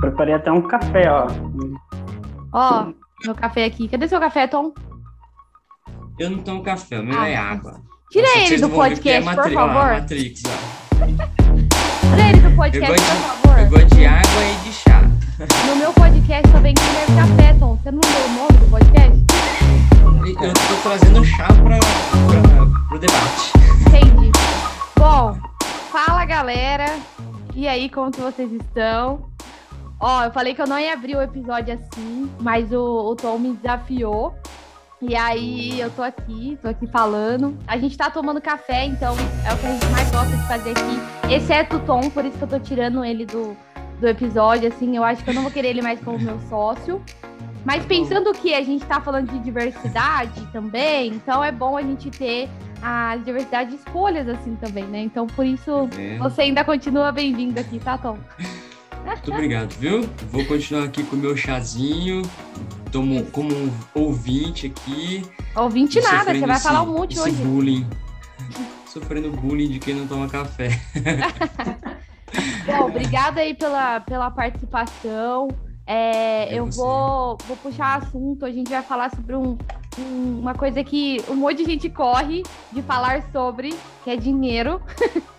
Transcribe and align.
Preparei 0.00 0.34
até 0.34 0.50
um 0.52 0.62
café, 0.62 1.10
ó. 1.10 1.26
Ó, 2.52 2.86
meu 3.24 3.34
café 3.34 3.64
aqui. 3.64 3.88
Cadê 3.88 4.08
seu 4.08 4.20
café, 4.20 4.46
Tom? 4.46 4.72
Eu 6.18 6.30
não 6.30 6.38
tomo 6.38 6.62
café, 6.62 7.00
o 7.00 7.04
meu 7.04 7.18
Ah, 7.18 7.28
é 7.28 7.36
tá. 7.36 7.42
água. 7.42 7.80
Tira 8.10 8.26
Nossa, 8.26 8.38
ele 8.38 8.56
do 8.58 8.66
é 8.66 8.68
podcast, 8.70 9.34
por 9.34 9.52
favor. 9.52 9.84
Matrix, 9.92 10.42
ó. 10.46 11.04
Tira 11.04 12.28
ele 12.30 12.40
do 12.40 12.56
podcast, 12.56 13.02
por 13.02 13.16
favor. 13.44 13.58
eu 13.58 13.70
gosto 13.70 13.94
de 13.96 14.06
água 14.06 14.44
e 14.44 14.64
de 14.64 14.72
chá. 14.72 15.02
No 15.68 15.76
meu 15.76 15.92
podcast 15.92 16.50
só 16.50 16.58
vem 16.58 16.74
quem 16.74 16.84
bebe 16.92 17.14
café, 17.16 17.54
Tom. 17.58 17.76
Você 17.76 17.90
não 17.90 18.00
deu 18.00 18.24
o 18.24 18.32
nome 18.34 18.52
do 18.58 18.70
podcast? 18.70 19.18
Eu 20.42 20.52
tô 20.54 20.82
trazendo 20.82 21.24
chá 21.24 21.46
pra, 21.46 21.78
pra, 21.78 22.88
pro 22.88 22.98
debate. 22.98 23.52
Entendi. 23.86 24.30
Bom, 24.98 25.38
fala 25.92 26.24
galera. 26.24 26.86
E 27.54 27.68
aí, 27.68 27.88
como 27.88 28.10
que 28.10 28.20
vocês 28.20 28.50
estão? 28.52 29.28
Ó, 30.00 30.24
eu 30.24 30.30
falei 30.30 30.54
que 30.54 30.62
eu 30.62 30.66
não 30.66 30.78
ia 30.78 30.92
abrir 30.92 31.16
o 31.16 31.22
episódio 31.22 31.74
assim, 31.74 32.30
mas 32.40 32.72
o, 32.72 33.10
o 33.10 33.16
Tom 33.16 33.38
me 33.38 33.52
desafiou. 33.54 34.34
E 35.00 35.14
aí 35.14 35.80
eu 35.80 35.90
tô 35.90 36.02
aqui, 36.02 36.58
tô 36.60 36.68
aqui 36.68 36.86
falando. 36.86 37.56
A 37.66 37.76
gente 37.78 37.96
tá 37.96 38.10
tomando 38.10 38.40
café, 38.40 38.84
então 38.84 39.14
é 39.48 39.52
o 39.52 39.58
que 39.58 39.66
a 39.66 39.72
gente 39.72 39.86
mais 39.86 40.10
gosta 40.10 40.36
de 40.36 40.48
fazer 40.48 40.70
aqui. 40.70 41.32
Exceto 41.34 41.76
o 41.76 41.80
Tom, 41.80 42.10
por 42.10 42.24
isso 42.24 42.36
que 42.36 42.44
eu 42.44 42.48
tô 42.48 42.58
tirando 42.58 43.04
ele 43.04 43.24
do, 43.26 43.56
do 44.00 44.06
episódio, 44.08 44.68
assim. 44.68 44.96
Eu 44.96 45.04
acho 45.04 45.22
que 45.22 45.30
eu 45.30 45.34
não 45.34 45.42
vou 45.42 45.50
querer 45.50 45.68
ele 45.68 45.82
mais 45.82 46.00
como 46.00 46.18
meu 46.18 46.38
sócio. 46.48 47.02
Mas 47.64 47.84
pensando 47.84 48.32
que 48.32 48.54
a 48.54 48.62
gente 48.62 48.84
tá 48.86 49.00
falando 49.00 49.30
de 49.30 49.38
diversidade 49.40 50.40
também, 50.52 51.08
então 51.08 51.42
é 51.42 51.50
bom 51.50 51.76
a 51.76 51.82
gente 51.82 52.08
ter 52.08 52.48
a 52.80 53.16
diversidade 53.16 53.70
de 53.70 53.76
escolhas 53.76 54.28
assim 54.28 54.54
também, 54.56 54.84
né? 54.84 55.00
Então 55.00 55.26
por 55.26 55.44
isso 55.44 55.88
É, 55.98 56.16
você 56.18 56.42
ainda 56.42 56.64
continua 56.64 57.10
bem-vindo 57.10 57.58
aqui, 57.58 57.78
tá, 57.80 57.98
Tom? 57.98 58.16
muito 59.04 59.32
obrigado, 59.32 59.70
viu? 59.78 60.02
Vou 60.30 60.44
continuar 60.46 60.84
aqui 60.84 61.02
com 61.04 61.16
o 61.16 61.18
meu 61.18 61.36
chazinho. 61.36 62.22
Tomo 62.92 63.24
como 63.26 63.54
um 63.54 63.70
ouvinte 63.94 64.66
aqui. 64.66 65.22
Ouvinte 65.54 66.00
nada, 66.00 66.32
você 66.34 66.40
vai 66.46 66.56
esse- 66.56 66.62
falar 66.66 66.82
um 66.82 66.92
monte 66.92 67.18
hoje. 67.18 67.36
bullying. 67.42 67.86
Sofrendo 68.86 69.30
bullying 69.30 69.68
de 69.68 69.78
quem 69.78 69.94
não 69.94 70.06
toma 70.06 70.28
café. 70.28 70.70
Bom, 72.66 72.86
obrigada 72.86 73.40
aí 73.40 73.54
pela, 73.54 74.00
pela 74.00 74.30
participação. 74.30 75.48
É, 75.86 76.54
É 76.54 76.58
eu 76.58 76.66
você. 76.66 76.78
vou, 76.78 77.38
vou 77.46 77.56
puxar 77.58 77.96
assunto, 78.02 78.44
a 78.44 78.50
gente 78.50 78.70
vai 78.70 78.82
falar 78.82 79.10
sobre 79.14 79.34
um, 79.36 79.56
um- 79.98 80.38
uma 80.40 80.54
coisa 80.54 80.82
que 80.84 81.22
um 81.28 81.34
monte 81.36 81.58
de 81.58 81.64
gente 81.64 81.88
corre 81.90 82.42
de 82.72 82.82
falar 82.82 83.22
sobre, 83.32 83.74
que 84.04 84.10
é 84.10 84.16
dinheiro. 84.16 84.80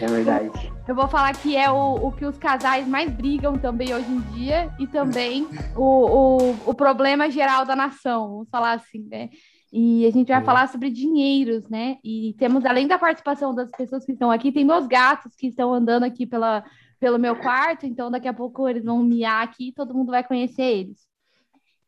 É 0.00 0.06
verdade. 0.06 0.72
Eu 0.86 0.94
vou 0.94 1.08
falar 1.08 1.34
que 1.34 1.56
é 1.56 1.70
o, 1.70 1.94
o 2.06 2.12
que 2.12 2.24
os 2.24 2.38
casais 2.38 2.86
mais 2.86 3.10
brigam 3.10 3.58
também 3.58 3.94
hoje 3.94 4.10
em 4.10 4.20
dia 4.32 4.72
e 4.78 4.86
também 4.86 5.46
o, 5.76 5.82
o, 5.82 6.70
o 6.70 6.74
problema 6.74 7.30
geral 7.30 7.64
da 7.64 7.76
nação, 7.76 8.28
vamos 8.28 8.48
falar 8.50 8.72
assim, 8.72 9.06
né? 9.08 9.30
E 9.72 10.04
a 10.04 10.10
gente 10.10 10.28
vai 10.28 10.40
Boa. 10.40 10.46
falar 10.46 10.68
sobre 10.68 10.90
dinheiros, 10.90 11.66
né? 11.68 11.96
E 12.04 12.34
temos, 12.38 12.64
além 12.64 12.86
da 12.86 12.98
participação 12.98 13.54
das 13.54 13.70
pessoas 13.70 14.04
que 14.04 14.12
estão 14.12 14.30
aqui, 14.30 14.52
tem 14.52 14.64
meus 14.64 14.86
gatos 14.86 15.34
que 15.34 15.46
estão 15.46 15.72
andando 15.72 16.02
aqui 16.02 16.26
pela, 16.26 16.62
pelo 17.00 17.18
meu 17.18 17.34
quarto, 17.36 17.86
então 17.86 18.10
daqui 18.10 18.28
a 18.28 18.34
pouco 18.34 18.68
eles 18.68 18.84
vão 18.84 19.02
miar 19.02 19.42
aqui 19.42 19.68
e 19.68 19.72
todo 19.72 19.94
mundo 19.94 20.10
vai 20.10 20.22
conhecer 20.22 20.62
eles. 20.62 21.06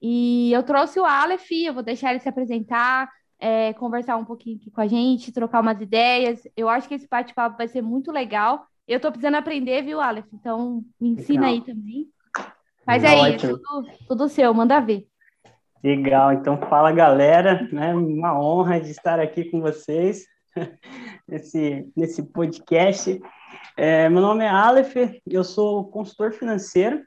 E 0.00 0.52
eu 0.52 0.62
trouxe 0.62 0.98
o 0.98 1.04
Aleph, 1.04 1.50
eu 1.50 1.74
vou 1.74 1.82
deixar 1.82 2.10
ele 2.10 2.20
se 2.20 2.28
apresentar, 2.28 3.08
é, 3.38 3.72
conversar 3.74 4.16
um 4.16 4.24
pouquinho 4.24 4.56
aqui 4.56 4.70
com 4.70 4.80
a 4.80 4.86
gente, 4.86 5.32
trocar 5.32 5.60
umas 5.60 5.80
ideias. 5.80 6.46
Eu 6.56 6.68
acho 6.68 6.88
que 6.88 6.94
esse 6.94 7.08
bate-papo 7.08 7.56
vai 7.56 7.68
ser 7.68 7.82
muito 7.82 8.10
legal. 8.10 8.66
Eu 8.86 9.00
tô 9.00 9.10
precisando 9.10 9.36
aprender, 9.36 9.82
viu, 9.82 10.00
Aleph? 10.00 10.26
Então 10.32 10.84
me 11.00 11.10
ensina 11.10 11.46
Legal. 11.46 11.54
aí 11.54 11.60
também. 11.62 12.08
Mas 12.86 13.04
aí, 13.04 13.18
é 13.18 13.34
Ótimo. 13.34 13.58
tudo, 13.58 13.88
tudo 14.08 14.28
seu, 14.28 14.52
manda 14.52 14.80
ver. 14.80 15.06
Legal, 15.82 16.32
então 16.32 16.56
fala 16.68 16.92
galera, 16.92 17.68
né? 17.70 17.94
Uma 17.94 18.38
honra 18.38 18.80
de 18.80 18.90
estar 18.90 19.20
aqui 19.20 19.44
com 19.44 19.60
vocês 19.60 20.24
nesse, 21.28 21.90
nesse 21.96 22.22
podcast. 22.22 23.20
É, 23.76 24.08
meu 24.08 24.22
nome 24.22 24.44
é 24.44 24.48
Aleph, 24.48 24.94
eu 25.26 25.44
sou 25.44 25.84
consultor 25.84 26.32
financeiro, 26.32 27.02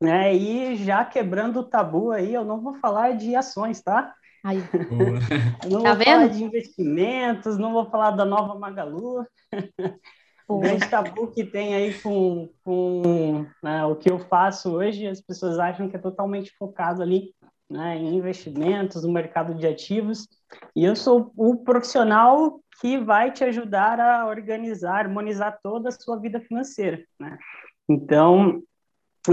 né? 0.00 0.34
E 0.34 0.76
já 0.76 1.04
quebrando 1.04 1.60
o 1.60 1.64
tabu 1.64 2.10
aí, 2.10 2.34
eu 2.34 2.44
não 2.44 2.60
vou 2.60 2.74
falar 2.74 3.16
de 3.16 3.34
ações, 3.34 3.82
tá? 3.82 4.14
Aí, 4.44 4.58
não 5.70 5.82
Tá 5.82 5.94
vou 5.94 6.04
falar 6.04 6.18
vendo? 6.26 6.32
de 6.34 6.44
investimentos, 6.44 7.56
não 7.58 7.72
vou 7.72 7.90
falar 7.90 8.10
da 8.12 8.24
nova 8.24 8.58
Magalu. 8.58 9.24
O 10.46 10.58
grande 10.60 10.86
tabu 10.90 11.28
que 11.28 11.42
tem 11.44 11.74
aí 11.74 11.94
com, 12.02 12.50
com 12.62 13.46
né, 13.62 13.84
o 13.86 13.96
que 13.96 14.10
eu 14.12 14.18
faço 14.18 14.72
hoje, 14.72 15.06
as 15.06 15.20
pessoas 15.20 15.58
acham 15.58 15.88
que 15.88 15.96
é 15.96 15.98
totalmente 15.98 16.52
focado 16.58 17.02
ali 17.02 17.34
né, 17.70 17.96
em 17.96 18.14
investimentos, 18.16 19.02
no 19.04 19.10
mercado 19.12 19.54
de 19.54 19.66
ativos, 19.66 20.28
e 20.76 20.84
eu 20.84 20.94
sou 20.94 21.32
o 21.34 21.56
profissional 21.64 22.60
que 22.80 22.98
vai 22.98 23.32
te 23.32 23.42
ajudar 23.44 23.98
a 23.98 24.26
organizar, 24.26 25.06
harmonizar 25.06 25.58
toda 25.62 25.88
a 25.88 25.92
sua 25.92 26.18
vida 26.20 26.38
financeira. 26.40 27.02
Né? 27.18 27.38
Então, 27.88 28.62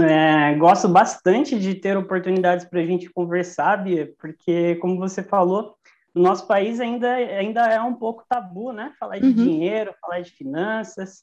é, 0.00 0.54
gosto 0.54 0.88
bastante 0.88 1.58
de 1.58 1.74
ter 1.74 1.96
oportunidades 1.96 2.64
para 2.64 2.80
a 2.80 2.84
gente 2.84 3.10
conversar, 3.10 3.76
Bia, 3.76 4.12
porque, 4.18 4.76
como 4.76 4.96
você 4.98 5.22
falou, 5.22 5.76
no 6.14 6.22
nosso 6.22 6.46
país 6.46 6.80
ainda, 6.80 7.12
ainda 7.14 7.66
é 7.68 7.80
um 7.80 7.94
pouco 7.94 8.24
tabu, 8.28 8.72
né? 8.72 8.92
Falar 8.98 9.18
de 9.18 9.26
Uhum. 9.26 9.32
dinheiro, 9.32 9.94
falar 10.00 10.20
de 10.20 10.30
finanças. 10.30 11.22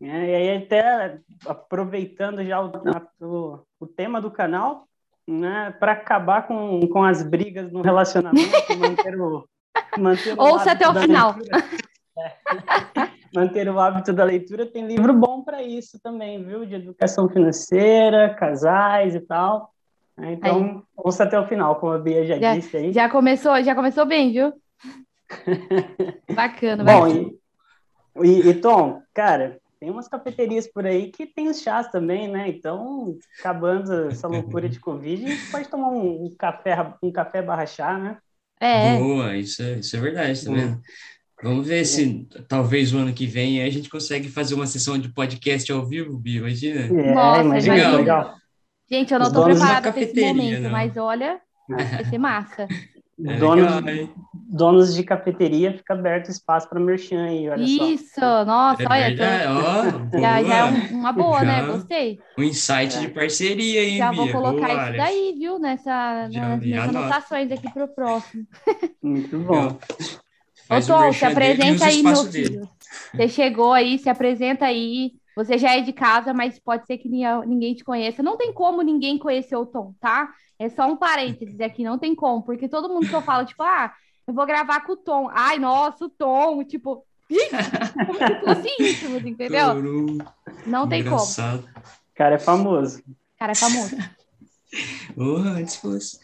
né? 0.00 0.30
E 0.30 0.34
aí, 0.34 0.56
até 0.64 1.18
aproveitando 1.46 2.42
já 2.44 2.60
o, 2.62 2.70
o, 3.20 3.62
o 3.80 3.86
tema 3.86 4.20
do 4.20 4.30
canal, 4.30 4.86
né? 5.28 5.74
Para 5.78 5.92
acabar 5.92 6.46
com, 6.46 6.80
com 6.88 7.02
as 7.04 7.22
brigas 7.22 7.70
no 7.70 7.82
relacionamento, 7.82 8.50
manter 8.78 9.20
o. 9.20 9.44
Manter 9.98 10.38
o 10.38 10.42
Ouça 10.42 10.72
até 10.72 10.88
o 10.88 10.94
final. 10.94 11.36
É. 12.18 13.19
manter 13.34 13.68
o 13.68 13.78
hábito 13.78 14.12
da 14.12 14.24
leitura, 14.24 14.66
tem 14.66 14.86
livro 14.86 15.12
bom 15.14 15.42
para 15.42 15.62
isso 15.62 15.98
também, 16.02 16.42
viu? 16.44 16.64
De 16.66 16.74
educação 16.74 17.28
financeira, 17.28 18.34
casais 18.34 19.14
e 19.14 19.20
tal. 19.20 19.72
né? 20.16 20.32
Então, 20.32 20.82
ouça 20.96 21.24
até 21.24 21.38
o 21.38 21.46
final, 21.46 21.76
como 21.76 21.92
a 21.92 21.98
Bia 21.98 22.24
já, 22.26 22.38
Já- 22.38 22.54
disse 22.56 22.76
aí. 22.76 22.92
já 22.92 23.08
começou, 23.08 23.62
já 23.62 23.74
começou 23.74 24.06
bem, 24.06 24.32
viu? 24.32 24.52
Bacana, 26.28 26.84
Bom, 26.84 27.06
bacana. 27.06 27.30
e, 28.22 28.28
e, 28.28 28.48
e, 28.50 28.54
Tom, 28.60 29.02
cara, 29.14 29.60
tem 29.78 29.90
umas 29.90 30.08
cafeterias 30.08 30.66
por 30.70 30.86
aí 30.86 31.10
que 31.10 31.26
tem 31.26 31.48
os 31.48 31.60
chás 31.62 31.88
também, 31.88 32.28
né? 32.28 32.48
Então, 32.48 33.16
acabando 33.38 34.08
essa 34.08 34.28
loucura 34.28 34.68
de 34.68 34.78
Covid, 34.80 35.24
a 35.24 35.28
gente 35.28 35.50
pode 35.50 35.68
tomar 35.68 35.88
um, 35.88 36.26
um 36.26 36.34
café, 36.36 36.76
um 37.02 37.10
café 37.12 37.42
barra 37.42 37.66
chá, 37.66 37.98
né? 37.98 38.18
É, 38.60 38.98
Boa, 38.98 39.36
isso 39.36 39.62
é, 39.62 39.78
isso 39.78 39.96
é 39.96 40.00
verdade, 40.00 40.44
tá 40.44 40.50
vendo? 40.50 40.80
Vamos 41.42 41.66
ver 41.66 41.84
se 41.86 42.28
talvez 42.48 42.92
o 42.92 42.98
ano 42.98 43.12
que 43.14 43.26
vem 43.26 43.62
a 43.62 43.70
gente 43.70 43.88
consegue 43.88 44.28
fazer 44.28 44.54
uma 44.54 44.66
sessão 44.66 44.98
de 44.98 45.08
podcast 45.08 45.70
ao 45.72 45.86
vivo, 45.86 46.18
Bia, 46.18 46.38
imagina? 46.40 46.80
É, 46.82 47.14
Nossa, 47.14 47.40
imagina, 47.42 47.74
legal. 47.74 47.96
legal. 47.96 48.34
gente, 48.90 49.12
eu 49.14 49.18
não 49.20 49.32
da 49.32 49.42
preparada 49.44 49.92
para 49.92 50.02
esse 50.02 50.20
momento, 50.20 50.60
não. 50.62 50.70
mas 50.70 50.96
olha, 50.96 51.40
vai 51.68 52.04
ser 52.04 52.18
massa. 52.18 52.66
É 53.22 53.36
donos, 53.36 53.84
legal, 53.84 54.08
donos 54.32 54.94
de 54.94 55.02
cafeteria, 55.02 55.76
fica 55.76 55.92
aberto 55.92 56.30
espaço 56.30 56.66
para 56.70 56.80
merchan 56.80 57.22
aí, 57.22 57.50
olha 57.50 57.66
só. 57.66 57.86
Isso, 57.90 58.20
nossa, 58.46 58.82
É 58.82 58.86
olha, 58.88 59.14
tô- 59.14 59.22
ó, 59.60 60.08
já, 60.18 60.42
já 60.42 60.54
é 60.56 60.64
um- 60.64 60.96
uma 61.00 61.12
boa, 61.12 61.42
né? 61.42 61.58
Já. 61.60 61.66
Gostei. 61.66 62.18
Um 62.38 62.42
insight 62.44 62.98
de 62.98 63.08
parceria 63.08 63.82
aí, 63.82 63.98
Já 63.98 64.10
Bia. 64.10 64.22
vou 64.22 64.32
colocar 64.32 64.68
Boa, 64.68 64.68
isso 64.72 64.80
Alex. 64.80 64.96
daí, 64.96 65.34
viu? 65.38 65.58
Nessa, 65.58 66.28
Já- 66.30 66.48
nas 66.48 66.60
minhas 66.60 66.88
anotações 66.88 67.52
aqui 67.52 67.70
pro 67.70 67.88
próximo. 67.88 68.46
Muito 69.02 69.38
bom. 69.40 69.78
Ô, 70.70 70.74
Faz 70.74 70.88
o 70.88 70.92
Tom, 70.92 71.12
se 71.12 71.24
apresenta 71.24 71.84
o 71.84 71.88
aí, 71.88 72.02
meu 72.02 72.12
espaço 72.12 72.30
dele. 72.30 72.48
filho. 72.48 72.68
Você 73.12 73.28
chegou 73.28 73.72
aí, 73.72 73.98
se 73.98 74.08
apresenta 74.08 74.66
aí. 74.66 75.12
Você 75.36 75.58
já 75.58 75.76
é 75.76 75.80
de 75.80 75.92
casa, 75.92 76.32
mas 76.32 76.58
pode 76.58 76.86
ser 76.86 76.98
que 76.98 77.08
ninguém 77.08 77.74
te 77.74 77.82
conheça. 77.82 78.22
Não 78.22 78.36
tem 78.36 78.52
como 78.52 78.82
ninguém 78.82 79.18
conhecer 79.18 79.56
o 79.56 79.66
Tom, 79.66 79.94
tá? 80.00 80.32
É 80.58 80.68
só 80.68 80.86
um 80.86 80.96
parênteses 80.96 81.60
aqui, 81.60 81.82
não 81.82 81.98
tem 81.98 82.14
como, 82.14 82.42
porque 82.42 82.68
todo 82.68 82.88
mundo 82.88 83.08
que 83.08 83.14
eu 83.14 83.22
falo, 83.22 83.46
tipo, 83.46 83.62
ah, 83.62 83.92
eu 84.28 84.34
vou 84.34 84.46
gravar 84.46 84.80
com 84.80 84.92
o 84.92 84.96
Tom. 84.96 85.28
Ai, 85.32 85.58
nossa, 85.58 86.04
o 86.04 86.08
Tom, 86.10 86.62
tipo, 86.64 87.04
como 88.06 88.18
se 88.18 88.40
fosse 88.44 88.68
íntimos, 88.78 89.24
entendeu? 89.24 89.74
Não 90.66 90.88
tem 90.88 91.02
como. 91.02 91.22
O 91.22 92.14
cara 92.14 92.34
é 92.34 92.38
famoso. 92.38 93.02
Cara, 93.38 93.52
é 93.52 93.56
famoso. 93.56 93.96
Oh, 95.16 95.34
antes 95.38 95.74
fosse. 95.74 96.20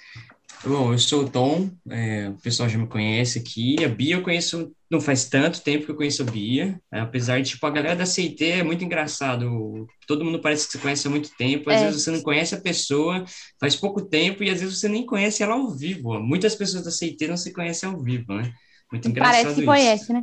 Bom, 0.69 0.93
eu 0.93 0.99
sou 0.99 1.23
o 1.25 1.31
Tom, 1.31 1.71
é, 1.89 2.29
o 2.29 2.35
pessoal 2.43 2.69
já 2.69 2.77
me 2.77 2.89
conhece 2.89 3.39
aqui. 3.39 3.77
A 3.85 3.89
Bia 3.89 4.17
eu 4.17 4.23
conheço, 4.23 4.75
não 4.91 5.01
faz 5.01 5.25
tanto 5.29 5.61
tempo 5.63 5.85
que 5.85 5.93
eu 5.93 5.97
conheço 5.97 6.23
a 6.23 6.25
Bia, 6.25 6.81
é, 6.93 6.99
apesar 6.99 7.41
de, 7.41 7.51
tipo, 7.51 7.65
a 7.65 7.71
galera 7.71 7.95
da 7.95 8.05
CIT 8.05 8.45
é 8.45 8.63
muito 8.65 8.83
engraçado. 8.85 9.87
Todo 10.09 10.25
mundo 10.25 10.41
parece 10.41 10.67
que 10.67 10.73
você 10.73 10.79
conhece 10.79 11.07
há 11.07 11.11
muito 11.11 11.31
tempo, 11.37 11.71
às 11.71 11.81
É. 11.81 11.85
vezes 11.87 12.03
você 12.03 12.11
não 12.11 12.21
conhece 12.21 12.55
a 12.57 12.61
pessoa 12.61 13.25
faz 13.61 13.77
pouco 13.77 14.03
tempo 14.05 14.43
e 14.43 14.51
às 14.51 14.61
vezes 14.61 14.81
você 14.81 14.89
nem 14.89 15.07
conhece 15.07 15.41
ela 15.41 15.55
ao 15.55 15.71
vivo. 15.71 16.19
Muitas 16.19 16.57
pessoas 16.57 16.83
da 16.83 16.91
CIT 16.91 17.29
não 17.29 17.37
se 17.37 17.53
conhecem 17.53 17.89
ao 17.89 18.03
vivo, 18.03 18.35
né? 18.35 18.53
Muito 18.91 19.09
engraçado 19.09 19.35
Parece 19.35 19.55
que 19.55 19.61
isso. 19.61 19.67
conhece, 19.67 20.13
né? 20.13 20.23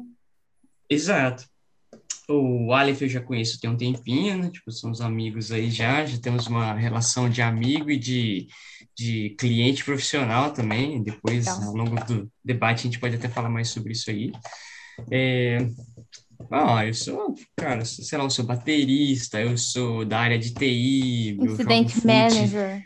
Exato. 0.90 1.53
O 2.30 2.72
Aleph 2.74 3.02
eu 3.02 3.10
já 3.10 3.20
conheço 3.20 3.60
tem 3.60 3.70
um 3.70 3.78
tempinho, 3.78 4.38
né? 4.38 4.50
Tipo, 4.50 4.72
somos 4.72 5.02
amigos 5.02 5.52
aí 5.52 5.70
já, 5.70 6.06
já 6.06 6.18
temos 6.18 6.48
uma 6.48 6.74
relação 6.74 7.30
de 7.30 7.42
amigo 7.42 7.92
e 7.92 7.98
de, 7.98 8.48
de 8.96 9.36
cliente 9.38 9.84
profissional 9.84 10.52
também. 10.52 11.04
Depois, 11.04 11.46
Legal. 11.46 11.64
ao 11.64 11.76
longo 11.76 12.06
do 12.06 12.32
debate, 12.44 12.82
a 12.82 12.84
gente 12.84 13.00
pode 13.00 13.16
até 13.16 13.28
falar 13.28 13.50
mais 13.50 13.70
sobre 13.70 13.92
isso 13.92 14.10
aí. 14.10 14.32
É... 15.12 15.58
Ah, 16.52 16.86
eu 16.86 16.94
sou, 16.94 17.36
cara, 17.56 17.86
sei 17.86 18.18
lá, 18.18 18.26
eu 18.26 18.30
sou 18.30 18.46
baterista, 18.46 19.40
eu 19.40 19.58
sou 19.58 20.06
da 20.06 20.20
área 20.20 20.38
de 20.38 20.54
TI. 20.54 21.38
Incident 21.40 21.96
manager. 22.04 22.84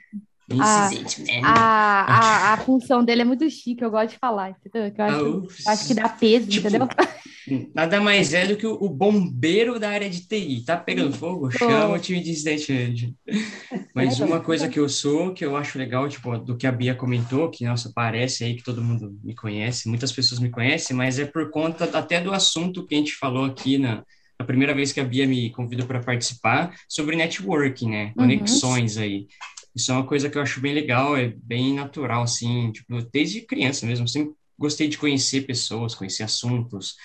Incident 0.50 1.44
a, 1.44 1.50
a, 1.50 2.52
a, 2.52 2.54
a, 2.54 2.58
função 2.58 3.04
dele 3.04 3.24
é 3.24 3.26
muito 3.26 3.50
chique, 3.50 3.84
eu 3.84 3.92
gosto 3.92 4.12
de 4.12 4.20
falar, 4.20 4.52
entendeu? 4.52 4.94
Eu 4.96 5.48
acho, 5.50 5.70
acho 5.70 5.88
que 5.88 5.94
dá 5.94 6.08
peso, 6.08 6.48
tipo, 6.48 6.68
entendeu? 6.68 6.88
Nada 7.74 8.02
mais 8.02 8.34
é 8.34 8.46
do 8.46 8.58
que 8.58 8.68
o, 8.68 8.90
bombeiro 8.90 9.80
da 9.80 9.90
área 9.90 10.10
de 10.10 10.28
TI. 10.28 10.64
Tá 10.66 10.76
pegando 10.76 11.14
fogo? 11.14 11.50
Chama 11.52 11.96
o 11.96 12.00
time 12.00 12.22
de 12.22 12.32
incidente 12.32 13.16
Mas 13.96 14.20
uma 14.20 14.40
coisa 14.40 14.68
que 14.68 14.80
eu 14.80 14.90
sou, 14.90 15.34
que 15.34 15.46
eu 15.46 15.56
acho 15.56 15.78
legal, 15.78 16.08
tipo, 16.10 16.38
do 16.38 16.58
que 16.58 16.68
a 16.68 16.72
Bia 16.72 16.94
comentou, 16.94 17.50
que, 17.50 17.66
nossa, 17.66 17.92
parece 17.94 18.44
aí 18.44 18.56
que 18.56 18.64
todo 18.64 18.84
mundo 18.84 19.18
me 19.24 19.36
conhece, 19.36 19.88
muitas 19.88 20.12
pessoas 20.12 20.40
me 20.40 20.50
conhecem, 20.50 20.96
mas 20.96 21.20
é 21.20 21.26
por 21.26 21.50
conta 21.50 21.86
até 21.98 22.20
do 22.20 22.34
assunto 22.34 22.86
que 22.86 22.96
a 22.96 22.98
gente 22.98 23.16
falou 23.16 23.46
aqui 23.46 23.78
na, 23.78 24.04
a 24.40 24.44
primeira 24.44 24.74
vez 24.74 24.92
que 24.92 25.00
a 25.00 25.04
Bia 25.04 25.26
me 25.26 25.50
convidou 25.52 25.88
para 25.88 26.02
participar, 26.02 26.76
sobre 26.88 27.16
networking, 27.16 27.90
né? 27.90 28.06
Uhum. 28.08 28.14
Conexões 28.14 28.98
uhum. 28.98 29.04
aí. 29.04 29.28
Isso 29.76 29.92
é 29.92 29.96
uma 29.96 30.06
coisa 30.06 30.30
que 30.30 30.38
eu 30.38 30.42
acho 30.42 30.60
bem 30.60 30.74
legal, 30.74 31.16
é 31.16 31.34
bem 31.44 31.74
natural, 31.74 32.24
assim, 32.24 32.72
tipo, 32.72 33.02
desde 33.12 33.42
criança 33.42 33.86
mesmo, 33.86 34.08
sempre 34.08 34.34
gostei 34.58 34.88
de 34.88 34.98
conhecer 34.98 35.42
pessoas, 35.42 35.94
conhecer 35.94 36.24
assuntos, 36.24 36.96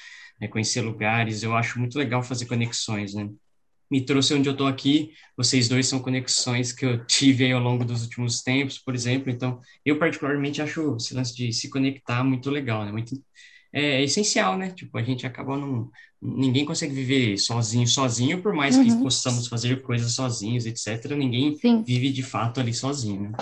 né, 0.43 0.49
conhecer 0.49 0.81
lugares, 0.81 1.45
eu 1.45 1.55
acho 1.55 1.79
muito 1.79 1.97
legal 1.97 2.21
fazer 2.21 2.47
conexões, 2.47 3.15
né? 3.15 3.31
Me 3.89 4.01
trouxe 4.01 4.35
onde 4.35 4.49
eu 4.49 4.53
estou 4.53 4.67
aqui, 4.67 5.13
vocês 5.37 5.69
dois 5.69 5.87
são 5.87 6.01
conexões 6.01 6.73
que 6.73 6.85
eu 6.85 7.05
tive 7.07 7.53
ao 7.53 7.61
longo 7.61 7.85
dos 7.85 8.03
últimos 8.03 8.43
tempos, 8.43 8.77
por 8.77 8.93
exemplo, 8.93 9.31
então 9.31 9.61
eu 9.85 9.99
particularmente 10.01 10.61
acho 10.61 10.97
esse 10.97 11.15
lance 11.15 11.37
de 11.37 11.53
se 11.53 11.71
conectar 11.71 12.25
muito 12.25 12.51
legal, 12.51 12.85
né? 12.85 12.91
Muito, 12.91 13.15
é, 13.73 14.01
é 14.01 14.03
essencial, 14.03 14.59
né? 14.59 14.71
Tipo, 14.71 14.99
a 14.99 15.03
gente 15.03 15.25
acaba 15.25 15.57
não... 15.57 15.89
Ninguém 16.21 16.65
consegue 16.65 16.93
viver 16.93 17.37
sozinho, 17.39 17.87
sozinho, 17.87 18.43
por 18.43 18.53
mais 18.53 18.77
uhum. 18.77 18.85
que 18.85 19.03
possamos 19.03 19.47
fazer 19.47 19.83
coisas 19.83 20.13
sozinhos, 20.13 20.67
etc. 20.67 21.13
Ninguém 21.17 21.57
Sim. 21.57 21.83
vive 21.83 22.11
de 22.11 22.23
fato 22.23 22.61
ali 22.61 22.75
sozinho, 22.75 23.23
né? 23.23 23.33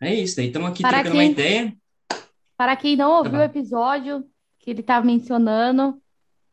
É 0.00 0.14
isso, 0.14 0.36
daí 0.36 0.46
estamos 0.46 0.70
aqui 0.70 0.82
para 0.82 1.02
trocando 1.02 1.16
quem, 1.16 1.20
uma 1.20 1.32
ideia. 1.32 1.76
Para 2.56 2.76
quem 2.76 2.96
não 2.96 3.10
ouviu 3.12 3.32
tá 3.32 3.38
o 3.38 3.42
episódio 3.42 4.24
que 4.60 4.70
ele 4.70 4.80
estava 4.80 5.04
mencionando, 5.04 6.00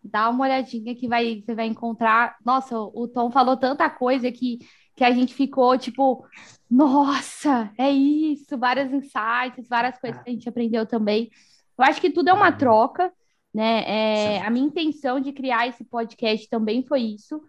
dá 0.03 0.29
uma 0.29 0.45
olhadinha 0.45 0.95
que 0.95 1.07
vai, 1.07 1.43
você 1.45 1.53
vai 1.53 1.67
encontrar. 1.67 2.37
Nossa, 2.43 2.79
o 2.79 3.07
Tom 3.07 3.29
falou 3.29 3.57
tanta 3.57 3.89
coisa 3.89 4.31
que, 4.31 4.59
que 4.95 5.03
a 5.03 5.11
gente 5.11 5.33
ficou 5.33 5.77
tipo, 5.77 6.25
nossa, 6.69 7.71
é 7.77 7.91
isso, 7.91 8.57
vários 8.57 8.91
insights, 8.91 9.67
várias 9.69 9.99
coisas 9.99 10.21
que 10.23 10.29
a 10.29 10.33
gente 10.33 10.49
aprendeu 10.49 10.85
também. 10.85 11.29
Eu 11.77 11.83
acho 11.85 12.01
que 12.01 12.09
tudo 12.09 12.29
é 12.29 12.33
uma 12.33 12.51
troca, 12.51 13.11
né? 13.53 13.83
É, 13.85 14.41
a 14.41 14.49
minha 14.49 14.65
intenção 14.65 15.19
de 15.19 15.31
criar 15.31 15.67
esse 15.67 15.83
podcast 15.83 16.49
também 16.49 16.83
foi 16.83 17.01
isso. 17.01 17.41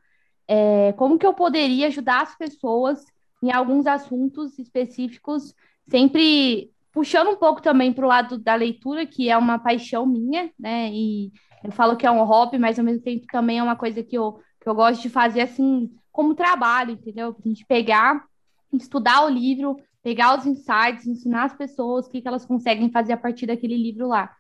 É, 0.47 0.93
como 0.95 1.19
que 1.19 1.27
eu 1.27 1.35
poderia 1.35 1.87
ajudar 1.87 2.23
as 2.23 2.37
pessoas 2.37 3.05
em 3.43 3.53
alguns 3.53 3.87
assuntos 3.87 4.59
específicos, 4.59 5.55
sempre 5.89 6.73
puxando 6.99 7.29
um 7.29 7.37
pouco 7.37 7.63
também 7.63 7.93
para 7.93 8.05
o 8.05 8.09
lado 8.09 8.37
da 8.37 8.57
leitura, 8.57 9.07
que 9.07 9.31
é 9.31 9.37
uma 9.37 9.57
paixão 9.57 10.05
minha, 10.05 10.51
né? 10.59 10.91
E 10.93 11.31
eu 11.63 11.71
falo 11.71 11.97
que 11.97 12.05
é 12.05 12.11
um 12.11 12.25
hobby, 12.25 12.59
mas 12.59 12.77
ao 12.77 12.85
mesmo 12.85 13.05
tempo 13.05 13.25
também 13.31 13.61
é 13.61 13.63
uma 13.63 13.77
coisa 13.77 14.03
que 14.03 14.19
eu, 14.19 14.41
que 14.61 14.69
eu 14.69 14.75
gosto 14.75 15.01
de 15.01 15.09
fazer 15.09 15.43
assim 15.43 15.93
como 16.11 16.35
trabalho, 16.35 16.91
entendeu? 16.91 17.37
A 17.39 17.49
gente 17.49 17.65
pegar, 17.67 18.25
estudar 18.73 19.25
o 19.25 19.29
livro, 19.29 19.77
pegar 20.03 20.37
os 20.37 20.45
insights, 20.45 21.07
ensinar 21.07 21.45
as 21.45 21.55
pessoas 21.57 22.07
o 22.07 22.11
que, 22.11 22.21
que 22.21 22.27
elas 22.27 22.45
conseguem 22.45 22.91
fazer 22.91 23.13
a 23.13 23.17
partir 23.17 23.47
daquele 23.47 23.77
livro 23.77 24.09
lá. 24.09 24.35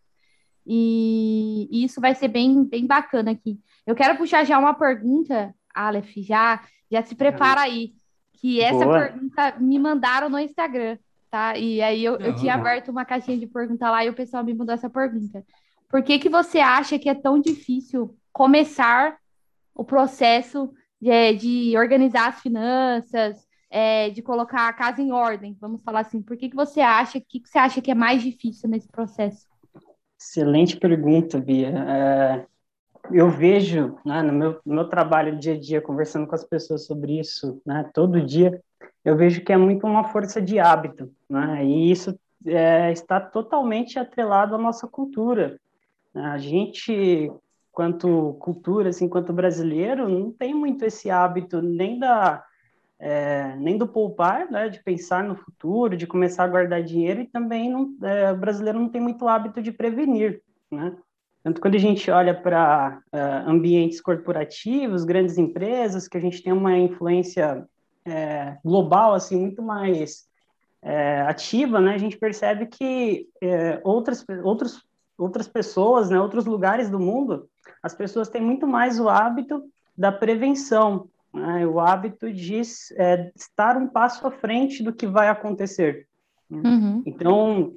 E, 0.66 1.68
e 1.70 1.84
isso 1.84 2.00
vai 2.00 2.16
ser 2.16 2.26
bem, 2.26 2.64
bem 2.64 2.88
bacana 2.88 3.30
aqui. 3.30 3.60
Eu 3.86 3.94
quero 3.94 4.18
puxar 4.18 4.42
já 4.42 4.58
uma 4.58 4.74
pergunta, 4.74 5.54
Aleph, 5.72 6.12
já, 6.16 6.60
já 6.90 7.02
se 7.04 7.14
prepara 7.14 7.60
aí, 7.60 7.92
que 8.32 8.60
essa 8.60 8.84
Boa. 8.84 8.98
pergunta 8.98 9.54
me 9.60 9.78
mandaram 9.78 10.28
no 10.28 10.40
Instagram, 10.40 10.98
tá? 11.30 11.56
E 11.56 11.80
aí 11.80 12.04
eu, 12.04 12.16
eu 12.16 12.34
tinha 12.34 12.54
aberto 12.54 12.90
uma 12.90 13.04
caixinha 13.04 13.38
de 13.38 13.46
pergunta 13.46 13.90
lá 13.90 14.04
e 14.04 14.08
o 14.08 14.14
pessoal 14.14 14.44
me 14.44 14.54
mandou 14.54 14.74
essa 14.74 14.90
pergunta. 14.90 15.44
Por 15.88 16.02
que, 16.02 16.18
que 16.18 16.28
você 16.28 16.58
acha 16.58 16.98
que 16.98 17.08
é 17.08 17.14
tão 17.14 17.40
difícil 17.40 18.16
começar 18.32 19.16
o 19.74 19.84
processo 19.84 20.72
de, 21.00 21.34
de 21.34 21.78
organizar 21.78 22.28
as 22.28 22.40
finanças, 22.40 23.48
é, 23.70 24.10
de 24.10 24.22
colocar 24.22 24.68
a 24.68 24.72
casa 24.72 25.00
em 25.02 25.12
ordem, 25.12 25.56
vamos 25.60 25.82
falar 25.82 26.00
assim. 26.00 26.22
Por 26.22 26.36
que, 26.36 26.48
que 26.48 26.56
você 26.56 26.80
acha, 26.80 27.20
que, 27.20 27.40
que 27.40 27.48
você 27.48 27.58
acha 27.58 27.80
que 27.80 27.90
é 27.90 27.94
mais 27.94 28.22
difícil 28.22 28.68
nesse 28.68 28.88
processo? 28.88 29.46
Excelente 30.18 30.76
pergunta, 30.76 31.38
Bia. 31.38 31.68
É, 31.68 32.46
eu 33.12 33.30
vejo 33.30 33.96
né, 34.04 34.22
no, 34.22 34.32
meu, 34.32 34.60
no 34.64 34.74
meu 34.74 34.88
trabalho 34.88 35.38
dia 35.38 35.54
a 35.54 35.58
dia, 35.58 35.80
conversando 35.80 36.26
com 36.26 36.34
as 36.34 36.44
pessoas 36.44 36.86
sobre 36.86 37.18
isso, 37.18 37.60
né, 37.64 37.88
todo 37.94 38.24
dia, 38.24 38.60
eu 39.04 39.16
vejo 39.16 39.42
que 39.42 39.52
é 39.52 39.56
muito 39.56 39.86
uma 39.86 40.04
força 40.04 40.40
de 40.40 40.58
hábito, 40.58 41.10
né, 41.28 41.64
e 41.64 41.90
isso 41.90 42.18
é, 42.46 42.92
está 42.92 43.20
totalmente 43.20 43.98
atrelado 43.98 44.54
à 44.54 44.58
nossa 44.58 44.86
cultura. 44.86 45.58
A 46.14 46.38
gente, 46.38 47.30
quanto 47.70 48.34
cultura, 48.40 48.90
assim, 48.90 49.08
quanto 49.08 49.32
brasileiro, 49.32 50.08
não 50.08 50.32
tem 50.32 50.54
muito 50.54 50.84
esse 50.84 51.10
hábito 51.10 51.62
nem 51.62 51.98
da 51.98 52.44
é, 53.00 53.54
nem 53.56 53.78
do 53.78 53.86
poupar, 53.86 54.50
né, 54.50 54.68
de 54.68 54.82
pensar 54.82 55.22
no 55.22 55.36
futuro, 55.36 55.96
de 55.96 56.06
começar 56.06 56.44
a 56.44 56.48
guardar 56.48 56.82
dinheiro, 56.82 57.20
e 57.20 57.26
também 57.26 57.70
não, 57.70 57.94
é, 58.02 58.32
o 58.32 58.36
brasileiro 58.36 58.80
não 58.80 58.88
tem 58.88 59.00
muito 59.00 59.28
hábito 59.28 59.62
de 59.62 59.70
prevenir, 59.70 60.42
né? 60.70 60.96
Tanto 61.42 61.60
quando 61.60 61.76
a 61.76 61.78
gente 61.78 62.10
olha 62.10 62.34
para 62.34 63.00
uh, 63.12 63.16
é, 63.16 63.20
ambientes 63.46 64.00
corporativos, 64.00 65.04
grandes 65.04 65.38
empresas, 65.38 66.08
que 66.08 66.18
a 66.18 66.20
gente 66.20 66.42
tem 66.42 66.52
uma 66.52 66.76
influência 66.76 67.66
é, 68.08 68.58
global 68.64 69.14
assim 69.14 69.36
muito 69.36 69.62
mais 69.62 70.26
é, 70.82 71.22
ativa, 71.22 71.80
né? 71.80 71.94
A 71.94 71.98
gente 71.98 72.16
percebe 72.16 72.66
que 72.66 73.28
é, 73.42 73.80
outras 73.84 74.24
outros, 74.42 74.84
outras 75.16 75.48
pessoas, 75.48 76.10
né? 76.10 76.20
Outros 76.20 76.44
lugares 76.44 76.88
do 76.88 76.98
mundo, 76.98 77.48
as 77.82 77.94
pessoas 77.94 78.28
têm 78.28 78.42
muito 78.42 78.66
mais 78.66 78.98
o 78.98 79.08
hábito 79.08 79.62
da 79.96 80.12
prevenção, 80.12 81.08
né, 81.34 81.66
o 81.66 81.80
hábito 81.80 82.32
de 82.32 82.60
é, 82.96 83.32
estar 83.34 83.76
um 83.76 83.88
passo 83.88 84.26
à 84.26 84.30
frente 84.30 84.82
do 84.82 84.92
que 84.92 85.06
vai 85.06 85.28
acontecer. 85.28 86.06
Uhum. 86.48 87.02
Então, 87.04 87.74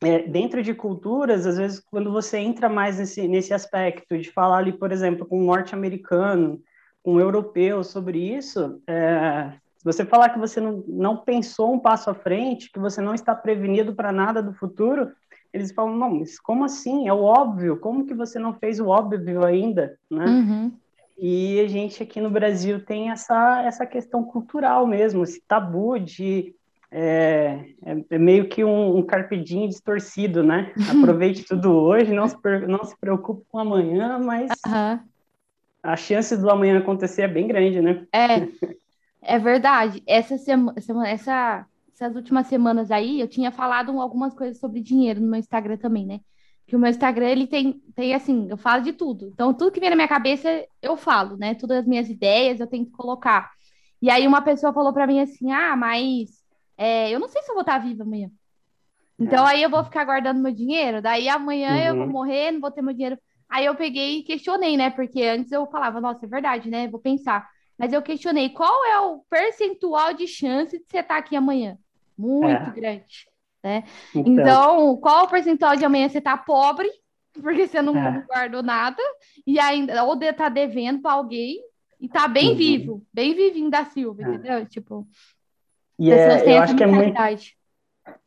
é, 0.00 0.20
dentro 0.20 0.62
de 0.62 0.74
culturas, 0.74 1.46
às 1.46 1.56
vezes, 1.56 1.80
quando 1.80 2.10
você 2.10 2.38
entra 2.38 2.68
mais 2.68 2.98
nesse, 2.98 3.26
nesse 3.28 3.54
aspecto 3.54 4.18
de 4.18 4.30
falar 4.30 4.58
ali, 4.58 4.72
por 4.72 4.90
exemplo, 4.90 5.24
com 5.24 5.40
um 5.40 5.46
norte-americano, 5.46 6.60
com 7.02 7.14
um 7.14 7.20
europeu 7.20 7.82
sobre 7.82 8.18
isso, 8.18 8.82
é, 8.86 9.52
se 9.82 9.84
você 9.84 10.04
falar 10.04 10.28
que 10.28 10.38
você 10.38 10.60
não, 10.60 10.84
não 10.86 11.16
pensou 11.16 11.74
um 11.74 11.78
passo 11.78 12.08
à 12.08 12.14
frente, 12.14 12.70
que 12.70 12.78
você 12.78 13.00
não 13.00 13.14
está 13.14 13.34
prevenido 13.34 13.92
para 13.92 14.12
nada 14.12 14.40
do 14.40 14.54
futuro, 14.54 15.10
eles 15.52 15.72
falam, 15.72 15.96
não, 15.96 16.20
mas 16.20 16.38
como 16.38 16.64
assim? 16.64 17.08
É 17.08 17.12
o 17.12 17.22
óbvio, 17.22 17.76
como 17.76 18.06
que 18.06 18.14
você 18.14 18.38
não 18.38 18.54
fez 18.54 18.78
o 18.78 18.86
óbvio 18.86 19.44
ainda, 19.44 19.98
né? 20.08 20.24
Uhum. 20.24 20.72
E 21.18 21.60
a 21.60 21.66
gente 21.66 22.00
aqui 22.00 22.20
no 22.20 22.30
Brasil 22.30 22.84
tem 22.84 23.10
essa, 23.10 23.62
essa 23.64 23.84
questão 23.84 24.22
cultural 24.22 24.86
mesmo, 24.86 25.24
esse 25.24 25.42
tabu 25.42 25.98
de. 25.98 26.54
É, 26.94 27.64
é, 27.84 28.04
é 28.10 28.18
meio 28.18 28.48
que 28.48 28.62
um, 28.62 28.98
um 28.98 29.02
carpedinho 29.02 29.68
distorcido, 29.68 30.44
né? 30.44 30.72
Aproveite 30.96 31.42
tudo 31.42 31.72
hoje, 31.72 32.12
não 32.12 32.28
se, 32.28 32.36
não 32.68 32.84
se 32.84 32.96
preocupe 32.98 33.44
com 33.50 33.58
amanhã, 33.58 34.18
mas 34.20 34.52
uhum. 34.64 35.00
a 35.82 35.96
chance 35.96 36.36
do 36.36 36.48
amanhã 36.48 36.78
acontecer 36.78 37.22
é 37.22 37.28
bem 37.28 37.48
grande, 37.48 37.80
né? 37.80 38.06
É, 38.12 38.46
é 39.22 39.38
verdade. 39.38 40.02
Essa 40.06 40.36
semana, 40.36 40.74
essa, 41.08 41.66
essas 41.94 42.16
últimas 42.16 42.46
semanas 42.46 42.90
aí, 42.90 43.20
eu 43.20 43.28
tinha 43.28 43.50
falado 43.50 43.98
algumas 44.00 44.34
coisas 44.34 44.58
sobre 44.58 44.80
dinheiro 44.80 45.20
no 45.20 45.28
meu 45.28 45.40
Instagram 45.40 45.76
também, 45.76 46.04
né? 46.04 46.20
que 46.66 46.76
o 46.76 46.78
meu 46.78 46.88
Instagram 46.88 47.26
ele 47.26 47.46
tem, 47.46 47.82
tem 47.94 48.14
assim, 48.14 48.46
eu 48.48 48.56
falo 48.56 48.82
de 48.82 48.92
tudo. 48.92 49.28
Então, 49.28 49.52
tudo 49.52 49.70
que 49.70 49.80
vem 49.80 49.90
na 49.90 49.96
minha 49.96 50.08
cabeça, 50.08 50.64
eu 50.80 50.96
falo, 50.96 51.36
né? 51.36 51.54
Todas 51.54 51.78
as 51.78 51.86
minhas 51.86 52.08
ideias 52.08 52.60
eu 52.60 52.66
tento 52.66 52.90
colocar. 52.92 53.50
E 54.00 54.10
aí 54.10 54.26
uma 54.26 54.40
pessoa 54.40 54.72
falou 54.72 54.92
para 54.92 55.06
mim 55.06 55.20
assim: 55.20 55.52
ah, 55.52 55.76
mas 55.76 56.30
é, 56.76 57.10
eu 57.10 57.20
não 57.20 57.28
sei 57.28 57.42
se 57.42 57.50
eu 57.50 57.54
vou 57.54 57.60
estar 57.62 57.78
viva 57.78 58.04
amanhã. 58.04 58.30
Então 59.18 59.46
aí 59.46 59.62
eu 59.62 59.70
vou 59.70 59.84
ficar 59.84 60.04
guardando 60.04 60.40
meu 60.40 60.52
dinheiro, 60.52 61.02
daí 61.02 61.28
amanhã 61.28 61.72
uhum. 61.72 61.82
eu 61.82 61.94
vou 61.96 62.06
uhum. 62.06 62.10
morrer, 62.10 62.50
não 62.50 62.60
vou 62.60 62.70
ter 62.70 62.80
meu 62.80 62.94
dinheiro. 62.94 63.18
Aí 63.48 63.66
eu 63.66 63.74
peguei 63.74 64.20
e 64.20 64.22
questionei, 64.22 64.76
né? 64.76 64.88
Porque 64.88 65.22
antes 65.22 65.52
eu 65.52 65.66
falava, 65.66 66.00
nossa, 66.00 66.24
é 66.24 66.28
verdade, 66.28 66.70
né? 66.70 66.88
Vou 66.88 66.98
pensar. 66.98 67.46
Mas 67.82 67.92
eu 67.92 68.00
questionei 68.00 68.48
qual 68.48 68.84
é 68.84 69.00
o 69.00 69.18
percentual 69.28 70.14
de 70.14 70.28
chance 70.28 70.78
de 70.78 70.84
você 70.88 71.00
estar 71.00 71.16
aqui 71.16 71.34
amanhã? 71.34 71.76
Muito 72.16 72.46
é. 72.46 72.70
grande. 72.70 73.26
Né? 73.60 73.82
Então, 74.14 74.32
então, 74.32 74.96
qual 74.98 75.24
o 75.24 75.28
percentual 75.28 75.74
de 75.74 75.84
amanhã 75.84 76.08
você 76.08 76.18
está 76.18 76.36
pobre 76.36 76.88
porque 77.42 77.66
você 77.66 77.82
não, 77.82 77.96
é. 77.96 78.24
guardou 78.24 78.62
nada, 78.62 79.02
e 79.44 79.58
ainda, 79.58 80.04
ou 80.04 80.14
de, 80.14 80.32
tá 80.32 80.48
devendo 80.48 81.02
para 81.02 81.12
alguém, 81.12 81.60
e 81.98 82.08
tá 82.08 82.28
bem 82.28 82.50
uhum. 82.50 82.56
vivo, 82.56 83.06
bem 83.12 83.34
vivinho 83.34 83.68
da 83.70 83.84
Silva, 83.84 84.22
é. 84.22 84.28
entendeu? 84.28 84.66
Tipo, 84.66 85.04
e 85.98 86.12
é, 86.12 86.56
eu 86.56 86.62
acho 86.62 86.76
que 86.76 86.84
é 86.84 86.86
muito. 86.86 87.16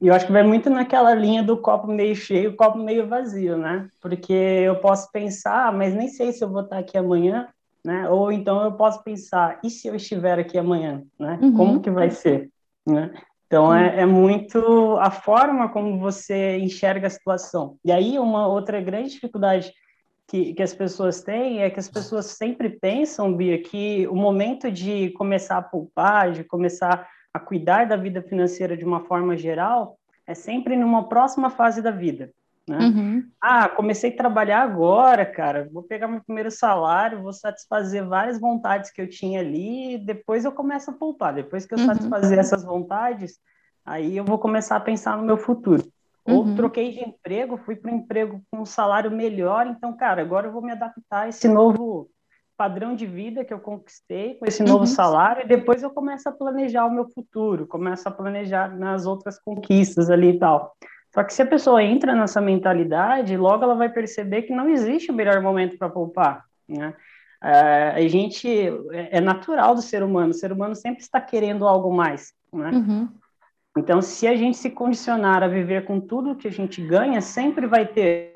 Eu 0.01 0.13
acho 0.13 0.25
que 0.25 0.31
vai 0.31 0.43
muito 0.43 0.69
naquela 0.69 1.13
linha 1.13 1.43
do 1.43 1.61
copo 1.61 1.87
meio 1.87 2.15
cheio, 2.15 2.55
copo 2.55 2.77
meio 2.77 3.07
vazio, 3.07 3.57
né? 3.57 3.89
Porque 4.01 4.33
eu 4.33 4.79
posso 4.79 5.09
pensar, 5.11 5.71
mas 5.71 5.93
nem 5.93 6.07
sei 6.07 6.31
se 6.31 6.43
eu 6.43 6.49
vou 6.49 6.61
estar 6.61 6.77
aqui 6.77 6.97
amanhã, 6.97 7.47
né? 7.85 8.09
Ou 8.09 8.31
então 8.31 8.63
eu 8.63 8.71
posso 8.71 9.03
pensar, 9.03 9.59
e 9.63 9.69
se 9.69 9.87
eu 9.87 9.95
estiver 9.95 10.39
aqui 10.39 10.57
amanhã, 10.57 11.03
né? 11.19 11.37
Uhum. 11.39 11.53
Como 11.53 11.81
que 11.81 11.91
vai 11.91 12.09
ser, 12.09 12.49
né? 12.85 13.13
Então 13.45 13.73
é, 13.73 14.01
é, 14.01 14.05
muito 14.07 14.97
a 14.97 15.11
forma 15.11 15.69
como 15.69 15.99
você 15.99 16.57
enxerga 16.57 17.05
a 17.05 17.11
situação. 17.11 17.77
E 17.85 17.91
aí 17.91 18.17
uma 18.17 18.47
outra 18.47 18.81
grande 18.81 19.11
dificuldade 19.11 19.71
que, 20.27 20.55
que 20.55 20.63
as 20.63 20.73
pessoas 20.73 21.21
têm 21.21 21.61
é 21.61 21.69
que 21.69 21.79
as 21.79 21.87
pessoas 21.87 22.25
sempre 22.25 22.71
pensam, 22.71 23.37
Bia, 23.37 23.61
que 23.61 24.07
o 24.07 24.15
momento 24.15 24.71
de 24.71 25.11
começar 25.11 25.57
a 25.57 25.61
poupar, 25.61 26.31
de 26.31 26.43
começar 26.43 27.07
a 27.31 27.39
cuidar 27.39 27.85
da 27.85 27.95
vida 27.95 28.23
financeira 28.23 28.75
de 28.75 28.83
uma 28.83 29.01
forma 29.01 29.37
geral, 29.37 29.95
é 30.25 30.33
sempre 30.33 30.75
numa 30.75 31.07
próxima 31.07 31.51
fase 31.51 31.83
da 31.83 31.91
vida. 31.91 32.31
Né? 32.67 32.79
Uhum. 32.79 33.29
Ah, 33.39 33.69
comecei 33.69 34.11
a 34.11 34.17
trabalhar 34.17 34.61
agora, 34.61 35.25
cara. 35.25 35.69
Vou 35.71 35.83
pegar 35.83 36.07
meu 36.07 36.21
primeiro 36.23 36.49
salário, 36.49 37.21
vou 37.21 37.33
satisfazer 37.33 38.05
várias 38.05 38.39
vontades 38.39 38.91
que 38.91 39.01
eu 39.01 39.09
tinha 39.09 39.39
ali, 39.39 39.99
depois 39.99 40.45
eu 40.45 40.51
começo 40.51 40.89
a 40.89 40.93
poupar. 40.93 41.33
Depois 41.33 41.65
que 41.65 41.75
eu 41.75 41.79
uhum. 41.79 41.85
satisfazer 41.85 42.39
essas 42.39 42.63
vontades, 42.63 43.37
aí 43.85 44.17
eu 44.17 44.25
vou 44.25 44.39
começar 44.39 44.77
a 44.77 44.81
pensar 44.81 45.15
no 45.17 45.23
meu 45.23 45.37
futuro. 45.37 45.83
Ou 46.27 46.43
uhum. 46.43 46.55
troquei 46.55 46.91
de 46.91 47.01
emprego, 47.01 47.55
fui 47.55 47.75
para 47.75 47.91
um 47.91 47.97
emprego 47.97 48.41
com 48.49 48.61
um 48.61 48.65
salário 48.65 49.11
melhor, 49.11 49.67
então, 49.67 49.95
cara, 49.95 50.23
agora 50.23 50.47
eu 50.47 50.51
vou 50.51 50.61
me 50.61 50.71
adaptar 50.71 51.25
a 51.25 51.29
esse 51.29 51.47
novo 51.47 52.09
padrão 52.57 52.95
de 52.95 53.05
vida 53.05 53.43
que 53.43 53.53
eu 53.53 53.59
conquistei 53.59 54.35
com 54.35 54.45
esse 54.45 54.63
novo 54.63 54.79
uhum. 54.79 54.85
salário 54.85 55.43
e 55.43 55.47
depois 55.47 55.83
eu 55.83 55.91
começo 55.91 56.27
a 56.27 56.31
planejar 56.31 56.85
o 56.85 56.91
meu 56.91 57.07
futuro, 57.09 57.67
começo 57.67 58.07
a 58.07 58.11
planejar 58.11 58.75
nas 58.75 59.05
outras 59.05 59.37
conquistas 59.37 60.09
ali 60.09 60.29
e 60.29 60.39
tal. 60.39 60.73
Só 61.15 61.23
que 61.23 61.33
se 61.33 61.41
a 61.41 61.47
pessoa 61.47 61.81
entra 61.81 62.13
nessa 62.13 62.41
mentalidade, 62.41 63.37
logo 63.37 63.63
ela 63.63 63.73
vai 63.73 63.87
perceber 63.87 64.41
que 64.41 64.53
não 64.53 64.67
existe 64.69 65.09
o 65.09 65.13
melhor 65.13 65.41
momento 65.41 65.77
para 65.77 65.89
poupar, 65.89 66.43
né? 66.67 66.93
É, 67.41 67.91
a 67.95 68.07
gente 68.07 68.49
é, 68.91 69.17
é 69.17 69.21
natural 69.21 69.73
do 69.75 69.81
ser 69.81 70.03
humano, 70.03 70.31
o 70.31 70.33
ser 70.33 70.51
humano 70.51 70.75
sempre 70.75 71.01
está 71.01 71.21
querendo 71.21 71.65
algo 71.65 71.93
mais, 71.93 72.33
né? 72.51 72.69
Uhum. 72.71 73.07
Então, 73.77 74.01
se 74.01 74.27
a 74.27 74.35
gente 74.35 74.57
se 74.57 74.69
condicionar 74.69 75.41
a 75.41 75.47
viver 75.47 75.85
com 75.85 76.01
tudo 76.01 76.35
que 76.35 76.49
a 76.49 76.51
gente 76.51 76.81
ganha, 76.81 77.21
sempre 77.21 77.65
vai 77.65 77.85
ter, 77.85 78.33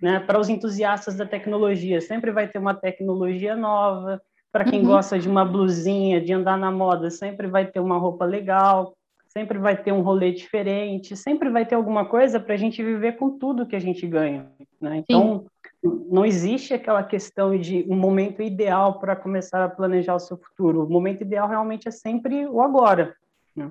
né? 0.00 0.18
Para 0.20 0.40
os 0.40 0.48
entusiastas 0.48 1.14
da 1.14 1.26
tecnologia, 1.26 2.00
sempre 2.00 2.30
vai 2.30 2.48
ter 2.48 2.58
uma 2.58 2.72
tecnologia 2.72 3.54
nova. 3.54 4.22
Para 4.50 4.64
quem 4.64 4.80
uhum. 4.80 4.86
gosta 4.86 5.18
de 5.18 5.28
uma 5.28 5.44
blusinha, 5.44 6.18
de 6.18 6.32
andar 6.32 6.56
na 6.56 6.70
moda, 6.70 7.10
sempre 7.10 7.46
vai 7.46 7.66
ter 7.66 7.80
uma 7.80 7.98
roupa 7.98 8.24
legal 8.24 8.94
sempre 9.32 9.58
vai 9.58 9.76
ter 9.76 9.92
um 9.92 10.02
rolê 10.02 10.30
diferente, 10.30 11.16
sempre 11.16 11.48
vai 11.48 11.64
ter 11.64 11.74
alguma 11.74 12.04
coisa 12.04 12.38
para 12.38 12.54
a 12.54 12.56
gente 12.56 12.82
viver 12.82 13.16
com 13.16 13.38
tudo 13.38 13.66
que 13.66 13.74
a 13.74 13.80
gente 13.80 14.06
ganha. 14.06 14.50
Né? 14.80 14.98
Então, 14.98 15.46
Sim. 15.82 16.06
não 16.10 16.24
existe 16.24 16.74
aquela 16.74 17.02
questão 17.02 17.58
de 17.58 17.84
um 17.88 17.96
momento 17.96 18.42
ideal 18.42 19.00
para 19.00 19.16
começar 19.16 19.64
a 19.64 19.68
planejar 19.68 20.14
o 20.14 20.20
seu 20.20 20.36
futuro. 20.36 20.84
O 20.84 20.90
momento 20.90 21.22
ideal 21.22 21.48
realmente 21.48 21.88
é 21.88 21.90
sempre 21.90 22.46
o 22.46 22.60
agora. 22.60 23.16
Né? 23.56 23.70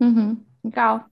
Uhum. 0.00 0.36
Legal. 0.64 1.04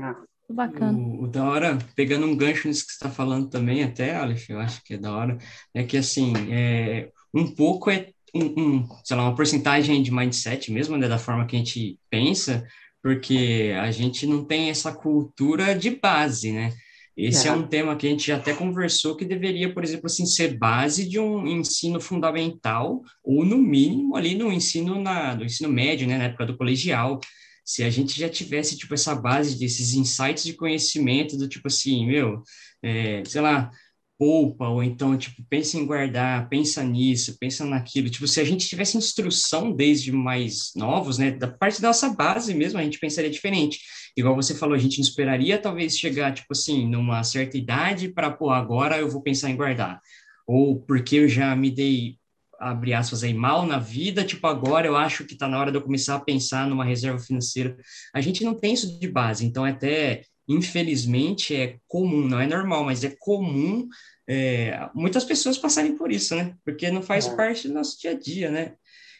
Ah. 0.00 0.16
Bacana. 0.50 0.96
O, 0.96 1.24
o, 1.24 1.28
da 1.28 1.44
hora, 1.44 1.76
pegando 1.94 2.24
um 2.24 2.34
gancho 2.34 2.68
nisso 2.68 2.86
que 2.86 2.92
você 2.92 2.96
está 2.96 3.10
falando 3.10 3.50
também, 3.50 3.84
até, 3.84 4.16
Alex, 4.16 4.48
eu 4.48 4.58
acho 4.58 4.82
que 4.82 4.94
é 4.94 4.96
da 4.96 5.14
hora, 5.14 5.36
é 5.74 5.84
que 5.84 5.98
assim, 5.98 6.32
é, 6.50 7.10
um 7.34 7.54
pouco 7.54 7.90
é 7.90 8.12
um, 8.34 8.60
um, 8.60 8.88
sei 9.04 9.16
lá, 9.16 9.24
uma 9.24 9.34
porcentagem 9.34 10.02
de 10.02 10.12
mindset 10.12 10.72
mesmo, 10.72 10.96
né, 10.96 11.08
da 11.08 11.18
forma 11.18 11.46
que 11.46 11.56
a 11.56 11.58
gente 11.58 11.98
pensa, 12.10 12.66
porque 13.02 13.72
a 13.80 13.90
gente 13.90 14.26
não 14.26 14.44
tem 14.44 14.70
essa 14.70 14.92
cultura 14.92 15.74
de 15.74 15.90
base, 15.90 16.52
né? 16.52 16.72
Esse 17.16 17.48
é. 17.48 17.50
é. 17.50 17.52
um 17.52 17.66
tema 17.66 17.96
que 17.96 18.06
a 18.06 18.10
gente 18.10 18.30
até 18.30 18.54
conversou 18.54 19.16
que 19.16 19.24
deveria, 19.24 19.74
por 19.74 19.82
exemplo, 19.82 20.06
assim, 20.06 20.24
ser 20.24 20.56
base 20.56 21.08
de 21.08 21.18
um 21.18 21.48
ensino 21.48 22.00
fundamental 22.00 23.02
ou 23.24 23.44
no 23.44 23.58
mínimo 23.58 24.14
ali 24.14 24.36
no 24.36 24.52
ensino 24.52 25.02
na 25.02 25.34
no 25.34 25.44
ensino 25.44 25.68
médio, 25.68 26.06
né, 26.06 26.16
na 26.16 26.24
época 26.24 26.46
do 26.46 26.56
colegial. 26.56 27.18
Se 27.64 27.82
a 27.82 27.90
gente 27.90 28.18
já 28.18 28.28
tivesse 28.28 28.78
tipo 28.78 28.94
essa 28.94 29.14
base 29.16 29.58
desses 29.58 29.94
insights 29.94 30.44
de 30.44 30.54
conhecimento 30.54 31.36
do 31.36 31.48
tipo 31.48 31.66
assim, 31.66 32.06
meu, 32.06 32.42
é, 32.82 33.22
sei 33.26 33.40
lá, 33.40 33.70
poupa, 34.18 34.68
ou 34.68 34.82
então, 34.82 35.16
tipo, 35.16 35.42
pensa 35.48 35.78
em 35.78 35.86
guardar, 35.86 36.48
pensa 36.48 36.82
nisso, 36.82 37.38
pensa 37.38 37.64
naquilo. 37.64 38.10
Tipo, 38.10 38.26
se 38.26 38.40
a 38.40 38.44
gente 38.44 38.66
tivesse 38.66 38.98
instrução 38.98 39.70
desde 39.72 40.10
mais 40.10 40.72
novos, 40.74 41.18
né, 41.18 41.30
da 41.30 41.46
parte 41.46 41.80
da 41.80 41.88
nossa 41.88 42.10
base 42.10 42.52
mesmo, 42.52 42.80
a 42.80 42.82
gente 42.82 42.98
pensaria 42.98 43.30
diferente. 43.30 43.78
Igual 44.16 44.34
você 44.34 44.54
falou, 44.54 44.74
a 44.74 44.78
gente 44.78 44.98
não 44.98 45.06
esperaria 45.06 45.56
talvez 45.56 45.96
chegar, 45.96 46.34
tipo 46.34 46.48
assim, 46.50 46.88
numa 46.88 47.22
certa 47.22 47.56
idade 47.56 48.08
para, 48.08 48.30
pô, 48.30 48.50
agora 48.50 48.98
eu 48.98 49.08
vou 49.08 49.22
pensar 49.22 49.50
em 49.50 49.56
guardar. 49.56 50.00
Ou 50.44 50.80
porque 50.80 51.16
eu 51.16 51.28
já 51.28 51.54
me 51.54 51.70
dei, 51.70 52.16
abre 52.58 52.94
aspas 52.94 53.22
aí, 53.22 53.32
mal 53.32 53.64
na 53.64 53.78
vida, 53.78 54.24
tipo, 54.24 54.44
agora 54.48 54.88
eu 54.88 54.96
acho 54.96 55.24
que 55.24 55.34
está 55.34 55.46
na 55.46 55.60
hora 55.60 55.70
de 55.70 55.78
eu 55.78 55.82
começar 55.82 56.16
a 56.16 56.20
pensar 56.20 56.66
numa 56.66 56.84
reserva 56.84 57.20
financeira. 57.20 57.76
A 58.12 58.20
gente 58.20 58.42
não 58.42 58.54
tem 58.54 58.74
isso 58.74 58.98
de 58.98 59.06
base, 59.06 59.46
então 59.46 59.64
é 59.64 59.70
até 59.70 60.22
infelizmente, 60.48 61.54
é 61.54 61.78
comum, 61.86 62.26
não 62.26 62.40
é 62.40 62.46
normal, 62.46 62.84
mas 62.84 63.04
é 63.04 63.14
comum 63.18 63.88
é, 64.28 64.88
muitas 64.94 65.24
pessoas 65.24 65.58
passarem 65.58 65.96
por 65.96 66.10
isso, 66.10 66.34
né? 66.34 66.54
Porque 66.64 66.90
não 66.90 67.02
faz 67.02 67.26
é. 67.26 67.36
parte 67.36 67.68
do 67.68 67.74
nosso 67.74 68.00
dia 68.00 68.12
a 68.12 68.18
dia, 68.18 68.50
né? 68.50 68.74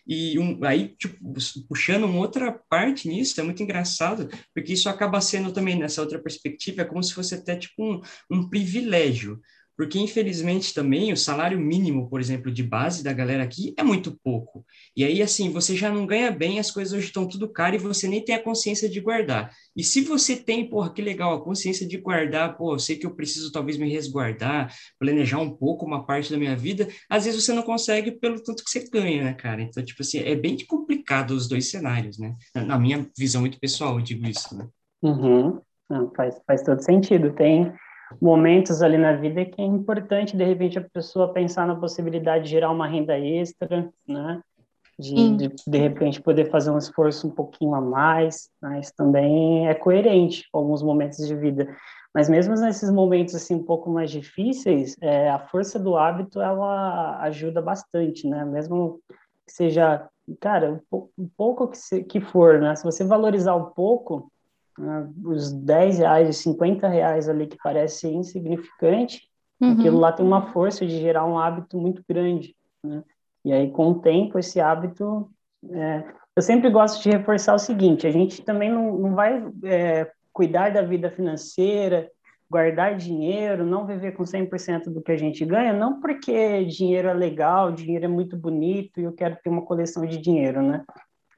E 0.07 0.39
um, 0.39 0.65
aí, 0.65 0.95
tipo, 0.97 1.17
puxando 1.69 2.05
uma 2.05 2.19
outra 2.19 2.51
parte 2.71 3.07
nisso, 3.07 3.39
é 3.39 3.45
muito 3.45 3.63
engraçado, 3.63 4.29
porque 4.55 4.73
isso 4.73 4.89
acaba 4.89 5.21
sendo 5.21 5.53
também, 5.53 5.79
nessa 5.79 6.01
outra 6.01 6.19
perspectiva, 6.19 6.81
é 6.81 6.85
como 6.85 7.03
se 7.03 7.13
fosse 7.13 7.35
até, 7.35 7.55
tipo, 7.57 7.85
um, 7.85 8.01
um 8.31 8.49
privilégio. 8.49 9.39
Porque, 9.79 9.97
infelizmente, 9.97 10.75
também 10.75 11.13
o 11.13 11.17
salário 11.17 11.57
mínimo, 11.57 12.11
por 12.11 12.21
exemplo, 12.21 12.51
de 12.51 12.65
base 12.65 13.05
da 13.05 13.13
galera 13.13 13.45
aqui 13.45 13.75
é 13.79 13.83
muito 13.85 14.19
pouco. 14.25 14.67
E 14.97 15.05
aí, 15.05 15.23
assim, 15.23 15.53
você 15.53 15.77
já 15.77 15.89
não 15.89 16.05
ganha 16.05 16.33
bem, 16.33 16.59
as 16.59 16.69
coisas 16.69 16.93
hoje 16.93 17.07
estão 17.07 17.29
tudo 17.29 17.49
caro 17.49 17.77
e 17.77 17.79
você 17.79 18.09
nem 18.09 18.21
tem 18.21 18.35
a 18.35 18.43
consciência 18.43 18.89
de 18.89 19.01
guardar. 19.01 19.53
E 19.77 19.85
se 19.85 20.01
você 20.01 20.35
tem, 20.35 20.69
porra, 20.69 20.93
que 20.93 21.01
legal, 21.01 21.33
a 21.33 21.45
consciência 21.45 21.87
de 21.87 21.97
guardar, 21.97 22.57
pô, 22.57 22.75
eu 22.75 22.79
sei 22.81 22.97
que 22.97 23.07
eu 23.07 23.15
preciso 23.15 23.53
talvez 23.53 23.79
me 23.79 23.89
resguardar, 23.89 24.75
planejar 24.99 25.39
um 25.39 25.51
pouco 25.51 25.87
uma 25.87 26.05
parte 26.05 26.33
da 26.33 26.37
minha 26.37 26.57
vida, 26.57 26.89
às 27.09 27.25
vezes 27.25 27.45
você 27.45 27.53
não 27.53 27.63
consegue 27.63 28.11
pelo 28.11 28.43
tanto 28.43 28.65
que 28.65 28.71
você 28.71 28.85
ganha, 28.91 29.23
né, 29.23 29.35
cara? 29.35 29.63
Então, 29.63 29.85
tipo 29.85 30.03
assim, 30.03 30.19
é 30.19 30.35
bem 30.35 30.57
complicado 30.67 31.31
os 31.31 31.47
dois 31.47 31.71
cenários, 31.71 32.19
né? 32.19 32.35
Na 32.53 32.77
minha 32.77 33.09
visão 33.17 33.43
muito 33.43 33.61
pessoal, 33.61 33.97
eu 33.97 34.03
digo 34.03 34.27
isso, 34.27 34.59
né? 34.59 34.67
Uhum. 35.01 35.61
Não, 35.89 36.13
faz, 36.17 36.35
faz 36.45 36.63
todo 36.65 36.83
sentido. 36.83 37.33
Tem 37.33 37.73
momentos 38.21 38.83
ali 38.83 38.97
na 38.97 39.13
vida 39.13 39.45
que 39.45 39.61
é 39.61 39.65
importante, 39.65 40.37
de 40.37 40.45
repente, 40.45 40.79
a 40.79 40.83
pessoa 40.83 41.33
pensar 41.33 41.67
na 41.67 41.77
possibilidade 41.77 42.45
de 42.45 42.51
gerar 42.51 42.71
uma 42.71 42.87
renda 42.87 43.19
extra, 43.19 43.91
né? 44.07 44.41
De, 44.99 45.37
de, 45.37 45.55
de, 45.65 45.79
repente, 45.79 46.21
poder 46.21 46.51
fazer 46.51 46.71
um 46.71 46.79
esforço 46.79 47.29
um 47.29 47.31
pouquinho 47.31 47.75
a 47.75 47.81
mais, 47.81 48.51
né? 48.61 48.81
Isso 48.81 48.93
também 48.97 49.69
é 49.69 49.75
coerente 49.75 50.49
com 50.51 50.59
alguns 50.59 50.83
momentos 50.83 51.25
de 51.27 51.37
vida. 51.37 51.69
Mas 52.13 52.29
mesmo 52.29 52.55
nesses 52.55 52.91
momentos, 52.91 53.35
assim, 53.35 53.55
um 53.55 53.63
pouco 53.63 53.91
mais 53.91 54.11
difíceis, 54.11 54.97
é, 55.01 55.31
a 55.31 55.39
força 55.39 55.79
do 55.79 55.97
hábito, 55.97 56.41
ela 56.41 57.21
ajuda 57.23 57.63
bastante, 57.63 58.27
né? 58.27 58.45
Mesmo 58.45 59.01
que 59.47 59.53
seja, 59.53 60.09
cara, 60.41 60.83
um 61.17 61.29
pouco 61.37 61.69
que, 61.69 61.79
se, 61.79 62.03
que 62.03 62.21
for, 62.21 62.61
né? 62.61 62.75
Se 62.75 62.83
você 62.83 63.05
valorizar 63.05 63.55
um 63.55 63.67
pouco, 63.67 64.33
né, 64.79 65.09
os 65.25 65.53
10 65.53 65.99
reais, 65.99 66.29
os 66.29 66.37
50 66.39 66.89
reais 66.89 67.29
ali 67.29 67.47
que 67.47 67.59
parece 67.63 68.09
insignificante, 68.09 69.23
uhum. 69.61 69.73
aquilo 69.73 69.99
lá 69.99 70.13
tem 70.13 70.25
uma 70.25 70.53
força 70.53 70.87
de 70.87 70.99
gerar 70.99 71.27
um 71.27 71.39
hábito 71.39 71.79
muito 71.79 72.03
grande, 72.09 72.55
né? 72.83 73.03
E 73.45 73.53
aí, 73.53 73.71
com 73.71 73.91
o 73.91 74.01
tempo, 74.01 74.39
esse 74.39 74.61
hábito... 74.61 75.31
É... 75.71 76.05
eu 76.37 76.43
sempre 76.43 76.71
gosto 76.71 77.03
de 77.03 77.11
reforçar 77.11 77.55
o 77.55 77.59
seguinte, 77.59 78.07
a 78.07 78.11
gente 78.11 78.43
também 78.43 78.71
não, 78.71 78.97
não 78.97 79.15
vai 79.15 79.45
é, 79.65 80.11
cuidar 80.33 80.71
da 80.71 80.83
vida 80.83 81.11
financeira, 81.11 82.11
guardar 82.51 82.97
dinheiro, 82.97 83.65
não 83.65 83.87
viver 83.87 84.13
com 84.13 84.23
100% 84.23 84.85
do 84.85 85.03
que 85.03 85.13
a 85.13 85.17
gente 85.17 85.45
ganha, 85.45 85.73
não 85.73 86.01
porque 86.01 86.65
dinheiro 86.65 87.09
é 87.09 87.15
legal, 87.15 87.73
dinheiro 87.73 88.07
é 88.07 88.09
muito 88.09 88.37
bonito 88.37 89.01
e 89.01 89.05
eu 89.05 89.13
quero 89.13 89.37
ter 89.43 89.51
uma 89.51 89.63
coleção 89.63 90.07
de 90.07 90.19
dinheiro, 90.19 90.63
né? 90.63 90.85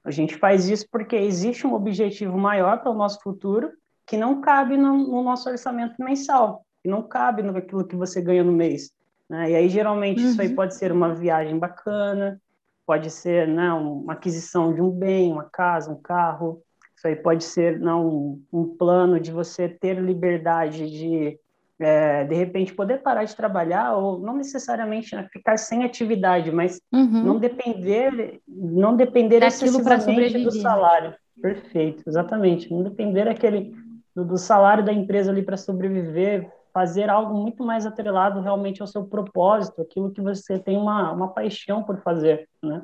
A 0.04 0.10
gente 0.10 0.36
faz 0.36 0.68
isso 0.68 0.86
porque 0.90 1.16
existe 1.16 1.66
um 1.66 1.74
objetivo 1.74 2.36
maior 2.38 2.80
para 2.80 2.90
o 2.90 2.94
nosso 2.94 3.20
futuro 3.20 3.70
que 4.06 4.16
não 4.16 4.40
cabe 4.40 4.76
no, 4.76 4.96
no 4.96 5.22
nosso 5.22 5.48
orçamento 5.48 5.94
mensal, 6.02 6.64
que 6.82 6.88
não 6.88 7.02
cabe 7.02 7.42
naquilo 7.42 7.86
que 7.86 7.94
você 7.94 8.20
ganha 8.20 8.42
no 8.42 8.52
mês. 8.52 8.90
Né? 9.28 9.52
E 9.52 9.54
aí, 9.54 9.68
geralmente, 9.68 10.20
uhum. 10.20 10.30
isso 10.30 10.40
aí 10.40 10.48
uhum. 10.48 10.56
pode 10.56 10.74
ser 10.74 10.90
uma 10.90 11.14
viagem 11.14 11.56
bacana, 11.58 12.40
pode 12.84 13.08
ser 13.10 13.46
né, 13.46 13.72
uma 13.72 14.14
aquisição 14.14 14.74
de 14.74 14.82
um 14.82 14.90
bem, 14.90 15.30
uma 15.30 15.44
casa, 15.44 15.92
um 15.92 16.00
carro. 16.00 16.60
Isso 16.96 17.06
aí 17.06 17.14
pode 17.14 17.44
ser 17.44 17.78
não, 17.78 18.08
um, 18.08 18.42
um 18.52 18.76
plano 18.76 19.20
de 19.20 19.30
você 19.30 19.68
ter 19.68 20.00
liberdade 20.00 20.90
de 20.90 21.38
é, 21.80 22.24
de 22.24 22.34
repente 22.34 22.74
poder 22.74 23.02
parar 23.02 23.24
de 23.24 23.34
trabalhar 23.34 23.94
ou 23.96 24.20
não 24.20 24.36
necessariamente 24.36 25.16
né, 25.16 25.26
ficar 25.32 25.56
sem 25.56 25.82
atividade, 25.82 26.52
mas 26.52 26.80
uhum. 26.92 27.24
não 27.24 27.38
depender, 27.38 28.40
não 28.46 28.94
depender 28.94 29.42
excessivamente 29.42 30.44
do 30.44 30.52
salário. 30.52 31.14
Perfeito, 31.40 32.02
exatamente. 32.06 32.70
Não 32.70 32.82
depender 32.82 33.26
aquele 33.26 33.74
do, 34.14 34.24
do 34.24 34.36
salário 34.36 34.84
da 34.84 34.92
empresa 34.92 35.30
ali 35.30 35.42
para 35.42 35.56
sobreviver, 35.56 36.50
fazer 36.72 37.08
algo 37.08 37.34
muito 37.34 37.64
mais 37.64 37.86
atrelado 37.86 38.40
realmente 38.40 38.82
ao 38.82 38.86
seu 38.86 39.04
propósito, 39.04 39.80
aquilo 39.80 40.12
que 40.12 40.20
você 40.20 40.58
tem 40.58 40.76
uma, 40.76 41.10
uma 41.12 41.28
paixão 41.28 41.82
por 41.82 42.00
fazer, 42.02 42.48
né? 42.62 42.82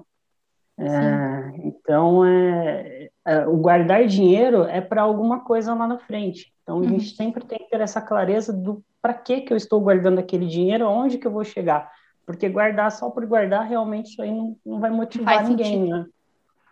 É, 0.79 1.53
então, 1.65 2.25
é, 2.25 3.09
o 3.49 3.56
guardar 3.56 4.06
dinheiro 4.06 4.62
é 4.64 4.80
para 4.80 5.02
alguma 5.02 5.40
coisa 5.40 5.75
lá 5.75 5.87
na 5.87 5.99
frente. 5.99 6.52
Então, 6.62 6.76
a 6.76 6.80
uhum. 6.80 6.88
gente 6.88 7.16
sempre 7.16 7.45
tem 7.45 7.59
que 7.59 7.71
ter 7.71 7.80
essa 7.80 8.00
clareza 8.00 8.52
do 8.52 8.85
para 9.00 9.14
que, 9.14 9.42
que 9.42 9.52
eu 9.52 9.56
estou 9.56 9.80
guardando 9.80 10.18
aquele 10.18 10.47
dinheiro, 10.47 10.85
aonde 10.85 11.16
que 11.16 11.26
eu 11.26 11.30
vou 11.30 11.45
chegar. 11.45 11.90
Porque 12.26 12.49
guardar 12.49 12.90
só 12.90 13.09
por 13.09 13.25
guardar, 13.25 13.64
realmente, 13.64 14.11
isso 14.11 14.23
aí 14.23 14.33
não, 14.33 14.56
não 14.66 14.80
vai 14.80 14.90
motivar 14.90 15.47
ninguém, 15.47 15.78
sentido. 15.78 15.97
né? 15.97 16.06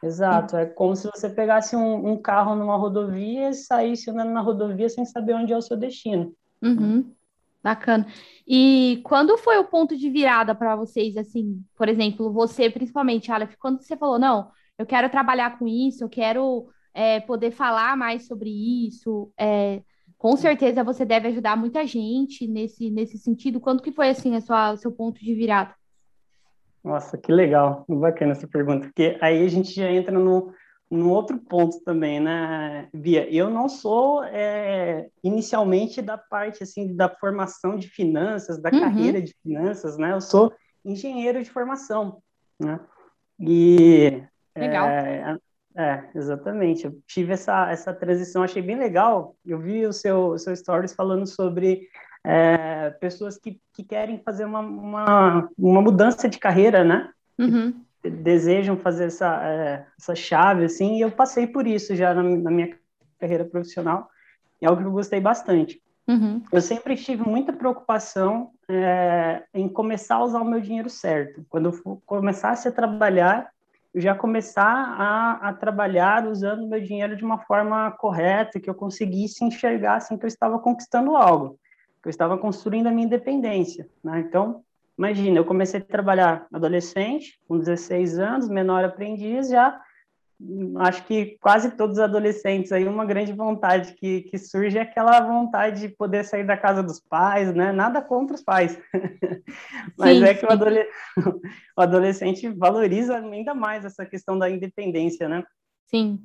Exato, 0.03 0.57
é 0.57 0.67
como 0.67 0.95
se 0.95 1.09
você 1.09 1.31
pegasse 1.31 1.75
um, 1.77 2.11
um, 2.11 2.17
carro 2.17 2.55
numa 2.55 2.77
rodovia 2.77 3.51
e 3.51 3.55
saísse 3.55 4.11
andando 4.11 4.33
na 4.33 4.41
rodovia 4.41 4.89
sem 4.89 5.05
saber 5.05 5.35
onde 5.35 5.53
é 5.53 5.57
o 5.57 5.63
seu 5.63 5.77
destino. 5.77 6.35
Uhum. 6.61 7.11
Bacana. 7.63 8.07
E 8.47 9.01
quando 9.05 9.39
foi 9.39 9.57
o 9.57 9.65
ponto 9.65 9.97
de 9.97 10.11
virada 10.11 10.55
para 10.55 10.77
vocês, 10.77 11.17
assim, 11.17 11.65
por 11.75 11.89
exemplo, 11.89 12.31
você 12.31 12.69
principalmente, 12.69 13.33
Aleph, 13.33 13.55
quando 13.59 13.81
você 13.81 13.97
falou, 13.97 14.19
não, 14.19 14.51
eu 14.79 14.87
quero 14.87 15.09
trabalhar 15.09 15.59
com 15.59 15.67
isso, 15.67 16.05
eu 16.05 16.09
quero 16.09 16.69
é, 16.93 17.21
poder 17.21 17.51
falar 17.51 17.97
mais 17.97 18.27
sobre 18.27 18.51
isso, 18.87 19.33
é, 19.39 19.83
com 20.17 20.37
certeza 20.37 20.85
você 20.85 21.05
deve 21.05 21.29
ajudar 21.29 21.57
muita 21.57 21.87
gente 21.87 22.47
nesse, 22.47 22.91
nesse 22.91 23.19
sentido. 23.19 23.61
Quando 23.61 23.83
que 23.83 23.93
foi, 23.93 24.09
assim, 24.09 24.35
a 24.35 24.41
sua, 24.41 24.73
o 24.73 24.77
seu 24.77 24.91
ponto 24.91 25.21
de 25.21 25.35
virada? 25.35 25.75
Nossa, 26.83 27.17
que 27.17 27.33
legal, 27.33 27.85
bacana 27.89 28.33
essa 28.33 28.47
pergunta, 28.47 28.87
porque 28.87 29.19
aí 29.21 29.45
a 29.45 29.49
gente 29.49 29.73
já 29.73 29.91
entra 29.91 30.19
no, 30.19 30.53
num 30.91 31.11
outro 31.11 31.39
ponto 31.39 31.81
também, 31.83 32.21
né, 32.21 32.89
Bia? 32.95 33.29
Eu 33.31 33.49
não 33.49 33.69
sou 33.69 34.23
é, 34.25 35.09
inicialmente 35.23 36.03
da 36.03 36.19
parte 36.19 36.63
assim 36.63 36.95
da 36.95 37.09
formação 37.09 37.77
de 37.77 37.89
finanças, 37.89 38.61
da 38.61 38.71
uhum. 38.71 38.81
carreira 38.81 39.21
de 39.21 39.35
finanças, 39.43 39.97
né? 39.97 40.13
Eu 40.13 40.21
sou 40.21 40.53
engenheiro 40.85 41.43
de 41.43 41.51
formação, 41.51 42.23
né? 42.61 42.79
E 43.41 44.23
legal. 44.57 44.89
É, 44.89 45.37
é, 45.77 46.05
exatamente. 46.15 46.85
Eu 46.85 46.99
tive 47.07 47.33
essa 47.33 47.71
essa 47.71 47.93
transição, 47.93 48.43
achei 48.43 48.63
bem 48.63 48.77
legal. 48.77 49.37
Eu 49.45 49.59
vi 49.59 49.87
o 49.87 49.93
seu 49.93 50.29
o 50.29 50.39
seu 50.39 50.55
stories 50.55 50.95
falando 50.95 51.27
sobre 51.27 51.89
é, 52.25 52.91
pessoas 53.01 53.37
que, 53.37 53.61
que 53.73 53.85
querem 53.85 54.19
fazer 54.19 54.45
uma, 54.45 54.61
uma, 54.61 55.49
uma 55.59 55.83
mudança 55.83 56.29
de 56.29 56.39
carreira, 56.39 56.85
né? 56.85 57.11
Uhum 57.39 57.85
desejam 58.11 58.77
fazer 58.77 59.07
essa, 59.07 59.43
é, 59.45 59.87
essa 59.99 60.15
chave, 60.15 60.65
assim, 60.65 60.97
e 60.97 61.01
eu 61.01 61.11
passei 61.11 61.47
por 61.47 61.67
isso 61.67 61.95
já 61.95 62.13
na, 62.13 62.23
na, 62.23 62.51
minha 62.51 62.77
carreira 63.19 63.45
profissional, 63.45 64.09
é 64.61 64.67
algo 64.67 64.83
que 64.83 64.89
eu 64.89 64.93
gostei 64.93 65.21
bastante. 65.21 65.81
Uhum. 66.07 66.43
Eu 66.53 66.61
sempre 66.61 66.97
tive 66.97 67.27
muita 67.27 67.53
preocupação 67.53 68.51
é, 68.69 69.43
em 69.55 69.69
começar 69.69 70.17
a 70.17 70.25
usar 70.25 70.41
o 70.41 70.45
meu 70.45 70.61
dinheiro 70.61 70.91
certo. 70.91 71.45
Quando 71.49 71.71
eu 71.71 72.03
começasse 72.05 72.69
a 72.69 72.73
trabalhar, 72.73 73.51
já 73.95 74.15
começar 74.15 74.65
a, 74.65 75.49
a 75.49 75.53
trabalhar 75.53 76.27
usando 76.27 76.67
meu 76.67 76.81
dinheiro 76.81 77.17
de 77.17 77.25
uma 77.25 77.39
forma 77.39 77.91
correta, 77.93 78.59
que 78.59 78.69
eu 78.69 78.75
conseguisse 78.75 79.45
enxergar 79.45 79.97
assim, 79.97 80.17
que 80.17 80.25
eu 80.25 80.29
estava 80.29 80.59
conquistando 80.59 81.17
algo, 81.17 81.59
que 82.03 82.09
eu 82.09 82.11
estava 82.11 82.37
construindo 82.37 82.89
a 82.89 82.91
minha 82.91 83.07
independência. 83.07 83.89
Né? 84.03 84.21
Então, 84.21 84.65
Imagina, 84.97 85.39
eu 85.39 85.45
comecei 85.45 85.81
a 85.81 85.85
trabalhar 85.85 86.47
adolescente, 86.53 87.41
com 87.49 87.59
16 87.59 88.19
anos, 88.19 88.49
menor 88.49 88.85
aprendiz, 88.85 89.49
já 89.49 89.81
acho 90.79 91.05
que 91.07 91.39
quase 91.41 91.71
todos 91.73 91.99
os 91.99 92.03
adolescentes 92.03 92.73
aí, 92.73 92.87
uma 92.87 93.05
grande 93.05 93.33
vontade 93.33 93.95
que, 93.95 94.23
que 94.23 94.39
surge 94.39 94.79
é 94.79 94.83
aquela 94.83 95.21
vontade 95.21 95.81
de 95.81 95.89
poder 95.89 96.25
sair 96.25 96.45
da 96.45 96.57
casa 96.57 96.83
dos 96.83 97.01
pais, 97.01 97.55
né? 97.55 97.73
Nada 97.73 98.03
contra 98.03 98.35
os 98.35 98.43
pais. 98.43 98.79
Mas 99.99 100.19
sim, 100.19 100.25
é 100.25 100.35
que 100.35 100.45
o, 100.45 100.53
adole... 100.53 100.87
o 101.77 101.81
adolescente 101.81 102.49
valoriza 102.49 103.17
ainda 103.17 103.55
mais 103.55 103.85
essa 103.85 104.05
questão 104.05 104.39
da 104.39 104.51
independência, 104.51 105.29
né? 105.29 105.45
Sim. 105.87 106.21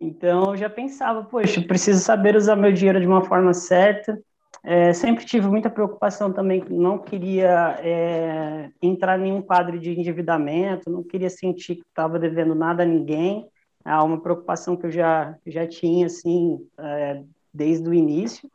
Então, 0.00 0.52
eu 0.52 0.56
já 0.56 0.70
pensava, 0.70 1.24
poxa, 1.24 1.60
preciso 1.60 2.00
saber 2.00 2.36
usar 2.36 2.54
meu 2.54 2.72
dinheiro 2.72 3.00
de 3.00 3.06
uma 3.06 3.24
forma 3.24 3.52
certa, 3.52 4.20
é, 4.64 4.92
sempre 4.92 5.24
tive 5.24 5.46
muita 5.48 5.70
preocupação 5.70 6.32
também, 6.32 6.64
não 6.68 6.98
queria 6.98 7.78
é, 7.80 8.70
entrar 8.82 9.18
em 9.18 9.22
nenhum 9.22 9.42
quadro 9.42 9.78
de 9.78 9.90
endividamento, 9.98 10.90
não 10.90 11.02
queria 11.02 11.30
sentir 11.30 11.76
que 11.76 11.84
estava 11.88 12.18
devendo 12.18 12.54
nada 12.54 12.82
a 12.82 12.86
ninguém. 12.86 13.48
É 13.84 13.94
uma 13.96 14.20
preocupação 14.20 14.76
que 14.76 14.86
eu 14.86 14.90
já, 14.90 15.34
já 15.46 15.66
tinha, 15.66 16.06
assim, 16.06 16.58
é, 16.78 17.22
desde 17.54 17.88
o 17.88 17.94
início. 17.94 18.50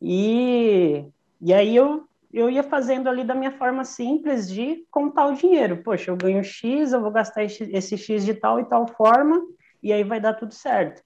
E, 0.00 1.04
e 1.40 1.52
aí 1.52 1.74
eu, 1.74 2.04
eu 2.32 2.50
ia 2.50 2.62
fazendo 2.62 3.08
ali 3.08 3.24
da 3.24 3.34
minha 3.34 3.52
forma 3.52 3.84
simples 3.84 4.48
de 4.48 4.84
contar 4.90 5.26
o 5.26 5.34
dinheiro. 5.34 5.82
Poxa, 5.82 6.10
eu 6.10 6.16
ganho 6.16 6.44
X, 6.44 6.92
eu 6.92 7.00
vou 7.00 7.10
gastar 7.10 7.44
esse, 7.44 7.64
esse 7.72 7.96
X 7.96 8.24
de 8.24 8.34
tal 8.34 8.60
e 8.60 8.64
tal 8.64 8.86
forma, 8.86 9.42
e 9.82 9.92
aí 9.92 10.04
vai 10.04 10.20
dar 10.20 10.34
tudo 10.34 10.54
certo. 10.54 11.02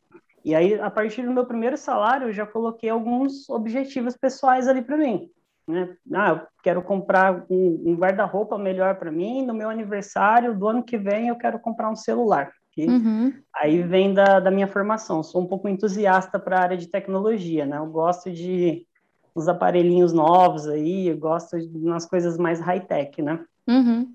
E 0.46 0.54
aí, 0.54 0.80
a 0.80 0.88
partir 0.88 1.22
do 1.22 1.32
meu 1.32 1.44
primeiro 1.44 1.76
salário, 1.76 2.28
eu 2.28 2.32
já 2.32 2.46
coloquei 2.46 2.88
alguns 2.88 3.50
objetivos 3.50 4.16
pessoais 4.16 4.68
ali 4.68 4.80
para 4.80 4.96
mim. 4.96 5.28
Né? 5.66 5.96
Ah, 6.14 6.28
eu 6.28 6.40
quero 6.62 6.82
comprar 6.82 7.44
um, 7.50 7.82
um 7.84 7.96
guarda-roupa 7.96 8.56
melhor 8.56 8.94
para 8.94 9.10
mim. 9.10 9.44
No 9.44 9.52
meu 9.52 9.68
aniversário 9.68 10.56
do 10.56 10.68
ano 10.68 10.84
que 10.84 10.96
vem, 10.96 11.26
eu 11.26 11.34
quero 11.34 11.58
comprar 11.58 11.90
um 11.90 11.96
celular. 11.96 12.52
Uhum. 12.78 13.32
Aí 13.56 13.82
vem 13.82 14.14
da, 14.14 14.38
da 14.38 14.52
minha 14.52 14.68
formação. 14.68 15.20
Sou 15.20 15.42
um 15.42 15.48
pouco 15.48 15.68
entusiasta 15.68 16.38
para 16.38 16.58
a 16.58 16.62
área 16.62 16.76
de 16.76 16.86
tecnologia, 16.86 17.66
né? 17.66 17.78
Eu 17.78 17.86
gosto 17.86 18.30
de 18.30 18.86
uns 19.34 19.48
aparelhinhos 19.48 20.12
novos 20.12 20.68
aí, 20.68 21.08
eu 21.08 21.18
gosto 21.18 21.58
de 21.58 21.88
umas 21.88 22.06
coisas 22.06 22.38
mais 22.38 22.60
high-tech, 22.60 23.20
né? 23.20 23.44
Uhum. 23.66 24.14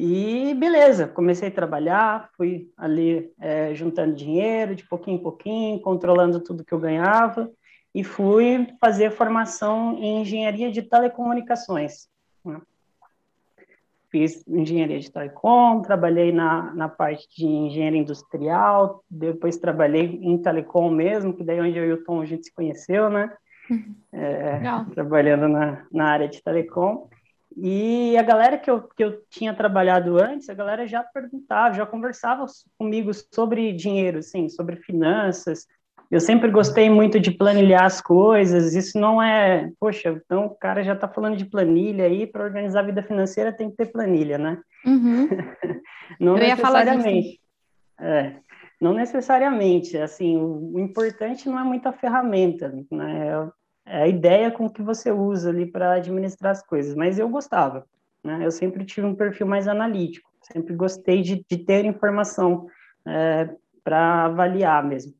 E 0.00 0.54
beleza, 0.54 1.08
comecei 1.08 1.48
a 1.48 1.50
trabalhar, 1.50 2.30
fui 2.36 2.70
ali 2.76 3.32
é, 3.40 3.74
juntando 3.74 4.14
dinheiro 4.14 4.76
de 4.76 4.86
pouquinho 4.86 5.16
em 5.16 5.22
pouquinho, 5.22 5.80
controlando 5.80 6.38
tudo 6.38 6.64
que 6.64 6.72
eu 6.72 6.78
ganhava 6.78 7.50
e 7.92 8.04
fui 8.04 8.68
fazer 8.80 9.10
formação 9.10 9.98
em 9.98 10.22
engenharia 10.22 10.70
de 10.70 10.82
telecomunicações. 10.82 12.08
Né? 12.44 12.60
Fiz 14.08 14.46
engenharia 14.46 15.00
de 15.00 15.10
telecom, 15.10 15.82
trabalhei 15.82 16.30
na, 16.30 16.72
na 16.74 16.88
parte 16.88 17.28
de 17.36 17.44
engenharia 17.44 18.00
industrial, 18.00 19.02
depois 19.10 19.56
trabalhei 19.56 20.20
em 20.22 20.38
telecom 20.38 20.90
mesmo, 20.90 21.34
que 21.34 21.42
daí 21.42 21.60
onde 21.60 21.76
eu 21.76 21.84
e 21.84 21.92
o 21.94 22.04
Tom 22.04 22.20
a 22.20 22.24
gente 22.24 22.44
se 22.44 22.54
conheceu, 22.54 23.10
né? 23.10 23.32
Uhum. 23.68 23.96
É, 24.12 24.60
trabalhando 24.94 25.48
na, 25.48 25.84
na 25.90 26.04
área 26.04 26.28
de 26.28 26.40
telecom. 26.40 27.08
E 27.60 28.16
a 28.16 28.22
galera 28.22 28.56
que 28.56 28.70
eu, 28.70 28.82
que 28.82 29.02
eu 29.02 29.20
tinha 29.28 29.52
trabalhado 29.52 30.16
antes, 30.16 30.48
a 30.48 30.54
galera 30.54 30.86
já 30.86 31.02
perguntava, 31.02 31.74
já 31.74 31.84
conversava 31.84 32.46
comigo 32.78 33.10
sobre 33.34 33.72
dinheiro, 33.72 34.22
sim, 34.22 34.48
sobre 34.48 34.76
finanças. 34.76 35.66
Eu 36.10 36.20
sempre 36.20 36.50
gostei 36.50 36.88
muito 36.88 37.18
de 37.18 37.30
planilhar 37.30 37.84
as 37.84 38.00
coisas. 38.00 38.74
Isso 38.74 38.98
não 38.98 39.20
é, 39.20 39.70
poxa, 39.78 40.10
então 40.24 40.46
o 40.46 40.54
cara 40.54 40.82
já 40.82 40.94
está 40.94 41.08
falando 41.08 41.36
de 41.36 41.44
planilha 41.44 42.04
aí, 42.04 42.26
para 42.26 42.44
organizar 42.44 42.80
a 42.80 42.86
vida 42.86 43.02
financeira 43.02 43.52
tem 43.52 43.70
que 43.70 43.76
ter 43.76 43.86
planilha, 43.86 44.38
né? 44.38 44.58
Uhum. 44.86 45.28
não 46.20 46.36
eu 46.36 46.44
necessariamente. 46.44 47.40
É, 48.00 48.36
não 48.80 48.94
necessariamente. 48.94 49.98
Assim, 49.98 50.36
o, 50.36 50.74
o 50.74 50.78
importante 50.78 51.48
não 51.48 51.58
é 51.58 51.64
muito 51.64 51.88
a 51.88 51.92
ferramenta, 51.92 52.72
né? 52.90 53.50
É 53.88 54.02
a 54.02 54.08
ideia 54.08 54.50
com 54.50 54.68
que 54.68 54.82
você 54.82 55.10
usa 55.10 55.50
ali 55.50 55.66
para 55.66 55.92
administrar 55.92 56.52
as 56.52 56.62
coisas. 56.62 56.94
Mas 56.94 57.18
eu 57.18 57.28
gostava, 57.28 57.86
né? 58.22 58.40
Eu 58.42 58.50
sempre 58.50 58.84
tive 58.84 59.06
um 59.06 59.14
perfil 59.14 59.46
mais 59.46 59.66
analítico, 59.66 60.30
sempre 60.42 60.74
gostei 60.74 61.22
de, 61.22 61.44
de 61.48 61.56
ter 61.58 61.84
informação 61.84 62.68
é, 63.06 63.48
para 63.82 64.26
avaliar 64.26 64.84
mesmo. 64.84 65.14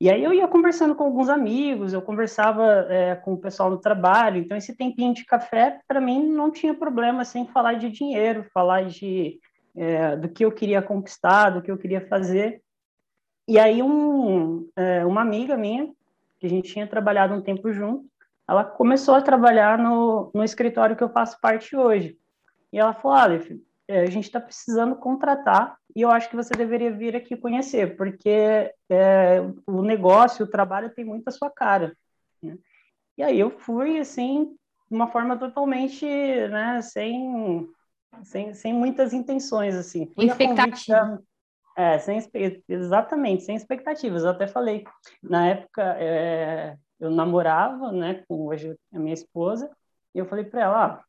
E 0.00 0.10
aí 0.10 0.24
eu 0.24 0.34
ia 0.34 0.48
conversando 0.48 0.96
com 0.96 1.04
alguns 1.04 1.28
amigos, 1.28 1.92
eu 1.92 2.02
conversava 2.02 2.88
é, 2.90 3.14
com 3.14 3.34
o 3.34 3.38
pessoal 3.38 3.70
no 3.70 3.78
trabalho, 3.78 4.38
então 4.38 4.56
esse 4.56 4.74
tempinho 4.74 5.14
de 5.14 5.24
café, 5.24 5.78
para 5.86 6.00
mim, 6.00 6.26
não 6.26 6.50
tinha 6.50 6.74
problema 6.74 7.24
sem 7.24 7.46
falar 7.46 7.74
de 7.74 7.88
dinheiro, 7.88 8.44
falar 8.52 8.86
de, 8.86 9.38
é, 9.76 10.16
do 10.16 10.28
que 10.28 10.44
eu 10.44 10.50
queria 10.50 10.82
conquistar, 10.82 11.50
do 11.50 11.62
que 11.62 11.70
eu 11.70 11.78
queria 11.78 12.00
fazer. 12.08 12.60
E 13.46 13.60
aí 13.60 13.80
um, 13.80 14.68
é, 14.74 15.06
uma 15.06 15.20
amiga 15.20 15.56
minha, 15.56 15.88
que 16.42 16.46
a 16.46 16.50
gente 16.50 16.72
tinha 16.72 16.88
trabalhado 16.88 17.32
um 17.34 17.40
tempo 17.40 17.72
junto, 17.72 18.04
ela 18.48 18.64
começou 18.64 19.14
a 19.14 19.22
trabalhar 19.22 19.78
no, 19.78 20.28
no 20.34 20.42
escritório 20.42 20.96
que 20.96 21.04
eu 21.04 21.08
faço 21.08 21.40
parte 21.40 21.76
hoje. 21.76 22.18
E 22.72 22.80
ela 22.80 22.92
falou, 22.92 23.16
Aleph, 23.16 23.52
é, 23.86 24.00
a 24.00 24.10
gente 24.10 24.24
está 24.24 24.40
precisando 24.40 24.96
contratar 24.96 25.76
e 25.94 26.00
eu 26.00 26.10
acho 26.10 26.28
que 26.28 26.34
você 26.34 26.52
deveria 26.54 26.90
vir 26.90 27.14
aqui 27.14 27.36
conhecer, 27.36 27.96
porque 27.96 28.74
é, 28.90 29.40
o 29.64 29.82
negócio, 29.82 30.44
o 30.44 30.50
trabalho 30.50 30.90
tem 30.90 31.04
muito 31.04 31.28
a 31.28 31.30
sua 31.30 31.48
cara. 31.48 31.96
Né? 32.42 32.58
E 33.16 33.22
aí 33.22 33.38
eu 33.38 33.50
fui, 33.50 34.00
assim, 34.00 34.46
de 34.90 34.96
uma 34.96 35.06
forma 35.06 35.36
totalmente, 35.36 36.04
né, 36.04 36.80
sem, 36.82 37.68
sem, 38.24 38.52
sem 38.52 38.74
muitas 38.74 39.12
intenções, 39.12 39.76
assim. 39.76 40.10
Fui 40.12 40.26
expectativa. 40.26 41.22
É, 41.76 41.98
sem, 41.98 42.18
exatamente, 42.68 43.44
sem 43.44 43.56
expectativas. 43.56 44.24
Eu 44.24 44.30
até 44.30 44.46
falei, 44.46 44.84
na 45.22 45.48
época 45.48 45.82
é, 45.98 46.76
eu 47.00 47.10
namorava, 47.10 47.90
né, 47.90 48.22
com 48.28 48.46
hoje 48.46 48.76
a 48.92 48.98
minha 48.98 49.14
esposa, 49.14 49.70
e 50.14 50.18
eu 50.18 50.26
falei 50.26 50.44
para 50.44 50.62
ela, 50.62 50.86
ah, 50.86 51.04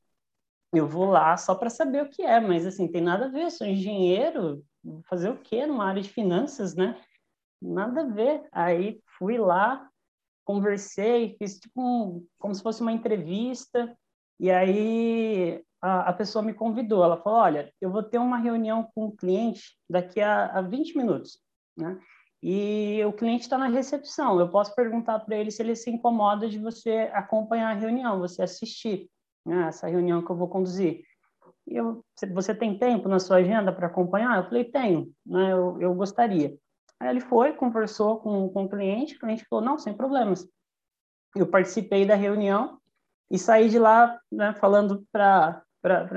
eu 0.74 0.88
vou 0.88 1.06
lá 1.06 1.38
só 1.38 1.54
para 1.54 1.70
saber 1.70 2.04
o 2.04 2.10
que 2.10 2.24
é, 2.24 2.40
mas 2.40 2.66
assim, 2.66 2.88
tem 2.88 3.02
nada 3.02 3.26
a 3.26 3.30
ver, 3.30 3.52
sou 3.52 3.68
engenheiro, 3.68 4.64
fazer 5.06 5.30
o 5.30 5.38
quê 5.38 5.66
numa 5.66 5.86
área 5.86 6.02
de 6.02 6.10
finanças, 6.10 6.76
né? 6.76 7.00
Nada 7.62 8.02
a 8.02 8.08
ver. 8.08 8.48
Aí 8.52 9.00
fui 9.18 9.38
lá, 9.38 9.88
conversei, 10.44 11.36
fiz 11.38 11.60
tipo 11.60 11.82
um, 11.82 12.26
como 12.40 12.54
se 12.56 12.64
fosse 12.64 12.82
uma 12.82 12.92
entrevista, 12.92 13.96
e 14.40 14.52
aí 14.52 15.64
a, 15.84 16.14
pessoa 16.14 16.42
me 16.42 16.54
convidou, 16.54 17.04
ela 17.04 17.18
falou, 17.18 17.40
olha, 17.40 17.74
eu 17.82 17.92
vou 17.92 18.02
ter 18.02 18.18
uma 18.18 18.38
reunião 18.38 18.88
com 18.96 19.08
o 19.08 19.12
cliente 19.12 19.78
daqui 19.90 20.22
a, 20.22 20.46
a 20.46 20.62
20 20.62 20.96
minutos, 20.96 21.40
né? 21.78 22.00
E 22.42 23.02
o 23.06 23.14
cliente 23.14 23.44
está 23.44 23.58
na 23.58 23.68
recepção, 23.68 24.40
eu 24.40 24.50
posso 24.50 24.74
perguntar 24.76 25.20
para 25.20 25.36
ele 25.36 25.52
se 25.52 25.62
ele 25.62 25.76
se 25.76 25.90
incomoda 25.90 26.50
de 26.50 26.58
você 26.58 27.10
acompanhar 27.14 27.72
a 27.72 27.80
reunião, 27.80 28.20
você 28.20 28.42
assistir 28.42 29.10
né, 29.46 29.68
essa 29.68 29.88
reunião 29.88 30.24
que 30.24 30.30
eu 30.30 30.36
vou 30.36 30.48
conduzir. 30.48 31.04
E 31.68 31.76
eu, 31.76 32.04
você 32.34 32.54
tem 32.54 32.78
tempo 32.78 33.08
na 33.08 33.20
sua 33.20 33.38
agenda 33.38 33.72
para 33.72 33.88
acompanhar? 33.88 34.38
Eu 34.38 34.44
falei, 34.46 34.66
tenho, 34.66 35.12
né, 35.26 35.54
eu, 35.54 35.82
eu 35.82 35.94
gostaria. 35.94 36.58
Aí 37.00 37.10
ele 37.10 37.22
foi, 37.22 37.54
conversou 37.54 38.20
com, 38.20 38.50
com 38.50 38.66
o 38.66 38.70
cliente, 38.70 39.16
o 39.16 39.20
cliente 39.20 39.46
falou, 39.50 39.64
não, 39.64 39.78
sem 39.78 39.94
problemas. 39.94 40.48
Eu 41.36 41.48
participei 41.48 42.06
da 42.06 42.16
reunião 42.16 42.78
e 43.32 43.38
saí 43.38 43.70
de 43.70 43.80
lá 43.80 44.20
né, 44.32 44.54
falando 44.54 45.06
para 45.12 45.64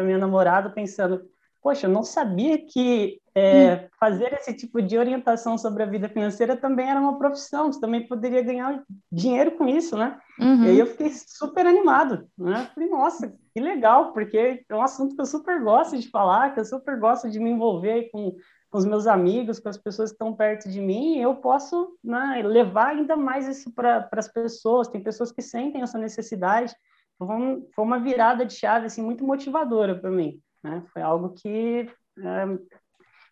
minha 0.04 0.18
namorada, 0.18 0.70
pensando, 0.70 1.22
poxa, 1.62 1.86
eu 1.86 1.90
não 1.90 2.02
sabia 2.02 2.58
que 2.58 3.20
é, 3.34 3.74
hum. 3.74 3.88
fazer 3.98 4.32
esse 4.34 4.54
tipo 4.54 4.80
de 4.80 4.96
orientação 4.96 5.58
sobre 5.58 5.82
a 5.82 5.86
vida 5.86 6.08
financeira 6.08 6.56
também 6.56 6.88
era 6.88 7.00
uma 7.00 7.18
profissão, 7.18 7.72
você 7.72 7.80
também 7.80 8.06
poderia 8.06 8.42
ganhar 8.42 8.82
dinheiro 9.10 9.52
com 9.52 9.66
isso, 9.68 9.96
né? 9.96 10.18
Uhum. 10.38 10.64
E 10.64 10.68
aí 10.68 10.78
eu 10.78 10.86
fiquei 10.86 11.10
super 11.10 11.66
animado, 11.66 12.26
né? 12.38 12.70
Falei, 12.74 12.88
nossa, 12.88 13.34
que 13.52 13.60
legal, 13.60 14.12
porque 14.12 14.64
é 14.68 14.74
um 14.74 14.82
assunto 14.82 15.14
que 15.14 15.20
eu 15.20 15.26
super 15.26 15.62
gosto 15.62 15.98
de 15.98 16.08
falar, 16.08 16.54
que 16.54 16.60
eu 16.60 16.64
super 16.64 16.98
gosto 16.98 17.28
de 17.28 17.38
me 17.38 17.50
envolver 17.50 18.10
com 18.10 18.36
com 18.76 18.78
os 18.78 18.84
meus 18.84 19.06
amigos, 19.06 19.58
com 19.58 19.68
as 19.68 19.78
pessoas 19.78 20.10
que 20.10 20.14
estão 20.14 20.34
perto 20.34 20.68
de 20.68 20.80
mim, 20.80 21.18
eu 21.18 21.34
posso 21.36 21.96
né, 22.02 22.42
levar 22.44 22.88
ainda 22.88 23.16
mais 23.16 23.48
isso 23.48 23.72
para 23.72 24.08
as 24.12 24.28
pessoas. 24.28 24.88
Tem 24.88 25.02
pessoas 25.02 25.32
que 25.32 25.40
sentem 25.40 25.82
essa 25.82 25.98
necessidade. 25.98 26.74
Foi, 27.18 27.84
uma 27.84 27.98
virada 27.98 28.44
de 28.44 28.54
chave 28.54 28.86
assim 28.86 29.02
muito 29.02 29.24
motivadora 29.24 29.94
para 29.94 30.10
mim. 30.10 30.40
Né? 30.62 30.82
Foi 30.92 31.02
algo 31.02 31.30
que 31.30 31.90
é, 32.18 32.46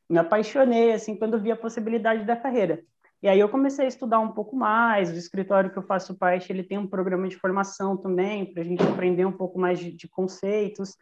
me 0.08 0.18
apaixonei 0.18 0.92
assim 0.92 1.16
quando 1.16 1.40
vi 1.40 1.50
a 1.50 1.56
possibilidade 1.56 2.24
da 2.24 2.36
carreira. 2.36 2.82
E 3.22 3.28
aí 3.28 3.40
eu 3.40 3.48
comecei 3.48 3.86
a 3.86 3.88
estudar 3.88 4.20
um 4.20 4.32
pouco 4.32 4.54
mais. 4.54 5.10
O 5.10 5.16
escritório 5.16 5.70
que 5.70 5.78
eu 5.78 5.82
faço 5.82 6.14
parte 6.16 6.52
ele 6.52 6.62
tem 6.62 6.76
um 6.76 6.86
programa 6.86 7.26
de 7.26 7.36
formação 7.36 7.96
também 7.96 8.52
para 8.52 8.62
a 8.62 8.66
gente 8.66 8.82
aprender 8.82 9.24
um 9.24 9.32
pouco 9.32 9.58
mais 9.58 9.78
de, 9.78 9.92
de 9.92 10.08
conceitos 10.08 10.94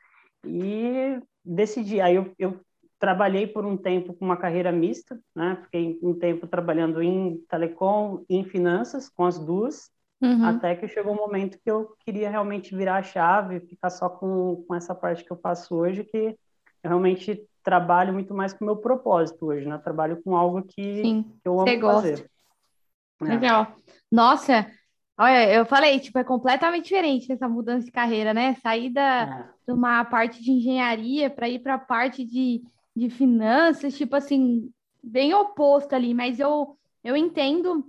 e 0.47 1.18
decidi. 1.45 2.01
Aí 2.01 2.14
eu, 2.14 2.33
eu 2.38 2.61
trabalhei 2.99 3.49
por 3.49 3.66
um 3.66 3.77
tempo 3.77 4.14
com 4.14 4.25
uma 4.25 4.37
carreira 4.37 4.71
mista, 4.71 5.21
né? 5.35 5.59
Fiquei 5.64 5.99
um 6.01 6.14
tempo 6.14 6.47
trabalhando 6.47 7.03
em 7.03 7.38
telecom 7.49 8.25
em 8.31 8.45
finanças, 8.45 9.09
com 9.09 9.25
as 9.25 9.38
duas, 9.45 9.90
uhum. 10.23 10.45
até 10.45 10.75
que 10.75 10.89
chegou 10.89 11.13
um 11.13 11.17
momento 11.17 11.59
que 11.59 11.71
eu 11.71 11.95
queria 12.05 12.31
realmente 12.31 12.75
virar 12.75 12.97
a 12.97 13.03
chave, 13.03 13.61
ficar 13.61 13.91
só 13.91 14.09
com, 14.09 14.65
com 14.67 14.75
essa 14.75 14.95
parte 14.95 15.25
que 15.25 15.31
eu 15.31 15.37
faço 15.37 15.75
hoje, 15.75 16.05
que 16.05 16.37
eu 16.83 16.91
realmente 16.91 17.47
trabalho 17.63 18.13
muito 18.13 18.35
mais 18.35 18.53
com 18.53 18.65
o 18.65 18.67
meu 18.67 18.77
propósito 18.77 19.47
hoje, 19.47 19.67
né? 19.67 19.79
Trabalho 19.79 20.21
com 20.23 20.37
algo 20.37 20.63
que, 20.63 21.03
Sim, 21.03 21.23
que 21.41 21.49
eu 21.49 21.61
amo 21.61 21.81
gosta. 21.81 22.09
fazer. 22.09 22.31
É. 23.23 23.25
Legal. 23.25 23.77
Nossa, 24.11 24.67
olha, 25.17 25.53
eu 25.53 25.65
falei, 25.65 26.01
tipo, 26.01 26.19
é 26.19 26.25
completamente 26.25 26.85
diferente 26.85 27.31
essa 27.31 27.49
mudança 27.49 27.85
de 27.85 27.93
carreira, 27.93 28.35
né? 28.35 28.57
Sair 28.63 28.91
da, 28.91 29.23
é. 29.23 29.49
de 29.67 29.73
uma 29.73 30.05
parte 30.05 30.43
de 30.43 30.51
engenharia 30.51 31.31
para 31.31 31.49
ir 31.49 31.61
para 31.61 31.75
a 31.75 31.79
parte 31.79 32.25
de 32.25 32.63
de 32.95 33.09
finanças, 33.09 33.97
tipo 33.97 34.15
assim, 34.15 34.71
bem 35.03 35.35
oposto 35.35 35.95
ali, 35.95 36.15
mas 36.15 36.39
eu, 36.39 36.79
eu 37.03 37.17
entendo 37.17 37.85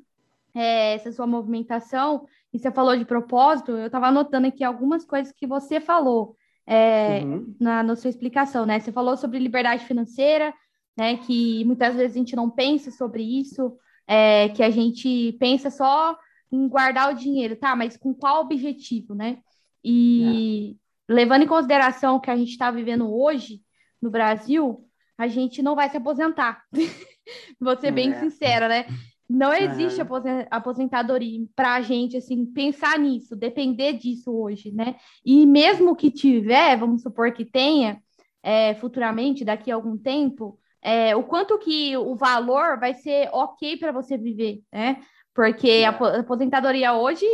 é, 0.56 0.94
essa 0.94 1.12
sua 1.12 1.28
movimentação, 1.28 2.26
e 2.54 2.60
você 2.60 2.72
falou 2.72 2.96
de 2.96 3.06
propósito, 3.06 3.72
eu 3.72 3.88
estava 3.88 4.08
anotando 4.08 4.48
aqui 4.48 4.64
algumas 4.64 5.04
coisas 5.04 5.34
que 5.34 5.48
você 5.48 5.80
falou 5.80 6.36
é, 6.66 7.20
uhum. 7.24 7.56
na, 7.60 7.84
na 7.84 7.96
sua 7.96 8.10
explicação, 8.10 8.66
né? 8.66 8.80
Você 8.80 8.92
falou 8.92 9.18
sobre 9.18 9.40
liberdade 9.40 9.86
financeira, 9.86 10.54
né? 10.96 11.18
Que 11.18 11.66
muitas 11.66 11.96
vezes 11.96 12.16
a 12.16 12.20
gente 12.20 12.36
não 12.36 12.50
pensa 12.50 12.92
sobre 12.92 13.24
isso, 13.24 13.76
é, 14.08 14.50
que 14.50 14.64
a 14.64 14.70
gente 14.70 15.34
pensa 15.40 15.70
só 15.70 16.18
em 16.52 16.68
guardar 16.68 17.12
o 17.12 17.18
dinheiro, 17.18 17.56
tá? 17.56 17.76
Mas 17.76 17.98
com 17.98 18.14
qual 18.14 18.42
objetivo, 18.42 19.16
né? 19.16 19.40
E 19.84 20.78
é. 21.10 21.14
levando 21.14 21.44
em 21.44 21.48
consideração 21.48 22.20
que 22.20 22.30
a 22.30 22.38
gente 22.38 22.52
está 22.52 22.70
vivendo 22.70 23.12
hoje 23.12 23.62
no 24.02 24.10
Brasil, 24.12 24.88
a 25.18 25.28
gente 25.28 25.62
não 25.62 25.76
vai 25.76 25.90
se 25.90 25.98
aposentar. 25.98 26.64
Vou 27.60 27.78
ser 27.78 27.92
bem 27.92 28.12
é. 28.12 28.20
sincera, 28.20 28.68
né? 28.68 28.86
Não 29.30 29.54
existe 29.54 30.02
é. 30.02 30.48
aposentadoria 30.52 31.46
para 31.56 31.76
a 31.76 31.82
gente, 31.82 32.18
assim, 32.18 32.46
pensar 32.46 33.00
nisso, 33.00 33.36
depender 33.36 33.94
disso 33.94 34.32
hoje, 34.32 34.72
né? 34.72 34.96
E 35.26 35.46
mesmo 35.46 35.96
que 35.96 36.12
tiver, 36.12 36.78
vamos 36.78 37.02
supor 37.02 37.32
que 37.32 37.46
tenha, 37.46 38.02
é, 38.44 38.76
futuramente, 38.76 39.46
daqui 39.46 39.72
a 39.72 39.76
algum 39.76 39.98
tempo, 39.98 40.60
é, 40.82 41.16
o 41.16 41.24
quanto 41.24 41.58
que 41.58 41.96
o 41.96 42.16
valor 42.16 42.78
vai 42.78 42.94
ser 42.94 43.30
ok 43.32 43.78
para 43.78 43.92
você 43.92 44.18
viver, 44.18 44.62
né? 44.72 45.02
Porque 45.34 45.84
a 45.88 46.20
aposentadoria 46.20 46.94
hoje 46.94 47.26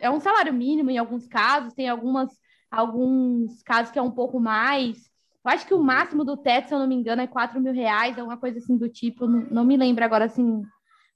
é 0.00 0.10
um 0.10 0.18
salário 0.18 0.52
mínimo 0.52 0.90
em 0.90 0.98
alguns 0.98 1.26
casos, 1.26 1.74
tem 1.74 1.88
algumas, 1.88 2.30
alguns 2.70 3.62
casos 3.62 3.92
que 3.92 3.98
é 3.98 4.02
um 4.02 4.10
pouco 4.10 4.40
mais, 4.40 5.10
eu 5.46 5.52
acho 5.52 5.64
que 5.64 5.74
o 5.74 5.82
máximo 5.82 6.24
do 6.24 6.36
teto, 6.36 6.66
se 6.66 6.74
eu 6.74 6.78
não 6.80 6.88
me 6.88 6.96
engano, 6.96 7.22
é 7.22 7.26
4 7.28 7.60
mil 7.60 7.72
reais, 7.72 8.18
é 8.18 8.22
uma 8.22 8.36
coisa 8.36 8.58
assim 8.58 8.76
do 8.76 8.88
tipo, 8.88 9.28
não, 9.28 9.46
não 9.48 9.64
me 9.64 9.76
lembro 9.76 10.04
agora 10.04 10.24
assim, 10.24 10.60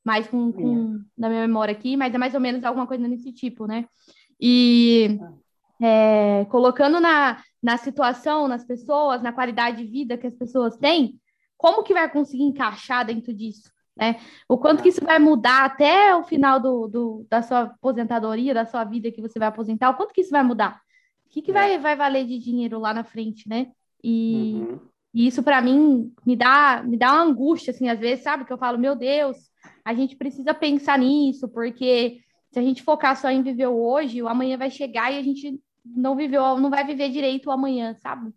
mais 0.04 0.26
com, 0.26 0.52
com, 0.52 1.00
na 1.16 1.28
minha 1.28 1.46
memória 1.46 1.72
aqui, 1.72 1.96
mas 1.96 2.14
é 2.14 2.18
mais 2.18 2.34
ou 2.34 2.40
menos 2.40 2.64
alguma 2.64 2.86
coisa 2.86 3.06
nesse 3.06 3.32
tipo, 3.32 3.66
né? 3.66 3.86
E 4.40 5.18
é, 5.80 6.44
colocando 6.46 7.00
na, 7.00 7.42
na 7.62 7.76
situação, 7.76 8.48
nas 8.48 8.64
pessoas, 8.64 9.22
na 9.22 9.32
qualidade 9.32 9.78
de 9.78 9.90
vida 9.90 10.16
que 10.16 10.26
as 10.26 10.34
pessoas 10.34 10.76
têm, 10.76 11.20
como 11.56 11.82
que 11.82 11.92
vai 11.92 12.10
conseguir 12.10 12.44
encaixar 12.44 13.04
dentro 13.04 13.34
disso? 13.34 13.70
Né? 13.96 14.18
O 14.48 14.56
quanto 14.56 14.82
que 14.82 14.88
isso 14.88 15.04
vai 15.04 15.18
mudar 15.18 15.66
até 15.66 16.16
o 16.16 16.24
final 16.24 16.58
do, 16.58 16.88
do, 16.88 17.26
da 17.28 17.42
sua 17.42 17.62
aposentadoria, 17.62 18.54
da 18.54 18.64
sua 18.64 18.82
vida 18.82 19.12
que 19.12 19.20
você 19.20 19.38
vai 19.38 19.48
aposentar, 19.48 19.90
o 19.90 19.94
quanto 19.94 20.14
que 20.14 20.22
isso 20.22 20.30
vai 20.30 20.42
mudar? 20.42 20.80
O 21.26 21.30
que, 21.30 21.42
que 21.42 21.52
vai, 21.52 21.78
vai 21.78 21.94
valer 21.94 22.26
de 22.26 22.38
dinheiro 22.38 22.78
lá 22.78 22.94
na 22.94 23.04
frente, 23.04 23.46
né? 23.48 23.70
E, 24.02 24.54
uhum. 24.54 24.80
e 25.12 25.26
isso 25.26 25.42
para 25.42 25.60
mim 25.60 26.12
me 26.24 26.34
dá 26.34 26.82
me 26.82 26.96
dá 26.96 27.12
uma 27.12 27.22
angústia 27.22 27.72
assim 27.72 27.88
às 27.88 28.00
vezes, 28.00 28.24
sabe? 28.24 28.46
Que 28.46 28.52
eu 28.52 28.58
falo, 28.58 28.78
meu 28.78 28.96
Deus, 28.96 29.49
a 29.84 29.94
gente 29.94 30.16
precisa 30.16 30.54
pensar 30.54 30.98
nisso, 30.98 31.48
porque 31.48 32.20
se 32.50 32.58
a 32.58 32.62
gente 32.62 32.82
focar 32.82 33.16
só 33.16 33.30
em 33.30 33.42
viver 33.42 33.68
hoje, 33.68 34.22
o 34.22 34.28
amanhã 34.28 34.56
vai 34.56 34.70
chegar 34.70 35.12
e 35.12 35.18
a 35.18 35.22
gente 35.22 35.60
não 35.84 36.16
viveu, 36.16 36.58
não 36.58 36.70
vai 36.70 36.84
viver 36.84 37.10
direito 37.10 37.46
o 37.46 37.52
amanhã, 37.52 37.94
sabe? 37.94 38.32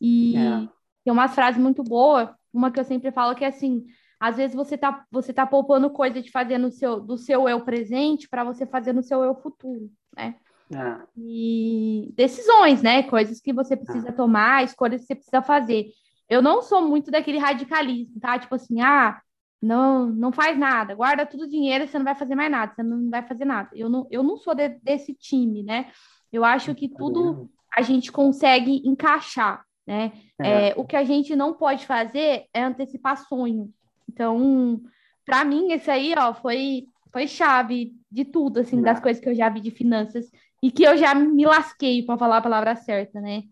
E 0.00 0.36
é. 0.36 0.68
tem 1.04 1.12
uma 1.12 1.28
frase 1.28 1.58
muito 1.58 1.82
boa, 1.82 2.36
uma 2.52 2.70
que 2.70 2.80
eu 2.80 2.84
sempre 2.84 3.10
falo 3.10 3.34
que 3.34 3.44
é 3.44 3.48
assim, 3.48 3.84
às 4.18 4.36
vezes 4.36 4.56
você 4.56 4.78
tá 4.78 5.04
você 5.10 5.32
tá 5.32 5.46
poupando 5.46 5.90
coisa 5.90 6.22
de 6.22 6.30
fazer 6.30 6.58
no 6.58 6.70
seu 6.70 7.00
do 7.00 7.18
seu 7.18 7.48
eu 7.48 7.60
presente 7.60 8.28
para 8.28 8.44
você 8.44 8.64
fazer 8.66 8.92
no 8.92 9.02
seu 9.02 9.22
eu 9.22 9.34
futuro, 9.34 9.90
né? 10.16 10.36
É. 10.74 10.96
E 11.16 12.12
decisões, 12.16 12.82
né? 12.82 13.02
Coisas 13.04 13.40
que 13.40 13.52
você 13.52 13.76
precisa 13.76 14.08
é. 14.08 14.12
tomar, 14.12 14.64
escolhas 14.64 15.02
que 15.02 15.06
você 15.06 15.14
precisa 15.14 15.42
fazer. 15.42 15.86
Eu 16.28 16.42
não 16.42 16.60
sou 16.60 16.82
muito 16.82 17.10
daquele 17.10 17.38
radicalismo, 17.38 18.18
tá? 18.18 18.38
Tipo 18.38 18.56
assim, 18.56 18.80
ah, 18.80 19.20
não, 19.60 20.06
não 20.06 20.32
faz 20.32 20.58
nada, 20.58 20.94
guarda 20.94 21.26
tudo 21.26 21.44
o 21.44 21.48
dinheiro, 21.48 21.86
você 21.86 21.98
não 21.98 22.04
vai 22.04 22.14
fazer 22.14 22.34
mais 22.34 22.50
nada, 22.50 22.74
você 22.74 22.82
não 22.82 23.10
vai 23.10 23.22
fazer 23.22 23.44
nada. 23.44 23.70
Eu 23.72 23.88
não, 23.88 24.06
eu 24.10 24.22
não 24.22 24.36
sou 24.36 24.54
de, 24.54 24.68
desse 24.82 25.14
time, 25.14 25.62
né? 25.62 25.90
Eu 26.32 26.44
acho 26.44 26.74
que 26.74 26.88
tudo 26.88 27.50
a 27.74 27.82
gente 27.82 28.12
consegue 28.12 28.82
encaixar, 28.84 29.64
né? 29.86 30.12
É. 30.38 30.68
É, 30.68 30.74
o 30.76 30.84
que 30.84 30.96
a 30.96 31.04
gente 31.04 31.34
não 31.34 31.54
pode 31.54 31.86
fazer 31.86 32.46
é 32.52 32.62
antecipar 32.62 33.16
sonho. 33.16 33.72
Então, 34.08 34.80
para 35.24 35.44
mim, 35.44 35.72
esse 35.72 35.90
aí, 35.90 36.14
ó, 36.16 36.32
foi, 36.34 36.86
foi 37.12 37.26
chave 37.26 37.92
de 38.10 38.24
tudo, 38.24 38.60
assim, 38.60 38.80
das 38.82 39.00
coisas 39.00 39.22
que 39.22 39.28
eu 39.28 39.34
já 39.34 39.48
vi 39.48 39.60
de 39.60 39.70
finanças 39.70 40.30
e 40.62 40.70
que 40.70 40.84
eu 40.84 40.96
já 40.96 41.14
me 41.14 41.44
lasquei 41.44 42.02
para 42.02 42.18
falar 42.18 42.38
a 42.38 42.42
palavra 42.42 42.76
certa, 42.76 43.20
né? 43.20 43.42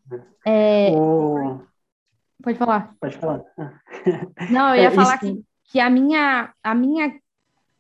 É... 0.47 0.90
O... 0.93 1.61
Pode 2.43 2.59
falar. 2.59 2.95
Pode 3.01 3.17
falar. 3.17 3.43
Não, 4.51 4.75
eu 4.75 4.83
ia 4.83 4.88
é, 4.88 4.90
falar 4.90 5.19
que, 5.19 5.43
que 5.70 5.81
a, 5.81 5.88
minha, 5.90 6.53
a 6.62 6.74
minha 6.74 7.18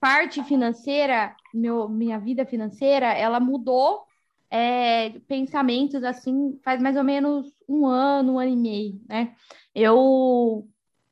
parte 0.00 0.42
financeira, 0.44 1.34
meu, 1.52 1.88
minha 1.88 2.18
vida 2.18 2.44
financeira, 2.44 3.06
ela 3.06 3.40
mudou 3.40 4.04
é, 4.50 5.10
pensamentos 5.26 6.04
assim 6.04 6.58
faz 6.64 6.80
mais 6.80 6.96
ou 6.96 7.02
menos 7.02 7.46
um 7.68 7.86
ano, 7.86 8.34
um 8.34 8.38
ano 8.38 8.52
e 8.52 8.56
meio, 8.56 9.00
né? 9.08 9.34
Eu 9.74 10.68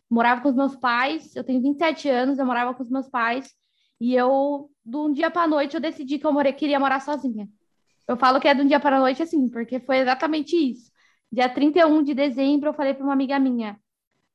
morava 0.08 0.42
com 0.42 0.48
os 0.48 0.54
meus 0.54 0.76
pais, 0.76 1.34
eu 1.34 1.42
tenho 1.42 1.62
27 1.62 2.08
anos, 2.08 2.38
eu 2.38 2.46
morava 2.46 2.74
com 2.74 2.82
os 2.82 2.90
meus 2.90 3.08
pais, 3.08 3.50
e 4.00 4.14
eu, 4.14 4.70
de 4.84 4.96
um 4.96 5.12
dia 5.12 5.30
para 5.30 5.48
noite, 5.48 5.74
eu 5.74 5.80
decidi 5.80 6.18
que 6.18 6.26
eu 6.26 6.32
more... 6.32 6.52
queria 6.52 6.78
morar 6.78 7.00
sozinha. 7.00 7.48
Eu 8.06 8.16
falo 8.16 8.40
que 8.40 8.48
é 8.48 8.54
de 8.54 8.62
um 8.62 8.66
dia 8.66 8.80
para 8.80 9.00
noite 9.00 9.22
assim, 9.22 9.48
porque 9.48 9.80
foi 9.80 9.98
exatamente 9.98 10.54
isso. 10.56 10.90
Dia 11.30 11.48
31 11.48 12.02
de 12.02 12.14
dezembro, 12.14 12.68
eu 12.68 12.74
falei 12.74 12.94
para 12.94 13.04
uma 13.04 13.12
amiga 13.12 13.38
minha: 13.38 13.80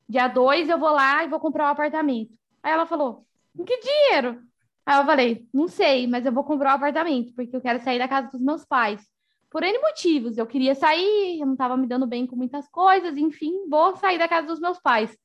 dia 0.08 0.28
2 0.28 0.70
eu 0.70 0.78
vou 0.78 0.92
lá 0.92 1.24
e 1.24 1.28
vou 1.28 1.40
comprar 1.40 1.66
um 1.66 1.72
apartamento. 1.72 2.34
Aí 2.64 2.72
ela 2.72 2.86
falou: 2.86 3.26
que 3.66 3.80
dinheiro? 3.80 4.42
Aí 4.86 5.00
eu 5.00 5.06
falei: 5.06 5.48
não 5.54 5.68
sei, 5.68 6.08
mas 6.08 6.26
eu 6.26 6.32
vou 6.32 6.44
comprar 6.44 6.72
um 6.72 6.76
apartamento, 6.76 7.34
porque 7.34 7.56
eu 7.56 7.62
quero 7.62 7.82
sair 7.82 8.00
da 8.00 8.08
casa 8.08 8.30
dos 8.30 8.42
meus 8.42 8.66
pais. 8.66 9.06
Por 9.50 9.64
N 9.64 9.80
motivos. 9.80 10.38
Eu 10.38 10.46
queria 10.46 10.76
sair, 10.76 11.40
eu 11.40 11.46
não 11.46 11.54
estava 11.54 11.78
me 11.78 11.88
dando 11.88 12.06
bem 12.06 12.28
com 12.28 12.36
muitas 12.36 12.68
coisas, 12.70 13.18
enfim, 13.18 13.68
vou 13.70 13.96
sair 13.96 14.18
da 14.18 14.28
casa 14.28 14.48
dos 14.48 14.60
meus 14.60 14.80
pais. 14.80 15.18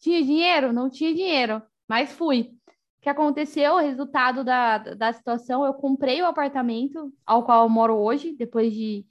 Tinha 0.00 0.22
dinheiro? 0.22 0.72
Não 0.72 0.90
tinha 0.90 1.14
dinheiro, 1.14 1.62
mas 1.88 2.12
fui. 2.12 2.52
O 2.98 3.00
que 3.00 3.08
aconteceu, 3.08 3.74
o 3.74 3.78
resultado 3.78 4.44
da, 4.44 4.78
da 4.78 5.12
situação, 5.12 5.64
eu 5.64 5.72
comprei 5.74 6.20
o 6.20 6.26
apartamento 6.26 7.12
ao 7.24 7.44
qual 7.44 7.64
eu 7.64 7.68
moro 7.68 7.96
hoje, 7.96 8.34
depois 8.36 8.72
de 8.72 9.06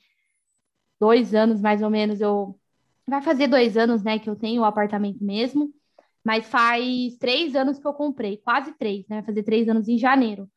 dois 0.99 1.33
anos, 1.33 1.61
mais 1.61 1.81
ou 1.81 1.89
menos, 1.89 2.21
eu... 2.21 2.59
Vai 3.07 3.21
fazer 3.21 3.47
dois 3.47 3.77
anos, 3.77 4.03
né, 4.03 4.19
que 4.19 4.29
eu 4.29 4.35
tenho 4.35 4.61
o 4.61 4.65
apartamento 4.65 5.23
mesmo, 5.23 5.71
mas 6.23 6.45
faz 6.45 7.15
três 7.17 7.55
anos 7.55 7.79
que 7.79 7.87
eu 7.87 7.93
comprei, 7.93 8.37
quase 8.37 8.73
três, 8.73 9.07
né, 9.07 9.17
vai 9.17 9.25
fazer 9.25 9.43
três 9.43 9.69
anos 9.69 9.87
em 9.87 9.97
janeiro. 9.97 10.49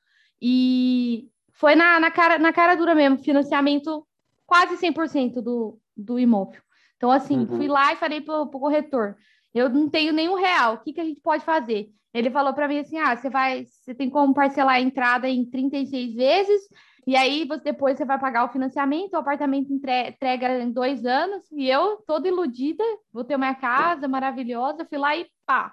E 0.43 1.29
foi 1.53 1.75
na, 1.75 2.01
na, 2.01 2.11
cara, 2.11 2.39
na 2.39 2.53
cara 2.53 2.75
dura 2.75 2.95
mesmo, 2.95 3.19
financiamento 3.19 4.07
quase 4.47 4.77
100% 4.77 5.41
do, 5.41 5.79
do 5.97 6.19
imóvel. 6.19 6.61
Então, 6.97 7.11
assim, 7.11 7.39
uhum. 7.39 7.47
fui 7.47 7.69
lá 7.69 7.93
e 7.93 7.97
falei 7.97 8.21
para 8.21 8.41
o 8.43 8.49
corretor, 8.49 9.17
eu 9.55 9.69
não 9.69 9.89
tenho 9.89 10.13
nenhum 10.13 10.35
real, 10.35 10.75
o 10.75 10.79
que, 10.79 10.93
que 10.93 11.01
a 11.01 11.05
gente 11.05 11.21
pode 11.21 11.45
fazer? 11.45 11.91
Ele 12.13 12.31
falou 12.31 12.53
para 12.53 12.67
mim 12.67 12.79
assim: 12.79 12.99
ah, 12.99 13.17
você 13.17 13.31
vai, 13.31 13.65
você 13.65 13.95
tem 13.95 14.11
como 14.11 14.35
parcelar 14.35 14.77
a 14.77 14.81
entrada 14.81 15.29
em 15.29 15.45
36 15.45 16.15
vezes, 16.15 16.63
e 17.07 17.17
aí 17.17 17.45
você, 17.45 17.65
depois 17.65 17.97
você 17.97 18.05
vai 18.05 18.19
pagar 18.19 18.45
o 18.45 18.53
financiamento, 18.53 19.15
o 19.15 19.19
apartamento 19.19 19.73
entrega 19.73 20.63
em 20.63 20.71
dois 20.71 21.05
anos, 21.05 21.51
e 21.53 21.69
eu, 21.69 21.99
toda 22.07 22.29
iludida, 22.29 22.85
vou 23.13 23.25
ter 23.25 23.37
uma 23.37 23.55
casa 23.55 24.07
maravilhosa, 24.07 24.87
fui 24.87 24.99
lá 24.99 25.17
e 25.17 25.27
pá, 25.47 25.73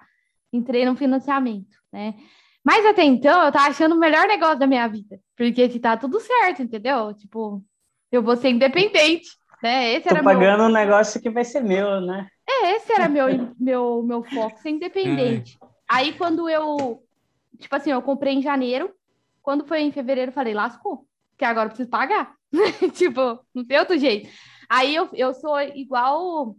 entrei 0.51 0.85
no 0.85 0.95
financiamento, 0.95 1.77
né? 1.91 2.15
Mas 2.63 2.85
até 2.85 3.03
então 3.03 3.45
eu 3.45 3.51
tava 3.51 3.67
achando 3.67 3.95
o 3.95 3.99
melhor 3.99 4.27
negócio 4.27 4.59
da 4.59 4.67
minha 4.67 4.87
vida, 4.87 5.19
porque 5.35 5.79
tá 5.79 5.95
tudo 5.95 6.19
certo, 6.19 6.61
entendeu? 6.61 7.13
Tipo, 7.13 7.63
eu 8.11 8.21
vou 8.21 8.35
ser 8.35 8.49
independente, 8.49 9.29
né? 9.61 9.93
Esse 9.93 10.09
Tô 10.09 10.15
era 10.15 10.23
pagando 10.23 10.59
meu... 10.59 10.67
um 10.67 10.73
negócio 10.73 11.21
que 11.21 11.29
vai 11.29 11.45
ser 11.45 11.61
meu, 11.61 12.01
né? 12.01 12.27
É, 12.49 12.75
esse 12.75 12.91
era 12.91 13.09
meu, 13.09 13.25
meu, 13.59 14.03
meu 14.03 14.23
foco, 14.23 14.59
ser 14.59 14.69
independente. 14.69 15.57
Aí 15.89 16.13
quando 16.13 16.49
eu, 16.49 17.01
tipo 17.59 17.75
assim, 17.75 17.91
eu 17.91 18.01
comprei 18.01 18.33
em 18.33 18.41
janeiro, 18.41 18.93
quando 19.41 19.65
foi 19.65 19.81
em 19.81 19.91
fevereiro, 19.91 20.29
eu 20.29 20.35
falei, 20.35 20.53
lascou, 20.53 21.05
que 21.37 21.45
agora 21.45 21.67
eu 21.67 21.69
preciso 21.69 21.89
pagar. 21.89 22.33
tipo, 22.93 23.39
não 23.53 23.65
tem 23.65 23.79
outro 23.79 23.97
jeito. 23.97 24.29
Aí 24.69 24.95
eu, 24.95 25.09
eu 25.13 25.33
sou 25.33 25.59
igual. 25.61 26.55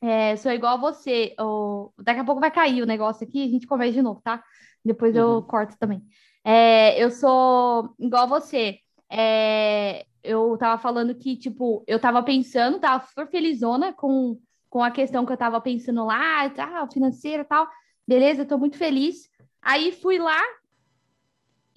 É, 0.00 0.36
sou 0.36 0.52
igual 0.52 0.74
a 0.74 0.80
você. 0.80 1.34
Ou, 1.38 1.92
daqui 1.98 2.20
a 2.20 2.24
pouco 2.24 2.40
vai 2.40 2.50
cair 2.50 2.82
o 2.82 2.86
negócio 2.86 3.26
aqui, 3.26 3.44
a 3.44 3.48
gente 3.48 3.66
começa 3.66 3.92
de 3.92 4.02
novo, 4.02 4.20
tá? 4.22 4.42
Depois 4.84 5.14
uhum. 5.14 5.20
eu 5.20 5.42
corto 5.42 5.76
também. 5.78 6.02
É, 6.44 7.02
eu 7.02 7.10
sou 7.10 7.94
igual 7.98 8.24
a 8.24 8.26
você. 8.26 8.78
É, 9.10 10.06
eu 10.22 10.56
tava 10.58 10.80
falando 10.80 11.14
que, 11.14 11.36
tipo, 11.36 11.84
eu 11.86 11.98
tava 11.98 12.22
pensando, 12.22 12.78
tava 12.78 13.04
super 13.06 13.28
felizona 13.28 13.92
com, 13.92 14.38
com 14.70 14.82
a 14.82 14.90
questão 14.90 15.26
que 15.26 15.32
eu 15.32 15.36
tava 15.36 15.60
pensando 15.60 16.04
lá, 16.04 16.48
tá, 16.50 16.86
financeira 16.92 17.42
e 17.42 17.46
tal. 17.46 17.68
Beleza, 18.06 18.42
estou 18.42 18.58
muito 18.58 18.76
feliz. 18.76 19.28
Aí 19.60 19.92
fui 19.92 20.18
lá 20.18 20.40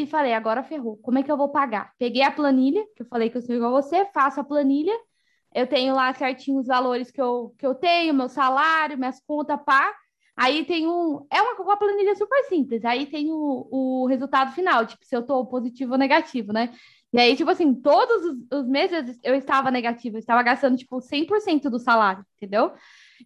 e 0.04 0.08
falei, 0.08 0.34
agora 0.34 0.64
ferrou. 0.64 0.98
Como 0.98 1.20
é 1.20 1.24
que 1.24 1.32
eu 1.32 1.38
vou 1.38 1.50
pagar? 1.50 1.94
Peguei 1.98 2.24
a 2.24 2.32
planilha, 2.32 2.86
que 2.96 3.04
eu 3.04 3.08
falei 3.08 3.30
que 3.30 3.38
eu 3.38 3.42
sou 3.42 3.56
igual 3.56 3.76
a 3.76 3.82
você, 3.82 4.06
faço 4.06 4.40
a 4.40 4.44
planilha. 4.44 4.94
Eu 5.54 5.68
tenho 5.68 5.96
lá 5.96 6.14
certinho 6.14 6.60
os 6.60 6.68
valores 6.68 7.12
que 7.12 7.22
eu, 7.22 7.54
que 7.58 7.66
eu 7.66 7.76
tenho, 7.76 8.14
meu 8.14 8.30
salário, 8.30 8.98
minhas 8.98 9.20
contas, 9.22 9.60
pá. 9.66 9.94
Aí 10.36 10.66
tem 10.66 10.88
um. 10.88 11.26
É 11.32 11.42
uma, 11.42 11.54
uma 11.62 11.78
planilha 11.78 12.16
super 12.16 12.44
simples. 12.46 12.84
Aí 12.86 13.06
tem 13.06 13.32
o, 13.32 13.68
o 13.72 14.08
resultado 14.08 14.54
final, 14.54 14.86
tipo, 14.86 15.06
se 15.06 15.16
eu 15.16 15.24
tô 15.26 15.46
positivo 15.46 15.94
ou 15.94 15.98
negativo, 15.98 16.54
né? 16.54 16.74
E 17.14 17.20
aí, 17.20 17.36
tipo 17.36 17.50
assim, 17.52 17.74
todos 17.74 18.24
os, 18.26 18.60
os 18.60 18.68
meses 18.68 19.20
eu 19.24 19.36
estava 19.36 19.70
negativo, 19.70 20.16
eu 20.16 20.20
estava 20.20 20.42
gastando, 20.42 20.78
tipo, 20.78 21.02
100% 21.02 21.70
do 21.70 21.78
salário, 21.78 22.26
entendeu? 22.38 22.72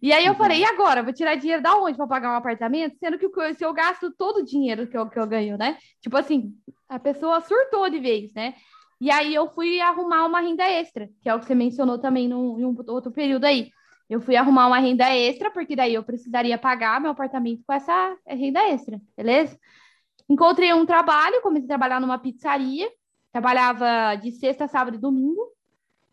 E 0.02 0.12
aí 0.12 0.24
eu 0.26 0.32
uhum. 0.32 0.38
falei, 0.38 0.60
e 0.60 0.64
agora? 0.64 1.02
Vou 1.02 1.12
tirar 1.12 1.34
dinheiro 1.36 1.62
da 1.62 1.76
onde 1.76 1.96
para 1.96 2.06
pagar 2.06 2.32
um 2.32 2.36
apartamento? 2.36 2.96
Sendo 2.98 3.18
que 3.18 3.28
se 3.54 3.64
eu 3.64 3.72
gasto 3.72 4.12
todo 4.16 4.38
o 4.38 4.44
dinheiro 4.44 4.86
que 4.86 4.96
eu, 4.96 5.08
que 5.08 5.18
eu 5.18 5.26
ganho, 5.26 5.56
né? 5.56 5.78
Tipo 6.00 6.16
assim, 6.16 6.52
a 6.88 6.98
pessoa 6.98 7.40
surtou 7.40 7.88
de 7.88 7.98
vez, 7.98 8.32
né? 8.34 8.54
E 9.00 9.10
aí 9.10 9.34
eu 9.34 9.48
fui 9.54 9.80
arrumar 9.80 10.24
uma 10.24 10.40
renda 10.40 10.64
extra, 10.64 11.08
que 11.20 11.28
é 11.28 11.34
o 11.34 11.38
que 11.38 11.46
você 11.46 11.54
mencionou 11.54 11.98
também 11.98 12.28
num, 12.28 12.58
em 12.58 12.64
um 12.64 12.74
outro 12.88 13.10
período 13.10 13.44
aí. 13.44 13.70
Eu 14.08 14.20
fui 14.20 14.36
arrumar 14.36 14.68
uma 14.68 14.78
renda 14.78 15.12
extra, 15.14 15.50
porque 15.50 15.74
daí 15.76 15.94
eu 15.94 16.02
precisaria 16.02 16.56
pagar 16.56 17.00
meu 17.00 17.10
apartamento 17.10 17.62
com 17.66 17.72
essa 17.72 18.16
renda 18.26 18.60
extra, 18.68 19.00
beleza? 19.16 19.58
Encontrei 20.28 20.72
um 20.72 20.86
trabalho, 20.86 21.42
comecei 21.42 21.66
a 21.66 21.68
trabalhar 21.68 22.00
numa 22.00 22.18
pizzaria, 22.18 22.88
trabalhava 23.32 24.14
de 24.16 24.32
sexta, 24.32 24.66
sábado 24.66 24.96
e 24.96 25.00
domingo, 25.00 25.55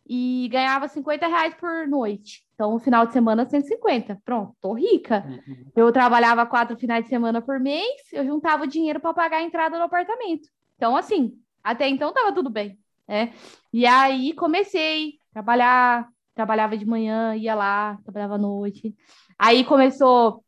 e 0.06 0.50
ganhava 0.52 0.88
50 0.88 1.28
reais 1.28 1.54
por 1.56 1.88
noite. 1.88 2.44
Então, 2.54 2.74
no 2.74 2.80
final 2.80 3.06
de 3.06 3.14
semana, 3.14 3.46
150. 3.46 4.22
Pronto, 4.24 4.56
tô 4.62 4.74
rica. 4.74 5.26
Uhum. 5.28 5.72
Eu 5.76 5.92
trabalhava 5.92 6.46
quatro 6.46 6.78
finais 6.78 7.06
de 7.06 7.10
semana 7.10 7.42
por 7.42 7.60
mês, 7.60 8.02
eu 8.12 8.26
juntava 8.26 8.64
o 8.64 8.68
dinheiro 8.68 9.00
para 9.00 9.14
pagar 9.14 9.38
a 9.38 9.44
entrada 9.44 9.78
no 9.78 9.86
apartamento. 9.86 10.50
Então, 10.76 10.96
assim, 10.96 11.34
até 11.64 11.88
então 11.88 12.14
tava 12.14 12.34
tudo 12.34 12.50
bem, 12.50 12.78
né? 13.08 13.34
E 13.72 13.86
aí 13.86 14.34
comecei 14.34 15.14
a 15.32 15.34
trabalhar, 15.34 16.08
trabalhava 16.36 16.78
de 16.78 16.86
manhã, 16.86 17.36
ia 17.36 17.56
lá, 17.56 17.98
trabalhava 18.04 18.36
à 18.36 18.38
noite. 18.38 18.94
Aí 19.40 19.64
começou, 19.64 20.44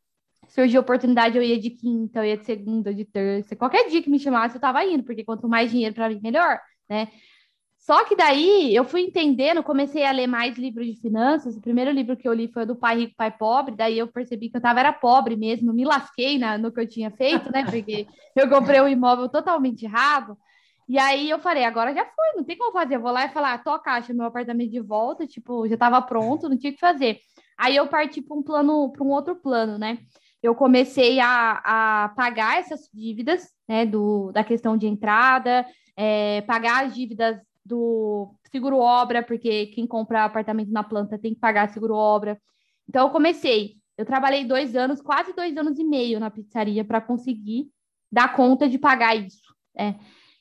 surgiu 0.48 0.80
a 0.80 0.82
oportunidade, 0.82 1.36
eu 1.36 1.42
ia 1.42 1.58
de 1.58 1.70
quinta, 1.70 2.20
eu 2.20 2.24
ia 2.24 2.36
de 2.36 2.44
segunda, 2.44 2.94
de 2.94 3.04
terça. 3.04 3.56
Qualquer 3.56 3.88
dia 3.88 4.02
que 4.02 4.10
me 4.10 4.18
chamasse, 4.18 4.56
eu 4.56 4.60
tava 4.60 4.84
indo, 4.84 5.02
porque 5.04 5.24
quanto 5.24 5.48
mais 5.48 5.70
dinheiro 5.70 5.94
para 5.94 6.08
mim, 6.08 6.20
melhor, 6.22 6.60
né? 6.88 7.08
Só 7.86 8.04
que 8.04 8.16
daí 8.16 8.74
eu 8.74 8.84
fui 8.84 9.02
entendendo, 9.02 9.62
comecei 9.62 10.04
a 10.04 10.10
ler 10.10 10.26
mais 10.26 10.58
livros 10.58 10.84
de 10.88 11.00
finanças. 11.00 11.56
O 11.56 11.60
primeiro 11.60 11.92
livro 11.92 12.16
que 12.16 12.28
eu 12.28 12.32
li 12.32 12.48
foi 12.48 12.64
o 12.64 12.66
do 12.66 12.74
Pai 12.74 12.96
Rico, 12.98 13.14
Pai 13.16 13.30
Pobre. 13.30 13.76
Daí 13.76 13.96
eu 13.96 14.08
percebi 14.08 14.50
que 14.50 14.56
eu 14.56 14.60
tava 14.60 14.80
era 14.80 14.92
pobre 14.92 15.36
mesmo, 15.36 15.72
me 15.72 15.84
lasquei 15.84 16.36
na, 16.36 16.58
no 16.58 16.72
que 16.72 16.80
eu 16.80 16.88
tinha 16.88 17.12
feito, 17.12 17.48
né? 17.52 17.64
Porque 17.64 18.04
eu 18.34 18.50
comprei 18.50 18.80
um 18.80 18.88
imóvel 18.88 19.28
totalmente 19.28 19.84
errado. 19.84 20.36
E 20.88 20.98
aí 20.98 21.30
eu 21.30 21.38
falei, 21.38 21.62
agora 21.62 21.94
já 21.94 22.04
foi, 22.04 22.32
não 22.34 22.42
tem 22.42 22.58
como 22.58 22.72
fazer. 22.72 22.96
Eu 22.96 23.02
vou 23.02 23.12
lá 23.12 23.24
e 23.26 23.28
falar, 23.28 23.62
tô 23.62 23.70
a 23.70 23.78
caixa, 23.78 24.12
meu 24.12 24.26
apartamento 24.26 24.72
de 24.72 24.80
volta, 24.80 25.24
tipo, 25.24 25.68
já 25.68 25.74
estava 25.74 26.02
pronto, 26.02 26.48
não 26.48 26.58
tinha 26.58 26.72
o 26.72 26.74
que 26.74 26.80
fazer. 26.80 27.20
Aí 27.56 27.76
eu 27.76 27.86
parti 27.86 28.20
para 28.20 28.36
um 28.36 28.42
plano, 28.42 28.90
para 28.90 29.04
um 29.04 29.10
outro 29.10 29.36
plano, 29.36 29.78
né? 29.78 29.98
Eu 30.42 30.56
comecei 30.56 31.20
a, 31.20 31.62
a 31.64 32.08
pagar 32.16 32.58
essas 32.58 32.90
dívidas, 32.92 33.48
né? 33.68 33.86
Do, 33.86 34.32
da 34.32 34.42
questão 34.42 34.76
de 34.76 34.88
entrada, 34.88 35.64
é, 35.96 36.40
pagar 36.40 36.84
as 36.84 36.92
dívidas 36.92 37.38
do 37.66 38.34
seguro 38.50 38.78
obra, 38.78 39.22
porque 39.22 39.66
quem 39.66 39.86
compra 39.86 40.24
apartamento 40.24 40.70
na 40.70 40.84
planta 40.84 41.18
tem 41.18 41.34
que 41.34 41.40
pagar 41.40 41.68
seguro 41.68 41.94
obra. 41.94 42.40
Então 42.88 43.06
eu 43.06 43.12
comecei, 43.12 43.76
eu 43.98 44.04
trabalhei 44.04 44.44
dois 44.44 44.76
anos, 44.76 45.00
quase 45.00 45.32
dois 45.34 45.56
anos 45.56 45.78
e 45.78 45.84
meio 45.84 46.20
na 46.20 46.30
pizzaria 46.30 46.84
para 46.84 47.00
conseguir 47.00 47.68
dar 48.10 48.34
conta 48.34 48.68
de 48.68 48.78
pagar 48.78 49.16
isso. 49.16 49.42
Né? 49.74 49.98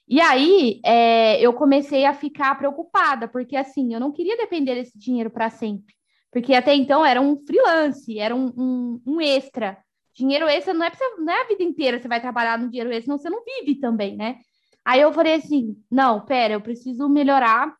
E 0.07 0.21
aí 0.21 0.79
é, 0.85 1.41
eu 1.41 1.53
comecei 1.53 2.05
a 2.05 2.13
ficar 2.13 2.55
preocupada, 2.57 3.27
porque 3.27 3.55
assim, 3.55 3.93
eu 3.93 3.99
não 3.99 4.11
queria 4.11 4.37
depender 4.37 4.75
desse 4.75 4.97
dinheiro 4.97 5.31
para 5.31 5.49
sempre. 5.49 5.95
Porque 6.31 6.53
até 6.53 6.75
então 6.75 7.05
era 7.05 7.19
um 7.21 7.37
freelance, 7.45 8.19
era 8.19 8.35
um, 8.35 8.47
um, 8.57 9.01
um 9.05 9.21
extra. 9.21 9.77
Dinheiro 10.13 10.47
extra 10.47 10.73
não 10.73 10.85
é, 10.85 10.91
você, 10.91 11.09
não 11.17 11.33
é 11.33 11.41
a 11.41 11.47
vida 11.47 11.63
inteira 11.63 11.99
você 11.99 12.07
vai 12.07 12.21
trabalhar 12.21 12.59
no 12.59 12.69
dinheiro 12.69 12.91
extra, 12.91 13.05
senão 13.05 13.17
você 13.17 13.29
não 13.29 13.43
vive 13.43 13.79
também, 13.79 14.15
né? 14.15 14.37
Aí 14.85 15.01
eu 15.01 15.11
falei 15.11 15.35
assim: 15.35 15.75
não, 15.89 16.23
pera, 16.23 16.53
eu 16.53 16.61
preciso 16.61 17.09
melhorar 17.09 17.75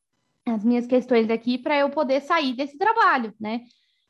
as 0.45 0.63
minhas 0.63 0.87
questões 0.87 1.29
aqui 1.29 1.57
para 1.57 1.77
eu 1.77 1.89
poder 1.89 2.21
sair 2.21 2.53
desse 2.53 2.77
trabalho, 2.77 3.33
né? 3.39 3.61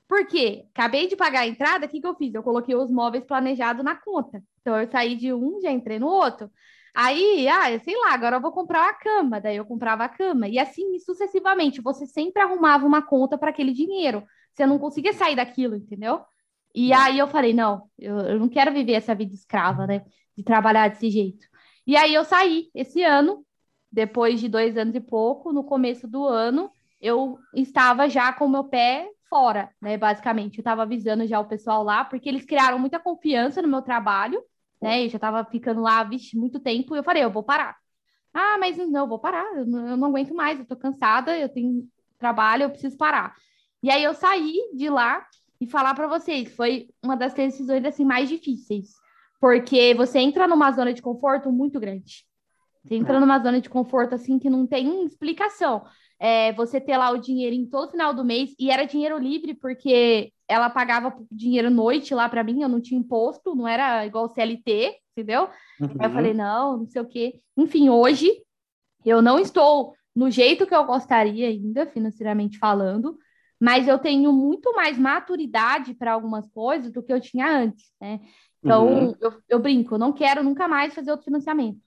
Porque 0.08 0.66
acabei 0.74 1.08
de 1.08 1.16
pagar 1.16 1.42
a 1.42 1.48
entrada, 1.48 1.86
o 1.86 1.90
que, 1.90 2.00
que 2.00 2.08
eu 2.08 2.16
fiz? 2.16 2.34
Eu 2.34 2.44
coloquei 2.44 2.76
os 2.76 2.92
móveis 2.92 3.26
planejados 3.26 3.84
na 3.84 3.96
conta. 3.96 4.42
Então 4.62 4.80
eu 4.80 4.88
saí 4.90 5.16
de 5.16 5.34
um, 5.34 5.60
já 5.62 5.72
entrei 5.72 6.00
no 6.00 6.08
outro. 6.08 6.50
Aí, 6.94 7.48
ah, 7.50 7.78
sei 7.80 7.96
lá, 7.98 8.14
agora 8.14 8.38
eu 8.38 8.42
vou 8.42 8.52
comprar 8.52 8.84
uma 8.84 8.94
cama, 8.94 9.42
daí 9.42 9.58
eu 9.58 9.66
comprava 9.66 10.06
a 10.06 10.10
cama. 10.10 10.48
E 10.48 10.58
assim 10.60 10.98
sucessivamente, 11.00 11.82
você 11.82 12.06
sempre 12.06 12.42
arrumava 12.42 12.86
uma 12.86 13.02
conta 13.02 13.38
para 13.38 13.50
aquele 13.50 13.74
dinheiro. 13.74 14.24
Você 14.54 14.66
não 14.66 14.80
conseguia 14.80 15.12
sair 15.14 15.36
daquilo, 15.36 15.76
entendeu? 15.76 16.22
E 16.74 16.94
aí 16.94 17.18
eu 17.20 17.28
falei, 17.28 17.54
não, 17.54 17.90
eu, 18.00 18.18
eu 18.20 18.40
não 18.40 18.50
quero 18.50 18.72
viver 18.72 18.94
essa 18.94 19.16
vida 19.16 19.34
escrava, 19.34 19.88
né? 19.88 20.06
De 20.38 20.44
trabalhar 20.44 20.90
desse 20.90 21.10
jeito. 21.10 21.46
E 21.86 21.96
aí 21.96 22.14
eu 22.14 22.24
saí 22.24 22.70
esse 22.74 23.04
ano 23.04 23.46
depois 23.92 24.40
de 24.42 24.50
dois 24.50 24.76
anos 24.78 24.94
e 24.94 25.00
pouco, 25.00 25.54
no 25.54 25.64
começo 25.64 26.08
do 26.08 26.26
ano, 26.26 26.70
eu 27.00 27.40
estava 27.54 28.10
já 28.10 28.34
com 28.34 28.46
o 28.46 28.50
meu 28.50 28.66
pé 28.66 29.10
fora, 29.30 29.70
né? 29.82 29.98
Basicamente, 29.98 30.58
eu 30.58 30.62
estava 30.62 30.84
avisando 30.84 31.26
já 31.26 31.40
o 31.40 31.48
pessoal 31.48 31.84
lá, 31.84 32.04
porque 32.04 32.28
eles 32.28 32.44
criaram 32.46 32.78
muita 32.78 33.00
confiança 33.00 33.62
no 33.62 33.68
meu 33.68 33.82
trabalho, 33.82 34.44
né? 34.82 35.06
Eu 35.06 35.10
já 35.10 35.18
estava 35.18 35.46
ficando 35.46 35.82
lá, 35.82 36.04
vixe, 36.04 36.38
muito 36.38 36.60
tempo, 36.60 36.94
e 36.96 37.00
eu 37.00 37.04
falei, 37.04 37.24
eu 37.24 37.32
vou 37.32 37.44
parar. 37.44 37.78
Ah, 38.34 38.58
mas 38.60 38.78
não, 38.78 39.02
eu 39.02 39.08
vou 39.08 39.20
parar, 39.20 39.46
eu 39.56 39.66
não, 39.66 39.88
eu 39.88 39.98
não 39.98 40.10
aguento 40.10 40.34
mais, 40.36 40.60
eu 40.60 40.66
tô 40.66 40.76
cansada, 40.76 41.38
eu 41.38 41.48
tenho 41.48 41.88
trabalho, 42.20 42.64
eu 42.64 42.70
preciso 42.70 42.98
parar. 42.98 43.34
E 43.82 43.90
aí 43.90 44.04
eu 44.04 44.14
saí 44.14 44.56
de 44.74 44.90
lá 44.90 45.26
e 45.60 45.68
falar 45.68 45.94
para 45.94 46.08
vocês, 46.08 46.54
foi 46.54 46.90
uma 47.02 47.16
das 47.16 47.34
decisões 47.34 47.86
assim 47.86 48.04
mais 48.04 48.28
difíceis, 48.28 48.90
porque 49.46 49.94
você 49.94 50.18
entra 50.18 50.48
numa 50.48 50.72
zona 50.72 50.92
de 50.92 51.04
conforto 51.04 51.52
muito 51.52 51.80
grande. 51.80 52.26
Você 52.84 52.96
entra 52.96 53.20
numa 53.20 53.38
zona 53.38 53.62
de 53.62 53.70
conforto 53.70 54.16
assim 54.16 54.40
que 54.40 54.50
não 54.50 54.66
tem 54.66 55.06
explicação 55.06 55.84
é, 56.20 56.52
você 56.54 56.82
ter 56.82 56.98
lá 56.98 57.12
o 57.12 57.20
dinheiro 57.20 57.56
em 57.56 57.68
todo 57.68 57.92
final 57.92 58.12
do 58.12 58.26
mês, 58.26 58.56
e 58.58 58.72
era 58.72 58.88
dinheiro 58.88 59.20
livre, 59.20 59.54
porque 59.54 60.32
ela 60.48 60.68
pagava 60.68 61.16
dinheiro 61.32 61.70
noite 61.70 62.16
lá 62.16 62.28
para 62.28 62.44
mim, 62.44 62.64
eu 62.64 62.70
não 62.70 62.82
tinha 62.82 63.00
imposto, 63.00 63.54
não 63.54 63.68
era 63.68 64.04
igual 64.04 64.28
CLT, 64.30 64.96
entendeu? 65.12 65.48
Uhum. 65.80 65.90
Aí 66.00 66.08
eu 66.08 66.12
falei, 66.12 66.34
não, 66.34 66.78
não 66.78 66.88
sei 66.88 67.04
o 67.04 67.08
quê. 67.08 67.40
Enfim, 67.56 67.88
hoje 67.88 68.32
eu 69.06 69.22
não 69.22 69.38
estou 69.38 69.94
no 70.16 70.32
jeito 70.32 70.66
que 70.66 70.74
eu 70.74 70.86
gostaria 70.86 71.50
ainda, 71.50 71.86
financeiramente 71.86 72.58
falando, 72.58 73.16
mas 73.62 73.88
eu 73.88 74.00
tenho 74.00 74.34
muito 74.34 74.74
mais 74.74 74.98
maturidade 74.98 75.94
para 75.94 76.14
algumas 76.14 76.50
coisas 76.50 76.92
do 76.92 77.04
que 77.04 77.14
eu 77.14 77.22
tinha 77.22 77.48
antes, 77.48 77.92
né? 78.02 78.20
Então, 78.66 78.88
uhum. 78.88 79.16
eu, 79.22 79.34
eu 79.48 79.60
brinco, 79.60 79.94
eu 79.94 80.00
não 80.00 80.12
quero 80.12 80.44
nunca 80.44 80.68
mais 80.68 80.94
fazer 80.94 81.12
outro 81.12 81.26
financiamento. 81.26 81.80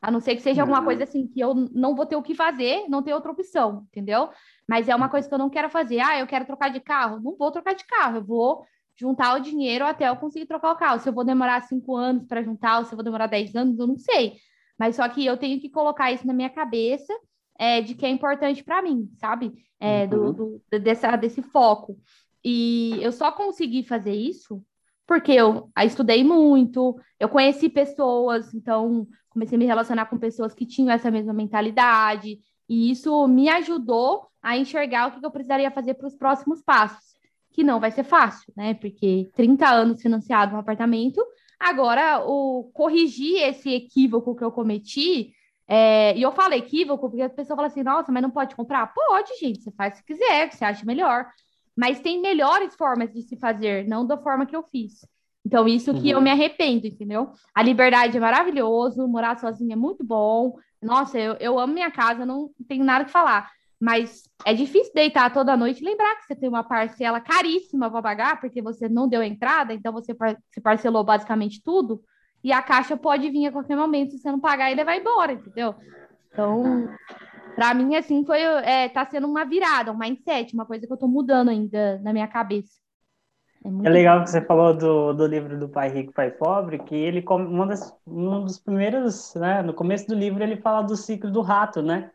A 0.00 0.10
não 0.10 0.20
ser 0.20 0.36
que 0.36 0.40
seja 0.40 0.62
alguma 0.62 0.78
uhum. 0.78 0.84
coisa 0.84 1.02
assim 1.02 1.26
que 1.26 1.40
eu 1.40 1.52
não 1.54 1.94
vou 1.94 2.06
ter 2.06 2.14
o 2.14 2.22
que 2.22 2.34
fazer, 2.34 2.88
não 2.88 3.02
ter 3.02 3.12
outra 3.12 3.32
opção, 3.32 3.84
entendeu? 3.90 4.30
Mas 4.66 4.88
é 4.88 4.94
uma 4.94 5.08
coisa 5.08 5.28
que 5.28 5.34
eu 5.34 5.38
não 5.38 5.50
quero 5.50 5.68
fazer. 5.68 5.98
Ah, 5.98 6.18
eu 6.18 6.26
quero 6.26 6.46
trocar 6.46 6.70
de 6.70 6.80
carro. 6.80 7.20
Não 7.20 7.36
vou 7.36 7.50
trocar 7.50 7.74
de 7.74 7.84
carro, 7.84 8.18
eu 8.18 8.24
vou 8.24 8.64
juntar 8.96 9.34
o 9.34 9.40
dinheiro 9.40 9.84
até 9.84 10.08
eu 10.08 10.16
conseguir 10.16 10.46
trocar 10.46 10.72
o 10.72 10.76
carro. 10.76 11.00
Se 11.00 11.08
eu 11.08 11.12
vou 11.12 11.24
demorar 11.24 11.62
cinco 11.62 11.96
anos 11.96 12.24
para 12.26 12.42
juntar, 12.42 12.78
ou 12.78 12.84
se 12.84 12.92
eu 12.92 12.96
vou 12.96 13.04
demorar 13.04 13.26
dez 13.26 13.54
anos, 13.56 13.78
eu 13.78 13.86
não 13.86 13.98
sei. 13.98 14.36
Mas 14.78 14.96
só 14.96 15.06
que 15.08 15.26
eu 15.26 15.36
tenho 15.36 15.60
que 15.60 15.68
colocar 15.68 16.12
isso 16.12 16.26
na 16.26 16.32
minha 16.32 16.48
cabeça 16.48 17.12
é, 17.58 17.82
de 17.82 17.94
que 17.94 18.06
é 18.06 18.08
importante 18.08 18.62
para 18.62 18.80
mim, 18.80 19.10
sabe? 19.18 19.52
É, 19.80 20.04
uhum. 20.04 20.32
do, 20.32 20.62
do, 20.70 20.78
dessa, 20.78 21.16
desse 21.16 21.42
foco. 21.42 21.98
E 22.42 22.98
eu 23.02 23.12
só 23.12 23.32
consegui 23.32 23.82
fazer 23.82 24.14
isso 24.14 24.62
porque 25.10 25.32
eu 25.32 25.68
estudei 25.84 26.22
muito, 26.22 26.96
eu 27.18 27.28
conheci 27.28 27.68
pessoas, 27.68 28.54
então 28.54 29.08
comecei 29.28 29.56
a 29.56 29.58
me 29.58 29.66
relacionar 29.66 30.06
com 30.06 30.16
pessoas 30.16 30.54
que 30.54 30.64
tinham 30.64 30.88
essa 30.88 31.10
mesma 31.10 31.32
mentalidade, 31.32 32.38
e 32.68 32.92
isso 32.92 33.26
me 33.26 33.48
ajudou 33.48 34.28
a 34.40 34.56
enxergar 34.56 35.08
o 35.08 35.18
que 35.18 35.26
eu 35.26 35.30
precisaria 35.32 35.68
fazer 35.72 35.94
para 35.94 36.06
os 36.06 36.14
próximos 36.14 36.62
passos, 36.62 37.16
que 37.52 37.64
não 37.64 37.80
vai 37.80 37.90
ser 37.90 38.04
fácil, 38.04 38.52
né? 38.56 38.74
Porque 38.74 39.28
30 39.34 39.68
anos 39.68 40.00
financiado 40.00 40.54
um 40.54 40.60
apartamento, 40.60 41.20
agora 41.58 42.22
o 42.24 42.70
corrigir 42.72 43.42
esse 43.42 43.68
equívoco 43.68 44.36
que 44.36 44.44
eu 44.44 44.52
cometi, 44.52 45.32
é, 45.66 46.16
e 46.16 46.22
eu 46.22 46.30
falo 46.30 46.54
equívoco 46.54 47.10
porque 47.10 47.22
a 47.22 47.28
pessoa 47.28 47.56
fala 47.56 47.66
assim, 47.66 47.82
nossa, 47.82 48.12
mas 48.12 48.22
não 48.22 48.30
pode 48.30 48.54
comprar? 48.54 48.86
Pode, 48.94 49.36
gente, 49.40 49.60
você 49.60 49.72
faz 49.72 49.94
se 49.94 50.04
quiser, 50.04 50.48
que 50.48 50.56
você 50.56 50.64
acha 50.64 50.86
melhor. 50.86 51.26
Mas 51.80 51.98
tem 51.98 52.20
melhores 52.20 52.74
formas 52.76 53.10
de 53.10 53.22
se 53.22 53.38
fazer, 53.38 53.88
não 53.88 54.06
da 54.06 54.18
forma 54.18 54.44
que 54.44 54.54
eu 54.54 54.62
fiz. 54.64 55.00
Então, 55.46 55.66
isso 55.66 55.94
que 55.94 56.10
uhum. 56.10 56.18
eu 56.18 56.20
me 56.20 56.30
arrependo, 56.30 56.86
entendeu? 56.86 57.32
A 57.54 57.62
liberdade 57.62 58.18
é 58.18 58.20
maravilhoso, 58.20 59.08
morar 59.08 59.38
sozinha 59.38 59.72
é 59.72 59.76
muito 59.76 60.04
bom. 60.04 60.58
Nossa, 60.82 61.18
eu, 61.18 61.36
eu 61.40 61.58
amo 61.58 61.72
minha 61.72 61.90
casa, 61.90 62.26
não 62.26 62.50
tenho 62.68 62.84
nada 62.84 63.06
que 63.06 63.10
falar. 63.10 63.50
Mas 63.80 64.28
é 64.44 64.52
difícil 64.52 64.92
deitar 64.94 65.32
toda 65.32 65.56
noite 65.56 65.80
e 65.80 65.86
lembrar 65.86 66.16
que 66.16 66.26
você 66.26 66.36
tem 66.36 66.50
uma 66.50 66.62
parcela 66.62 67.18
caríssima 67.18 67.90
para 67.90 68.02
pagar, 68.02 68.38
porque 68.42 68.60
você 68.60 68.86
não 68.86 69.08
deu 69.08 69.22
entrada, 69.22 69.72
então 69.72 69.90
você 69.90 70.14
se 70.50 70.60
parcelou 70.60 71.02
basicamente 71.02 71.62
tudo, 71.64 72.02
e 72.44 72.52
a 72.52 72.60
caixa 72.60 72.94
pode 72.94 73.30
vir 73.30 73.46
a 73.46 73.52
qualquer 73.52 73.78
momento, 73.78 74.10
se 74.10 74.18
você 74.18 74.30
não 74.30 74.38
pagar, 74.38 74.70
ele 74.70 74.84
vai 74.84 74.98
embora, 74.98 75.32
entendeu? 75.32 75.74
Então, 76.30 76.90
para 77.60 77.74
mim, 77.74 77.94
assim, 77.94 78.24
foi, 78.24 78.40
é, 78.40 78.88
tá 78.88 79.04
sendo 79.04 79.26
uma 79.26 79.44
virada, 79.44 79.92
um 79.92 79.98
mindset, 79.98 80.54
uma 80.54 80.64
coisa 80.64 80.86
que 80.86 80.92
eu 80.94 80.96
tô 80.96 81.06
mudando 81.06 81.50
ainda 81.50 81.98
na 81.98 82.10
minha 82.10 82.26
cabeça. 82.26 82.72
É, 83.62 83.68
é 83.68 83.90
legal 83.90 84.24
que 84.24 84.30
você 84.30 84.40
falou 84.40 84.72
do, 84.72 85.12
do 85.12 85.26
livro 85.26 85.58
do 85.58 85.68
Pai 85.68 85.90
Rico, 85.90 86.10
Pai 86.10 86.30
Pobre, 86.30 86.78
que 86.78 86.94
ele, 86.94 87.22
uma 87.28 87.66
das, 87.66 87.94
um 88.06 88.42
dos 88.46 88.58
primeiros, 88.58 89.34
né, 89.34 89.60
no 89.60 89.74
começo 89.74 90.08
do 90.08 90.14
livro, 90.14 90.42
ele 90.42 90.56
fala 90.56 90.80
do 90.80 90.96
ciclo 90.96 91.30
do 91.30 91.42
rato, 91.42 91.82
né? 91.82 92.10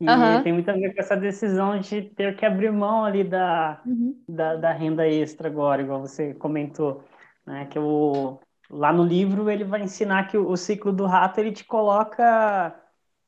E 0.00 0.08
uhum. 0.08 0.42
tem 0.44 0.52
muito 0.52 0.70
a 0.70 0.74
ver 0.74 0.94
com 0.94 1.00
essa 1.00 1.16
decisão 1.16 1.80
de 1.80 2.02
ter 2.02 2.36
que 2.36 2.46
abrir 2.46 2.70
mão 2.70 3.04
ali 3.04 3.24
da, 3.24 3.80
uhum. 3.84 4.16
da, 4.28 4.54
da, 4.54 4.72
renda 4.72 5.08
extra 5.08 5.48
agora, 5.48 5.82
igual 5.82 6.00
você 6.00 6.34
comentou, 6.34 7.02
né? 7.44 7.66
Que 7.66 7.80
o, 7.80 8.38
lá 8.70 8.92
no 8.92 9.02
livro 9.02 9.50
ele 9.50 9.64
vai 9.64 9.82
ensinar 9.82 10.28
que 10.28 10.38
o, 10.38 10.48
o 10.48 10.56
ciclo 10.56 10.92
do 10.92 11.04
rato 11.04 11.40
ele 11.40 11.50
te 11.50 11.64
coloca 11.64 12.80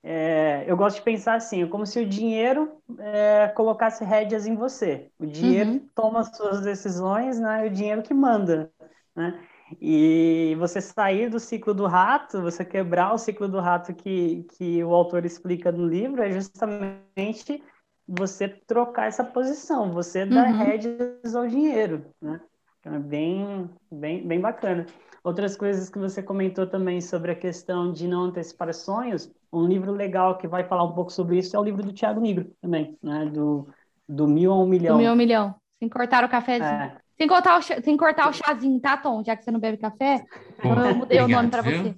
é, 0.07 0.65
eu 0.67 0.77
gosto 0.77 0.97
de 0.97 1.03
pensar 1.03 1.37
assim, 1.37 1.63
é 1.63 1.67
como 1.67 1.87
se 1.87 1.99
o 1.99 2.07
dinheiro 2.07 2.77
é, 2.99 3.49
colocasse 3.57 4.05
rédeas 4.05 4.47
em 4.47 4.55
você. 4.55 5.11
O 5.19 5.25
dinheiro 5.25 5.71
uhum. 5.71 5.89
toma 5.95 6.21
as 6.21 6.37
suas 6.37 6.61
decisões, 6.61 7.41
né? 7.41 7.65
E 7.65 7.69
o 7.71 7.73
dinheiro 7.73 8.03
que 8.03 8.13
manda, 8.13 8.71
né? 9.17 9.41
E 9.81 10.55
você 10.59 10.79
sair 10.83 11.31
do 11.31 11.41
ciclo 11.41 11.73
do 11.73 11.87
rato, 11.87 12.43
você 12.43 12.63
quebrar 12.67 13.15
o 13.15 13.19
ciclo 13.19 13.49
do 13.49 13.59
rato 13.59 13.95
que, 13.95 14.47
que 14.59 14.85
o 14.85 14.93
autor 14.95 15.25
explica 15.25 15.73
no 15.73 15.87
livro, 15.87 16.23
é 16.23 16.31
justamente 16.31 17.63
você 18.07 18.47
trocar 18.47 19.07
essa 19.07 19.25
posição, 19.25 19.91
você 19.91 20.27
dar 20.27 20.51
uhum. 20.51 20.59
rédeas 20.59 21.35
ao 21.35 21.49
dinheiro, 21.49 22.05
né? 22.21 22.43
Então 22.85 22.97
é 22.97 22.99
bem, 22.99 23.71
bem, 23.91 24.29
bem 24.29 24.41
bacana. 24.41 24.85
Outras 25.23 25.57
coisas 25.57 25.89
que 25.89 25.99
você 25.99 26.23
comentou 26.23 26.67
também 26.67 27.01
sobre 27.01 27.33
a 27.33 27.35
questão 27.35 27.91
de 27.91 28.07
não 28.07 28.25
antecipar 28.25 28.73
sonhos, 28.75 29.33
um 29.51 29.67
livro 29.67 29.91
legal 29.91 30.37
que 30.37 30.47
vai 30.47 30.65
falar 30.65 30.85
um 30.85 30.93
pouco 30.93 31.11
sobre 31.11 31.39
isso 31.39 31.57
é 31.57 31.59
o 31.59 31.65
livro 31.65 31.83
do 31.83 31.95
Tiago 31.95 32.21
Negro 32.21 32.51
também, 32.61 32.99
né? 33.03 33.25
Do, 33.25 33.67
do 34.07 34.29
Mil 34.29 34.53
a 34.53 34.59
Um 34.59 34.67
Milhão. 34.67 34.97
Do 34.97 35.01
Mil 35.01 35.11
a 35.11 35.15
Um 35.15 35.17
Milhão. 35.17 35.55
Sem 35.79 35.89
cortar 35.89 36.25
o 36.25 36.29
cafezinho. 36.29 36.69
É. 36.69 36.97
Sem, 37.17 37.27
cortar 37.27 37.59
o, 37.59 37.63
sem 37.63 37.97
cortar 37.97 38.29
o 38.29 38.35
chazinho, 38.35 38.79
tá, 38.79 38.99
Tom? 38.99 39.25
Já 39.25 39.35
que 39.35 39.45
você 39.45 39.51
não 39.51 39.61
bebe 39.61 39.79
café, 39.79 40.23
eu 40.63 40.95
mudei 40.95 41.21
Obrigado, 41.21 41.29
o 41.29 41.29
nome 41.29 41.49
para 41.49 41.63
você. 41.63 41.97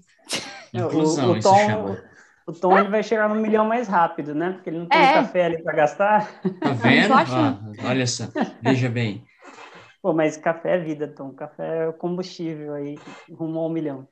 Inclusão, 0.72 1.30
o, 1.30 1.32
o 1.32 1.40
Tom, 1.40 1.96
o 2.46 2.52
Tom 2.52 2.78
ele 2.78 2.88
vai 2.88 3.02
chegar 3.02 3.28
no 3.28 3.34
milhão 3.34 3.66
mais 3.66 3.88
rápido, 3.88 4.36
né? 4.36 4.52
Porque 4.52 4.70
ele 4.70 4.78
não 4.78 4.86
tem 4.86 5.00
é. 5.00 5.14
café 5.14 5.46
ali 5.46 5.62
para 5.64 5.74
gastar. 5.74 6.30
Tá 6.60 6.72
vendo? 6.74 7.12
Ah, 7.12 7.58
olha 7.88 8.06
só, 8.06 8.26
veja 8.62 8.88
bem. 8.88 9.24
Pô, 10.06 10.12
mas 10.12 10.36
café 10.36 10.76
é 10.76 10.78
vida, 10.78 11.08
Tom. 11.08 11.32
Café 11.34 11.88
é 11.88 11.92
combustível 11.92 12.74
aí, 12.74 12.96
rumo 13.28 13.58
ao 13.58 13.68
milhão. 13.68 14.06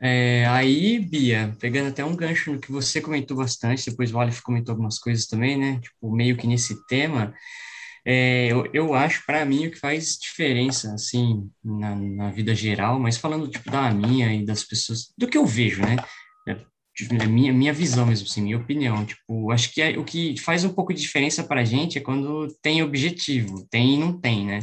É, 0.00 0.44
aí, 0.48 0.98
Bia, 0.98 1.56
pegando 1.60 1.90
até 1.90 2.04
um 2.04 2.16
gancho 2.16 2.52
no 2.52 2.58
que 2.58 2.72
você 2.72 3.00
comentou 3.00 3.36
bastante, 3.36 3.88
depois 3.88 4.12
o 4.12 4.18
Aleph 4.18 4.40
comentou 4.40 4.72
algumas 4.72 4.98
coisas 4.98 5.24
também, 5.28 5.56
né? 5.56 5.78
Tipo, 5.80 6.10
meio 6.10 6.36
que 6.36 6.48
nesse 6.48 6.84
tema, 6.88 7.32
é, 8.04 8.48
eu, 8.50 8.68
eu 8.72 8.94
acho, 8.94 9.24
para 9.26 9.44
mim, 9.44 9.66
o 9.66 9.70
que 9.70 9.78
faz 9.78 10.16
diferença, 10.18 10.94
assim, 10.94 11.48
na, 11.62 11.94
na 11.94 12.30
vida 12.30 12.54
geral, 12.54 12.98
mas 12.98 13.16
falando, 13.16 13.48
tipo, 13.48 13.70
da 13.70 13.90
minha 13.92 14.32
e 14.34 14.44
das 14.44 14.64
pessoas, 14.64 15.12
do 15.16 15.28
que 15.28 15.36
eu 15.36 15.46
vejo, 15.46 15.82
né? 15.82 15.96
É, 16.48 16.56
tipo, 16.94 17.14
é 17.14 17.26
minha, 17.26 17.52
minha 17.52 17.72
visão 17.72 18.06
mesmo, 18.06 18.26
assim, 18.26 18.42
minha 18.42 18.58
opinião, 18.58 19.04
tipo, 19.04 19.50
acho 19.50 19.72
que 19.72 19.82
é, 19.82 19.98
o 19.98 20.04
que 20.04 20.38
faz 20.40 20.64
um 20.64 20.72
pouco 20.72 20.94
de 20.94 21.00
diferença 21.00 21.44
para 21.44 21.60
a 21.60 21.64
gente 21.64 21.98
é 21.98 22.00
quando 22.00 22.48
tem 22.62 22.82
objetivo, 22.82 23.66
tem 23.70 23.94
e 23.94 23.98
não 23.98 24.18
tem, 24.18 24.46
né? 24.46 24.60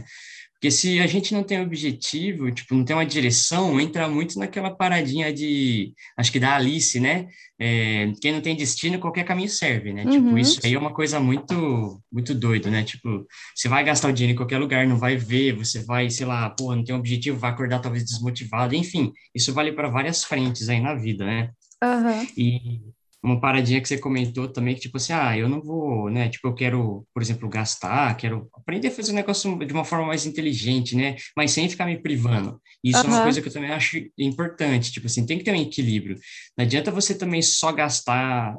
Porque 0.57 0.71
se 0.71 0.99
a 0.99 1.05
gente 1.05 1.35
não 1.35 1.43
tem 1.43 1.61
objetivo, 1.61 2.51
tipo, 2.51 2.73
não 2.73 2.83
tem 2.83 2.95
uma 2.95 3.05
direção, 3.05 3.79
entra 3.79 4.09
muito 4.09 4.39
naquela 4.39 4.71
paradinha 4.71 5.31
de, 5.31 5.93
acho 6.17 6.31
que 6.31 6.39
da 6.39 6.55
Alice, 6.55 6.99
né? 6.99 7.27
É, 7.59 8.11
quem 8.19 8.31
não 8.31 8.41
tem 8.41 8.55
destino, 8.55 8.97
qualquer 8.97 9.23
caminho 9.23 9.49
serve, 9.49 9.93
né? 9.93 10.01
Tipo, 10.01 10.15
uhum. 10.15 10.23
Tipo, 10.25 10.37
isso 10.39 10.59
aí 10.63 10.73
é 10.73 10.79
uma 10.79 10.91
coisa 10.91 11.19
muito, 11.19 12.01
muito 12.11 12.33
doido, 12.33 12.71
né? 12.71 12.83
Tipo, 12.83 13.23
você 13.55 13.67
vai 13.67 13.83
gastar 13.83 14.09
o 14.09 14.11
dinheiro 14.11 14.33
em 14.33 14.37
qualquer 14.37 14.57
lugar, 14.57 14.87
não 14.87 14.97
vai 14.97 15.15
ver, 15.15 15.53
você 15.53 15.83
vai, 15.83 16.09
sei 16.09 16.25
lá, 16.25 16.49
pô, 16.49 16.75
não 16.75 16.83
tem 16.83 16.95
um 16.95 16.99
objetivo, 16.99 17.37
vai 17.37 17.51
acordar 17.51 17.79
talvez 17.79 18.03
desmotivado, 18.03 18.73
enfim, 18.73 19.13
isso 19.35 19.53
vale 19.53 19.71
para 19.71 19.89
várias 19.89 20.23
frentes 20.23 20.69
aí 20.69 20.81
na 20.81 20.95
vida, 20.95 21.23
né? 21.23 21.51
Uhum. 21.83 22.27
E 22.35 22.81
uma 23.27 23.39
paradinha 23.39 23.81
que 23.81 23.87
você 23.87 23.97
comentou 23.97 24.47
também, 24.47 24.75
que 24.75 24.81
tipo 24.81 24.97
assim, 24.97 25.13
ah, 25.13 25.37
eu 25.37 25.49
não 25.49 25.61
vou, 25.61 26.09
né, 26.09 26.29
tipo, 26.29 26.47
eu 26.47 26.53
quero, 26.53 27.05
por 27.13 27.21
exemplo, 27.21 27.49
gastar, 27.49 28.15
quero 28.17 28.47
aprender 28.53 28.87
a 28.87 28.91
fazer 28.91 29.11
o 29.11 29.13
um 29.13 29.17
negócio 29.17 29.57
de 29.65 29.73
uma 29.73 29.85
forma 29.85 30.07
mais 30.07 30.25
inteligente, 30.25 30.95
né, 30.95 31.15
mas 31.35 31.51
sem 31.51 31.69
ficar 31.69 31.85
me 31.85 31.97
privando. 32.01 32.59
Isso 32.83 32.99
uhum. 32.99 33.05
é 33.05 33.15
uma 33.15 33.23
coisa 33.23 33.41
que 33.41 33.47
eu 33.47 33.53
também 33.53 33.71
acho 33.71 33.97
importante, 34.17 34.91
tipo 34.91 35.07
assim, 35.07 35.25
tem 35.25 35.37
que 35.37 35.43
ter 35.43 35.51
um 35.51 35.61
equilíbrio. 35.61 36.17
Não 36.57 36.65
adianta 36.65 36.91
você 36.91 37.15
também 37.15 37.41
só 37.41 37.71
gastar 37.71 38.55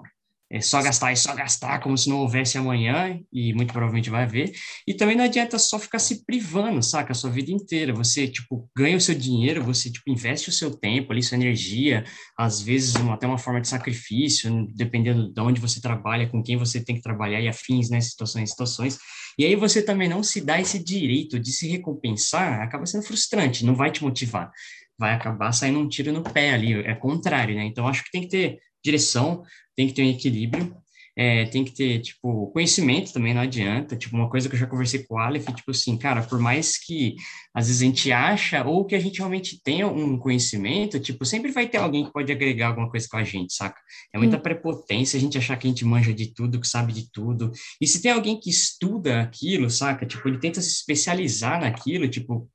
é 0.51 0.61
só 0.61 0.83
gastar 0.83 1.13
e 1.13 1.17
só 1.17 1.35
gastar 1.35 1.79
como 1.81 1.97
se 1.97 2.09
não 2.09 2.19
houvesse 2.19 2.57
amanhã, 2.57 3.21
e 3.33 3.53
muito 3.53 3.73
provavelmente 3.73 4.09
vai 4.09 4.23
haver. 4.23 4.53
E 4.87 4.95
também 4.95 5.15
não 5.15 5.25
adianta 5.25 5.59
só 5.59 5.79
ficar 5.79 5.99
se 5.99 6.25
privando, 6.25 6.83
saca, 6.83 7.13
a 7.13 7.15
sua 7.15 7.31
vida 7.31 7.51
inteira. 7.51 7.93
Você, 7.93 8.27
tipo, 8.27 8.69
ganha 8.77 8.97
o 8.97 9.01
seu 9.01 9.15
dinheiro, 9.15 9.63
você, 9.63 9.91
tipo, 9.91 10.11
investe 10.11 10.49
o 10.49 10.53
seu 10.53 10.71
tempo 10.75 11.13
ali, 11.13 11.23
sua 11.23 11.37
energia, 11.37 12.05
às 12.37 12.63
vezes 12.63 12.95
uma, 12.95 13.15
até 13.15 13.27
uma 13.27 13.39
forma 13.39 13.61
de 13.61 13.69
sacrifício, 13.69 14.67
dependendo 14.75 15.33
de 15.33 15.41
onde 15.41 15.61
você 15.61 15.81
trabalha, 15.81 16.29
com 16.29 16.43
quem 16.43 16.57
você 16.57 16.83
tem 16.83 16.97
que 16.97 17.03
trabalhar 17.03 17.41
e 17.41 17.49
afins, 17.49 17.91
né, 17.91 18.01
situações, 18.01 18.51
situações. 18.51 18.99
E 19.39 19.45
aí 19.45 19.55
você 19.55 19.83
também 19.83 20.09
não 20.09 20.23
se 20.23 20.41
dá 20.41 20.61
esse 20.61 20.83
direito 20.83 21.39
de 21.39 21.53
se 21.53 21.69
recompensar, 21.69 22.63
acaba 22.63 22.87
sendo 22.87 23.05
frustrante, 23.05 23.65
não 23.65 23.75
vai 23.75 23.91
te 23.93 24.03
motivar. 24.03 24.51
Vai 24.99 25.15
acabar 25.15 25.53
saindo 25.53 25.79
um 25.79 25.89
tiro 25.89 26.13
no 26.13 26.25
pé 26.25 26.53
ali, 26.55 26.73
é 26.73 26.95
contrário, 26.95 27.55
né? 27.55 27.65
Então, 27.65 27.87
acho 27.87 28.03
que 28.03 28.11
tem 28.11 28.23
que 28.23 28.29
ter 28.29 28.59
direção, 28.85 29.43
tem 29.77 29.87
que 29.87 29.95
ter 29.95 30.03
um 30.03 30.11
equilíbrio, 30.11 30.77
é, 31.17 31.47
tem 31.47 31.65
que 31.65 31.73
ter, 31.73 32.01
tipo, 32.01 32.47
conhecimento 32.53 33.13
também, 33.13 33.35
não 33.35 33.41
adianta. 33.41 33.97
Tipo, 33.97 34.17
uma 34.17 34.31
coisa 34.31 34.49
que 34.49 34.55
eu 34.55 34.59
já 34.59 34.69
conversei 34.69 35.03
com 35.05 35.17
o 35.17 35.19
Aleph, 35.19 35.47
tipo 35.47 35.73
assim, 35.73 35.99
cara, 35.99 36.23
por 36.23 36.39
mais 36.39 36.79
que 36.79 37.17
às 37.59 37.67
vezes 37.67 37.83
a 37.83 37.85
gente 37.87 38.13
acha 38.13 38.65
ou 38.65 38.85
que 38.85 38.95
a 38.95 39.01
gente 39.01 39.19
realmente 39.19 39.61
tenha 39.61 39.89
um 39.89 40.17
conhecimento, 40.17 41.01
tipo, 41.01 41.25
sempre 41.25 41.51
vai 41.51 41.67
ter 41.67 41.79
alguém 41.79 42.05
que 42.05 42.13
pode 42.13 42.31
agregar 42.31 42.69
alguma 42.69 42.89
coisa 42.89 43.09
com 43.11 43.17
a 43.17 43.25
gente, 43.25 43.53
saca? 43.53 43.81
É 44.15 44.19
muita 44.19 44.39
prepotência 44.39 45.17
a 45.17 45.21
gente 45.21 45.37
achar 45.37 45.57
que 45.57 45.67
a 45.67 45.71
gente 45.71 45.85
manja 45.85 46.15
de 46.15 46.33
tudo, 46.33 46.61
que 46.61 46.69
sabe 46.69 46.93
de 46.93 47.11
tudo. 47.11 47.51
E 47.81 47.87
se 47.87 48.01
tem 48.01 48.13
alguém 48.13 48.39
que 48.39 48.49
estuda 48.49 49.23
aquilo, 49.23 49.69
saca? 49.69 50.07
Tipo, 50.07 50.29
ele 50.29 50.39
tenta 50.39 50.61
se 50.61 50.69
especializar 50.69 51.61
naquilo, 51.61 52.09
tipo, 52.09 52.49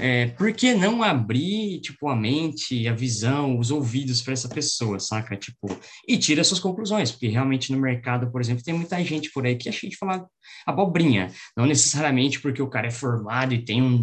é, 0.00 0.26
por 0.28 0.52
que 0.52 0.74
não 0.74 1.02
abrir, 1.02 1.80
tipo, 1.80 2.08
a 2.08 2.16
mente, 2.16 2.88
a 2.88 2.92
visão, 2.92 3.56
os 3.56 3.70
ouvidos 3.70 4.20
para 4.20 4.32
essa 4.32 4.48
pessoa, 4.48 4.98
saca? 4.98 5.36
Tipo, 5.36 5.68
e 6.08 6.18
tira 6.18 6.42
suas 6.42 6.58
conclusões, 6.58 7.12
porque 7.12 7.28
realmente 7.28 7.70
no 7.70 7.78
mercado, 7.78 8.32
por 8.32 8.40
exemplo, 8.40 8.64
tem 8.64 8.74
muita 8.74 9.00
gente 9.04 9.30
por 9.30 9.46
aí 9.46 9.54
que 9.54 9.68
acha 9.68 9.88
de 9.88 9.96
falar 9.96 10.26
abobrinha, 10.66 11.30
não 11.56 11.66
necessariamente 11.66 12.40
porque 12.40 12.60
o 12.60 12.68
cara 12.68 12.88
é 12.88 12.90
formado 12.90 13.54
e 13.54 13.64
tem 13.64 13.80
um 13.80 14.00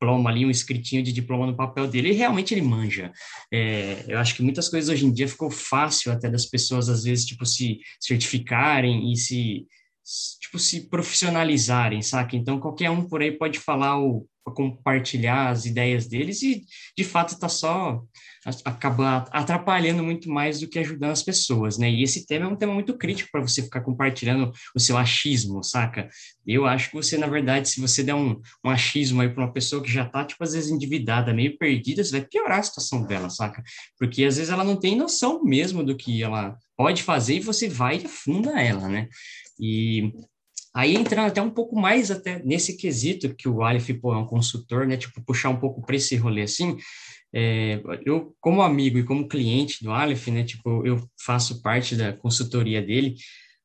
diploma 0.00 0.30
ali, 0.30 0.46
um 0.46 0.50
escritinho 0.50 1.02
de 1.02 1.12
diploma 1.12 1.46
no 1.46 1.54
papel 1.54 1.86
dele, 1.86 2.08
e 2.08 2.12
realmente 2.12 2.54
ele 2.54 2.62
manja. 2.62 3.12
É, 3.52 4.04
eu 4.08 4.18
acho 4.18 4.34
que 4.34 4.42
muitas 4.42 4.68
coisas 4.68 4.88
hoje 4.88 5.04
em 5.04 5.12
dia 5.12 5.28
ficou 5.28 5.50
fácil 5.50 6.10
até 6.10 6.30
das 6.30 6.46
pessoas, 6.46 6.88
às 6.88 7.04
vezes, 7.04 7.26
tipo, 7.26 7.44
se 7.44 7.80
certificarem 8.00 9.12
e 9.12 9.16
se 9.16 9.66
tipo, 10.40 10.58
se 10.58 10.88
profissionalizarem, 10.88 12.02
saca? 12.02 12.36
Então, 12.36 12.60
qualquer 12.60 12.90
um 12.90 13.06
por 13.06 13.22
aí 13.22 13.32
pode 13.32 13.58
falar 13.58 13.98
o 13.98 14.26
compartilhar 14.50 15.50
as 15.50 15.64
ideias 15.64 16.06
deles 16.06 16.42
e, 16.42 16.64
de 16.96 17.04
fato, 17.04 17.34
está 17.34 17.48
só 17.48 18.02
acaba 18.64 19.26
atrapalhando 19.30 20.02
muito 20.02 20.30
mais 20.30 20.60
do 20.60 20.66
que 20.66 20.78
ajudando 20.78 21.10
as 21.10 21.22
pessoas, 21.22 21.76
né? 21.76 21.90
E 21.90 22.02
esse 22.02 22.26
tema 22.26 22.46
é 22.46 22.48
um 22.48 22.56
tema 22.56 22.72
muito 22.72 22.96
crítico 22.96 23.28
para 23.30 23.42
você 23.42 23.62
ficar 23.62 23.82
compartilhando 23.82 24.50
o 24.74 24.80
seu 24.80 24.96
achismo, 24.96 25.62
saca? 25.62 26.08
Eu 26.46 26.64
acho 26.64 26.88
que 26.88 26.96
você, 26.96 27.18
na 27.18 27.26
verdade, 27.26 27.68
se 27.68 27.80
você 27.80 28.02
der 28.02 28.14
um, 28.14 28.40
um 28.64 28.70
achismo 28.70 29.20
aí 29.20 29.28
para 29.28 29.44
uma 29.44 29.52
pessoa 29.52 29.82
que 29.82 29.92
já 29.92 30.04
está, 30.04 30.24
tipo, 30.24 30.42
às 30.42 30.54
vezes 30.54 30.70
endividada, 30.70 31.34
meio 31.34 31.58
perdida, 31.58 32.02
você 32.02 32.12
vai 32.12 32.26
piorar 32.26 32.60
a 32.60 32.62
situação 32.62 33.02
dela, 33.02 33.28
saca? 33.28 33.62
Porque 33.98 34.24
às 34.24 34.36
vezes 34.38 34.50
ela 34.50 34.64
não 34.64 34.76
tem 34.76 34.96
noção 34.96 35.44
mesmo 35.44 35.84
do 35.84 35.94
que 35.94 36.22
ela 36.22 36.56
pode 36.78 37.02
fazer 37.02 37.34
e 37.34 37.40
você 37.40 37.68
vai 37.68 37.98
e 37.98 38.06
afunda 38.06 38.58
ela, 38.58 38.88
né? 38.88 39.06
E 39.60 40.12
Aí 40.74 40.94
entrando 40.94 41.26
até 41.26 41.42
um 41.42 41.50
pouco 41.50 41.78
mais 41.78 42.10
até 42.10 42.40
nesse 42.44 42.76
quesito 42.76 43.34
que 43.34 43.48
o 43.48 43.62
Aleph 43.62 43.90
pô, 44.00 44.14
é 44.14 44.18
um 44.18 44.26
consultor, 44.26 44.86
né? 44.86 44.96
Tipo, 44.96 45.20
puxar 45.22 45.48
um 45.50 45.56
pouco 45.56 45.84
para 45.84 45.96
esse 45.96 46.16
rolê 46.16 46.42
assim. 46.42 46.76
É, 47.32 47.80
eu, 48.04 48.34
como 48.40 48.62
amigo 48.62 48.98
e 48.98 49.04
como 49.04 49.28
cliente 49.28 49.82
do 49.82 49.90
Aleph, 49.90 50.28
né? 50.28 50.44
Tipo, 50.44 50.86
eu 50.86 51.00
faço 51.24 51.60
parte 51.60 51.96
da 51.96 52.12
consultoria 52.12 52.80
dele. 52.80 53.16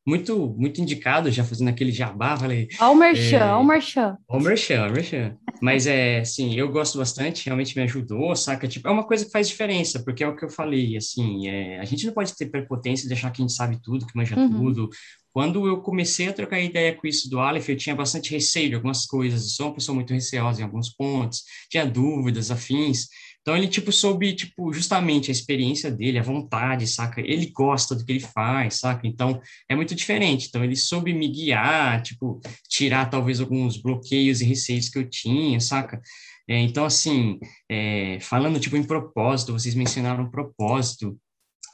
Muito, 0.08 0.56
muito 0.56 0.80
indicado, 0.80 1.32
já 1.32 1.44
fazendo 1.44 1.70
aquele 1.70 1.92
jabá, 1.92 2.38
falei... 2.38 2.68
Ó 2.80 2.92
o 2.92 2.96
merchan, 2.96 3.38
é, 3.38 3.54
ó 3.54 3.60
o 3.60 3.66
merchan. 3.66 4.16
Ó 4.30 4.38
o 4.38 4.40
merchan, 4.40 4.88
merchan. 4.92 5.36
Mas, 5.60 5.88
é, 5.88 6.20
assim, 6.20 6.54
eu 6.54 6.72
gosto 6.72 7.00
bastante, 7.00 7.44
realmente 7.48 7.76
me 7.76 7.82
ajudou, 7.86 8.36
saca? 8.36 8.68
Tipo, 8.68 8.88
é 8.88 8.92
uma 8.92 9.04
coisa 9.04 9.26
que 9.26 9.32
faz 9.32 9.50
diferença, 9.50 10.04
porque 10.04 10.24
é 10.24 10.28
o 10.28 10.36
que 10.36 10.46
eu 10.46 10.50
falei, 10.50 10.96
assim, 10.96 11.48
é, 11.48 11.80
a 11.80 11.86
gente 11.86 12.06
não 12.06 12.14
pode 12.14 12.36
ter 12.36 12.46
prepotência 12.46 13.08
de 13.08 13.16
achar 13.16 13.32
que 13.32 13.42
a 13.42 13.46
gente 13.48 13.56
sabe 13.56 13.82
tudo, 13.82 14.06
que 14.06 14.16
manja 14.16 14.38
uhum. 14.38 14.52
tudo, 14.52 14.90
quando 15.36 15.68
eu 15.68 15.82
comecei 15.82 16.30
a 16.30 16.34
trocar 16.34 16.62
ideia 16.62 16.96
com 16.96 17.06
isso 17.06 17.30
do 17.30 17.42
Aleph, 17.42 17.68
eu 17.68 17.76
tinha 17.76 17.94
bastante 17.94 18.32
receio 18.32 18.70
de 18.70 18.76
algumas 18.76 19.06
coisas, 19.06 19.44
eu 19.44 19.50
sou 19.50 19.66
uma 19.66 19.76
pessoa 19.76 19.94
muito 19.94 20.14
receosa 20.14 20.62
em 20.62 20.64
alguns 20.64 20.88
pontos, 20.96 21.44
tinha 21.70 21.86
dúvidas, 21.86 22.52
afins. 22.52 23.10
Então 23.42 23.58
ele 23.58 23.68
tipo 23.68 23.92
soube 23.92 24.34
tipo 24.34 24.72
justamente 24.72 25.30
a 25.30 25.34
experiência 25.34 25.92
dele, 25.92 26.20
a 26.20 26.24
vontade, 26.24 26.88
saca? 26.88 27.20
Ele 27.20 27.48
gosta 27.48 27.94
do 27.94 28.06
que 28.06 28.14
ele 28.14 28.22
faz, 28.22 28.76
saca? 28.76 29.06
Então 29.06 29.42
é 29.68 29.76
muito 29.76 29.94
diferente. 29.94 30.48
Então 30.48 30.64
ele 30.64 30.78
soube 30.78 31.14
me 31.14 31.28
guiar, 31.28 32.02
tipo 32.02 32.40
tirar 32.70 33.10
talvez 33.10 33.42
alguns 33.42 33.76
bloqueios 33.76 34.40
e 34.40 34.46
receios 34.46 34.88
que 34.88 34.98
eu 34.98 35.10
tinha, 35.10 35.60
saca? 35.60 36.02
É, 36.48 36.58
então 36.62 36.86
assim, 36.86 37.40
é, 37.70 38.20
falando 38.22 38.58
tipo 38.58 38.78
em 38.78 38.84
propósito, 38.86 39.52
vocês 39.52 39.76
mencionaram 39.76 40.32
propósito. 40.32 41.20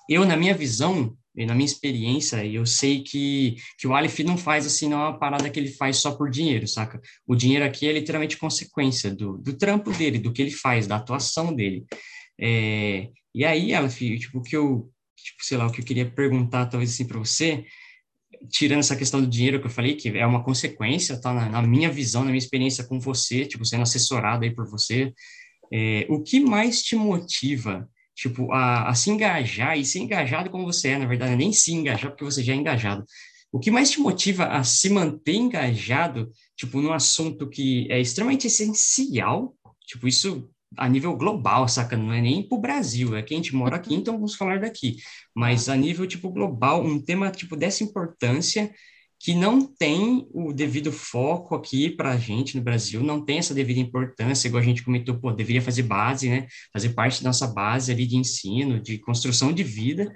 Eu 0.10 0.26
na 0.26 0.36
minha 0.36 0.56
visão 0.56 1.16
e 1.36 1.46
na 1.46 1.56
minha 1.56 1.66
experiência, 1.66 2.46
eu 2.46 2.66
sei 2.66 3.04
que, 3.04 3.56
que 3.78 3.88
o 3.88 3.96
Aleph 3.96 4.20
não 4.20 4.38
faz 4.38 4.66
assim, 4.66 4.90
não 4.90 5.02
é 5.02 5.10
uma 5.10 5.20
parada 5.20 5.50
que 5.50 5.60
ele 5.60 5.72
faz 5.72 5.98
só 5.98 6.12
por 6.12 6.30
dinheiro, 6.30 6.68
saca? 6.68 7.02
O 7.26 7.36
dinheiro 7.36 7.64
aqui 7.64 7.88
é 7.88 7.94
literalmente 7.94 8.38
consequência 8.38 9.14
do, 9.14 9.38
do 9.38 9.54
trampo 9.54 9.92
dele, 9.92 10.20
do 10.20 10.34
que 10.34 10.42
ele 10.42 10.52
faz, 10.52 10.88
da 10.88 10.98
atuação 10.98 11.56
dele. 11.56 11.86
É, 12.40 13.10
e 13.34 13.46
aí, 13.46 13.74
Aleph, 13.74 13.98
tipo, 13.98 14.42
que 14.42 14.58
eu, 14.58 14.92
tipo, 15.16 15.44
sei 15.44 15.58
lá, 15.58 15.68
o 15.68 15.72
que 15.72 15.80
eu 15.80 15.86
queria 15.86 16.10
perguntar, 16.10 16.66
talvez 16.66 16.92
assim, 16.92 17.08
para 17.08 17.20
você, 17.20 17.66
tirando 18.50 18.80
essa 18.80 18.96
questão 18.96 19.22
do 19.22 19.28
dinheiro 19.28 19.60
que 19.62 19.68
eu 19.68 19.72
falei, 19.72 19.96
que 19.96 20.10
é 20.10 20.26
uma 20.26 20.44
consequência, 20.44 21.20
tá? 21.20 21.34
Na, 21.34 21.48
na 21.48 21.62
minha 21.62 21.90
visão, 21.90 22.24
na 22.24 22.32
minha 22.32 22.40
experiência 22.40 22.84
com 22.84 23.00
você, 23.00 23.46
tipo, 23.46 23.64
sendo 23.64 23.84
assessorado 23.84 24.44
aí 24.44 24.54
por 24.54 24.70
você, 24.70 25.14
é, 25.72 26.06
o 26.10 26.22
que 26.22 26.42
mais 26.42 26.84
te 26.84 26.96
motiva 26.96 27.90
tipo, 28.16 28.52
a, 28.52 28.90
a 28.90 28.96
se 28.96 29.10
engajar 29.10 29.78
e 29.78 29.86
ser 29.86 30.00
engajado 30.00 30.50
como 30.50 30.66
você 30.66 30.90
é, 30.90 30.98
na 30.98 31.06
verdade, 31.06 31.36
nem 31.36 31.54
se 31.54 31.74
engajar 31.74 32.12
porque 32.12 32.24
você 32.24 32.44
já 32.44 32.54
é 32.54 32.56
engajado. 32.56 33.04
O 33.52 33.60
que 33.60 33.72
mais 33.72 33.92
te 33.92 34.00
motiva 34.00 34.46
a 34.46 34.64
se 34.64 34.90
manter 34.90 35.36
engajado, 35.36 36.32
tipo, 36.56 36.82
num 36.82 36.94
assunto 36.94 37.50
que 37.50 37.88
é 37.92 38.00
extremamente 38.00 38.48
essencial, 38.48 39.56
tipo, 39.86 40.08
isso 40.08 40.50
a 40.78 40.88
nível 40.88 41.16
global, 41.18 41.68
saca? 41.68 41.98
Não 41.98 42.14
é 42.14 42.22
nem 42.22 42.48
para 42.48 42.58
o 42.58 42.62
Brasil, 42.62 43.16
é 43.16 43.22
que 43.22 43.34
a 43.34 43.38
gente 43.38 43.54
mora 43.54 43.76
aqui, 43.76 43.94
então 43.94 44.14
vamos 44.16 44.36
falar 44.36 44.60
daqui. 44.60 44.98
Mas 45.36 45.68
a 45.68 45.76
nível, 45.76 46.08
tipo, 46.08 46.30
global, 46.32 46.84
um 46.84 47.02
tema, 47.04 47.30
tipo, 47.30 47.56
dessa 47.58 47.84
importância 47.84 48.72
que 49.24 49.36
não 49.36 49.62
tem 49.62 50.28
o 50.34 50.52
devido 50.52 50.92
foco 50.92 51.54
aqui 51.54 51.92
para 51.92 52.12
a 52.12 52.18
gente 52.18 52.58
no 52.58 52.64
Brasil, 52.64 53.04
não 53.04 53.24
tem 53.24 53.38
essa 53.38 53.54
devida 53.54 53.80
importância, 53.80 54.48
igual 54.48 54.62
a 54.62 54.66
gente 54.66 54.84
comentou, 54.84 55.20
pô, 55.20 55.32
deveria 55.32 55.62
fazer 55.62 55.84
base, 55.84 56.28
né? 56.28 56.48
Fazer 56.74 56.90
parte 56.90 57.22
da 57.22 57.30
nossa 57.30 57.46
base 57.46 57.92
ali 57.92 58.08
de 58.08 58.18
ensino, 58.18 58.82
de 58.82 58.98
construção 58.98 59.54
de 59.54 59.64
vida. 59.64 60.12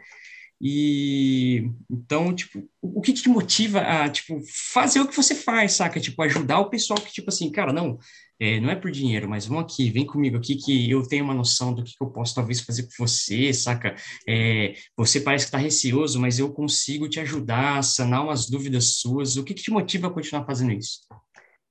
E 0.60 1.70
então, 1.90 2.34
tipo, 2.34 2.68
o 2.82 3.00
que 3.02 3.14
te 3.14 3.30
motiva 3.30 3.80
a, 3.82 4.10
tipo, 4.10 4.42
fazer 4.74 5.02
o 5.02 5.08
que 5.08 5.16
você 5.16 5.36
faz, 5.36 5.74
saca? 5.74 6.00
Tipo, 6.00 6.24
ajudar 6.24 6.60
o 6.60 6.70
pessoal 6.70 7.00
que, 7.00 7.14
tipo 7.14 7.30
assim, 7.30 7.52
cara, 7.52 7.72
não, 7.72 8.00
é, 8.40 8.60
não 8.60 8.70
é 8.70 8.76
por 8.76 8.92
dinheiro, 8.92 9.30
mas 9.30 9.46
vão 9.46 9.60
aqui, 9.60 9.90
vem 9.90 10.06
comigo 10.06 10.38
aqui 10.38 10.56
que 10.56 10.90
eu 10.90 11.08
tenho 11.08 11.24
uma 11.24 11.34
noção 11.34 11.74
do 11.74 11.84
que, 11.84 11.98
que 11.98 12.04
eu 12.04 12.10
posso 12.10 12.36
talvez 12.36 12.62
fazer 12.62 12.84
com 12.84 13.06
você, 13.06 13.54
saca? 13.54 13.96
É, 14.28 14.74
você 14.98 15.22
parece 15.22 15.46
que 15.46 15.50
está 15.50 15.58
receoso, 15.58 16.20
mas 16.20 16.40
eu 16.40 16.52
consigo 16.52 17.08
te 17.08 17.20
ajudar 17.20 17.80
a 17.80 17.84
sanar 17.84 18.24
umas 18.24 18.50
dúvidas 18.50 18.96
suas. 18.96 19.38
O 19.38 19.44
que, 19.44 19.54
que 19.54 19.64
te 19.64 19.72
motiva 19.72 20.08
a 20.08 20.12
continuar 20.12 20.46
fazendo 20.46 20.74
isso? 20.74 21.00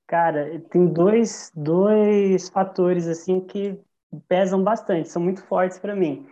Cara, 0.06 0.60
tem 0.70 0.86
dois, 0.86 1.50
dois 1.54 2.48
fatores 2.48 3.06
assim 3.06 3.40
que 3.40 3.78
pesam 4.28 4.62
bastante, 4.62 5.08
são 5.08 5.22
muito 5.22 5.42
fortes 5.44 5.78
para 5.78 5.96
mim. 5.96 6.26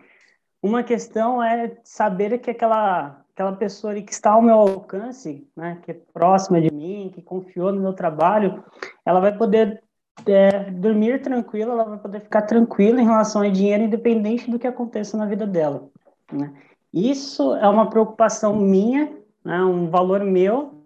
Uma 0.63 0.85
questão 0.85 1.43
é 1.43 1.77
saber 1.83 2.39
que 2.39 2.51
aquela 2.51 3.23
aquela 3.35 3.53
pessoa 3.53 3.95
que 3.95 4.13
está 4.13 4.33
ao 4.33 4.43
meu 4.43 4.55
alcance, 4.55 5.49
né, 5.57 5.81
que 5.83 5.91
é 5.91 5.95
próxima 6.13 6.61
de 6.61 6.73
mim, 6.73 7.11
que 7.13 7.23
confiou 7.23 7.73
no 7.73 7.81
meu 7.81 7.95
trabalho, 7.95 8.63
ela 9.05 9.21
vai 9.21 9.37
poder 9.37 9.83
é, 10.27 10.71
dormir 10.71 11.21
tranquila, 11.23 11.73
ela 11.73 11.85
vai 11.85 11.99
poder 11.99 12.21
ficar 12.21 12.43
tranquila 12.43 13.01
em 13.01 13.05
relação 13.05 13.43
ao 13.43 13.51
dinheiro, 13.51 13.85
independente 13.85 14.51
do 14.51 14.59
que 14.59 14.67
aconteça 14.67 15.17
na 15.17 15.27
vida 15.27 15.47
dela. 15.47 15.89
Né? 16.31 16.53
Isso 16.93 17.55
é 17.55 17.69
uma 17.69 17.89
preocupação 17.89 18.57
minha, 18.57 19.13
né, 19.45 19.63
um 19.63 19.89
valor 19.89 20.25
meu, 20.25 20.83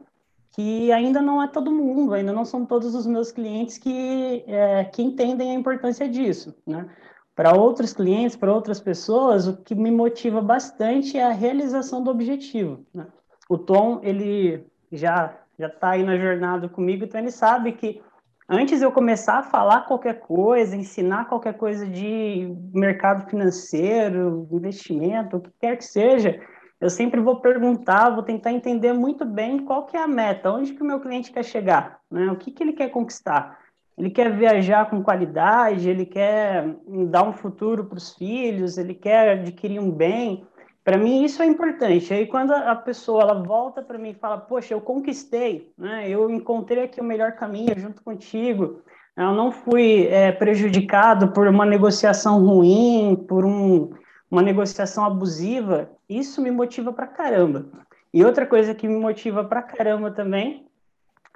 que 0.52 0.90
ainda 0.90 1.20
não 1.20 1.42
é 1.42 1.48
todo 1.48 1.70
mundo, 1.70 2.14
ainda 2.14 2.32
não 2.32 2.44
são 2.44 2.64
todos 2.64 2.94
os 2.94 3.06
meus 3.06 3.30
clientes 3.30 3.76
que, 3.76 4.44
é, 4.46 4.84
que 4.84 5.02
entendem 5.02 5.50
a 5.50 5.54
importância 5.54 6.08
disso. 6.08 6.54
Né? 6.66 6.88
Para 7.34 7.54
outros 7.54 7.92
clientes, 7.92 8.36
para 8.36 8.54
outras 8.54 8.80
pessoas, 8.80 9.46
o 9.46 9.56
que 9.58 9.74
me 9.74 9.90
motiva 9.90 10.40
bastante 10.40 11.18
é 11.18 11.24
a 11.24 11.32
realização 11.32 12.02
do 12.02 12.10
objetivo. 12.10 12.86
Né? 12.94 13.06
O 13.48 13.58
Tom, 13.58 14.00
ele 14.02 14.66
já 14.90 15.36
já 15.58 15.68
está 15.68 15.90
aí 15.90 16.02
na 16.02 16.18
jornada 16.18 16.68
comigo, 16.68 17.04
então 17.04 17.20
ele 17.20 17.30
sabe 17.30 17.72
que 17.72 18.02
antes 18.48 18.82
eu 18.82 18.92
começar 18.92 19.38
a 19.38 19.42
falar 19.42 19.82
qualquer 19.82 20.20
coisa, 20.20 20.76
ensinar 20.76 21.28
qualquer 21.28 21.54
coisa 21.54 21.86
de 21.86 22.54
mercado 22.72 23.28
financeiro, 23.28 24.48
investimento, 24.50 25.36
o 25.36 25.40
que 25.40 25.50
quer 25.60 25.76
que 25.76 25.84
seja, 25.84 26.40
eu 26.80 26.90
sempre 26.90 27.20
vou 27.20 27.40
perguntar, 27.40 28.10
vou 28.10 28.22
tentar 28.22 28.52
entender 28.52 28.92
muito 28.92 29.24
bem 29.24 29.64
qual 29.64 29.86
que 29.86 29.96
é 29.96 30.02
a 30.02 30.08
meta, 30.08 30.50
onde 30.52 30.74
que 30.74 30.82
o 30.82 30.86
meu 30.86 31.00
cliente 31.00 31.32
quer 31.32 31.44
chegar, 31.44 32.00
né? 32.10 32.30
O 32.30 32.36
que, 32.36 32.50
que 32.50 32.62
ele 32.62 32.74
quer 32.74 32.90
conquistar. 32.90 33.58
Ele 33.96 34.10
quer 34.10 34.30
viajar 34.36 34.90
com 34.90 35.02
qualidade, 35.02 35.88
ele 35.88 36.04
quer 36.04 36.76
dar 37.08 37.22
um 37.22 37.32
futuro 37.32 37.86
para 37.86 37.96
os 37.96 38.14
filhos, 38.14 38.76
ele 38.76 38.92
quer 38.92 39.38
adquirir 39.38 39.80
um 39.80 39.90
bem. 39.90 40.46
Para 40.86 40.98
mim 40.98 41.24
isso 41.24 41.42
é 41.42 41.46
importante. 41.46 42.14
Aí 42.14 42.26
quando 42.28 42.52
a 42.52 42.76
pessoa 42.76 43.22
ela 43.22 43.42
volta 43.42 43.82
para 43.82 43.98
mim 43.98 44.10
e 44.10 44.14
fala, 44.14 44.38
poxa, 44.38 44.72
eu 44.72 44.80
conquistei, 44.80 45.72
né? 45.76 46.08
Eu 46.08 46.30
encontrei 46.30 46.84
aqui 46.84 47.00
o 47.00 47.04
melhor 47.04 47.32
caminho 47.32 47.76
junto 47.76 48.00
contigo. 48.04 48.82
Eu 49.16 49.34
não 49.34 49.50
fui 49.50 50.06
é, 50.06 50.30
prejudicado 50.30 51.32
por 51.32 51.48
uma 51.48 51.66
negociação 51.66 52.38
ruim, 52.38 53.16
por 53.28 53.44
um, 53.44 53.90
uma 54.30 54.42
negociação 54.42 55.04
abusiva. 55.04 55.90
Isso 56.08 56.40
me 56.40 56.52
motiva 56.52 56.92
para 56.92 57.08
caramba. 57.08 57.66
E 58.14 58.24
outra 58.24 58.46
coisa 58.46 58.72
que 58.72 58.86
me 58.86 58.96
motiva 58.96 59.42
para 59.42 59.62
caramba 59.62 60.12
também 60.12 60.68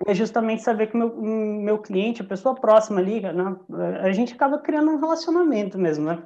é 0.07 0.15
justamente 0.15 0.63
saber 0.63 0.87
que 0.87 0.97
meu, 0.97 1.13
meu 1.21 1.79
cliente, 1.79 2.23
a 2.23 2.25
pessoa 2.25 2.55
próxima 2.55 3.01
ali, 3.01 3.21
né, 3.21 3.57
a 4.01 4.13
gente 4.13 4.33
acaba 4.33 4.61
criando 4.61 4.93
um 4.93 5.01
relacionamento 5.01 5.77
mesmo, 5.77 6.05
né? 6.05 6.23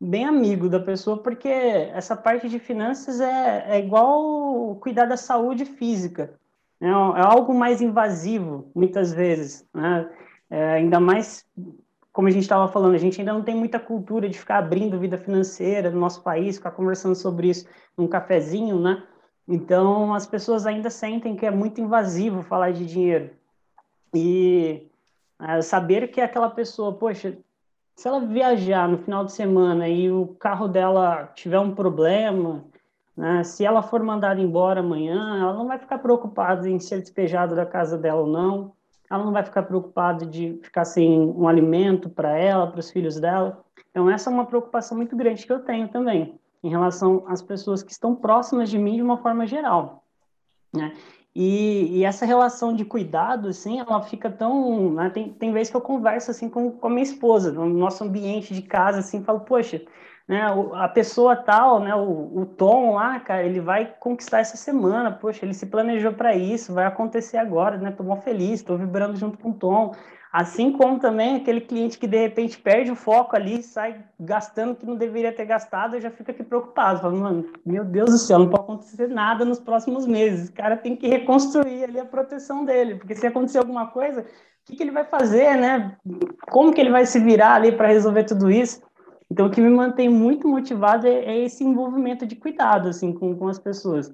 Bem 0.00 0.24
amigo 0.24 0.68
da 0.68 0.80
pessoa, 0.80 1.18
porque 1.18 1.48
essa 1.48 2.16
parte 2.16 2.48
de 2.48 2.58
finanças 2.58 3.20
é, 3.20 3.76
é 3.76 3.78
igual 3.78 4.74
cuidar 4.76 5.04
da 5.04 5.16
saúde 5.16 5.66
física. 5.66 6.32
Né? 6.80 6.88
É 6.88 7.20
algo 7.20 7.52
mais 7.52 7.82
invasivo, 7.82 8.70
muitas 8.74 9.12
vezes. 9.12 9.68
Né? 9.74 10.08
É, 10.48 10.72
ainda 10.74 10.98
mais, 10.98 11.44
como 12.12 12.28
a 12.28 12.30
gente 12.30 12.42
estava 12.42 12.66
falando, 12.66 12.94
a 12.94 12.98
gente 12.98 13.20
ainda 13.20 13.34
não 13.34 13.42
tem 13.42 13.54
muita 13.54 13.78
cultura 13.78 14.28
de 14.28 14.38
ficar 14.38 14.58
abrindo 14.58 14.98
vida 14.98 15.18
financeira 15.18 15.90
no 15.90 16.00
nosso 16.00 16.22
país, 16.22 16.56
ficar 16.56 16.70
conversando 16.70 17.14
sobre 17.14 17.50
isso 17.50 17.68
num 17.96 18.08
cafezinho, 18.08 18.80
né? 18.80 19.02
Então, 19.46 20.14
as 20.14 20.26
pessoas 20.26 20.64
ainda 20.64 20.88
sentem 20.90 21.36
que 21.36 21.44
é 21.44 21.50
muito 21.50 21.80
invasivo 21.80 22.42
falar 22.42 22.72
de 22.72 22.86
dinheiro. 22.86 23.30
E 24.14 24.88
é, 25.40 25.60
saber 25.60 26.08
que 26.08 26.20
aquela 26.20 26.48
pessoa, 26.48 26.94
poxa, 26.94 27.36
se 28.00 28.08
ela 28.08 28.20
viajar 28.20 28.88
no 28.88 28.96
final 28.96 29.26
de 29.26 29.32
semana 29.32 29.86
e 29.86 30.10
o 30.10 30.28
carro 30.38 30.66
dela 30.66 31.30
tiver 31.34 31.58
um 31.58 31.74
problema, 31.74 32.64
né, 33.14 33.44
se 33.44 33.62
ela 33.62 33.82
for 33.82 34.02
mandada 34.02 34.40
embora 34.40 34.80
amanhã, 34.80 35.38
ela 35.38 35.52
não 35.52 35.68
vai 35.68 35.78
ficar 35.78 35.98
preocupada 35.98 36.66
em 36.66 36.78
ser 36.80 37.00
despejada 37.00 37.54
da 37.54 37.66
casa 37.66 37.98
dela 37.98 38.22
ou 38.22 38.26
não 38.26 38.72
ela 39.10 39.24
não 39.24 39.32
vai 39.32 39.42
ficar 39.42 39.64
preocupada 39.64 40.24
de 40.24 40.58
ficar 40.62 40.84
sem 40.84 41.20
um 41.20 41.48
alimento 41.48 42.08
para 42.08 42.38
ela, 42.38 42.68
para 42.68 42.78
os 42.78 42.92
filhos 42.92 43.18
dela. 43.18 43.62
Então, 43.90 44.08
essa 44.08 44.30
é 44.30 44.32
uma 44.32 44.46
preocupação 44.46 44.96
muito 44.96 45.16
grande 45.16 45.44
que 45.44 45.52
eu 45.52 45.58
tenho 45.58 45.88
também, 45.88 46.38
em 46.62 46.70
relação 46.70 47.24
às 47.26 47.42
pessoas 47.42 47.82
que 47.82 47.90
estão 47.90 48.14
próximas 48.14 48.70
de 48.70 48.78
mim 48.78 48.94
de 48.94 49.02
uma 49.02 49.18
forma 49.18 49.48
geral. 49.48 50.04
Né? 50.72 50.94
E, 51.34 51.98
e, 51.98 52.04
essa 52.04 52.26
relação 52.26 52.74
de 52.74 52.84
cuidado, 52.84 53.48
assim, 53.48 53.78
ela 53.78 54.02
fica 54.02 54.28
tão. 54.30 54.94
Né? 54.94 55.10
Tem, 55.10 55.32
tem 55.32 55.52
vezes 55.52 55.70
que 55.70 55.76
eu 55.76 55.80
converso 55.80 56.30
assim 56.30 56.48
com, 56.48 56.72
com 56.72 56.86
a 56.88 56.90
minha 56.90 57.02
esposa, 57.04 57.52
no 57.52 57.66
nosso 57.68 58.02
ambiente 58.02 58.52
de 58.52 58.62
casa, 58.62 58.98
assim, 58.98 59.22
falo, 59.22 59.40
poxa, 59.40 59.80
né, 60.26 60.42
a 60.74 60.88
pessoa 60.88 61.36
tal, 61.36 61.80
né, 61.80 61.94
o, 61.94 62.40
o 62.40 62.46
Tom 62.46 62.94
lá, 62.94 63.18
cara, 63.20 63.44
ele 63.44 63.60
vai 63.60 63.94
conquistar 63.98 64.38
essa 64.40 64.56
semana, 64.56 65.10
poxa, 65.10 65.44
ele 65.44 65.54
se 65.54 65.66
planejou 65.66 66.12
para 66.12 66.36
isso, 66.36 66.72
vai 66.72 66.84
acontecer 66.84 67.36
agora, 67.36 67.76
né, 67.78 67.90
tô 67.90 68.04
mó 68.04 68.16
feliz, 68.16 68.62
tô 68.62 68.76
vibrando 68.76 69.16
junto 69.16 69.38
com 69.38 69.50
o 69.50 69.54
Tom, 69.54 69.94
assim 70.32 70.72
como 70.72 70.98
também 70.98 71.36
aquele 71.36 71.60
cliente 71.60 71.98
que 71.98 72.06
de 72.06 72.16
repente 72.16 72.58
perde 72.58 72.90
o 72.90 72.96
foco 72.96 73.34
ali, 73.34 73.62
sai 73.62 74.04
gastando 74.18 74.76
que 74.76 74.86
não 74.86 74.96
deveria 74.96 75.32
ter 75.32 75.44
gastado, 75.44 75.96
eu 75.96 76.00
já 76.00 76.10
fico 76.10 76.30
aqui 76.30 76.42
preocupado, 76.42 77.00
falo, 77.00 77.16
mano, 77.18 77.46
meu 77.66 77.84
Deus 77.84 78.10
do 78.10 78.18
céu, 78.18 78.38
não 78.38 78.48
pode 78.48 78.62
acontecer 78.62 79.08
nada 79.08 79.44
nos 79.44 79.58
próximos 79.58 80.06
meses, 80.06 80.48
o 80.48 80.52
cara 80.52 80.76
tem 80.76 80.94
que 80.94 81.08
reconstruir 81.08 81.84
ali 81.84 81.98
a 81.98 82.04
proteção 82.04 82.64
dele, 82.64 82.94
porque 82.94 83.14
se 83.14 83.26
acontecer 83.26 83.58
alguma 83.58 83.88
coisa, 83.88 84.20
o 84.20 84.24
que, 84.64 84.76
que 84.76 84.82
ele 84.82 84.92
vai 84.92 85.04
fazer, 85.04 85.56
né, 85.56 85.96
como 86.50 86.72
que 86.72 86.80
ele 86.80 86.90
vai 86.90 87.06
se 87.06 87.18
virar 87.18 87.54
ali 87.54 87.72
para 87.72 87.88
resolver 87.88 88.24
tudo 88.24 88.50
isso? 88.50 88.80
Então, 89.30 89.46
o 89.46 89.50
que 89.50 89.60
me 89.60 89.70
mantém 89.70 90.08
muito 90.08 90.48
motivado 90.48 91.06
é, 91.06 91.24
é 91.24 91.44
esse 91.44 91.62
envolvimento 91.62 92.26
de 92.26 92.34
cuidado, 92.34 92.88
assim, 92.88 93.12
com, 93.12 93.34
com 93.36 93.46
as 93.46 93.60
pessoas. 93.60 94.12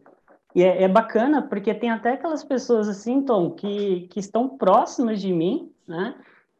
E 0.54 0.62
é, 0.62 0.82
é, 0.82 0.88
bacana, 0.88 1.40
porque 1.40 1.72
tem 1.74 1.90
até 1.90 2.12
aquelas 2.12 2.44
pessoas, 2.44 2.86
assim, 2.86 3.22
Tom, 3.22 3.50
que, 3.50 4.08
que 4.10 4.20
estão 4.20 4.48
próximas 4.48 5.20
de 5.20 5.32
mim, 5.32 5.72
né? 5.86 6.14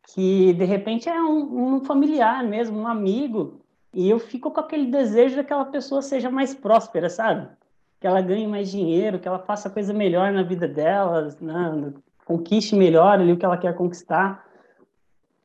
Que, 0.09 0.53
de 0.53 0.65
repente, 0.65 1.09
é 1.09 1.21
um, 1.21 1.77
um 1.77 1.85
familiar 1.85 2.45
mesmo, 2.45 2.79
um 2.79 2.87
amigo, 2.87 3.61
e 3.93 4.09
eu 4.09 4.19
fico 4.19 4.51
com 4.51 4.61
aquele 4.61 4.87
desejo 4.91 5.37
daquela 5.37 5.65
pessoa 5.65 6.03
seja 6.03 6.31
mais 6.31 6.55
próspera, 6.55 7.09
sabe? 7.09 7.49
Que 8.01 8.07
ela 8.07 8.21
ganhe 8.21 8.47
mais 8.47 8.71
dinheiro, 8.71 9.19
que 9.19 9.27
ela 9.27 9.39
faça 9.39 9.71
coisa 9.71 9.93
melhor 9.93 10.33
na 10.33 10.43
vida 10.43 10.69
dela, 10.69 11.35
né? 11.41 11.93
conquiste 12.25 12.75
melhor 12.75 13.21
ali 13.21 13.33
o 13.33 13.37
que 13.37 13.45
ela 13.45 13.57
quer 13.57 13.75
conquistar 13.75 14.47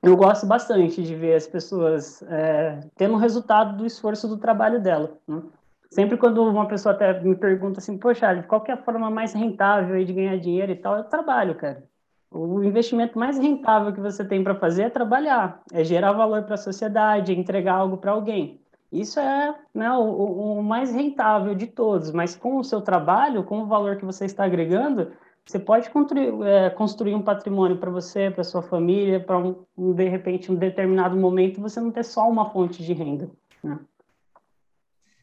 eu 0.01 0.17
gosto 0.17 0.47
bastante 0.47 1.03
de 1.03 1.15
ver 1.15 1.35
as 1.35 1.45
pessoas 1.45 2.23
é, 2.23 2.79
tendo 2.95 3.13
um 3.13 3.17
resultado 3.17 3.77
do 3.77 3.85
esforço 3.85 4.27
do 4.27 4.37
trabalho 4.37 4.81
dela. 4.81 5.15
Né? 5.27 5.43
Sempre 5.91 6.17
quando 6.17 6.43
uma 6.43 6.67
pessoa 6.67 6.95
até 6.95 7.21
me 7.21 7.35
pergunta 7.35 7.79
assim, 7.79 7.97
poxa, 7.97 8.41
qual 8.43 8.63
é 8.67 8.71
a 8.71 8.77
forma 8.77 9.11
mais 9.11 9.33
rentável 9.33 10.03
de 10.03 10.13
ganhar 10.13 10.37
dinheiro 10.37 10.71
e 10.71 10.75
tal, 10.75 10.97
eu 10.97 11.03
trabalho, 11.03 11.53
cara. 11.53 11.83
O 12.31 12.63
investimento 12.63 13.19
mais 13.19 13.37
rentável 13.37 13.91
que 13.91 13.99
você 13.99 14.23
tem 14.23 14.41
para 14.41 14.55
fazer 14.55 14.83
é 14.83 14.89
trabalhar, 14.89 15.61
é 15.73 15.83
gerar 15.83 16.13
valor 16.13 16.43
para 16.43 16.55
a 16.55 16.57
sociedade, 16.57 17.33
é 17.33 17.35
entregar 17.35 17.75
algo 17.75 17.97
para 17.97 18.11
alguém. 18.11 18.61
Isso 18.89 19.19
é 19.19 19.53
né, 19.73 19.91
o, 19.91 20.57
o 20.59 20.63
mais 20.63 20.93
rentável 20.93 21.53
de 21.53 21.67
todos, 21.67 22.11
mas 22.11 22.35
com 22.35 22.57
o 22.57 22.63
seu 22.63 22.81
trabalho, 22.81 23.43
com 23.43 23.61
o 23.61 23.65
valor 23.65 23.97
que 23.97 24.05
você 24.05 24.25
está 24.25 24.45
agregando, 24.45 25.11
você 25.45 25.59
pode 25.59 25.89
construir, 25.89 26.33
é, 26.43 26.69
construir 26.69 27.15
um 27.15 27.21
patrimônio 27.21 27.77
para 27.77 27.91
você, 27.91 28.31
para 28.31 28.43
sua 28.43 28.61
família, 28.61 29.19
para 29.19 29.37
um, 29.37 29.65
de 29.93 30.07
repente 30.07 30.51
um 30.51 30.55
determinado 30.55 31.17
momento 31.17 31.61
você 31.61 31.81
não 31.81 31.91
ter 31.91 32.03
só 32.03 32.29
uma 32.29 32.49
fonte 32.49 32.83
de 32.83 32.93
renda. 32.93 33.29
Né? 33.61 33.77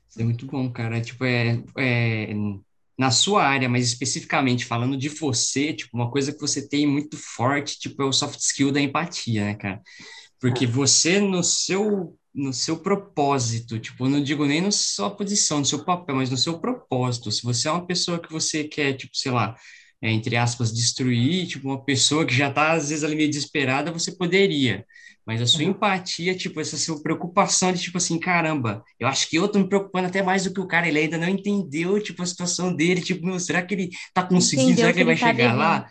Isso 0.09 0.21
é 0.21 0.25
muito 0.25 0.47
bom, 0.47 0.71
cara. 0.71 1.01
Tipo, 1.01 1.25
é, 1.25 1.63
é, 1.77 2.35
na 2.99 3.11
sua 3.11 3.45
área, 3.45 3.69
mas 3.69 3.87
especificamente 3.87 4.65
falando 4.65 4.97
de 4.97 5.09
você, 5.09 5.73
tipo, 5.73 5.97
uma 5.97 6.11
coisa 6.11 6.33
que 6.33 6.41
você 6.41 6.69
tem 6.69 6.87
muito 6.87 7.17
forte, 7.17 7.79
tipo, 7.79 8.03
é 8.03 8.05
o 8.05 8.13
soft 8.13 8.41
skill 8.41 8.73
da 8.73 8.81
empatia, 8.81 9.45
né, 9.45 9.55
cara? 9.55 9.81
Porque 10.41 10.65
é. 10.65 10.69
você, 10.69 11.21
no 11.21 11.43
seu 11.43 12.17
no 12.35 12.53
seu 12.53 12.79
propósito, 12.79 13.81
tipo, 13.81 14.09
não 14.09 14.23
digo 14.23 14.47
nem 14.47 14.61
na 14.61 14.71
sua 14.71 15.11
posição, 15.11 15.59
no 15.59 15.65
seu 15.65 15.85
papel, 15.85 16.15
mas 16.15 16.31
no 16.31 16.37
seu 16.37 16.61
propósito. 16.61 17.33
Se 17.33 17.43
você 17.43 17.67
é 17.67 17.73
uma 17.73 17.85
pessoa 17.87 18.21
que 18.21 18.31
você 18.31 18.63
quer, 18.65 18.93
tipo, 18.95 19.17
sei 19.17 19.33
lá, 19.33 19.57
é, 20.01 20.11
entre 20.11 20.37
aspas, 20.37 20.73
destruir, 20.73 21.47
tipo, 21.47 21.69
uma 21.69 21.85
pessoa 21.85 22.25
que 22.25 22.35
já 22.35 22.49
está, 22.49 22.73
às 22.73 22.91
vezes, 22.91 23.05
ali 23.05 23.17
meio 23.17 23.29
desesperada, 23.29 23.91
você 23.91 24.13
poderia. 24.13 24.85
Mas 25.27 25.43
a 25.43 25.47
sua 25.47 25.65
uhum. 25.65 25.71
empatia, 25.71 26.35
tipo, 26.35 26.61
essa 26.61 26.77
sua 26.77 27.03
preocupação 27.03 27.73
de, 27.73 27.83
tipo 27.83 27.99
assim, 27.99 28.19
caramba, 28.19 28.83
eu 28.99 29.07
acho 29.07 29.29
que 29.29 29.37
eu 29.37 29.47
tô 29.49 29.59
me 29.59 29.69
preocupando 29.69 30.07
até 30.07 30.23
mais 30.23 30.45
do 30.45 30.55
que 30.55 30.61
o 30.61 30.67
cara, 30.67 30.89
ele 30.89 31.01
ainda 31.01 31.19
não 31.19 31.29
entendeu, 31.29 32.01
tipo, 32.03 32.23
a 32.23 32.27
situação 32.27 32.75
dele, 32.75 33.03
tipo, 33.03 33.27
meu, 33.27 33.39
será 33.39 33.61
que 33.61 33.75
ele 33.75 33.91
tá 34.15 34.23
conseguindo, 34.23 34.71
Entendeu 34.71 34.85
será 34.85 34.93
que 34.93 34.99
ele 35.01 35.05
vai 35.05 35.19
tá 35.19 35.27
chegar 35.27 35.55
lá? 35.55 35.89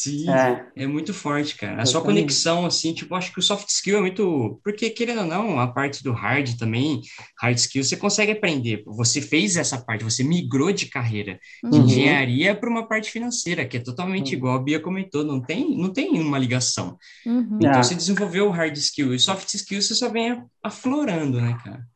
Sim, 0.00 0.30
é. 0.30 0.66
é 0.76 0.86
muito 0.86 1.12
forte, 1.12 1.56
cara. 1.56 1.82
A 1.82 1.84
sua 1.84 2.00
conexão, 2.00 2.64
assim, 2.64 2.94
tipo, 2.94 3.14
acho 3.14 3.30
que 3.34 3.38
o 3.38 3.42
soft 3.42 3.68
skill 3.68 3.98
é 3.98 4.00
muito. 4.00 4.58
Porque, 4.64 4.88
querendo 4.88 5.20
ou 5.20 5.26
não, 5.26 5.60
a 5.60 5.66
parte 5.66 6.02
do 6.02 6.10
hard 6.10 6.56
também, 6.56 7.02
hard 7.38 7.58
skill, 7.58 7.84
você 7.84 7.98
consegue 7.98 8.32
aprender. 8.32 8.82
Você 8.86 9.20
fez 9.20 9.58
essa 9.58 9.76
parte, 9.76 10.02
você 10.02 10.24
migrou 10.24 10.72
de 10.72 10.86
carreira 10.86 11.38
de 11.62 11.78
uhum. 11.78 11.84
engenharia 11.84 12.54
para 12.54 12.70
uma 12.70 12.88
parte 12.88 13.10
financeira, 13.10 13.66
que 13.66 13.76
é 13.76 13.80
totalmente 13.80 14.30
uhum. 14.30 14.38
igual 14.38 14.56
a 14.56 14.62
Bia 14.62 14.80
comentou, 14.80 15.22
não 15.22 15.38
tem, 15.38 15.76
não 15.76 15.92
tem 15.92 16.18
uma 16.18 16.38
ligação. 16.38 16.96
Uhum. 17.26 17.58
Então, 17.60 17.80
é. 17.80 17.82
você 17.82 17.94
desenvolveu 17.94 18.46
o 18.46 18.50
hard 18.50 18.74
skill 18.78 19.12
e 19.12 19.16
o 19.16 19.20
soft 19.20 19.52
skill 19.52 19.82
você 19.82 19.94
só 19.94 20.08
vem 20.08 20.42
aflorando, 20.64 21.42
né, 21.42 21.58
cara? 21.62 21.86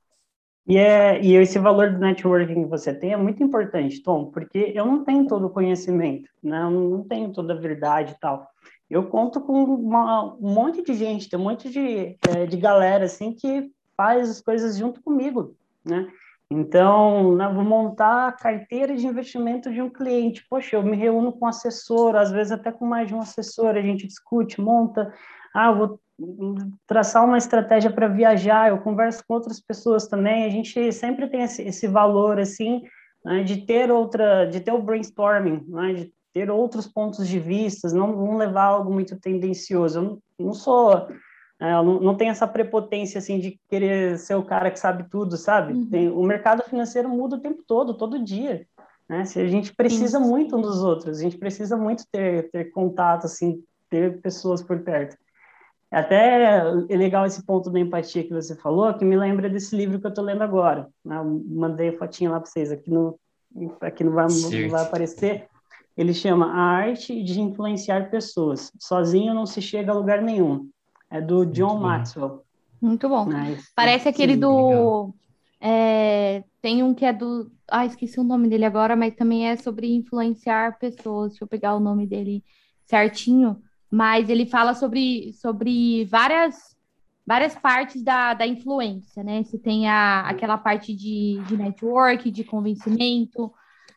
E, 0.67 0.79
é, 0.79 1.23
e 1.23 1.35
esse 1.35 1.59
valor 1.59 1.93
do 1.93 1.99
networking 1.99 2.65
que 2.65 2.71
você 2.71 2.95
tem 2.95 3.13
é 3.13 3.17
muito 3.17 3.43
importante, 3.43 4.03
Tom, 4.03 4.31
porque 4.31 4.73
eu 4.75 4.87
não 4.87 5.05
tenho 5.05 5.27
todo 5.27 5.47
o 5.47 5.51
conhecimento, 5.51 6.31
né? 6.43 6.63
eu 6.63 6.71
não 6.71 7.05
tenho 7.05 7.33
toda 7.33 7.53
a 7.53 7.57
verdade 7.57 8.13
e 8.13 8.19
tal. 8.19 8.49
Eu 8.89 9.07
conto 9.09 9.41
com 9.41 9.65
uma, 9.65 10.35
um 10.35 10.53
monte 10.55 10.83
de 10.83 10.95
gente, 10.95 11.29
tem 11.29 11.39
um 11.39 11.43
monte 11.43 11.69
de, 11.69 12.17
é, 12.29 12.47
de 12.47 12.57
galera 12.57 13.05
assim 13.05 13.35
que 13.35 13.71
faz 13.97 14.31
as 14.31 14.41
coisas 14.41 14.77
junto 14.77 15.03
comigo, 15.03 15.55
né? 15.85 16.09
Então, 16.51 17.35
né, 17.35 17.51
vou 17.53 17.65
montar 17.65 18.29
a 18.29 18.33
carteira 18.33 18.95
de 18.95 19.07
investimento 19.07 19.73
de 19.73 19.81
um 19.81 19.89
cliente. 19.89 20.47
Poxa, 20.49 20.77
eu 20.77 20.83
me 20.83 20.97
reúno 20.97 21.33
com 21.33 21.47
um 21.47 21.49
assessor, 21.49 22.15
às 22.15 22.31
vezes 22.31 22.53
até 22.53 22.71
com 22.71 22.87
mais 22.87 23.09
de 23.09 23.15
um 23.15 23.21
assessor, 23.21 23.71
a 23.71 23.81
gente 23.81 24.07
discute, 24.07 24.61
monta. 24.61 25.13
Ah, 25.55 25.73
vou 25.73 25.99
traçar 26.87 27.25
uma 27.25 27.39
estratégia 27.39 27.91
para 27.91 28.09
viajar, 28.09 28.69
eu 28.69 28.79
converso 28.79 29.25
com 29.27 29.35
outras 29.35 29.61
pessoas 29.61 30.07
também, 30.07 30.45
a 30.45 30.49
gente 30.49 30.93
sempre 30.93 31.29
tem 31.29 31.43
esse, 31.43 31.63
esse 31.63 31.87
valor, 31.87 32.39
assim, 32.39 32.83
né, 33.25 33.43
de 33.43 33.67
ter 33.67 33.91
outra, 33.91 34.45
de 34.45 34.61
ter 34.61 34.73
o 34.73 34.83
brainstorming, 34.83 35.65
né, 35.69 35.95
de 35.95 36.13
ter 36.33 36.51
outros 36.51 36.87
pontos 36.87 37.27
de 37.29 37.39
vista, 37.39 37.89
não, 37.89 38.15
não 38.15 38.37
levar 38.37 38.65
algo 38.65 38.93
muito 38.93 39.19
tendencioso. 39.19 39.99
Eu 39.99 40.03
não, 40.03 40.19
não 40.39 40.53
sou? 40.53 41.09
Ela 41.61 41.83
não, 41.83 42.01
não 42.01 42.17
tem 42.17 42.29
essa 42.29 42.47
prepotência 42.47 43.19
assim 43.19 43.39
de 43.39 43.59
querer 43.69 44.19
ser 44.19 44.35
o 44.35 44.43
cara 44.43 44.71
que 44.71 44.79
sabe 44.79 45.09
tudo, 45.09 45.37
sabe? 45.37 45.73
Uhum. 45.73 45.89
Tem, 45.89 46.11
o 46.11 46.23
mercado 46.23 46.63
financeiro 46.65 47.09
muda 47.09 47.37
o 47.37 47.41
tempo 47.41 47.63
todo, 47.67 47.95
todo 47.95 48.23
dia. 48.23 48.67
Né? 49.09 49.25
Se 49.25 49.41
a 49.41 49.47
gente 49.47 49.75
precisa 49.75 50.19
Sim. 50.19 50.29
muito 50.29 50.57
um 50.57 50.61
dos 50.61 50.83
outros, 50.83 51.19
a 51.19 51.23
gente 51.23 51.39
precisa 51.39 51.77
muito 51.77 52.05
ter, 52.11 52.51
ter 52.51 52.71
contato, 52.73 53.27
assim, 53.27 53.63
ter 53.89 54.21
pessoas 54.21 54.63
por 54.63 54.81
perto. 54.81 55.17
Até 55.95 56.61
é 56.89 56.97
legal 56.97 57.25
esse 57.25 57.45
ponto 57.45 57.71
da 57.71 57.79
empatia 57.79 58.25
que 58.25 58.33
você 58.33 58.57
falou, 58.57 58.93
que 58.95 59.05
me 59.05 59.17
lembra 59.17 59.49
desse 59.49 59.77
livro 59.77 60.01
que 60.01 60.07
eu 60.07 60.09
estou 60.09 60.25
lendo 60.25 60.43
agora. 60.43 60.89
Né? 61.05 61.17
Mandei 61.47 61.91
a 61.91 61.99
fotinha 61.99 62.31
lá 62.31 62.41
para 62.41 62.51
vocês, 62.51 62.73
aqui, 62.73 62.91
no, 62.91 63.17
aqui 63.81 64.03
não, 64.03 64.13
vai, 64.13 64.27
não 64.27 64.69
vai 64.71 64.83
aparecer. 64.83 65.47
Ele 65.97 66.13
chama 66.13 66.47
A 66.47 66.61
Arte 66.61 67.23
de 67.23 67.41
Influenciar 67.41 68.11
Pessoas. 68.11 68.73
Sozinho 68.81 69.33
não 69.33 69.47
se 69.47 69.63
chega 69.63 69.93
a 69.93 69.95
lugar 69.95 70.21
nenhum. 70.21 70.69
É 71.09 71.21
do 71.21 71.47
John 71.47 71.75
Muito 71.75 71.83
Maxwell. 71.83 72.45
Muito 72.83 73.09
bom. 73.09 73.27
Mas, 73.27 73.73
Parece 73.77 74.09
aquele 74.09 74.35
sim, 74.35 74.41
do. 74.41 75.15
É, 75.61 76.43
tem 76.61 76.83
um 76.83 76.93
que 76.93 77.05
é 77.05 77.13
do. 77.13 77.49
Ah, 77.69 77.87
esqueci 77.87 78.19
o 78.19 78.25
nome 78.25 78.49
dele 78.49 78.65
agora, 78.65 78.97
mas 78.97 79.15
também 79.15 79.49
é 79.49 79.57
sobre 79.57 79.95
influenciar 79.95 80.77
pessoas. 80.79 81.31
Deixa 81.31 81.45
eu 81.45 81.49
pegar 81.49 81.77
o 81.77 81.81
nome 81.81 82.05
dele 82.05 82.43
certinho 82.85 83.63
mas 83.95 84.29
ele 84.29 84.45
fala 84.45 84.75
sobre, 84.75 85.33
sobre 85.35 86.05
várias, 86.07 86.77
várias 87.25 87.55
partes 87.55 88.03
da, 88.03 88.35
da 88.35 88.45
influência, 88.45 89.23
né? 89.23 89.45
Você 89.45 89.57
tem 89.57 89.89
a, 89.89 90.23
aquela 90.23 90.59
parte 90.59 90.93
de, 90.93 91.41
de 91.47 91.57
network, 91.57 92.29
de 92.29 92.43
convencimento, 92.43 93.53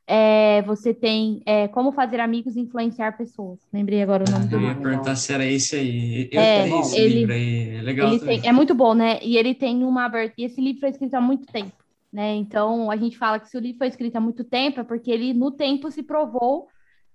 é, 0.06 0.62
você 0.62 0.94
tem 0.94 1.42
é, 1.48 1.68
como 1.68 1.92
fazer 1.92 2.20
amigos 2.20 2.56
e 2.56 2.60
influenciar 2.60 3.18
pessoas. 3.18 3.58
Lembrei 3.74 4.04
agora 4.04 4.24
o 4.24 4.32
nome 4.32 4.46
ah, 4.46 4.48
do 4.48 4.58
livro. 4.60 4.72
Eu 4.72 4.76
ia 4.76 4.82
perguntar 4.82 5.16
se 5.16 5.34
era 5.34 5.46
esse 5.48 5.76
aí. 5.76 6.30
Eu 6.32 6.42
é, 6.42 6.64
tenho 6.64 6.80
esse 6.80 7.00
ele, 7.00 7.16
livro 7.16 7.34
aí, 7.34 7.70
é 7.78 7.82
legal 7.82 8.20
tem, 8.20 8.48
é 8.48 8.52
muito 8.52 8.76
bom, 8.76 8.94
né? 8.94 9.18
E 9.24 9.36
ele 9.36 9.56
tem 9.56 9.84
uma... 9.84 10.12
E 10.38 10.44
esse 10.46 10.62
livro 10.62 10.82
foi 10.82 10.90
escrito 10.90 11.16
há 11.16 11.22
muito 11.22 11.48
tempo, 11.48 11.74
né? 12.14 12.36
Então, 12.36 12.92
a 12.92 12.96
gente 12.96 13.18
fala 13.18 13.40
que 13.40 13.50
se 13.50 13.58
o 13.58 13.60
livro 13.60 13.80
foi 13.80 13.88
escrito 13.88 14.16
há 14.16 14.22
muito 14.22 14.44
tempo, 14.44 14.80
é 14.80 14.84
porque 14.84 15.10
ele, 15.10 15.34
no 15.34 15.50
tempo, 15.50 15.90
se 15.90 16.04
provou 16.04 16.68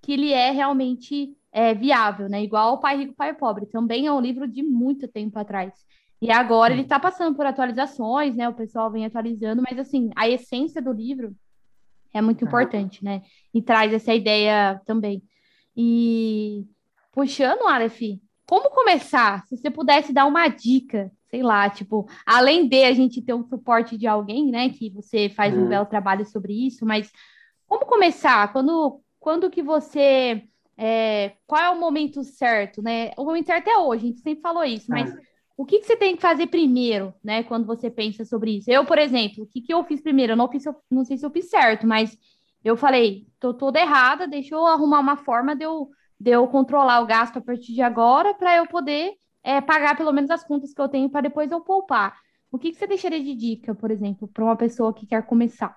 que 0.03 0.15
ele 0.15 0.33
é 0.33 0.51
realmente 0.51 1.37
é, 1.53 1.75
viável, 1.75 2.29
né? 2.29 2.43
Igual 2.43 2.75
o 2.75 2.79
Pai 2.79 2.97
Rico, 2.97 3.15
Pai 3.15 3.35
Pobre. 3.35 3.67
Também 3.67 4.07
é 4.07 4.13
um 4.13 4.21
livro 4.21 4.49
de 4.49 4.63
muito 4.63 5.07
tempo 5.07 5.39
atrás. 5.39 5.73
E 6.21 6.31
agora 6.31 6.73
ele 6.73 6.83
está 6.83 6.99
passando 6.99 7.37
por 7.37 7.45
atualizações, 7.45 8.35
né? 8.35 8.49
O 8.49 8.55
pessoal 8.55 8.91
vem 8.91 9.05
atualizando, 9.05 9.63
mas 9.63 9.79
assim, 9.79 10.11
a 10.17 10.29
essência 10.29 10.81
do 10.81 10.93
livro 10.93 11.35
é 12.15 12.23
muito 12.23 12.45
importante, 12.45 13.05
né? 13.05 13.23
E 13.53 13.61
traz 13.61 13.93
essa 13.93 14.15
ideia 14.15 14.81
também. 14.87 15.23
E 15.77 16.65
puxando, 17.13 17.67
Aleph, 17.67 18.01
como 18.47 18.71
começar? 18.71 19.45
Se 19.47 19.57
você 19.57 19.71
pudesse 19.71 20.13
dar 20.13 20.27
uma 20.27 20.49
dica, 20.49 21.11
sei 21.29 21.43
lá, 21.43 21.69
tipo, 21.69 22.09
além 22.25 22.69
de 22.69 22.85
a 22.85 22.93
gente 22.93 23.21
ter 23.21 23.35
um 23.35 23.45
suporte 23.45 23.99
de 23.99 24.07
alguém, 24.07 24.51
né? 24.51 24.71
Que 24.71 24.91
você 24.91 25.29
faz 25.29 25.57
um 25.57 25.69
belo 25.69 25.87
trabalho 25.87 26.25
sobre 26.25 26.67
isso, 26.67 26.87
mas 26.87 27.11
como 27.67 27.85
começar? 27.85 28.53
Quando, 28.53 29.01
quando 29.19 29.51
que 29.51 29.63
você 29.63 30.47
é, 30.77 31.33
qual 31.47 31.63
é 31.63 31.71
o 31.71 31.81
momento 31.81 32.23
certo, 32.25 32.83
né? 32.83 33.13
O 33.17 33.25
momento 33.25 33.47
certo 33.47 33.69
é 33.69 33.79
hoje, 33.79 34.05
a 34.05 34.09
gente 34.09 34.21
sempre 34.21 34.43
falou 34.43 34.65
isso, 34.65 34.91
mas 34.91 35.13
ah. 35.13 35.19
o 35.57 35.65
que, 35.65 35.79
que, 35.79 35.87
você 35.87 35.97
tem 35.97 36.17
que 36.17 36.23
fazer 36.23 36.47
primeiro, 36.47 37.15
né? 37.23 37.43
Quando 37.43 37.67
você 37.67 37.91
pensa 37.91 38.25
sobre 38.25 38.59
isso? 38.59 38.71
Eu, 38.71 38.85
por 38.85 38.99
exemplo, 38.99 39.45
o 39.45 39.47
que, 39.47 39.61
que 39.61 39.73
eu 39.73 39.85
fiz 39.85 40.01
primeiro? 40.01 40.33
Eu 40.33 40.37
não, 40.37 40.49
fiz, 40.49 40.65
não 40.91 41.05
sei 41.05 41.17
se 41.17 41.27
eu 41.27 41.31
fiz 41.31 41.49
certo, 41.49 41.87
mas 41.87 42.17
eu 42.65 42.77
falei, 42.77 43.27
tô 43.39 43.53
toda 43.53 43.81
errada, 43.81 44.27
deixa 44.27 44.55
eu 44.55 44.67
arrumar 44.67 45.01
uma 45.01 45.17
forma 45.17 45.55
de 45.55 45.65
eu, 45.65 45.91
de 46.19 46.31
eu 46.31 46.47
controlar 46.49 47.01
o 47.01 47.07
gasto 47.07 47.39
a 47.39 47.43
partir 47.43 47.75
de 47.75 47.83
agora 47.83 48.35
para 48.35 48.57
eu 48.57 48.67
poder 48.67 49.13
é, 49.43 49.61
pagar 49.61 49.97
pelo 49.97 50.13
menos 50.13 50.31
as 50.31 50.45
contas 50.45 50.73
que 50.73 50.81
eu 50.81 50.89
tenho 50.89 51.11
para 51.11 51.23
depois 51.23 51.51
eu 51.51 51.61
poupar. 51.61 52.17
O 52.51 52.59
que, 52.59 52.71
que 52.71 52.79
você 52.79 52.87
deixaria 52.87 53.23
de 53.23 53.35
dica, 53.35 53.75
por 53.75 53.91
exemplo, 53.91 54.29
para 54.29 54.45
uma 54.45 54.57
pessoa 54.57 54.93
que 54.93 55.07
quer 55.07 55.25
começar? 55.25 55.77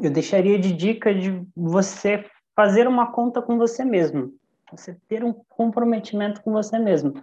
Eu 0.00 0.10
deixaria 0.10 0.58
de 0.58 0.72
dica 0.72 1.14
de 1.14 1.46
você 1.54 2.24
fazer 2.54 2.86
uma 2.86 3.10
conta 3.10 3.40
com 3.40 3.58
você 3.58 3.84
mesmo, 3.84 4.34
você 4.70 4.96
ter 5.08 5.24
um 5.24 5.32
comprometimento 5.32 6.42
com 6.42 6.52
você 6.52 6.78
mesmo. 6.78 7.14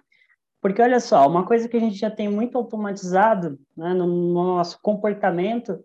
Porque 0.61 0.81
olha 0.81 0.99
só, 0.99 1.27
uma 1.27 1.45
coisa 1.45 1.69
que 1.69 1.77
a 1.77 1.79
gente 1.79 1.95
já 1.95 2.11
tem 2.11 2.27
muito 2.27 2.57
automatizado 2.57 3.57
né, 3.77 3.93
no, 3.93 4.05
no, 4.05 4.43
nosso 4.55 4.79
comportamento 4.81 5.83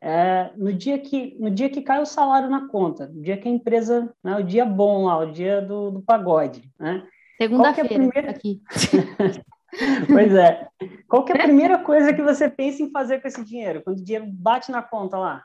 é 0.00 0.50
no 0.56 0.72
dia 0.72 0.98
que 0.98 1.36
no 1.38 1.50
dia 1.50 1.68
que 1.68 1.82
cai 1.82 2.00
o 2.00 2.06
salário 2.06 2.48
na 2.48 2.68
conta, 2.68 3.06
no 3.06 3.22
dia 3.22 3.36
que 3.36 3.48
a 3.48 3.52
empresa, 3.52 4.12
né, 4.22 4.36
o 4.36 4.42
dia 4.42 4.64
bom 4.64 5.06
lá, 5.06 5.18
o 5.18 5.32
dia 5.32 5.60
do, 5.60 5.90
do 5.90 6.02
pagode, 6.02 6.70
né? 6.78 7.04
Segunda-feira 7.40 7.88
é 7.88 7.98
primeira... 7.98 8.30
aqui. 8.30 8.62
pois 10.06 10.34
é. 10.34 10.68
Qual 11.08 11.24
que 11.24 11.32
é 11.32 11.36
a 11.36 11.42
primeira 11.44 11.78
coisa 11.78 12.12
que 12.12 12.22
você 12.22 12.48
pensa 12.48 12.82
em 12.82 12.90
fazer 12.90 13.20
com 13.20 13.28
esse 13.28 13.44
dinheiro? 13.44 13.82
Quando 13.82 13.98
o 13.98 14.04
dinheiro 14.04 14.26
bate 14.28 14.70
na 14.70 14.82
conta 14.82 15.18
lá? 15.18 15.44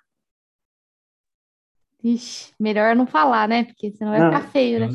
Ixi, 2.14 2.53
melhor 2.60 2.95
não 2.95 3.05
falar, 3.05 3.47
né? 3.47 3.66
Porque 3.66 3.91
senão 3.91 4.12
vai 4.12 4.20
não. 4.22 4.32
ficar 4.32 4.49
feio, 4.49 4.80
né? 4.80 4.88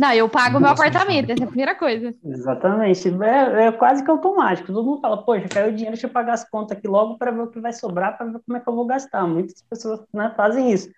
Não, 0.00 0.12
eu 0.14 0.28
pago 0.30 0.56
o 0.56 0.60
meu 0.60 0.70
apartamento, 0.70 1.30
essa 1.30 1.42
é 1.42 1.44
a 1.44 1.48
primeira 1.48 1.74
coisa. 1.74 2.14
Exatamente. 2.24 3.06
É, 3.22 3.66
é, 3.66 3.72
quase 3.72 4.02
que 4.02 4.10
automático. 4.10 4.72
Todo 4.72 4.84
mundo 4.84 5.00
fala, 5.00 5.22
poxa, 5.22 5.46
caiu 5.46 5.68
o 5.68 5.72
dinheiro, 5.72 5.92
deixa 5.92 6.06
eu 6.06 6.10
pagar 6.10 6.32
as 6.32 6.48
contas 6.48 6.78
aqui 6.78 6.88
logo 6.88 7.18
para 7.18 7.30
ver 7.30 7.42
o 7.42 7.50
que 7.50 7.60
vai 7.60 7.72
sobrar, 7.72 8.16
para 8.16 8.26
ver 8.26 8.40
como 8.46 8.56
é 8.56 8.60
que 8.60 8.68
eu 8.68 8.74
vou 8.74 8.86
gastar. 8.86 9.26
Muitas 9.26 9.62
pessoas 9.62 10.00
né, 10.12 10.32
fazem 10.34 10.72
isso. 10.72 10.88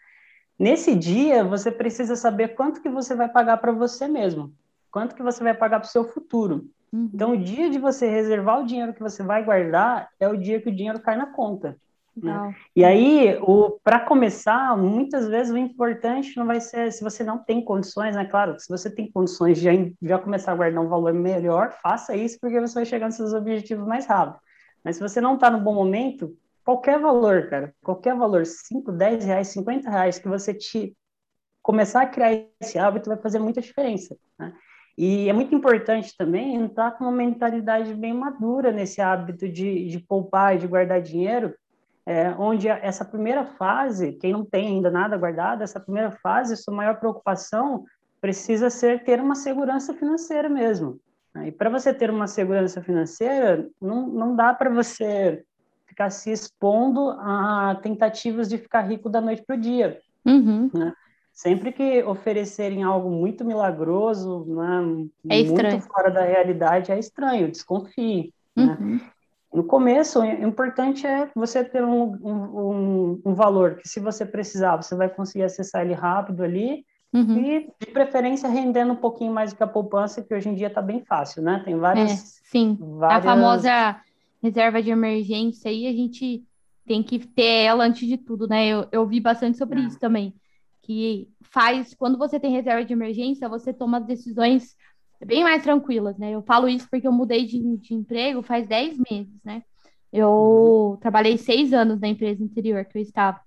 Nesse 0.57 0.95
dia, 0.95 1.43
você 1.43 1.73
precisa 1.73 2.15
saber 2.15 2.55
quanto 2.55 2.81
que 2.81 2.89
você 2.89 3.15
vai 3.17 3.29
pagar 3.29 3.57
para 3.57 3.73
você 3.73 4.07
mesmo. 4.07 4.53
Quanto 4.89 5.17
que 5.17 5.23
você 5.23 5.43
vai 5.43 5.55
pagar 5.55 5.81
para 5.81 5.89
o 5.89 5.91
seu 5.91 6.05
futuro. 6.05 6.67
Uhum. 6.93 7.11
Então, 7.13 7.33
o 7.33 7.37
dia 7.37 7.69
de 7.71 7.81
você 7.81 8.09
reservar 8.09 8.61
o 8.61 8.67
dinheiro 8.67 8.95
que 8.95 9.03
você 9.03 9.25
vai 9.25 9.43
guardar 9.43 10.11
é 10.21 10.29
o 10.29 10.37
dia 10.37 10.61
que 10.61 10.69
o 10.69 10.75
dinheiro 10.75 11.01
cai 11.01 11.17
na 11.17 11.27
conta. 11.27 11.77
Né? 12.17 12.55
E 12.77 12.85
aí, 12.85 13.39
para 13.83 14.01
começar, 14.01 14.77
muitas 14.77 15.29
vezes 15.29 15.53
o 15.53 15.57
importante 15.57 16.37
não 16.37 16.47
vai 16.47 16.61
ser 16.61 16.93
se 16.93 17.03
você 17.03 17.25
não 17.25 17.39
tem 17.39 17.65
condições, 17.65 18.15
né? 18.15 18.25
Claro, 18.25 18.59
se 18.59 18.69
você 18.69 18.91
tem 18.95 19.11
condições 19.11 19.59
de 19.59 19.65
já, 19.65 19.71
já 20.03 20.19
começar 20.19 20.53
a 20.53 20.55
guardar 20.55 20.83
um 20.83 20.89
valor 20.89 21.15
melhor, 21.15 21.73
faça 21.83 22.15
isso 22.15 22.39
porque 22.41 22.61
você 22.61 22.75
vai 22.75 22.85
chegar 22.85 23.07
nos 23.07 23.17
seus 23.17 23.33
objetivos 23.33 23.87
mais 23.87 24.07
rápido. 24.07 24.39
Mas 24.85 24.97
se 24.97 25.03
você 25.03 25.21
não 25.21 25.35
está 25.35 25.51
no 25.51 25.61
bom 25.61 25.75
momento, 25.75 26.37
qualquer 26.65 26.99
valor, 26.99 27.49
cara, 27.49 27.75
qualquer 27.83 28.15
valor, 28.15 28.45
5, 28.45 28.93
10 28.93 29.25
reais, 29.25 29.49
50 29.49 29.89
reais, 29.89 30.19
que 30.19 30.29
você 30.29 30.53
te 30.53 30.95
começar 31.63 32.03
a 32.03 32.07
criar 32.07 32.45
esse 32.61 32.79
hábito 32.79 33.09
vai 33.09 33.19
fazer 33.19 33.39
muita 33.39 33.61
diferença. 33.61 34.17
Né? 34.39 34.53
E 34.99 35.29
é 35.29 35.33
muito 35.33 35.55
importante 35.55 36.15
também 36.17 36.57
entrar 36.57 36.93
com 36.93 37.05
uma 37.05 37.13
mentalidade 37.13 37.95
bem 37.95 38.13
madura 38.13 38.71
nesse 38.71 39.01
hábito 39.01 39.49
de, 39.49 39.87
de 39.87 39.99
poupar 40.01 40.55
e 40.55 40.59
de 40.59 40.67
guardar 40.67 41.01
dinheiro, 41.01 41.55
é, 42.05 42.31
onde 42.31 42.69
essa 42.69 43.05
primeira 43.05 43.45
fase, 43.45 44.13
quem 44.13 44.33
não 44.33 44.45
tem 44.45 44.69
ainda 44.69 44.91
nada 44.91 45.17
guardado, 45.17 45.63
essa 45.63 45.79
primeira 45.79 46.11
fase, 46.11 46.57
sua 46.57 46.75
maior 46.75 46.99
preocupação 46.99 47.85
precisa 48.21 48.71
ser 48.71 49.05
ter 49.05 49.21
uma 49.21 49.35
segurança 49.35 49.95
financeira 49.95 50.49
mesmo. 50.49 50.99
Né? 51.35 51.49
E 51.49 51.53
para 51.53 51.71
você 51.71 51.93
ter 51.95 52.11
uma 52.11 52.27
segurança 52.27 52.83
financeira, 52.83 53.69
não, 53.81 54.07
não 54.09 54.37
dá 54.37 54.53
para 54.53 54.71
você 54.71 55.45
ficar 55.87 56.11
se 56.11 56.31
expondo 56.31 57.11
a 57.21 57.79
tentativas 57.83 58.49
de 58.49 58.59
ficar 58.59 58.83
rico 58.83 59.09
da 59.09 59.21
noite 59.21 59.43
para 59.47 59.57
o 59.57 59.61
dia. 59.61 60.01
Uhum. 60.25 60.71
Né? 60.73 60.93
Sempre 61.33 61.73
que 61.73 62.03
oferecerem 62.03 62.83
algo 62.83 63.11
muito 63.11 63.45
milagroso, 63.45 64.45
né, 64.47 65.09
é 65.29 65.43
muito 65.45 65.81
fora 65.89 66.11
da 66.11 66.23
realidade, 66.23 66.93
é 66.93 66.99
estranho, 66.99 67.51
desconfie. 67.51 68.33
Né? 68.57 68.77
Uhum. 68.81 68.95
Né? 68.95 69.12
No 69.53 69.65
começo, 69.65 70.21
o 70.21 70.25
importante 70.25 71.07
é 71.07 71.31
você 71.35 71.63
ter 71.63 71.85
um, 71.85 72.05
um, 72.23 73.23
um, 73.25 73.35
valor 73.35 73.77
que, 73.77 73.87
se 73.87 74.01
você 74.01 74.25
precisar, 74.25 74.77
você 74.77 74.95
vai 74.95 75.11
conseguir 75.11 75.45
acessar 75.45 75.83
ele 75.85 75.93
rápido 75.93 76.43
ali 76.43 76.87
uhum. 77.13 77.39
e, 77.39 77.71
de 77.79 77.93
preferência, 77.93 78.49
rendendo 78.49 78.95
um 78.95 78.97
pouquinho 78.97 79.33
mais 79.33 79.53
do 79.53 79.57
que 79.57 79.63
a 79.63 79.67
poupança, 79.67 80.23
que 80.23 80.35
hoje 80.35 80.49
em 80.49 80.55
dia 80.55 80.69
está 80.69 80.81
bem 80.81 81.05
fácil, 81.05 81.43
né? 81.43 81.61
Tem 81.65 81.77
várias... 81.77 82.11
É, 82.11 82.17
sim, 82.51 82.79
várias... 82.81 83.19
a 83.19 83.23
famosa 83.23 84.01
reserva 84.43 84.83
de 84.83 84.91
emergência 84.91 85.71
aí, 85.71 85.87
a 85.87 85.93
gente 85.93 86.43
tem 86.87 87.03
que 87.03 87.19
ter 87.19 87.65
ela 87.65 87.85
antes 87.85 88.09
de 88.09 88.17
tudo, 88.17 88.49
né? 88.49 88.67
Eu, 88.67 88.89
eu 88.91 89.07
vi 89.07 89.21
bastante 89.21 89.59
sobre 89.59 89.81
é. 89.81 89.85
isso 89.85 89.99
também, 89.99 90.35
que 90.81 91.29
faz, 91.43 91.95
quando 91.95 92.17
você 92.17 92.41
tem 92.41 92.53
reserva 92.53 92.85
de 92.85 92.93
emergência, 92.93 93.49
você 93.51 93.73
toma 93.73 94.01
decisões 94.01 94.75
bem 95.25 95.43
mais 95.43 95.63
tranquilas, 95.63 96.19
né? 96.19 96.33
Eu 96.33 96.43
falo 96.43 96.69
isso 96.69 96.89
porque 96.91 97.07
eu 97.07 97.13
mudei 97.13 97.45
de, 97.45 97.61
de 97.79 97.95
emprego 97.95 98.43
faz 98.43 98.67
10 98.67 98.99
meses, 98.99 99.41
né? 99.45 99.63
Eu 100.13 100.31
uhum. 100.31 100.97
trabalhei 100.99 101.39
seis 101.39 101.73
anos 101.73 101.99
na 101.99 102.09
empresa 102.09 102.45
anterior 102.45 102.85
que 102.85 102.99
eu 102.99 103.03
estava. 103.03 103.41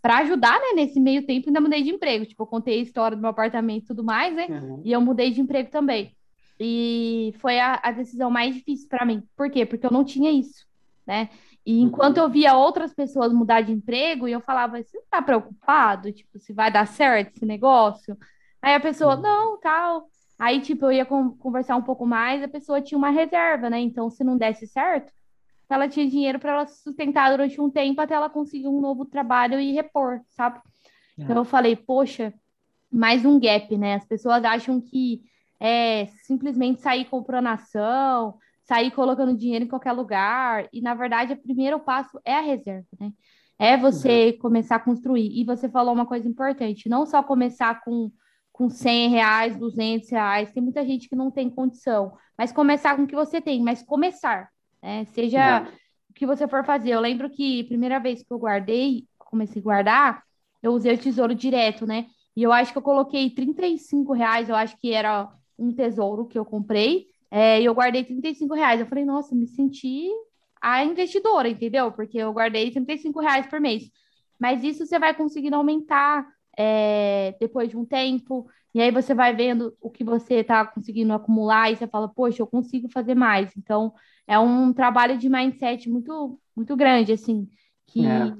Para 0.00 0.18
ajudar, 0.18 0.58
né, 0.58 0.72
nesse 0.74 0.98
meio 0.98 1.26
tempo, 1.26 1.48
ainda 1.48 1.60
mudei 1.60 1.82
de 1.82 1.90
emprego. 1.90 2.24
Tipo, 2.24 2.44
eu 2.44 2.46
contei 2.46 2.78
a 2.78 2.82
história 2.82 3.14
do 3.14 3.20
meu 3.20 3.28
apartamento 3.28 3.84
e 3.84 3.86
tudo 3.88 4.02
mais, 4.02 4.34
né? 4.34 4.46
Uhum. 4.46 4.80
E 4.82 4.90
eu 4.90 5.00
mudei 5.02 5.30
de 5.30 5.42
emprego 5.42 5.70
também. 5.70 6.16
E 6.58 7.34
foi 7.40 7.58
a, 7.58 7.78
a 7.82 7.90
decisão 7.90 8.30
mais 8.30 8.54
difícil 8.54 8.88
para 8.88 9.04
mim. 9.04 9.22
Por 9.36 9.50
quê? 9.50 9.66
Porque 9.66 9.84
eu 9.84 9.90
não 9.90 10.02
tinha 10.02 10.30
isso, 10.30 10.66
né? 11.06 11.28
E 11.66 11.74
uhum. 11.74 11.88
enquanto 11.88 12.16
eu 12.16 12.30
via 12.30 12.56
outras 12.56 12.94
pessoas 12.94 13.32
mudar 13.32 13.60
de 13.60 13.72
emprego, 13.72 14.26
e 14.26 14.32
eu 14.32 14.40
falava, 14.40 14.82
você 14.82 14.96
não 14.96 15.04
tá 15.10 15.20
preocupado? 15.20 16.10
Tipo, 16.10 16.38
se 16.38 16.54
vai 16.54 16.72
dar 16.72 16.86
certo 16.86 17.36
esse 17.36 17.44
negócio? 17.44 18.16
Aí 18.62 18.74
a 18.74 18.80
pessoa, 18.80 19.16
uhum. 19.16 19.22
não, 19.22 19.60
tal. 19.60 20.08
Aí, 20.42 20.60
tipo, 20.60 20.86
eu 20.86 20.92
ia 20.92 21.06
conversar 21.06 21.76
um 21.76 21.82
pouco 21.82 22.04
mais, 22.04 22.42
a 22.42 22.48
pessoa 22.48 22.82
tinha 22.82 22.98
uma 22.98 23.10
reserva, 23.10 23.70
né? 23.70 23.78
Então, 23.78 24.10
se 24.10 24.24
não 24.24 24.36
desse 24.36 24.66
certo, 24.66 25.12
ela 25.70 25.88
tinha 25.88 26.04
dinheiro 26.04 26.40
para 26.40 26.50
ela 26.50 26.66
sustentar 26.66 27.30
durante 27.30 27.60
um 27.60 27.70
tempo 27.70 28.00
até 28.00 28.14
ela 28.14 28.28
conseguir 28.28 28.66
um 28.66 28.80
novo 28.80 29.04
trabalho 29.04 29.60
e 29.60 29.70
repor, 29.70 30.20
sabe? 30.30 30.58
É. 31.16 31.22
Então 31.22 31.36
eu 31.36 31.44
falei, 31.44 31.76
poxa, 31.76 32.34
mais 32.90 33.24
um 33.24 33.38
gap, 33.38 33.78
né? 33.78 33.94
As 33.94 34.04
pessoas 34.04 34.42
acham 34.44 34.80
que 34.80 35.22
é 35.60 36.06
simplesmente 36.24 36.80
sair 36.80 37.04
comprando 37.04 37.46
ação, 37.46 38.34
sair 38.64 38.90
colocando 38.90 39.38
dinheiro 39.38 39.64
em 39.64 39.68
qualquer 39.68 39.92
lugar, 39.92 40.68
e 40.72 40.80
na 40.80 40.92
verdade 40.92 41.34
o 41.34 41.40
primeiro 41.40 41.78
passo 41.78 42.20
é 42.24 42.34
a 42.34 42.40
reserva, 42.40 42.88
né? 42.98 43.12
É 43.60 43.76
você 43.76 44.32
uhum. 44.32 44.38
começar 44.40 44.74
a 44.74 44.80
construir. 44.80 45.40
E 45.40 45.44
você 45.44 45.68
falou 45.68 45.94
uma 45.94 46.04
coisa 46.04 46.26
importante, 46.26 46.88
não 46.88 47.06
só 47.06 47.22
começar 47.22 47.80
com, 47.84 48.10
com 48.52 48.68
100 48.68 49.08
reais, 49.08 49.56
200 49.56 50.10
reais, 50.10 50.52
tem 50.52 50.62
muita 50.62 50.84
gente 50.84 51.08
que 51.08 51.16
não 51.16 51.30
tem 51.30 51.48
condição, 51.48 52.12
mas 52.36 52.52
começar 52.52 52.96
com 52.96 53.04
o 53.04 53.06
que 53.06 53.14
você 53.14 53.40
tem, 53.40 53.62
mas 53.62 53.82
começar, 53.82 54.48
né? 54.82 55.04
Seja 55.06 55.62
uhum. 55.62 55.68
o 56.10 56.12
que 56.12 56.26
você 56.26 56.46
for 56.46 56.64
fazer. 56.64 56.90
Eu 56.90 57.00
lembro 57.00 57.30
que 57.30 57.62
a 57.62 57.64
primeira 57.64 57.98
vez 57.98 58.22
que 58.22 58.32
eu 58.32 58.38
guardei, 58.38 59.06
comecei 59.18 59.60
a 59.60 59.64
guardar, 59.64 60.22
eu 60.62 60.72
usei 60.72 60.94
o 60.94 60.98
tesouro 60.98 61.34
direto, 61.34 61.86
né? 61.86 62.06
E 62.36 62.42
eu 62.42 62.52
acho 62.52 62.72
que 62.72 62.78
eu 62.78 62.82
coloquei 62.82 63.30
35 63.30 64.12
reais, 64.12 64.48
eu 64.48 64.54
acho 64.54 64.78
que 64.78 64.92
era 64.92 65.28
um 65.58 65.72
tesouro 65.72 66.26
que 66.26 66.38
eu 66.38 66.44
comprei, 66.44 67.06
é, 67.30 67.60
e 67.60 67.64
eu 67.64 67.74
guardei 67.74 68.04
35 68.04 68.54
reais. 68.54 68.80
Eu 68.80 68.86
falei, 68.86 69.06
nossa, 69.06 69.34
me 69.34 69.46
senti 69.46 70.08
a 70.60 70.84
investidora, 70.84 71.48
entendeu? 71.48 71.90
Porque 71.90 72.18
eu 72.18 72.32
guardei 72.32 72.70
35 72.70 73.20
reais 73.20 73.46
por 73.46 73.58
mês. 73.58 73.90
Mas 74.38 74.62
isso 74.62 74.84
você 74.84 74.98
vai 74.98 75.14
conseguindo 75.14 75.56
aumentar 75.56 76.26
é, 76.56 77.34
depois 77.40 77.70
de 77.70 77.76
um 77.76 77.84
tempo, 77.84 78.48
e 78.74 78.80
aí 78.80 78.90
você 78.90 79.14
vai 79.14 79.34
vendo 79.34 79.76
o 79.80 79.90
que 79.90 80.02
você 80.02 80.36
está 80.36 80.66
conseguindo 80.66 81.12
acumular, 81.12 81.70
e 81.70 81.76
você 81.76 81.86
fala, 81.86 82.08
poxa, 82.08 82.42
eu 82.42 82.46
consigo 82.46 82.88
fazer 82.88 83.14
mais. 83.14 83.54
Então, 83.56 83.92
é 84.26 84.38
um 84.38 84.72
trabalho 84.72 85.18
de 85.18 85.28
mindset 85.28 85.88
muito, 85.90 86.40
muito 86.56 86.74
grande, 86.76 87.12
assim, 87.12 87.48
que 87.86 88.06
é. 88.06 88.34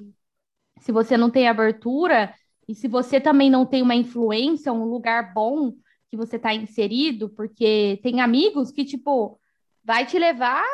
se 0.81 0.93
você 0.93 1.17
não 1.17 1.31
tem 1.31 1.49
abertura, 1.49 2.35
e 2.69 2.75
se 2.75 2.89
você 2.89 3.21
também 3.21 3.51
não 3.51 3.67
tem 3.67 3.83
uma 3.83 3.95
influência, 3.95 4.73
um 4.73 4.85
lugar 4.85 5.35
bom 5.35 5.73
que 6.11 6.17
você 6.17 6.37
está 6.37 6.55
inserido, 6.55 7.29
porque 7.31 7.99
tem 8.03 8.21
amigos 8.21 8.71
que, 8.71 8.85
tipo, 8.85 9.39
vai 9.85 10.07
te 10.07 10.19
levar 10.19 10.65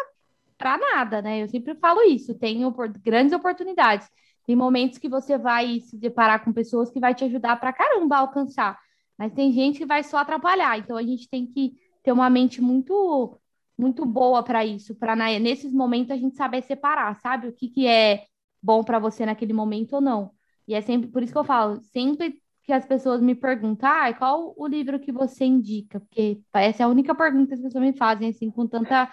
para 0.57 0.76
nada, 0.76 1.22
né? 1.22 1.43
Eu 1.43 1.49
sempre 1.49 1.74
falo 1.76 2.03
isso, 2.03 2.34
tem 2.34 2.61
grandes 3.03 3.32
oportunidades. 3.32 4.09
Tem 4.49 4.57
momentos 4.57 4.96
que 4.96 5.11
você 5.11 5.36
vai 5.36 5.78
se 5.80 5.99
deparar 5.99 6.42
com 6.42 6.55
pessoas 6.55 6.90
que 6.90 6.99
vai 6.99 7.14
te 7.14 7.22
ajudar 7.22 7.61
para 7.61 7.70
caramba 7.70 8.16
a 8.16 8.20
alcançar, 8.20 8.78
mas 9.18 9.30
tem 9.34 9.53
gente 9.53 9.76
que 9.76 9.84
vai 9.84 10.03
só 10.03 10.16
atrapalhar. 10.16 10.78
Então 10.78 10.96
a 10.96 11.03
gente 11.03 11.28
tem 11.28 11.46
que 11.46 11.74
ter 12.03 12.12
uma 12.12 12.30
mente 12.30 12.59
muito 12.62 13.38
muito 13.76 14.07
boa 14.07 14.42
para 14.42 14.64
isso, 14.64 14.94
para 14.94 15.14
nesses 15.14 15.70
momentos 15.70 16.11
a 16.11 16.16
gente 16.16 16.34
saber 16.34 16.62
separar, 16.62 17.14
sabe? 17.16 17.49
O 17.49 17.53
que, 17.53 17.68
que 17.68 17.86
é 17.86 18.24
bom 18.62 18.82
para 18.82 18.99
você 18.99 19.26
naquele 19.26 19.53
momento 19.53 19.96
ou 19.96 20.01
não. 20.01 20.30
E 20.66 20.74
é 20.74 20.80
sempre 20.80 21.09
por 21.09 21.22
isso 21.22 21.30
que 21.32 21.38
eu 21.38 21.44
falo, 21.44 21.82
sempre 21.82 22.40
que 22.64 22.72
as 22.72 22.86
pessoas 22.86 23.20
me 23.20 23.34
perguntam, 23.34 23.86
ah, 23.86 24.14
qual 24.14 24.55
o 24.57 24.66
livro 24.66 24.99
que 24.99 25.12
você 25.12 25.44
indica? 25.44 26.01
Porque 26.01 26.40
essa 26.55 26.82
é 26.82 26.86
a 26.86 26.88
única 26.88 27.14
pergunta 27.14 27.49
que 27.49 27.55
as 27.55 27.61
pessoas 27.61 27.84
me 27.84 27.92
fazem, 27.92 28.30
assim, 28.30 28.51
com 28.51 28.66
tanta 28.66 29.12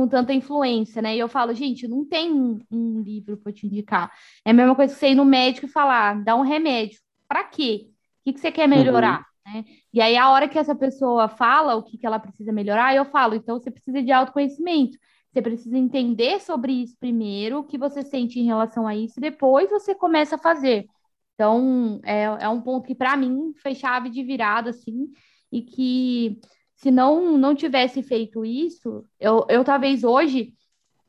com 0.00 0.08
tanta 0.08 0.32
influência, 0.32 1.02
né? 1.02 1.14
E 1.14 1.18
eu 1.18 1.28
falo, 1.28 1.52
gente, 1.52 1.86
não 1.86 2.06
tem 2.06 2.32
um, 2.32 2.58
um 2.70 3.02
livro 3.02 3.36
para 3.36 3.52
te 3.52 3.66
indicar. 3.66 4.10
É 4.42 4.50
a 4.50 4.54
mesma 4.54 4.74
coisa 4.74 4.94
que 4.94 4.98
você 4.98 5.10
ir 5.10 5.14
no 5.14 5.26
médico 5.26 5.66
e 5.66 5.68
falar, 5.68 6.24
dá 6.24 6.34
um 6.34 6.40
remédio. 6.40 6.98
Para 7.28 7.44
quê? 7.44 7.90
O 7.90 8.24
que, 8.24 8.32
que 8.32 8.40
você 8.40 8.50
quer 8.50 8.66
melhorar? 8.66 9.26
Uhum. 9.46 9.52
Né? 9.52 9.64
E 9.92 10.00
aí, 10.00 10.16
a 10.16 10.30
hora 10.30 10.48
que 10.48 10.58
essa 10.58 10.74
pessoa 10.74 11.28
fala 11.28 11.74
o 11.74 11.82
que, 11.82 11.98
que 11.98 12.06
ela 12.06 12.18
precisa 12.18 12.50
melhorar, 12.50 12.94
eu 12.96 13.04
falo, 13.04 13.34
então 13.34 13.60
você 13.60 13.70
precisa 13.70 14.02
de 14.02 14.10
autoconhecimento. 14.10 14.96
Você 15.30 15.42
precisa 15.42 15.76
entender 15.76 16.40
sobre 16.40 16.72
isso 16.72 16.96
primeiro, 16.98 17.58
o 17.58 17.64
que 17.64 17.76
você 17.76 18.02
sente 18.02 18.40
em 18.40 18.46
relação 18.46 18.86
a 18.86 18.96
isso, 18.96 19.18
e 19.18 19.20
depois 19.20 19.68
você 19.68 19.94
começa 19.94 20.36
a 20.36 20.38
fazer. 20.38 20.86
Então, 21.34 22.00
é, 22.04 22.22
é 22.24 22.48
um 22.48 22.62
ponto 22.62 22.86
que, 22.86 22.94
para 22.94 23.16
mim, 23.18 23.52
foi 23.62 23.74
chave 23.74 24.08
de 24.08 24.24
virada, 24.24 24.70
assim, 24.70 25.08
e 25.52 25.60
que 25.60 26.40
se 26.80 26.90
não, 26.90 27.36
não 27.36 27.54
tivesse 27.54 28.02
feito 28.02 28.44
isso, 28.44 29.04
eu, 29.18 29.44
eu 29.50 29.62
talvez 29.62 30.02
hoje 30.02 30.54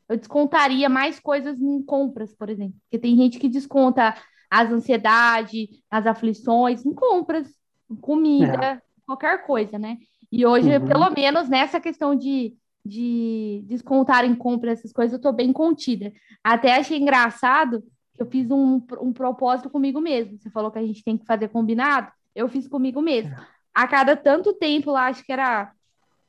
eu 0.09 0.17
descontaria 0.17 0.89
mais 0.89 1.17
coisas 1.17 1.61
em 1.61 1.81
compras, 1.83 2.35
por 2.35 2.49
exemplo. 2.49 2.75
Porque 2.83 2.99
tem 2.99 3.15
gente 3.15 3.39
que 3.39 3.47
desconta 3.47 4.13
as 4.49 4.69
ansiedades, 4.69 5.69
as 5.89 6.05
aflições 6.05 6.85
em 6.85 6.93
compras, 6.93 7.47
em 7.89 7.95
comida, 7.95 8.65
é. 8.65 8.81
qualquer 9.05 9.45
coisa, 9.45 9.79
né? 9.79 9.97
E 10.29 10.45
hoje, 10.45 10.75
uhum. 10.75 10.85
pelo 10.85 11.09
menos 11.11 11.47
nessa 11.47 11.79
questão 11.79 12.15
de, 12.15 12.53
de 12.85 13.63
descontar 13.65 14.25
em 14.25 14.35
compras 14.35 14.79
essas 14.79 14.91
coisas, 14.91 15.13
eu 15.13 15.17
estou 15.17 15.31
bem 15.31 15.53
contida. 15.53 16.11
Até 16.43 16.75
achei 16.75 16.97
engraçado 16.97 17.81
que 18.13 18.21
eu 18.21 18.25
fiz 18.25 18.51
um, 18.51 18.81
um 18.99 19.13
propósito 19.13 19.69
comigo 19.69 20.01
mesmo. 20.01 20.37
Você 20.37 20.49
falou 20.49 20.69
que 20.69 20.79
a 20.79 20.85
gente 20.85 21.01
tem 21.01 21.17
que 21.17 21.25
fazer 21.25 21.47
combinado, 21.47 22.11
eu 22.35 22.49
fiz 22.49 22.67
comigo 22.67 23.01
mesmo. 23.01 23.33
É 23.33 23.60
a 23.73 23.87
cada 23.87 24.15
tanto 24.15 24.53
tempo, 24.53 24.91
lá 24.91 25.07
acho 25.07 25.23
que 25.23 25.31
era 25.31 25.71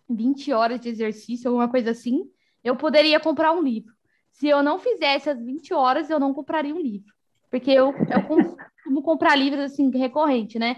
20 0.08 0.52
horas 0.52 0.80
de 0.80 0.88
exercício, 0.88 1.48
alguma 1.48 1.68
coisa 1.68 1.90
assim, 1.90 2.24
eu 2.62 2.76
poderia 2.76 3.18
comprar 3.18 3.52
um 3.52 3.62
livro. 3.62 3.92
Se 4.30 4.48
eu 4.48 4.62
não 4.62 4.78
fizesse 4.78 5.28
as 5.28 5.40
20 5.40 5.74
horas, 5.74 6.10
eu 6.10 6.18
não 6.18 6.32
compraria 6.32 6.74
um 6.74 6.80
livro. 6.80 7.12
Porque 7.50 7.70
eu, 7.70 7.92
eu 7.92 8.22
costumo 8.26 9.02
comprar 9.02 9.36
livros 9.36 9.60
assim, 9.60 9.90
recorrente, 9.90 10.58
né? 10.58 10.76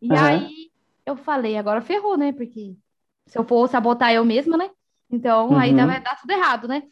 E 0.00 0.10
uhum. 0.10 0.18
aí 0.18 0.70
eu 1.04 1.16
falei, 1.16 1.56
agora 1.56 1.80
ferrou, 1.80 2.16
né? 2.16 2.32
Porque 2.32 2.74
se 3.26 3.38
eu 3.38 3.44
for 3.44 3.68
sabotar 3.68 4.12
eu 4.12 4.24
mesma, 4.24 4.56
né? 4.56 4.70
Então 5.10 5.50
uhum. 5.50 5.58
aí 5.58 5.74
vai 5.74 6.00
dar 6.00 6.18
tudo 6.20 6.30
errado, 6.30 6.66
né? 6.66 6.82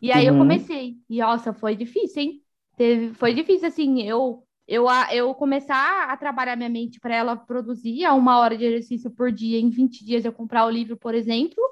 E 0.00 0.10
aí 0.10 0.28
uhum. 0.28 0.34
eu 0.34 0.38
comecei. 0.38 0.96
E 1.08 1.20
nossa, 1.20 1.52
foi 1.52 1.76
difícil, 1.76 2.22
hein? 2.22 2.42
Teve, 2.76 3.14
foi 3.14 3.34
difícil, 3.34 3.68
assim, 3.68 4.02
eu 4.02 4.42
eu, 4.72 4.86
eu 5.10 5.34
começar 5.34 6.08
a 6.08 6.16
trabalhar 6.16 6.56
minha 6.56 6.70
mente 6.70 6.98
para 6.98 7.14
ela 7.14 7.36
produzir 7.36 8.06
a 8.06 8.14
uma 8.14 8.38
hora 8.38 8.56
de 8.56 8.64
exercício 8.64 9.10
por 9.10 9.30
dia, 9.30 9.60
em 9.60 9.68
20 9.68 10.02
dias 10.02 10.24
eu 10.24 10.32
comprar 10.32 10.64
o 10.64 10.70
livro, 10.70 10.96
por 10.96 11.14
exemplo, 11.14 11.62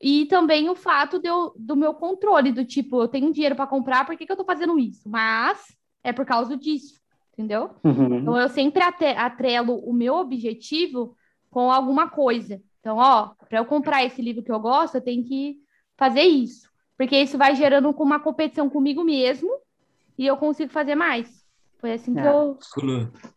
e 0.00 0.26
também 0.26 0.70
o 0.70 0.76
fato 0.76 1.20
eu, 1.24 1.52
do 1.56 1.74
meu 1.74 1.92
controle, 1.92 2.52
do 2.52 2.64
tipo, 2.64 3.02
eu 3.02 3.08
tenho 3.08 3.32
dinheiro 3.32 3.56
para 3.56 3.66
comprar, 3.66 4.06
por 4.06 4.16
que, 4.16 4.24
que 4.24 4.30
eu 4.30 4.34
estou 4.34 4.46
fazendo 4.46 4.78
isso? 4.78 5.08
Mas 5.08 5.76
é 6.04 6.12
por 6.12 6.24
causa 6.24 6.56
disso, 6.56 7.00
entendeu? 7.32 7.70
Uhum. 7.82 8.18
Então 8.18 8.38
eu 8.38 8.48
sempre 8.48 8.80
atrelo 8.80 9.78
o 9.78 9.92
meu 9.92 10.14
objetivo 10.14 11.16
com 11.50 11.72
alguma 11.72 12.08
coisa. 12.08 12.62
Então, 12.78 12.98
ó, 12.98 13.30
para 13.48 13.58
eu 13.58 13.64
comprar 13.64 14.04
esse 14.04 14.22
livro 14.22 14.44
que 14.44 14.52
eu 14.52 14.60
gosto, 14.60 14.94
eu 14.94 15.00
tenho 15.00 15.24
que 15.24 15.56
fazer 15.96 16.22
isso. 16.22 16.70
Porque 16.96 17.20
isso 17.20 17.36
vai 17.36 17.56
gerando 17.56 17.90
uma 17.90 18.20
competição 18.20 18.70
comigo 18.70 19.02
mesmo 19.02 19.50
e 20.16 20.24
eu 20.24 20.36
consigo 20.36 20.70
fazer 20.70 20.94
mais. 20.94 21.45
Foi 21.78 21.92
assim 21.92 22.18
é. 22.18 22.22
que 22.22 22.28
eu. 22.28 22.58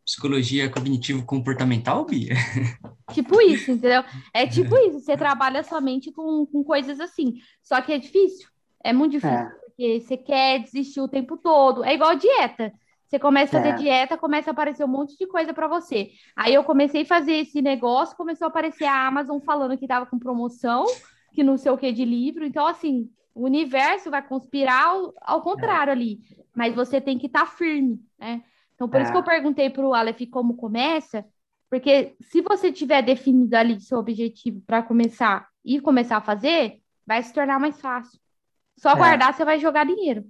Psicologia 0.05 0.69
cognitivo-comportamental, 0.69 2.05
Bia? 2.05 2.33
Tipo 3.13 3.41
isso, 3.41 3.71
entendeu? 3.71 4.03
É 4.31 4.45
tipo 4.45 4.77
é. 4.77 4.85
isso. 4.85 4.99
Você 4.99 5.17
trabalha 5.17 5.63
somente 5.63 6.11
com, 6.11 6.45
com 6.45 6.63
coisas 6.63 6.99
assim. 6.99 7.39
Só 7.63 7.81
que 7.81 7.91
é 7.91 7.97
difícil. 7.97 8.47
É 8.83 8.93
muito 8.93 9.13
difícil. 9.13 9.35
É. 9.35 9.49
Porque 9.65 9.99
você 9.99 10.15
quer 10.15 10.59
desistir 10.59 11.01
o 11.01 11.07
tempo 11.07 11.35
todo. 11.35 11.83
É 11.83 11.95
igual 11.95 12.15
dieta. 12.15 12.71
Você 13.07 13.17
começa 13.17 13.57
a 13.57 13.61
fazer 13.63 13.73
é. 13.73 13.77
dieta, 13.77 14.17
começa 14.17 14.51
a 14.51 14.53
aparecer 14.53 14.83
um 14.83 14.87
monte 14.87 15.17
de 15.17 15.25
coisa 15.25 15.51
para 15.51 15.67
você. 15.67 16.11
Aí 16.35 16.53
eu 16.53 16.63
comecei 16.63 17.01
a 17.01 17.05
fazer 17.05 17.33
esse 17.33 17.59
negócio, 17.59 18.15
começou 18.15 18.45
a 18.45 18.49
aparecer 18.49 18.85
a 18.85 19.07
Amazon 19.07 19.39
falando 19.39 19.75
que 19.75 19.87
tava 19.87 20.05
com 20.05 20.19
promoção, 20.19 20.85
que 21.33 21.43
não 21.43 21.57
sei 21.57 21.71
o 21.71 21.77
que 21.77 21.91
de 21.91 22.05
livro. 22.05 22.45
Então, 22.45 22.67
assim, 22.67 23.09
o 23.39 23.45
universo 23.45 24.11
vai 24.11 24.21
conspirar 24.21 24.87
ao, 24.87 25.13
ao 25.21 25.41
contrário 25.41 25.93
ali. 25.93 26.19
Mas 26.53 26.75
você 26.75 26.99
tem 26.99 27.17
que 27.17 27.27
estar 27.27 27.45
tá 27.45 27.45
firme 27.45 28.03
né? 28.19 28.43
Então, 28.75 28.87
por 28.87 28.99
é. 28.99 29.03
isso 29.03 29.11
que 29.11 29.17
eu 29.17 29.23
perguntei 29.23 29.69
para 29.69 29.85
o 29.85 29.93
Aleph 29.93 30.21
como 30.29 30.55
começa, 30.55 31.25
porque 31.69 32.15
se 32.21 32.41
você 32.41 32.71
tiver 32.71 33.01
definido 33.01 33.55
ali 33.55 33.79
seu 33.79 33.97
objetivo 33.97 34.61
para 34.65 34.83
começar 34.83 35.47
e 35.63 35.79
começar 35.79 36.17
a 36.17 36.21
fazer, 36.21 36.79
vai 37.05 37.21
se 37.23 37.33
tornar 37.33 37.59
mais 37.59 37.79
fácil. 37.79 38.19
Só 38.77 38.91
é. 38.91 38.95
guardar, 38.95 39.33
você 39.33 39.45
vai 39.45 39.59
jogar 39.59 39.85
dinheiro. 39.85 40.23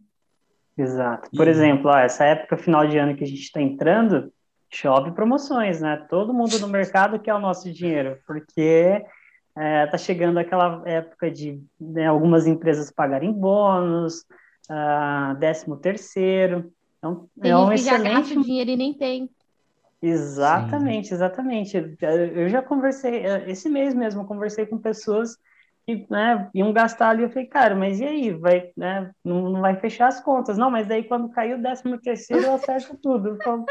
Exato. 0.78 1.30
Por 1.36 1.48
e... 1.48 1.50
exemplo, 1.50 1.90
ó, 1.90 1.98
essa 1.98 2.26
época 2.26 2.58
final 2.58 2.88
de 2.88 2.98
ano 2.98 3.16
que 3.16 3.24
a 3.24 3.28
gente 3.28 3.42
está 3.42 3.62
entrando, 3.62 4.32
chove 4.72 5.12
promoções, 5.12 5.82
né? 5.82 6.06
Todo 6.10 6.34
mundo 6.34 6.60
no 6.60 6.68
mercado 6.68 7.20
quer 7.20 7.34
o 7.34 7.40
nosso 7.40 7.72
dinheiro, 7.72 8.18
porque 8.26 9.04
é, 9.60 9.86
tá 9.88 9.98
chegando 9.98 10.38
aquela 10.38 10.82
época 10.86 11.30
de 11.30 11.62
né, 11.80 12.08
algumas 12.08 12.48
empresas 12.48 12.92
pagarem 12.92 13.32
bônus, 13.32 14.22
uh, 14.70 15.36
décimo 15.38 15.76
terceiro, 15.76 16.72
então, 17.00 17.30
tem 17.42 17.52
é 17.52 17.58
um 17.58 17.70
gente 17.70 17.80
excelente... 17.80 18.02
que 18.02 18.08
já 18.08 18.20
gasta 18.20 18.42
dinheiro 18.44 18.70
e 18.70 18.76
nem 18.76 18.94
tem. 18.94 19.30
Exatamente, 20.02 21.08
Sim. 21.08 21.16
exatamente. 21.16 21.98
Eu 22.34 22.48
já 22.48 22.62
conversei, 22.62 23.24
esse 23.48 23.68
mês 23.70 23.94
mesmo, 23.94 24.22
eu 24.22 24.26
conversei 24.26 24.66
com 24.66 24.78
pessoas 24.78 25.38
que 25.86 26.06
né, 26.10 26.50
iam 26.54 26.72
gastar 26.72 27.10
ali, 27.10 27.24
eu 27.24 27.30
falei, 27.30 27.48
cara, 27.48 27.76
mas 27.76 28.00
e 28.00 28.06
aí? 28.06 28.32
Vai, 28.32 28.72
né, 28.78 29.12
não, 29.24 29.50
não 29.50 29.62
vai 29.62 29.76
fechar 29.80 30.08
as 30.08 30.22
contas. 30.22 30.58
Não, 30.58 30.70
mas 30.70 30.88
daí 30.88 31.04
quando 31.04 31.30
caiu 31.30 31.58
o 31.58 31.62
décimo 31.62 31.98
terceiro, 31.98 32.46
eu 32.46 32.54
acerto 32.56 32.96
tudo. 32.98 33.38
Falo, 33.44 33.66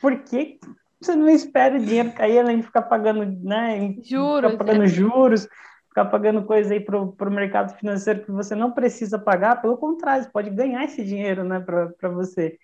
por 0.00 0.22
que 0.22 0.58
você 1.00 1.14
não 1.14 1.28
espera 1.28 1.76
o 1.76 1.84
dinheiro 1.84 2.12
cair 2.12 2.40
além 2.40 2.58
de 2.58 2.64
ficar 2.64 2.82
pagando, 2.82 3.24
né? 3.42 3.94
Juros. 4.02 4.50
Ficar 4.50 4.64
pagando 4.64 4.84
é. 4.84 4.88
juros, 4.88 5.48
ficar 5.88 6.04
pagando 6.06 6.42
coisa 6.44 6.74
aí 6.74 6.80
para 6.80 6.98
o 6.98 7.30
mercado 7.30 7.76
financeiro 7.76 8.24
que 8.24 8.30
você 8.30 8.54
não 8.54 8.72
precisa 8.72 9.18
pagar, 9.18 9.60
pelo 9.60 9.76
contrário, 9.76 10.24
você 10.24 10.30
pode 10.30 10.50
ganhar 10.50 10.84
esse 10.84 11.04
dinheiro, 11.04 11.44
né, 11.44 11.60
para 11.60 12.08
você. 12.08 12.58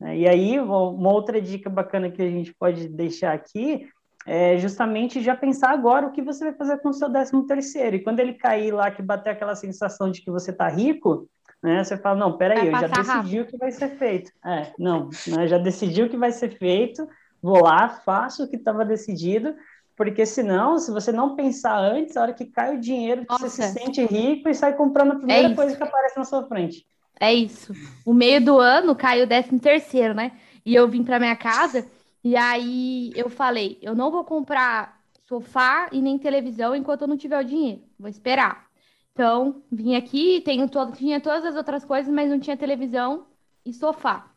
E 0.00 0.28
aí, 0.28 0.60
uma 0.60 1.12
outra 1.12 1.40
dica 1.40 1.68
bacana 1.68 2.10
que 2.10 2.22
a 2.22 2.30
gente 2.30 2.54
pode 2.54 2.88
deixar 2.88 3.32
aqui 3.32 3.88
é 4.24 4.58
justamente 4.58 5.20
já 5.22 5.34
pensar 5.34 5.70
agora 5.70 6.06
o 6.06 6.12
que 6.12 6.22
você 6.22 6.44
vai 6.44 6.52
fazer 6.52 6.78
com 6.78 6.90
o 6.90 6.92
seu 6.92 7.08
décimo 7.08 7.46
terceiro. 7.46 7.96
E 7.96 8.02
quando 8.02 8.20
ele 8.20 8.34
cair 8.34 8.72
lá, 8.72 8.90
que 8.90 9.02
bater 9.02 9.30
aquela 9.30 9.56
sensação 9.56 10.10
de 10.10 10.22
que 10.22 10.30
você 10.30 10.50
está 10.50 10.68
rico, 10.68 11.28
né, 11.62 11.82
você 11.82 11.96
fala, 11.96 12.18
não, 12.18 12.36
peraí, 12.36 12.68
eu 12.68 12.72
já 12.72 12.86
decidi 12.86 13.40
o 13.40 13.46
que 13.46 13.56
vai 13.56 13.72
ser 13.72 13.88
feito. 13.96 14.30
É, 14.44 14.70
não, 14.78 15.08
né, 15.26 15.48
já 15.48 15.58
decidi 15.58 16.02
o 16.02 16.08
que 16.08 16.16
vai 16.16 16.30
ser 16.30 16.50
feito, 16.50 17.08
vou 17.42 17.62
lá, 17.62 17.88
faço 17.88 18.44
o 18.44 18.48
que 18.48 18.56
estava 18.56 18.84
decidido, 18.84 19.54
porque 19.96 20.24
senão, 20.24 20.78
se 20.78 20.90
você 20.90 21.10
não 21.10 21.34
pensar 21.34 21.76
antes, 21.76 22.16
a 22.16 22.22
hora 22.22 22.32
que 22.32 22.44
cai 22.44 22.76
o 22.76 22.80
dinheiro, 22.80 23.26
Nossa. 23.28 23.48
você 23.48 23.62
se 23.62 23.72
sente 23.72 24.04
rico 24.04 24.48
e 24.48 24.54
sai 24.54 24.76
comprando 24.76 25.12
a 25.12 25.16
primeira 25.16 25.48
é 25.48 25.54
coisa 25.54 25.76
que 25.76 25.82
aparece 25.82 26.16
na 26.16 26.24
sua 26.24 26.46
frente. 26.46 26.86
É 27.20 27.34
isso. 27.34 27.72
O 28.06 28.14
meio 28.14 28.44
do 28.44 28.58
ano 28.58 28.94
caiu 28.94 29.24
o 29.24 29.28
décimo 29.28 29.58
terceiro, 29.58 30.14
né? 30.14 30.32
E 30.64 30.74
eu 30.74 30.86
vim 30.86 31.02
para 31.02 31.18
minha 31.18 31.34
casa 31.34 31.84
e 32.22 32.36
aí 32.36 33.10
eu 33.16 33.28
falei, 33.28 33.78
eu 33.82 33.94
não 33.94 34.10
vou 34.10 34.22
comprar 34.22 35.00
sofá 35.24 35.88
e 35.92 36.00
nem 36.00 36.18
televisão 36.18 36.76
enquanto 36.76 37.02
eu 37.02 37.08
não 37.08 37.16
tiver 37.16 37.40
o 37.40 37.44
dinheiro. 37.44 37.82
Vou 37.98 38.08
esperar. 38.08 38.68
Então, 39.12 39.62
vim 39.70 39.96
aqui, 39.96 40.40
tenho 40.44 40.68
todo, 40.68 40.92
tinha 40.92 41.20
todas 41.20 41.44
as 41.44 41.56
outras 41.56 41.84
coisas, 41.84 42.12
mas 42.12 42.30
não 42.30 42.38
tinha 42.38 42.56
televisão 42.56 43.26
e 43.66 43.72
sofá. 43.72 44.30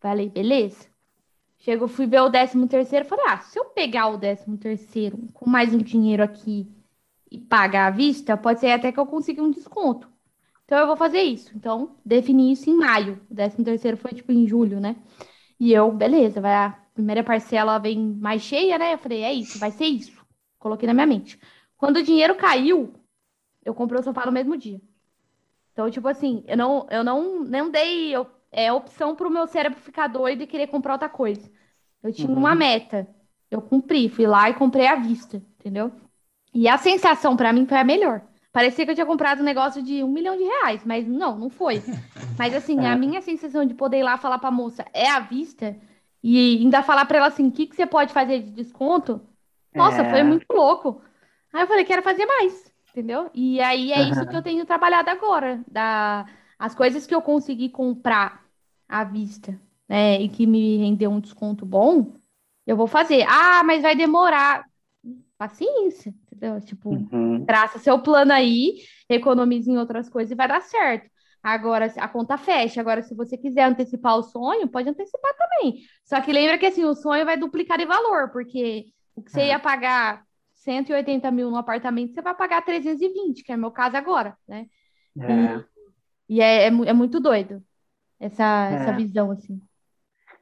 Falei, 0.00 0.28
beleza. 0.28 0.88
Chego, 1.66 1.88
fui 1.88 2.06
ver 2.06 2.20
o 2.20 2.28
décimo 2.28 2.68
terceiro, 2.68 3.04
falei, 3.04 3.24
ah, 3.26 3.38
se 3.38 3.58
eu 3.58 3.64
pegar 3.64 4.06
o 4.06 4.16
décimo 4.16 4.56
terceiro 4.56 5.18
com 5.34 5.50
mais 5.50 5.74
um 5.74 5.78
dinheiro 5.78 6.22
aqui 6.22 6.72
e 7.28 7.40
pagar 7.40 7.88
à 7.88 7.90
vista, 7.90 8.36
pode 8.36 8.60
ser 8.60 8.70
até 8.70 8.92
que 8.92 9.00
eu 9.00 9.04
consiga 9.04 9.42
um 9.42 9.50
desconto. 9.50 10.08
Então 10.64 10.78
eu 10.78 10.86
vou 10.86 10.96
fazer 10.96 11.22
isso. 11.22 11.50
Então, 11.56 11.96
defini 12.04 12.52
isso 12.52 12.70
em 12.70 12.74
maio. 12.76 13.20
O 13.28 13.34
décimo 13.34 13.64
terceiro 13.64 13.96
foi 13.96 14.12
tipo 14.12 14.30
em 14.30 14.46
julho, 14.46 14.78
né? 14.78 14.94
E 15.58 15.72
eu, 15.72 15.90
beleza, 15.90 16.40
vai 16.40 16.54
a 16.54 16.70
primeira 16.94 17.24
parcela 17.24 17.80
vem 17.80 17.98
mais 17.98 18.42
cheia, 18.42 18.78
né? 18.78 18.94
Eu 18.94 18.98
falei, 18.98 19.24
é 19.24 19.32
isso, 19.32 19.58
vai 19.58 19.72
ser 19.72 19.86
isso. 19.86 20.24
Coloquei 20.60 20.86
na 20.86 20.94
minha 20.94 21.06
mente. 21.06 21.36
Quando 21.76 21.96
o 21.96 22.02
dinheiro 22.04 22.36
caiu, 22.36 22.94
eu 23.64 23.74
comprei 23.74 24.00
o 24.00 24.04
sofá 24.04 24.24
no 24.24 24.30
mesmo 24.30 24.56
dia. 24.56 24.80
Então, 25.72 25.90
tipo 25.90 26.06
assim, 26.06 26.44
eu 26.46 26.56
não, 26.56 26.86
eu 26.92 27.02
não, 27.02 27.42
não 27.42 27.70
dei 27.72 28.14
eu, 28.14 28.24
é, 28.56 28.72
opção 28.72 29.14
para 29.14 29.28
o 29.28 29.30
meu 29.30 29.46
cérebro 29.46 29.78
ficar 29.78 30.06
doido 30.06 30.42
e 30.42 30.46
querer 30.46 30.66
comprar 30.68 30.94
outra 30.94 31.10
coisa. 31.10 31.48
Eu 32.02 32.10
tinha 32.10 32.28
uhum. 32.28 32.38
uma 32.38 32.54
meta. 32.54 33.06
Eu 33.50 33.60
cumpri, 33.60 34.08
fui 34.08 34.26
lá 34.26 34.48
e 34.48 34.54
comprei 34.54 34.86
à 34.86 34.96
vista, 34.96 35.36
entendeu? 35.60 35.92
E 36.54 36.66
a 36.66 36.78
sensação 36.78 37.36
para 37.36 37.52
mim 37.52 37.66
foi 37.66 37.76
a 37.76 37.84
melhor. 37.84 38.22
Parecia 38.50 38.86
que 38.86 38.90
eu 38.90 38.94
tinha 38.94 39.06
comprado 39.06 39.40
um 39.40 39.44
negócio 39.44 39.82
de 39.82 40.02
um 40.02 40.08
milhão 40.08 40.34
de 40.34 40.42
reais, 40.42 40.82
mas 40.86 41.06
não, 41.06 41.38
não 41.38 41.50
foi. 41.50 41.82
Mas 42.38 42.54
assim, 42.54 42.84
a 42.84 42.92
é. 42.92 42.96
minha 42.96 43.22
sensação 43.22 43.64
de 43.64 43.72
poder 43.72 43.98
ir 43.98 44.02
lá 44.02 44.18
falar 44.18 44.38
pra 44.38 44.50
moça 44.50 44.84
é 44.92 45.08
à 45.08 45.20
vista 45.20 45.74
e 46.22 46.58
ainda 46.58 46.82
falar 46.82 47.06
pra 47.06 47.16
ela 47.16 47.28
assim, 47.28 47.48
o 47.48 47.52
que, 47.52 47.66
que 47.66 47.74
você 47.74 47.86
pode 47.86 48.12
fazer 48.12 48.42
de 48.42 48.50
desconto? 48.50 49.22
Nossa, 49.74 50.02
é... 50.02 50.10
foi 50.10 50.22
muito 50.22 50.46
louco. 50.50 51.00
Aí 51.50 51.62
eu 51.62 51.66
falei, 51.66 51.84
quero 51.84 52.02
fazer 52.02 52.26
mais, 52.26 52.70
entendeu? 52.90 53.30
E 53.32 53.58
aí 53.60 53.90
é 53.90 54.02
isso 54.02 54.26
que 54.26 54.36
eu 54.36 54.42
tenho 54.42 54.66
trabalhado 54.66 55.08
agora. 55.08 55.60
Da... 55.66 56.26
As 56.58 56.74
coisas 56.74 57.06
que 57.06 57.14
eu 57.14 57.22
consegui 57.22 57.70
comprar 57.70 58.45
à 58.88 59.04
vista, 59.04 59.58
né, 59.88 60.20
e 60.20 60.28
que 60.28 60.46
me 60.46 60.78
rendeu 60.78 61.10
um 61.10 61.20
desconto 61.20 61.64
bom, 61.64 62.14
eu 62.66 62.76
vou 62.76 62.86
fazer. 62.86 63.24
Ah, 63.28 63.62
mas 63.64 63.82
vai 63.82 63.94
demorar. 63.94 64.64
Paciência, 65.38 66.14
entendeu? 66.24 66.58
Tipo, 66.62 66.90
uhum. 66.90 67.44
traça 67.44 67.78
seu 67.78 67.98
plano 67.98 68.32
aí, 68.32 68.78
economize 69.06 69.70
em 69.70 69.76
outras 69.76 70.08
coisas 70.08 70.32
e 70.32 70.34
vai 70.34 70.48
dar 70.48 70.62
certo. 70.62 71.10
Agora, 71.42 71.92
a 71.98 72.08
conta 72.08 72.38
fecha. 72.38 72.80
Agora, 72.80 73.02
se 73.02 73.14
você 73.14 73.36
quiser 73.36 73.64
antecipar 73.64 74.16
o 74.16 74.22
sonho, 74.22 74.66
pode 74.66 74.88
antecipar 74.88 75.32
também. 75.36 75.82
Só 76.04 76.20
que 76.22 76.32
lembra 76.32 76.56
que 76.56 76.66
assim, 76.66 76.84
o 76.84 76.94
sonho 76.94 77.24
vai 77.26 77.36
duplicar 77.36 77.76
de 77.78 77.84
valor, 77.84 78.30
porque 78.30 78.86
o 79.14 79.22
que 79.22 79.30
você 79.30 79.42
é. 79.42 79.48
ia 79.48 79.58
pagar 79.58 80.24
180 80.54 81.30
mil 81.30 81.50
no 81.50 81.56
apartamento, 81.56 82.14
você 82.14 82.22
vai 82.22 82.34
pagar 82.34 82.64
320, 82.64 83.44
que 83.44 83.52
é 83.52 83.56
o 83.56 83.58
meu 83.58 83.70
caso 83.70 83.96
agora, 83.96 84.36
né? 84.48 84.66
É. 85.20 85.62
E, 86.28 86.36
e 86.36 86.40
é, 86.40 86.64
é, 86.64 86.66
é, 86.66 86.92
muito 86.92 87.20
doido 87.20 87.62
essa, 88.20 88.68
essa 88.70 88.90
é. 88.90 88.96
visão, 88.96 89.30
assim. 89.30 89.60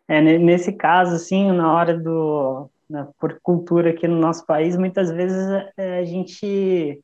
É, 0.07 0.21
nesse 0.21 0.73
caso, 0.73 1.15
assim, 1.15 1.51
na 1.53 1.73
hora 1.73 1.99
do, 1.99 2.71
né, 2.89 3.09
por 3.19 3.39
cultura 3.43 3.91
aqui 3.91 4.07
no 4.07 4.19
nosso 4.19 4.45
país, 4.45 4.77
muitas 4.77 5.11
vezes 5.11 5.49
é, 5.77 5.99
a 5.99 6.05
gente, 6.05 7.03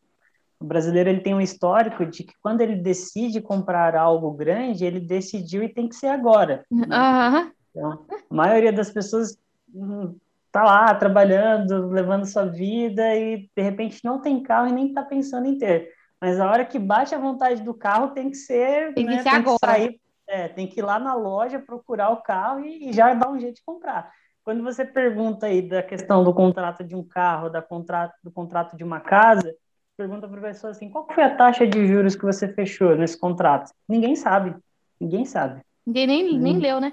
o 0.60 0.64
brasileiro 0.64 1.08
ele 1.08 1.20
tem 1.20 1.34
um 1.34 1.40
histórico 1.40 2.04
de 2.04 2.24
que 2.24 2.34
quando 2.42 2.60
ele 2.60 2.76
decide 2.76 3.40
comprar 3.40 3.96
algo 3.96 4.30
grande, 4.32 4.84
ele 4.84 5.00
decidiu 5.00 5.62
e 5.62 5.68
tem 5.68 5.88
que 5.88 5.96
ser 5.96 6.08
agora. 6.08 6.64
Né? 6.70 6.86
Uhum. 6.86 7.50
Então, 7.70 8.04
a 8.28 8.34
maioria 8.34 8.72
das 8.72 8.90
pessoas 8.90 9.38
hum, 9.72 10.16
tá 10.50 10.64
lá 10.64 10.94
trabalhando, 10.94 11.88
levando 11.88 12.26
sua 12.26 12.44
vida 12.44 13.14
e 13.14 13.48
de 13.56 13.62
repente 13.62 14.04
não 14.04 14.20
tem 14.20 14.42
carro 14.42 14.68
e 14.68 14.72
nem 14.72 14.88
está 14.88 15.02
pensando 15.02 15.46
em 15.46 15.56
ter. 15.56 15.88
Mas 16.20 16.38
a 16.38 16.50
hora 16.50 16.64
que 16.64 16.78
bate 16.78 17.14
a 17.14 17.18
vontade 17.18 17.62
do 17.62 17.72
carro 17.72 18.08
tem 18.08 18.28
que 18.28 18.36
ser, 18.36 18.92
tem 18.92 19.06
que, 19.06 19.14
né, 19.14 19.22
ser 19.22 19.30
tem 19.30 19.38
agora. 19.38 19.58
Que 19.58 19.66
sair, 19.66 20.00
é, 20.30 20.48
tem 20.48 20.66
que 20.66 20.78
ir 20.78 20.82
lá 20.82 20.98
na 20.98 21.14
loja 21.14 21.58
procurar 21.58 22.10
o 22.10 22.22
carro 22.22 22.60
e, 22.60 22.88
e 22.88 22.92
já 22.92 23.12
dar 23.12 23.30
um 23.30 23.38
jeito 23.38 23.56
de 23.56 23.64
comprar. 23.64 24.12
Quando 24.44 24.62
você 24.62 24.84
pergunta 24.84 25.46
aí 25.46 25.60
da 25.60 25.82
questão 25.82 26.24
do 26.24 26.32
contrato 26.32 26.84
de 26.84 26.94
um 26.94 27.02
carro, 27.02 27.50
da 27.50 27.60
contrato, 27.60 28.14
do 28.22 28.30
contrato 28.30 28.76
de 28.76 28.84
uma 28.84 29.00
casa, 29.00 29.54
pergunta 29.96 30.26
para 30.28 30.38
a 30.38 30.42
pessoa 30.42 30.70
assim, 30.70 30.88
qual 30.88 31.06
foi 31.12 31.24
a 31.24 31.36
taxa 31.36 31.66
de 31.66 31.86
juros 31.86 32.14
que 32.14 32.24
você 32.24 32.48
fechou 32.48 32.96
nesse 32.96 33.18
contrato? 33.18 33.72
Ninguém 33.88 34.16
sabe. 34.16 34.56
Ninguém 35.00 35.24
sabe. 35.24 35.62
Ninguém 35.84 36.06
nem, 36.06 36.38
nem 36.38 36.56
hum. 36.56 36.60
leu, 36.60 36.80
né? 36.80 36.92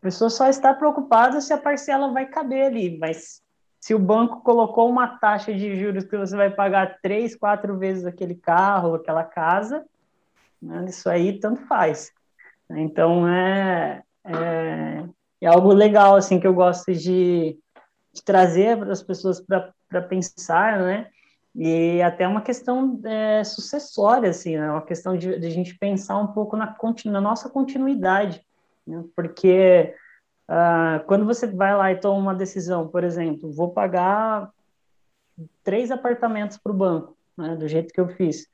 A 0.00 0.02
pessoa 0.02 0.28
só 0.28 0.48
está 0.48 0.74
preocupada 0.74 1.40
se 1.40 1.52
a 1.52 1.58
parcela 1.58 2.12
vai 2.12 2.26
caber 2.26 2.66
ali, 2.66 2.98
mas 2.98 3.40
se 3.80 3.94
o 3.94 3.98
banco 3.98 4.42
colocou 4.42 4.88
uma 4.90 5.18
taxa 5.18 5.54
de 5.54 5.76
juros 5.76 6.04
que 6.04 6.16
você 6.16 6.36
vai 6.36 6.50
pagar 6.50 6.98
três, 7.00 7.36
quatro 7.36 7.78
vezes 7.78 8.04
aquele 8.04 8.34
carro, 8.34 8.94
aquela 8.94 9.24
casa, 9.24 9.84
né, 10.60 10.84
isso 10.88 11.08
aí 11.08 11.38
tanto 11.38 11.62
faz. 11.66 12.12
Então, 12.70 13.26
é, 13.28 14.02
é, 14.24 15.04
é 15.40 15.46
algo 15.46 15.72
legal, 15.72 16.16
assim, 16.16 16.38
que 16.38 16.46
eu 16.46 16.54
gosto 16.54 16.92
de, 16.92 17.58
de 18.12 18.22
trazer 18.24 18.76
para 18.78 18.92
as 18.92 19.02
pessoas 19.02 19.40
para 19.40 20.02
pensar, 20.02 20.78
né? 20.78 21.08
E 21.54 22.02
até 22.02 22.28
uma 22.28 22.42
questão 22.42 23.00
é, 23.04 23.42
sucessória, 23.42 24.30
assim, 24.30 24.56
né? 24.56 24.70
Uma 24.70 24.84
questão 24.84 25.16
de, 25.16 25.38
de, 25.38 25.46
a 25.46 25.50
gente 25.50 25.76
pensar 25.78 26.18
um 26.18 26.28
pouco 26.28 26.56
na, 26.56 26.76
na 27.06 27.20
nossa 27.20 27.48
continuidade, 27.48 28.44
né? 28.86 29.02
Porque 29.16 29.94
uh, 30.48 31.04
quando 31.06 31.24
você 31.24 31.46
vai 31.46 31.76
lá 31.76 31.90
e 31.90 31.96
toma 32.00 32.18
uma 32.18 32.34
decisão, 32.34 32.86
por 32.86 33.02
exemplo, 33.02 33.50
vou 33.50 33.72
pagar 33.72 34.50
três 35.64 35.90
apartamentos 35.90 36.58
para 36.58 36.72
o 36.72 36.76
banco, 36.76 37.16
né? 37.36 37.56
Do 37.56 37.66
jeito 37.66 37.92
que 37.92 38.00
eu 38.00 38.08
fiz. 38.08 38.46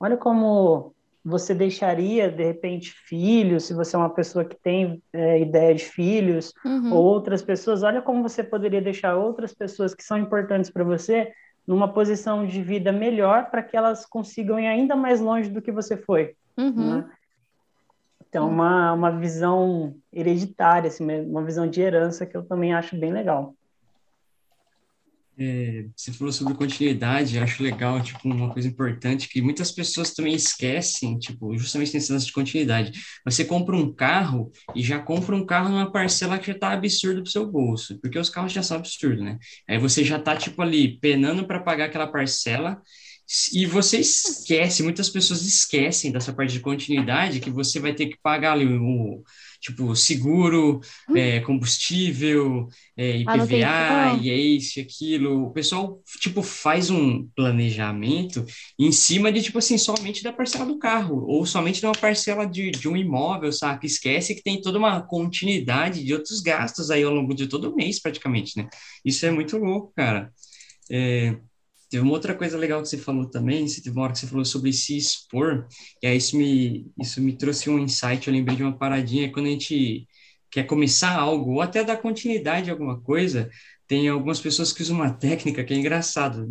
Olha 0.00 0.16
como 0.16 0.94
você 1.24 1.54
deixaria, 1.54 2.30
de 2.30 2.44
repente, 2.44 2.92
filhos, 2.92 3.64
se 3.64 3.74
você 3.74 3.96
é 3.96 3.98
uma 3.98 4.10
pessoa 4.10 4.44
que 4.44 4.56
tem 4.56 5.02
é, 5.12 5.40
ideia 5.40 5.74
de 5.74 5.84
filhos, 5.84 6.52
uhum. 6.64 6.92
ou 6.92 7.04
outras 7.04 7.42
pessoas, 7.42 7.82
olha 7.82 8.00
como 8.00 8.22
você 8.22 8.42
poderia 8.42 8.80
deixar 8.80 9.16
outras 9.16 9.52
pessoas 9.52 9.94
que 9.94 10.02
são 10.02 10.16
importantes 10.16 10.70
para 10.70 10.84
você 10.84 11.32
numa 11.66 11.92
posição 11.92 12.46
de 12.46 12.62
vida 12.62 12.90
melhor 12.90 13.50
para 13.50 13.62
que 13.62 13.76
elas 13.76 14.06
consigam 14.06 14.58
ir 14.58 14.66
ainda 14.66 14.96
mais 14.96 15.20
longe 15.20 15.50
do 15.50 15.60
que 15.60 15.70
você 15.70 15.96
foi. 15.96 16.34
Uhum. 16.56 16.96
Né? 16.96 17.10
Então, 18.26 18.48
uma, 18.48 18.92
uma 18.92 19.10
visão 19.10 19.94
hereditária, 20.12 20.88
assim, 20.88 21.04
uma 21.22 21.42
visão 21.42 21.66
de 21.68 21.80
herança 21.80 22.26
que 22.26 22.36
eu 22.36 22.42
também 22.42 22.74
acho 22.74 22.96
bem 22.98 23.12
legal. 23.12 23.54
É, 25.40 25.86
você 25.94 26.12
falou 26.12 26.32
sobre 26.32 26.54
continuidade, 26.54 27.38
acho 27.38 27.62
legal, 27.62 28.02
tipo, 28.02 28.18
uma 28.28 28.52
coisa 28.52 28.66
importante 28.66 29.28
que 29.28 29.40
muitas 29.40 29.70
pessoas 29.70 30.12
também 30.12 30.34
esquecem, 30.34 31.16
tipo, 31.16 31.56
justamente 31.56 31.94
nesse 31.94 32.12
lance 32.12 32.26
de 32.26 32.32
continuidade. 32.32 32.90
Você 33.24 33.44
compra 33.44 33.76
um 33.76 33.94
carro 33.94 34.50
e 34.74 34.82
já 34.82 34.98
compra 34.98 35.36
um 35.36 35.46
carro 35.46 35.68
numa 35.68 35.92
parcela 35.92 36.40
que 36.40 36.48
já 36.48 36.58
tá 36.58 36.72
absurdo 36.72 37.22
pro 37.22 37.30
seu 37.30 37.46
bolso, 37.46 38.00
porque 38.00 38.18
os 38.18 38.28
carros 38.28 38.52
já 38.52 38.64
são 38.64 38.78
absurdos, 38.78 39.24
né? 39.24 39.38
Aí 39.68 39.78
você 39.78 40.02
já 40.02 40.18
tá, 40.18 40.36
tipo, 40.36 40.60
ali, 40.60 40.98
penando 40.98 41.46
para 41.46 41.60
pagar 41.60 41.84
aquela 41.84 42.08
parcela 42.08 42.82
e 43.52 43.66
você 43.66 43.98
esquece, 43.98 44.82
muitas 44.82 45.08
pessoas 45.10 45.42
esquecem 45.42 46.10
dessa 46.10 46.32
parte 46.32 46.54
de 46.54 46.60
continuidade, 46.60 47.40
que 47.40 47.50
você 47.50 47.78
vai 47.78 47.94
ter 47.94 48.06
que 48.06 48.18
pagar 48.22 48.52
ali 48.54 48.66
o, 48.66 49.22
tipo 49.60 49.94
seguro, 49.96 50.80
hum. 51.08 51.16
é, 51.16 51.40
combustível, 51.40 52.68
é, 52.96 53.18
IPVA, 53.18 54.18
e 54.20 54.30
é 54.30 54.36
isso 54.36 54.78
e 54.78 54.82
aquilo. 54.82 55.46
O 55.46 55.50
pessoal, 55.52 56.02
tipo, 56.20 56.42
faz 56.42 56.90
um 56.90 57.28
planejamento 57.34 58.44
em 58.78 58.92
cima 58.92 59.32
de, 59.32 59.42
tipo 59.42 59.58
assim, 59.58 59.76
somente 59.76 60.22
da 60.22 60.32
parcela 60.32 60.64
do 60.64 60.78
carro, 60.78 61.24
ou 61.26 61.44
somente 61.44 61.80
de 61.80 61.86
uma 61.86 61.92
parcela 61.92 62.46
de, 62.46 62.70
de 62.70 62.88
um 62.88 62.96
imóvel, 62.96 63.52
sabe? 63.52 63.86
Esquece 63.86 64.34
que 64.34 64.42
tem 64.42 64.60
toda 64.60 64.78
uma 64.78 65.00
continuidade 65.02 66.04
de 66.04 66.12
outros 66.14 66.40
gastos 66.40 66.90
aí 66.90 67.02
ao 67.02 67.14
longo 67.14 67.34
de 67.34 67.46
todo 67.46 67.70
o 67.70 67.74
mês, 67.76 68.00
praticamente, 68.00 68.56
né? 68.56 68.68
Isso 69.04 69.26
é 69.26 69.30
muito 69.30 69.56
louco, 69.58 69.92
cara. 69.94 70.32
É, 70.90 71.36
Teve 71.90 72.02
uma 72.02 72.12
outra 72.12 72.34
coisa 72.34 72.58
legal 72.58 72.82
que 72.82 72.88
você 72.88 72.98
falou 72.98 73.28
também, 73.30 73.66
você 73.66 73.80
teve 73.82 73.96
uma 73.96 74.04
hora 74.04 74.12
que 74.12 74.18
você 74.18 74.26
falou 74.26 74.44
sobre 74.44 74.72
se 74.72 74.96
expor, 74.96 75.66
e 76.02 76.06
aí 76.06 76.16
isso 76.18 76.36
me, 76.36 76.86
isso 77.00 77.20
me 77.20 77.36
trouxe 77.36 77.70
um 77.70 77.78
insight, 77.78 78.26
eu 78.26 78.34
lembrei 78.34 78.56
de 78.56 78.62
uma 78.62 78.76
paradinha, 78.76 79.32
quando 79.32 79.46
a 79.46 79.50
gente 79.50 80.06
quer 80.50 80.64
começar 80.64 81.14
algo, 81.16 81.52
ou 81.54 81.62
até 81.62 81.84
dar 81.84 81.96
continuidade 81.96 82.70
a 82.70 82.72
alguma 82.72 83.00
coisa, 83.00 83.50
tem 83.86 84.06
algumas 84.08 84.38
pessoas 84.40 84.70
que 84.72 84.82
usam 84.82 84.96
uma 84.96 85.10
técnica 85.10 85.64
que 85.64 85.72
é 85.72 85.76
engraçado, 85.76 86.46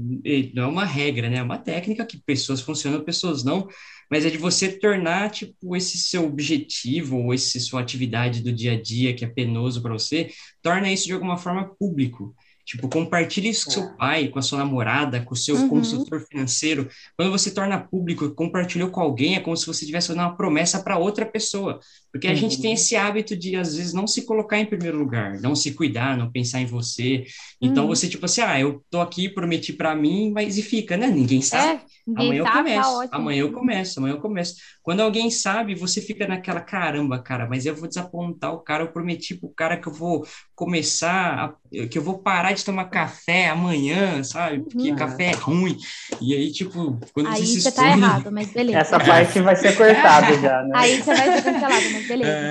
não 0.55 0.63
é 0.63 0.67
uma 0.67 0.85
regra, 0.85 1.29
né? 1.29 1.37
É 1.37 1.43
uma 1.43 1.57
técnica 1.59 2.03
que 2.05 2.19
pessoas 2.23 2.61
funcionam, 2.61 3.03
pessoas 3.03 3.43
não, 3.43 3.67
mas 4.09 4.25
é 4.25 4.29
de 4.29 4.37
você 4.37 4.69
tornar, 4.79 5.29
tipo, 5.29 5.75
esse 5.75 5.97
seu 5.99 6.25
objetivo, 6.25 7.17
ou 7.17 7.33
esse 7.33 7.59
sua 7.59 7.81
atividade 7.81 8.41
do 8.41 8.51
dia 8.51 8.71
a 8.73 8.81
dia, 8.81 9.13
que 9.13 9.23
é 9.23 9.27
penoso 9.27 9.81
para 9.81 9.93
você, 9.93 10.31
torna 10.61 10.91
isso 10.91 11.05
de 11.05 11.13
alguma 11.13 11.37
forma 11.37 11.75
público. 11.77 12.35
Tipo, 12.67 12.89
compartilhe 12.89 13.47
isso 13.47 13.63
com 13.63 13.71
seu 13.71 13.83
é. 13.83 13.93
pai, 13.95 14.27
com 14.27 14.39
a 14.39 14.41
sua 14.41 14.57
namorada, 14.57 15.21
com 15.21 15.33
o 15.33 15.37
seu 15.37 15.55
uhum. 15.55 15.69
consultor 15.69 16.19
financeiro. 16.19 16.89
Quando 17.15 17.31
você 17.31 17.49
torna 17.49 17.79
público, 17.79 18.29
compartilhou 18.31 18.89
com 18.89 18.99
alguém, 18.99 19.35
é 19.35 19.39
como 19.39 19.55
se 19.55 19.65
você 19.65 19.85
estivesse 19.85 20.07
fazendo 20.07 20.23
uma 20.23 20.35
promessa 20.35 20.83
para 20.83 20.97
outra 20.97 21.25
pessoa. 21.25 21.79
Porque 22.11 22.27
a 22.27 22.31
uhum. 22.31 22.35
gente 22.35 22.61
tem 22.61 22.73
esse 22.73 22.97
hábito 22.97 23.37
de, 23.37 23.55
às 23.55 23.77
vezes, 23.77 23.93
não 23.93 24.05
se 24.05 24.25
colocar 24.25 24.59
em 24.59 24.65
primeiro 24.65 24.97
lugar, 24.97 25.39
não 25.39 25.55
se 25.55 25.71
cuidar, 25.71 26.17
não 26.17 26.29
pensar 26.29 26.59
em 26.59 26.65
você. 26.65 27.23
Então, 27.61 27.83
uhum. 27.83 27.89
você, 27.89 28.09
tipo 28.09 28.25
assim, 28.25 28.41
ah, 28.41 28.59
eu 28.59 28.83
tô 28.89 28.99
aqui, 28.99 29.29
prometi 29.29 29.71
para 29.71 29.95
mim, 29.95 30.29
mas 30.33 30.57
e 30.57 30.61
fica, 30.61 30.97
né? 30.97 31.07
Ninguém 31.07 31.41
sabe. 31.41 31.81
É. 31.83 31.97
Ninguém 32.07 32.39
amanhã 32.39 32.43
sabe, 32.43 32.43
eu 32.43 32.45
tá 32.45 32.51
começo, 32.53 33.09
tá 33.09 33.17
amanhã 33.17 33.39
eu 33.39 33.51
começo, 33.51 33.99
amanhã 33.99 34.15
eu 34.15 34.21
começo. 34.21 34.55
Quando 34.81 35.01
alguém 35.01 35.29
sabe, 35.29 35.75
você 35.75 36.01
fica 36.01 36.25
naquela, 36.25 36.61
caramba, 36.61 37.19
cara, 37.19 37.47
mas 37.47 37.65
eu 37.65 37.75
vou 37.75 37.87
desapontar 37.87 38.53
o 38.53 38.59
cara, 38.59 38.83
eu 38.83 38.93
prometi 38.93 39.35
pro 39.35 39.49
cara 39.49 39.75
que 39.75 39.87
eu 39.87 39.93
vou 39.93 40.25
começar, 40.55 41.57
a, 41.73 41.87
que 41.87 41.97
eu 41.97 42.01
vou 42.01 42.19
parar 42.19 42.53
de 42.57 42.65
tomar 42.65 42.85
café 42.85 43.49
amanhã, 43.49 44.23
sabe? 44.23 44.61
Porque 44.61 44.91
uhum. 44.91 44.95
café 44.95 45.31
é 45.31 45.35
ruim. 45.35 45.77
E 46.21 46.35
aí, 46.35 46.51
tipo, 46.51 46.99
quando 47.13 47.27
aí 47.27 47.45
você 47.45 47.61
se 47.61 47.75
tá 47.75 47.87
errado, 47.89 48.31
mas 48.31 48.51
beleza. 48.51 48.79
Essa 48.79 48.99
parte 48.99 49.39
vai 49.41 49.55
ser 49.55 49.75
cortada 49.75 50.33
já, 50.39 50.63
né? 50.63 50.71
Aí 50.75 51.01
você 51.01 51.15
vai 51.15 51.33
ser 51.33 51.43
cancelado, 51.43 51.85
mas 51.93 52.07
beleza. 52.07 52.37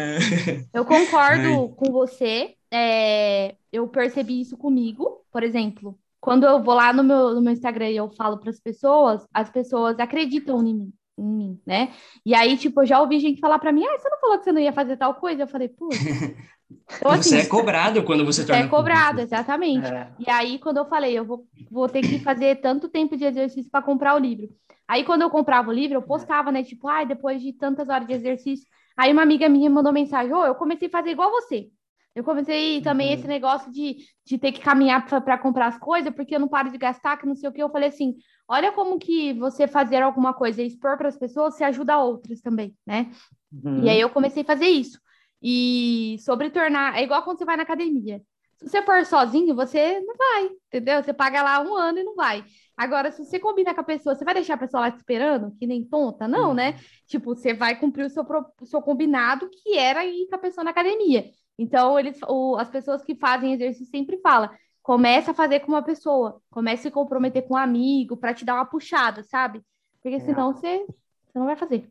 É... 0.47 0.65
Eu 0.73 0.85
concordo 0.85 1.49
é... 1.49 1.69
com 1.77 1.93
você, 1.93 2.55
é... 2.73 3.55
eu 3.73 3.87
percebi 3.89 4.41
isso 4.41 4.57
comigo, 4.57 5.25
por 5.33 5.43
exemplo, 5.43 5.99
quando 6.21 6.45
eu 6.45 6.63
vou 6.63 6.75
lá 6.75 6.93
no 6.93 7.05
meu, 7.05 7.35
no 7.35 7.41
meu 7.41 7.53
Instagram 7.53 7.91
e 7.91 7.97
eu 7.97 8.11
falo 8.11 8.39
para 8.39 8.51
as 8.51 8.59
pessoas, 8.59 9.27
as 9.33 9.49
pessoas 9.51 9.99
acreditam 9.99 10.61
em 10.61 10.75
mim, 10.75 10.93
em 11.19 11.25
mim, 11.25 11.61
né? 11.67 11.93
E 12.25 12.35
aí, 12.35 12.57
tipo, 12.57 12.83
eu 12.83 12.87
já 12.87 13.01
ouvi 13.01 13.19
gente 13.19 13.41
falar 13.41 13.59
para 13.59 13.73
mim, 13.73 13.85
ah, 13.85 13.99
você 13.99 14.09
não 14.09 14.21
falou 14.21 14.39
que 14.39 14.45
você 14.45 14.53
não 14.53 14.61
ia 14.61 14.73
fazer 14.73 14.97
tal 14.97 15.14
coisa? 15.14 15.43
Eu 15.43 15.49
falei, 15.49 15.69
pô. 15.69 15.89
Então, 16.99 17.12
assim, 17.12 17.31
você 17.31 17.43
é 17.43 17.47
cobrado 17.47 18.03
quando 18.03 18.25
você, 18.25 18.43
você 18.43 18.49
torna 18.49 18.64
é 18.64 18.69
cobrado, 18.69 19.21
público. 19.21 19.35
exatamente. 19.35 19.87
É. 19.87 20.11
E 20.19 20.29
aí, 20.29 20.59
quando 20.59 20.79
eu 20.79 20.85
falei, 20.87 21.17
eu 21.17 21.25
vou, 21.25 21.47
vou 21.71 21.89
ter 21.89 22.01
que 22.01 22.19
fazer 22.19 22.57
tanto 22.57 22.89
tempo 22.89 23.17
de 23.17 23.25
exercício 23.25 23.71
para 23.71 23.85
comprar 23.85 24.17
o 24.17 24.19
livro. 24.19 24.49
Aí, 24.89 25.05
quando 25.05 25.23
eu 25.23 25.31
comprava 25.31 25.71
o 25.71 25.73
livro, 25.73 25.97
eu 25.97 26.03
postava, 26.03 26.51
né? 26.51 26.64
Tipo, 26.64 26.89
ah, 26.89 27.05
depois 27.05 27.41
de 27.41 27.53
tantas 27.53 27.89
horas 27.89 28.07
de 28.07 28.14
exercício. 28.14 28.67
Aí, 28.97 29.12
uma 29.12 29.23
amiga 29.23 29.49
minha 29.49 29.71
mandou 29.71 29.93
mensagem: 29.93 30.33
Ô, 30.33 30.41
oh, 30.41 30.45
eu 30.45 30.55
comecei 30.57 30.89
a 30.89 30.91
fazer 30.91 31.11
igual 31.11 31.31
você. 31.31 31.69
Eu 32.17 32.25
comecei 32.25 32.81
também 32.81 33.09
uhum. 33.09 33.12
esse 33.12 33.29
negócio 33.29 33.71
de, 33.71 33.99
de 34.25 34.39
ter 34.39 34.51
que 34.51 34.62
caminhar 34.62 35.05
para 35.05 35.37
comprar 35.37 35.67
as 35.67 35.79
coisas, 35.79 36.14
porque 36.14 36.35
eu 36.35 36.41
não 36.41 36.49
paro 36.49 36.71
de 36.71 36.79
gastar, 36.79 37.19
que 37.19 37.27
não 37.27 37.35
sei 37.35 37.47
o 37.47 37.53
que. 37.53 37.62
Eu 37.62 37.69
falei 37.69 37.91
assim: 37.91 38.17
olha 38.49 38.73
como 38.73 38.99
que 38.99 39.35
você 39.35 39.69
fazer 39.69 40.01
alguma 40.01 40.33
coisa 40.33 40.62
e 40.62 40.67
expor 40.67 40.97
para 40.97 41.09
as 41.09 41.19
pessoas 41.19 41.57
se 41.57 41.62
ajuda 41.62 41.99
outras 41.99 42.41
também, 42.41 42.75
né? 42.87 43.11
Uhum. 43.53 43.85
E 43.85 43.91
aí 43.91 44.01
eu 44.01 44.09
comecei 44.09 44.43
a 44.43 44.47
fazer 44.47 44.67
isso. 44.67 44.99
E 45.43 46.17
sobre 46.21 46.49
tornar. 46.49 46.97
É 46.99 47.03
igual 47.03 47.23
quando 47.23 47.37
você 47.37 47.45
vai 47.45 47.59
na 47.59 47.64
academia. 47.64 48.23
Se 48.57 48.67
você 48.67 48.81
for 48.81 49.05
sozinho, 49.05 49.55
você 49.55 50.01
não 50.01 50.17
vai, 50.17 50.51
entendeu? 50.69 51.03
Você 51.03 51.12
paga 51.12 51.43
lá 51.43 51.61
um 51.61 51.77
ano 51.77 51.99
e 51.99 52.03
não 52.03 52.14
vai. 52.14 52.43
Agora, 52.75 53.12
se 53.12 53.23
você 53.23 53.39
combina 53.39 53.75
com 53.75 53.83
a 53.83 53.85
pessoa, 53.85 54.14
você 54.14 54.25
vai 54.25 54.33
deixar 54.33 54.55
a 54.55 54.59
pessoa 54.59 54.81
lá 54.81 54.91
te 54.91 54.97
esperando, 54.97 55.55
que 55.59 55.67
nem 55.67 55.85
tonta? 55.85 56.27
Não, 56.27 56.55
né? 56.55 56.71
Uhum. 56.71 56.77
Tipo, 57.07 57.35
você 57.35 57.53
vai 57.53 57.79
cumprir 57.79 58.07
o 58.07 58.11
seu, 58.11 58.25
o 58.59 58.64
seu 58.64 58.81
combinado, 58.81 59.51
que 59.51 59.77
era 59.77 60.07
ir 60.07 60.27
com 60.29 60.37
a 60.37 60.39
pessoa 60.39 60.64
na 60.64 60.71
academia. 60.71 61.27
Então, 61.59 61.99
eles, 61.99 62.19
o, 62.29 62.57
as 62.57 62.69
pessoas 62.69 63.03
que 63.03 63.15
fazem 63.15 63.55
exercício 63.55 63.91
sempre 63.91 64.19
falam: 64.19 64.51
começa 64.83 65.31
a 65.31 65.35
fazer 65.35 65.61
com 65.61 65.73
uma 65.73 65.83
pessoa, 65.83 66.41
comece 66.51 66.81
a 66.81 66.91
se 66.91 66.91
comprometer 66.91 67.43
com 67.43 67.55
um 67.55 67.59
amigo 67.59 68.17
para 68.17 68.35
te 68.35 68.45
dar 68.45 68.55
uma 68.55 68.67
puxada, 68.67 69.23
sabe? 69.25 69.63
Porque 70.03 70.21
senão 70.21 70.53
você, 70.53 70.85
você 71.27 71.39
não 71.39 71.47
vai 71.47 71.57
fazer. 71.57 71.89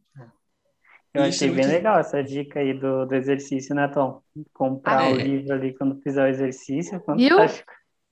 Eu 1.13 1.23
achei 1.23 1.49
bem 1.49 1.65
legal 1.65 1.97
essa 1.97 2.21
dica 2.21 2.59
aí 2.59 2.73
do, 2.73 3.05
do 3.05 3.15
exercício, 3.15 3.73
né, 3.73 3.87
Tom? 3.87 4.21
Comprar 4.53 4.99
ah, 4.99 5.09
é. 5.09 5.13
o 5.13 5.15
livro 5.15 5.53
ali 5.53 5.73
quando 5.73 6.01
fizer 6.01 6.23
o 6.23 6.27
exercício, 6.27 6.99
fantástico. 7.01 7.71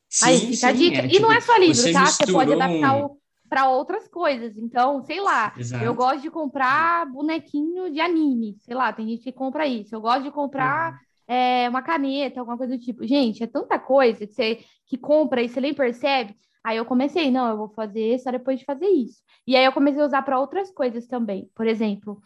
Sim, 0.10 0.26
aí 0.26 0.39
fica 0.39 0.56
sim, 0.56 0.66
a 0.66 0.72
dica. 0.72 0.97
É, 1.01 1.06
e 1.06 1.10
tipo, 1.10 1.22
não 1.22 1.32
é 1.32 1.41
só 1.41 1.58
livro, 1.58 1.76
você 1.76 1.91
tá? 1.91 2.06
Você 2.06 2.32
pode 2.32 2.54
adaptar 2.54 2.97
o 2.97 3.18
para 3.49 3.70
outras 3.70 4.08
coisas. 4.08 4.58
Então, 4.58 5.04
sei 5.04 5.22
lá, 5.22 5.54
Exato. 5.56 5.84
eu 5.84 5.93
gosto 5.93 6.22
de 6.22 6.32
comprar 6.32 7.06
bonequinho 7.06 7.91
de 7.91 8.01
anime, 8.01 8.58
sei 8.62 8.74
lá, 8.74 8.91
tem 8.91 9.08
gente 9.08 9.22
que 9.22 9.32
compra 9.32 9.68
isso. 9.68 9.93
Eu 9.93 10.01
gosto 10.01 10.24
de 10.24 10.32
comprar 10.32 10.93
uhum 10.93 11.12
é, 11.28 11.67
uma 11.69 11.82
caneta, 11.82 12.39
alguma 12.39 12.57
coisa 12.57 12.78
do 12.78 12.82
tipo. 12.82 13.05
Gente, 13.05 13.43
é 13.43 13.47
tanta 13.47 13.80
coisa 13.80 14.26
que 14.26 14.34
você 14.34 14.59
que 14.86 14.97
compra 14.97 15.41
e 15.41 15.49
você 15.49 15.61
nem 15.61 15.74
percebe. 15.74 16.36
Aí 16.63 16.78
eu 16.78 16.86
comecei, 16.86 17.30
não, 17.30 17.49
eu 17.49 17.57
vou 17.57 17.69
fazer 17.69 18.17
só 18.19 18.32
depois 18.32 18.59
de 18.59 18.65
fazer 18.65 18.88
isso. 18.88 19.21
E 19.45 19.55
aí 19.55 19.65
eu 19.65 19.74
comecei 19.74 20.01
a 20.01 20.05
usar 20.05 20.21
para 20.21 20.39
outras 20.39 20.71
coisas 20.71 21.05
também. 21.07 21.49
Por 21.53 21.67
exemplo, 21.67 22.21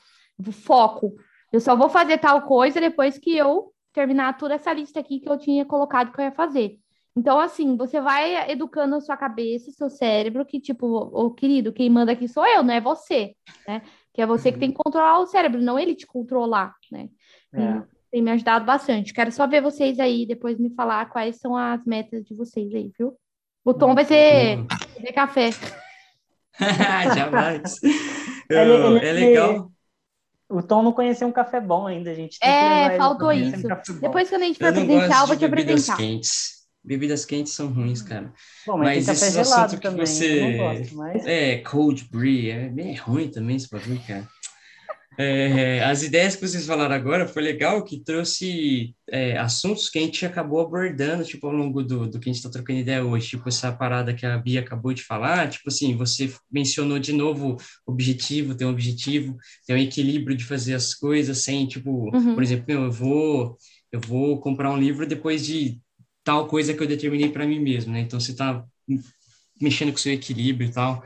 foco. 0.52 1.16
Eu 1.52 1.60
só 1.60 1.76
vou 1.76 1.90
fazer 1.90 2.20
tal 2.20 2.44
coisa 2.44 2.80
depois 2.80 3.18
que 3.18 3.36
eu 3.36 3.74
terminar 3.94 4.38
toda 4.38 4.54
essa 4.54 4.72
lista 4.72 5.00
aqui 5.00 5.20
que 5.20 5.30
eu 5.30 5.40
tinha 5.40 5.66
colocado 5.66 6.12
que 6.12 6.20
eu 6.20 6.26
ia 6.26 6.32
fazer. 6.32 6.78
Então, 7.16 7.40
assim, 7.40 7.76
você 7.76 8.00
vai 8.00 8.52
educando 8.52 8.96
a 8.96 9.02
sua 9.02 9.18
cabeça, 9.18 9.72
seu 9.72 9.90
cérebro, 9.90 10.46
que, 10.46 10.60
tipo, 10.60 10.86
o 10.86 11.34
querido, 11.34 11.74
quem 11.74 11.90
manda 11.90 12.12
aqui 12.12 12.28
sou 12.28 12.46
eu, 12.46 12.62
não 12.62 12.76
é 12.76 12.80
você, 12.80 13.36
né? 13.68 13.82
Que 14.14 14.22
é 14.22 14.26
você 14.28 14.52
que 14.52 14.60
tem 14.60 14.70
que 14.70 14.78
controlar 14.78 15.20
o 15.20 15.26
cérebro, 15.26 15.60
não 15.60 15.80
ele 15.80 15.96
te 15.96 16.06
controlar, 16.06 16.76
né? 16.92 17.10
É 17.54 17.97
tem 18.12 18.22
me 18.22 18.32
ajudado 18.32 18.66
bastante. 18.66 19.14
Quero 19.14 19.32
só 19.32 19.48
ver 19.48 19.62
vocês 19.62 20.00
aí, 20.00 20.26
depois 20.26 20.58
me 20.58 20.74
falar 20.74 21.10
quais 21.10 21.38
são 21.38 21.56
as 21.56 21.84
metas 21.86 22.26
de 22.26 22.36
vocês 22.36 22.74
aí, 22.74 22.92
viu? 22.98 23.16
O 23.64 23.74
Tom 23.74 23.94
vai 23.94 24.06
ser 24.06 24.64
beber 24.96 25.14
café. 25.14 25.50
Jamais. 27.16 27.82
ele, 28.50 28.72
ele, 28.72 29.06
é 29.06 29.12
legal. 29.12 29.72
O 30.50 30.64
Tom 30.64 30.82
não 30.82 30.94
conheceu 30.94 31.28
um 31.28 31.32
café 31.32 31.60
bom 31.60 31.86
ainda, 31.86 32.16
gente. 32.16 32.38
é, 32.42 32.98
faltou 32.98 33.32
isso. 33.32 33.68
Um 33.68 34.00
Depois, 34.00 34.30
quando 34.30 34.44
a 34.44 34.46
gente 34.46 34.60
for 34.60 34.72
presencial, 34.72 35.28
vou 35.28 35.36
te 35.36 35.46
apresentar. 35.46 35.98
Quentes. 35.98 36.58
Bebidas 36.82 37.26
quentes 37.26 37.52
são 37.52 37.68
ruins, 37.68 38.02
cara. 38.02 38.32
Bom, 38.66 38.78
mas, 38.78 39.06
mas 39.06 39.22
esse 39.22 39.40
assunto 39.40 39.76
que 39.76 39.82
também, 39.82 40.06
você. 40.06 40.56
Gosto, 40.56 40.96
mas... 40.96 41.26
É, 41.26 41.58
cold 41.58 42.08
brew, 42.10 42.50
é 42.50 42.70
bem 42.70 42.96
ruim 42.96 43.30
também 43.30 43.58
esse 43.58 43.70
bagulho, 43.70 44.02
cara. 44.08 44.26
É, 45.20 45.84
as 45.84 46.04
ideias 46.04 46.36
que 46.36 46.48
vocês 46.48 46.68
falaram 46.68 46.94
agora 46.94 47.28
foi 47.28 47.42
legal, 47.42 47.84
que 47.84 48.00
trouxe 48.04 48.94
é, 49.10 49.36
assuntos 49.36 49.90
que 49.90 49.98
a 49.98 50.02
gente 50.02 50.24
acabou 50.24 50.62
abordando, 50.62 51.26
tipo, 51.26 51.48
ao 51.48 51.54
longo 51.54 51.82
do, 51.82 52.08
do 52.08 52.20
que 52.20 52.30
a 52.30 52.32
gente 52.32 52.38
está 52.38 52.52
trocando 52.52 52.80
ideia 52.80 53.04
hoje, 53.04 53.30
tipo, 53.30 53.50
essa 53.50 53.72
parada 53.72 54.14
que 54.14 54.28
a 54.28 54.38
Bia 54.38 54.60
acabou 54.60 54.94
de 54.94 55.02
falar, 55.02 55.50
tipo 55.50 55.70
assim, 55.70 55.96
você 55.96 56.32
mencionou 56.52 57.00
de 57.00 57.12
novo 57.14 57.58
objetivo, 57.86 58.54
tem 58.54 58.68
um 58.68 58.70
objetivo, 58.70 59.36
tem 59.66 59.76
um 59.76 59.80
equilíbrio 59.80 60.38
de 60.38 60.44
fazer 60.44 60.76
as 60.76 60.94
coisas 60.94 61.40
sem, 61.40 61.66
tipo, 61.68 62.16
uhum. 62.16 62.36
por 62.36 62.44
exemplo, 62.44 62.72
eu 62.72 62.92
vou, 62.92 63.58
eu 63.92 64.00
vou 64.00 64.40
comprar 64.40 64.72
um 64.72 64.78
livro 64.78 65.08
depois 65.08 65.44
de 65.44 65.82
tal 66.24 66.46
coisa 66.46 66.76
que 66.76 66.84
eu 66.84 66.88
determinei 66.88 67.30
para 67.30 67.48
mim 67.48 67.60
mesmo, 67.60 67.92
né? 67.92 68.02
Então, 68.02 68.20
você 68.20 68.34
está 68.34 68.64
mexendo 69.60 69.90
com 69.90 69.98
o 69.98 70.00
seu 70.00 70.14
equilíbrio 70.14 70.70
e 70.70 70.72
tal. 70.72 71.04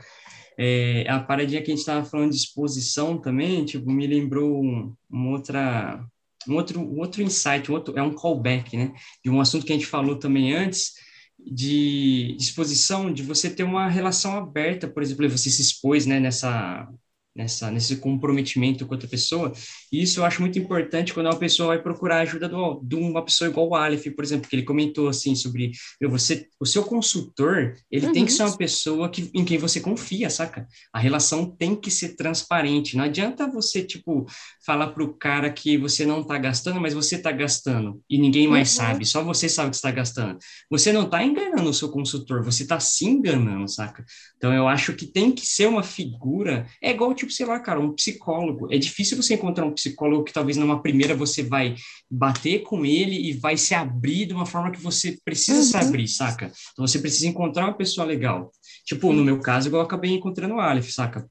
É, 0.58 1.06
a 1.08 1.20
paradinha 1.20 1.60
que 1.62 1.70
a 1.70 1.74
gente 1.74 1.80
estava 1.80 2.04
falando 2.04 2.30
de 2.30 2.36
exposição 2.36 3.18
também, 3.18 3.64
tipo, 3.64 3.90
me 3.90 4.06
lembrou 4.06 4.62
um, 4.62 4.94
um, 5.10 5.30
outra, 5.30 6.04
um 6.48 6.54
outro, 6.54 6.80
um 6.80 6.98
outro 6.98 7.22
insight, 7.22 7.70
um 7.70 7.74
outro, 7.74 7.98
é 7.98 8.02
um 8.02 8.14
callback, 8.14 8.76
né? 8.76 8.92
De 9.24 9.30
um 9.30 9.40
assunto 9.40 9.64
que 9.64 9.72
a 9.72 9.76
gente 9.76 9.86
falou 9.86 10.16
também 10.16 10.54
antes, 10.54 10.92
de 11.38 12.36
exposição, 12.38 13.12
de 13.12 13.22
você 13.22 13.50
ter 13.50 13.64
uma 13.64 13.88
relação 13.88 14.36
aberta, 14.36 14.86
por 14.86 15.02
exemplo, 15.02 15.28
você 15.28 15.50
se 15.50 15.62
expôs, 15.62 16.06
né, 16.06 16.20
nessa, 16.20 16.88
nessa, 17.34 17.70
nesse 17.70 17.96
comprometimento 17.96 18.86
com 18.86 18.94
outra 18.94 19.08
pessoa. 19.08 19.52
E 19.90 20.02
isso 20.02 20.20
eu 20.20 20.24
acho 20.24 20.40
muito 20.40 20.58
importante 20.58 21.14
quando 21.14 21.26
uma 21.26 21.38
pessoa 21.38 21.68
vai 21.68 21.82
procurar 21.82 22.20
ajuda 22.20 22.48
do, 22.48 22.80
de 22.82 22.94
uma 22.96 23.24
pessoa 23.24 23.48
igual 23.48 23.68
o 23.68 23.74
Aleph, 23.74 24.06
por 24.14 24.24
exemplo, 24.24 24.48
que 24.48 24.54
ele 24.54 24.64
comentou 24.64 25.08
assim 25.08 25.34
sobre 25.34 25.72
meu, 26.00 26.10
você, 26.10 26.46
o 26.60 26.66
seu 26.66 26.84
consultor, 26.84 27.74
ele 27.90 28.06
uhum. 28.06 28.12
tem 28.12 28.26
que 28.26 28.32
ser 28.32 28.42
uma 28.42 28.56
pessoa 28.56 29.08
que, 29.08 29.30
em 29.34 29.44
quem 29.44 29.58
você 29.58 29.80
confia, 29.80 30.28
saca? 30.28 30.66
A 30.92 30.98
relação 30.98 31.46
tem 31.46 31.74
que 31.74 31.90
ser 31.90 32.16
transparente. 32.16 32.96
Não 32.96 33.04
adianta 33.04 33.50
você, 33.50 33.82
tipo, 33.82 34.26
falar 34.64 34.88
pro 34.88 35.14
cara 35.14 35.50
que 35.50 35.78
você 35.78 36.04
não 36.04 36.22
tá 36.22 36.36
gastando, 36.36 36.80
mas 36.80 36.94
você 36.94 37.18
tá 37.18 37.32
gastando 37.32 38.00
e 38.08 38.18
ninguém 38.18 38.46
mais 38.46 38.70
uhum. 38.70 38.76
sabe, 38.76 39.06
só 39.06 39.22
você 39.22 39.48
sabe 39.48 39.70
que 39.70 39.76
está 39.76 39.90
gastando. 39.90 40.38
Você 40.70 40.92
não 40.92 41.08
tá 41.08 41.24
enganando 41.24 41.70
o 41.70 41.74
seu 41.74 41.88
consultor, 41.88 42.44
você 42.44 42.66
tá 42.66 42.78
se 42.78 43.06
enganando, 43.06 43.68
saca? 43.68 44.04
Então 44.36 44.52
eu 44.52 44.68
acho 44.68 44.92
que 44.94 45.06
tem 45.06 45.32
que 45.32 45.46
ser 45.46 45.66
uma 45.66 45.82
figura, 45.82 46.66
é 46.82 46.90
igual 46.90 47.14
tipo, 47.22 47.32
sei 47.32 47.46
lá, 47.46 47.58
cara, 47.60 47.80
um 47.80 47.92
psicólogo. 47.92 48.72
É 48.72 48.76
difícil 48.76 49.16
você 49.16 49.34
encontrar 49.34 49.64
um 49.64 49.72
psicólogo 49.72 50.24
que 50.24 50.32
talvez 50.32 50.56
numa 50.56 50.82
primeira 50.82 51.14
você 51.14 51.42
vai 51.42 51.74
bater 52.10 52.62
com 52.62 52.84
ele 52.84 53.28
e 53.28 53.32
vai 53.32 53.56
se 53.56 53.74
abrir 53.74 54.26
de 54.26 54.34
uma 54.34 54.46
forma 54.46 54.70
que 54.70 54.80
você 54.80 55.18
precisa 55.24 55.58
uhum. 55.58 55.64
se 55.64 55.76
abrir, 55.76 56.08
saca? 56.08 56.52
Então 56.72 56.86
você 56.86 56.98
precisa 56.98 57.28
encontrar 57.28 57.64
uma 57.64 57.76
pessoa 57.76 58.06
legal. 58.06 58.50
Tipo, 58.84 59.12
no 59.12 59.24
meu 59.24 59.40
caso, 59.40 59.68
eu 59.68 59.80
acabei 59.80 60.12
encontrando 60.12 60.54
o 60.54 60.60
Aleph, 60.60 60.90
saca? 60.90 61.26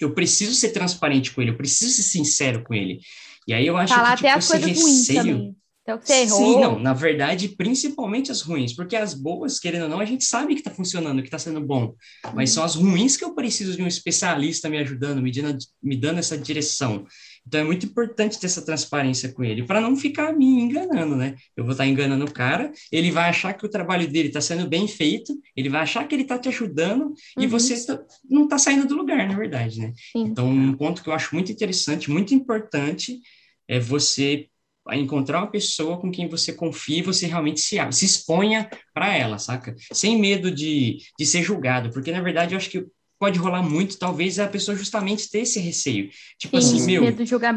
Eu 0.00 0.12
preciso 0.12 0.54
ser 0.54 0.70
transparente 0.70 1.32
com 1.32 1.40
ele, 1.40 1.50
eu 1.52 1.56
preciso 1.56 1.92
ser 1.92 2.02
sincero 2.02 2.64
com 2.64 2.74
ele. 2.74 3.00
E 3.46 3.52
aí 3.52 3.66
eu 3.66 3.76
acho 3.76 3.94
Falar 3.94 4.16
que 4.16 4.24
tipo, 4.24 4.28
até 4.28 4.38
esse 4.38 4.56
receio. 4.56 5.54
Então, 5.84 6.00
você 6.02 6.22
errou. 6.22 6.38
Sim, 6.38 6.60
não, 6.60 6.78
na 6.78 6.94
verdade, 6.94 7.50
principalmente 7.50 8.32
as 8.32 8.40
ruins, 8.40 8.72
porque 8.72 8.96
as 8.96 9.12
boas, 9.12 9.60
querendo 9.60 9.82
ou 9.82 9.88
não, 9.90 10.00
a 10.00 10.06
gente 10.06 10.24
sabe 10.24 10.54
que 10.54 10.60
está 10.60 10.70
funcionando, 10.70 11.20
que 11.20 11.28
está 11.28 11.38
sendo 11.38 11.60
bom, 11.60 11.94
mas 12.34 12.50
uhum. 12.50 12.54
são 12.54 12.64
as 12.64 12.74
ruins 12.74 13.18
que 13.18 13.24
eu 13.24 13.34
preciso 13.34 13.76
de 13.76 13.82
um 13.82 13.86
especialista 13.86 14.70
me 14.70 14.78
ajudando, 14.78 15.20
me 15.20 15.30
dando, 15.30 15.58
me 15.82 15.94
dando 15.94 16.18
essa 16.20 16.38
direção. 16.38 17.06
Então, 17.46 17.60
é 17.60 17.64
muito 17.64 17.84
importante 17.84 18.40
ter 18.40 18.46
essa 18.46 18.64
transparência 18.64 19.30
com 19.30 19.44
ele, 19.44 19.62
para 19.62 19.78
não 19.78 19.94
ficar 19.94 20.32
me 20.32 20.46
enganando, 20.46 21.16
né? 21.16 21.34
Eu 21.54 21.64
vou 21.64 21.72
estar 21.72 21.84
tá 21.84 21.90
enganando 21.90 22.24
o 22.24 22.32
cara, 22.32 22.72
ele 22.90 23.10
vai 23.10 23.28
achar 23.28 23.52
que 23.52 23.66
o 23.66 23.68
trabalho 23.68 24.08
dele 24.08 24.28
está 24.28 24.40
sendo 24.40 24.66
bem 24.66 24.88
feito, 24.88 25.38
ele 25.54 25.68
vai 25.68 25.82
achar 25.82 26.08
que 26.08 26.14
ele 26.14 26.22
está 26.22 26.38
te 26.38 26.48
ajudando, 26.48 27.08
uhum. 27.08 27.14
e 27.42 27.46
você 27.46 27.84
tá, 27.84 28.02
não 28.28 28.44
está 28.44 28.56
saindo 28.56 28.88
do 28.88 28.96
lugar, 28.96 29.28
na 29.28 29.36
verdade, 29.36 29.80
né? 29.80 29.92
Sim. 30.12 30.22
Então, 30.22 30.48
um 30.48 30.72
ponto 30.72 31.02
que 31.02 31.10
eu 31.10 31.12
acho 31.12 31.34
muito 31.34 31.52
interessante, 31.52 32.10
muito 32.10 32.34
importante, 32.34 33.20
é 33.68 33.78
você 33.78 34.48
a 34.86 34.96
encontrar 34.96 35.38
uma 35.38 35.50
pessoa 35.50 35.98
com 35.98 36.10
quem 36.10 36.28
você 36.28 36.52
confia 36.52 36.98
e 36.98 37.02
você 37.02 37.26
realmente 37.26 37.60
se, 37.60 37.76
se 37.92 38.04
exponha 38.04 38.68
para 38.92 39.16
ela, 39.16 39.38
saca? 39.38 39.74
Sem 39.92 40.20
medo 40.20 40.50
de, 40.50 40.98
de 41.18 41.26
ser 41.26 41.42
julgado, 41.42 41.90
porque 41.90 42.12
na 42.12 42.20
verdade 42.20 42.54
eu 42.54 42.58
acho 42.58 42.70
que 42.70 42.86
pode 43.18 43.38
rolar 43.38 43.62
muito, 43.62 43.98
talvez 43.98 44.38
a 44.38 44.46
pessoa 44.48 44.76
justamente 44.76 45.30
ter 45.30 45.40
esse 45.40 45.58
receio. 45.58 46.10
Tipo 46.38 46.60
Sim, 46.60 46.76
assim, 46.76 46.86
meu, 46.86 47.04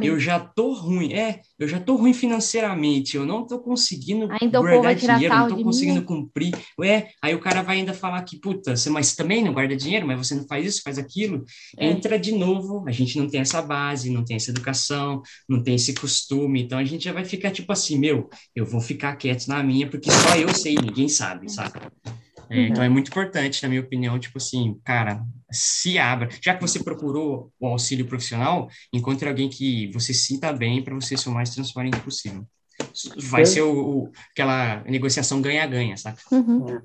eu 0.03 0.19
já 0.19 0.39
tô 0.39 0.73
ruim, 0.73 1.13
é, 1.13 1.41
eu 1.57 1.67
já 1.67 1.79
tô 1.79 1.95
ruim 1.95 2.13
financeiramente, 2.13 3.17
eu 3.17 3.25
não 3.25 3.45
tô 3.45 3.59
conseguindo 3.59 4.27
ainda 4.39 4.59
guardar 4.59 4.95
dinheiro, 4.95 5.35
não 5.35 5.47
tô 5.47 5.63
conseguindo 5.63 6.01
cumprir. 6.03 6.53
Ué, 6.79 7.09
aí 7.21 7.35
o 7.35 7.39
cara 7.39 7.61
vai 7.61 7.77
ainda 7.77 7.93
falar 7.93 8.21
que, 8.23 8.39
puta, 8.39 8.75
você 8.75 8.89
mas 8.89 9.15
também 9.15 9.43
não 9.43 9.53
guarda 9.53 9.75
dinheiro, 9.75 10.07
mas 10.07 10.17
você 10.17 10.35
não 10.35 10.47
faz 10.47 10.65
isso, 10.65 10.81
faz 10.83 10.97
aquilo. 10.97 11.43
É. 11.77 11.87
Entra 11.87 12.17
de 12.17 12.31
novo, 12.31 12.83
a 12.87 12.91
gente 12.91 13.17
não 13.17 13.27
tem 13.27 13.41
essa 13.41 13.61
base, 13.61 14.09
não 14.09 14.23
tem 14.23 14.35
essa 14.35 14.51
educação, 14.51 15.21
não 15.47 15.61
tem 15.61 15.75
esse 15.75 15.93
costume, 15.93 16.63
então 16.63 16.77
a 16.77 16.83
gente 16.83 17.03
já 17.03 17.13
vai 17.13 17.25
ficar 17.25 17.51
tipo 17.51 17.71
assim, 17.71 17.97
meu, 17.97 18.29
eu 18.55 18.65
vou 18.65 18.81
ficar 18.81 19.15
quieto 19.15 19.47
na 19.47 19.61
minha, 19.63 19.89
porque 19.89 20.11
só 20.11 20.35
eu 20.35 20.53
sei, 20.53 20.75
ninguém 20.75 21.09
sabe, 21.09 21.51
saca? 21.51 21.91
É, 22.49 22.67
então 22.67 22.83
é 22.83 22.89
muito 22.89 23.09
importante, 23.09 23.61
na 23.63 23.69
minha 23.69 23.81
opinião, 23.81 24.17
tipo 24.19 24.37
assim, 24.37 24.79
cara, 24.83 25.23
se 25.51 25.97
abra. 25.97 26.29
Já 26.41 26.55
que 26.55 26.61
você 26.61 26.83
procurou 26.83 27.51
o 27.59 27.67
auxílio 27.67 28.05
profissional, 28.05 28.69
encontre 28.93 29.27
alguém 29.27 29.49
que 29.49 29.91
você 29.91 30.13
sinta 30.13 30.51
bem 30.53 30.81
para 30.81 30.95
você 30.95 31.17
ser 31.17 31.29
o 31.29 31.33
mais 31.33 31.49
transparente 31.49 31.99
possível. 31.99 32.45
Vai 33.29 33.45
ser 33.45 33.61
o, 33.61 33.73
o 33.73 34.11
aquela 34.31 34.83
negociação 34.83 35.41
ganha-ganha, 35.41 35.97
sabe? 35.97 36.17
Uhum. 36.31 36.65
É. 36.69 36.81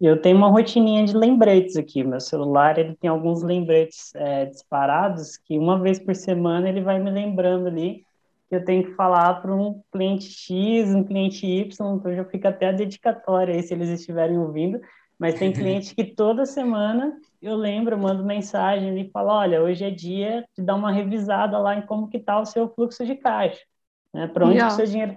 Eu 0.00 0.20
tenho 0.20 0.36
uma 0.36 0.48
rotininha 0.48 1.04
de 1.04 1.14
lembretes 1.14 1.76
aqui. 1.76 2.02
Meu 2.02 2.20
celular 2.20 2.78
ele 2.78 2.96
tem 2.96 3.10
alguns 3.10 3.42
lembretes 3.42 4.14
é, 4.14 4.46
disparados 4.46 5.36
que 5.36 5.58
uma 5.58 5.78
vez 5.78 5.98
por 5.98 6.14
semana 6.14 6.68
ele 6.68 6.80
vai 6.80 6.98
me 6.98 7.10
lembrando 7.10 7.66
ali 7.66 8.02
eu 8.50 8.64
tenho 8.64 8.84
que 8.84 8.94
falar 8.94 9.40
para 9.40 9.54
um 9.54 9.80
cliente 9.92 10.30
X, 10.30 10.92
um 10.94 11.04
cliente 11.04 11.46
Y, 11.46 11.94
então 11.94 12.14
já 12.14 12.24
fica 12.24 12.48
até 12.48 12.68
a 12.68 12.72
dedicatória 12.72 13.54
aí 13.54 13.62
se 13.62 13.72
eles 13.72 13.88
estiverem 13.88 14.38
ouvindo. 14.38 14.80
Mas 15.18 15.38
tem 15.38 15.52
cliente 15.52 15.94
que 15.94 16.04
toda 16.04 16.44
semana 16.44 17.16
eu 17.40 17.56
lembro, 17.56 17.94
eu 17.94 17.98
mando 17.98 18.24
mensagem 18.24 19.00
e 19.00 19.10
falo, 19.10 19.30
olha, 19.30 19.62
hoje 19.62 19.84
é 19.84 19.90
dia 19.90 20.44
de 20.56 20.64
dar 20.64 20.74
uma 20.74 20.90
revisada 20.90 21.58
lá 21.58 21.76
em 21.76 21.86
como 21.86 22.08
que 22.08 22.16
está 22.16 22.40
o 22.40 22.44
seu 22.44 22.68
fluxo 22.68 23.04
de 23.06 23.14
caixa, 23.14 23.60
né? 24.12 24.26
Para 24.26 24.46
onde 24.46 24.64
o 24.64 24.70
seu 24.70 24.86
dinheiro 24.86 25.16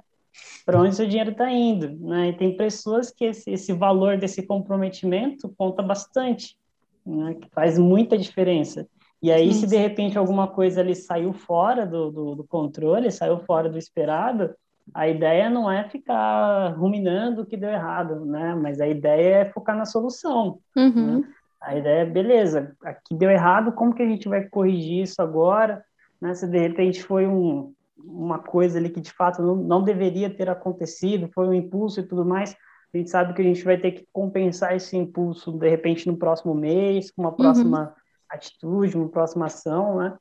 para 0.66 0.82
onde 0.82 0.96
seu 0.96 1.08
dinheiro 1.08 1.32
está 1.32 1.52
indo, 1.52 1.96
né? 2.08 2.30
E 2.30 2.34
tem 2.34 2.58
pessoas 2.58 3.12
que 3.12 3.26
esse, 3.26 3.52
esse 3.52 3.72
valor 3.74 4.18
desse 4.18 4.42
comprometimento 4.42 5.54
conta 5.58 5.84
bastante, 5.84 6.58
né? 7.06 7.36
Que 7.36 7.50
faz 7.50 7.78
muita 7.78 8.18
diferença. 8.18 8.88
E 9.24 9.32
aí, 9.32 9.54
Sim. 9.54 9.62
se 9.62 9.68
de 9.68 9.78
repente 9.78 10.18
alguma 10.18 10.50
coisa 10.50 10.82
ali 10.82 10.94
saiu 10.94 11.32
fora 11.32 11.86
do, 11.86 12.12
do, 12.12 12.36
do, 12.36 12.44
controle, 12.44 13.10
saiu 13.10 13.40
fora 13.40 13.70
do 13.70 13.78
esperado, 13.78 14.54
a 14.94 15.08
ideia 15.08 15.50
não 15.50 15.72
é 15.72 15.88
ficar 15.88 16.74
ruminando 16.76 17.42
o 17.42 17.46
que 17.46 17.56
deu 17.56 17.70
errado, 17.70 18.26
né? 18.26 18.54
Mas 18.54 18.82
a 18.82 18.88
ideia 18.88 19.36
é 19.38 19.46
focar 19.46 19.78
na 19.78 19.86
solução. 19.86 20.60
Uhum. 20.76 21.20
Né? 21.20 21.24
A 21.62 21.78
ideia 21.78 22.02
é, 22.02 22.06
beleza, 22.06 22.76
aqui 22.84 23.16
deu 23.16 23.32
errado, 23.32 23.72
como 23.72 23.96
que 23.96 24.04
a 24.04 24.06
gente 24.06 24.28
vai 24.28 24.44
corrigir 24.44 25.04
isso 25.04 25.22
agora? 25.22 25.86
Né? 26.20 26.34
Se 26.36 26.46
de 26.46 26.60
repente 26.60 27.02
foi 27.02 27.26
um, 27.26 27.74
uma 27.98 28.40
coisa 28.40 28.78
ali 28.78 28.90
que 28.90 29.00
de 29.00 29.14
fato 29.14 29.42
não, 29.42 29.56
não 29.56 29.82
deveria 29.82 30.30
ter 30.30 30.50
acontecido, 30.50 31.30
foi 31.34 31.48
um 31.48 31.54
impulso 31.54 32.02
e 32.02 32.04
tudo 32.04 32.26
mais, 32.26 32.58
a 32.94 32.98
gente 32.98 33.10
sabe 33.10 33.34
que 33.34 33.42
a 33.42 33.46
gente 33.46 33.64
vai 33.64 33.78
ter 33.78 33.94
que 33.94 34.06
compensar 34.12 34.76
esse 34.76 34.98
impulso 34.98 35.54
de 35.54 35.70
repente 35.70 36.08
no 36.08 36.18
próximo 36.18 36.54
mês, 36.54 37.10
com 37.10 37.22
uma 37.22 37.32
próxima... 37.32 37.84
Uhum 37.84 38.03
atitude, 38.34 38.98
uma 38.98 39.10
próxima 39.10 39.46
ação, 39.46 39.98
né? 39.98 40.18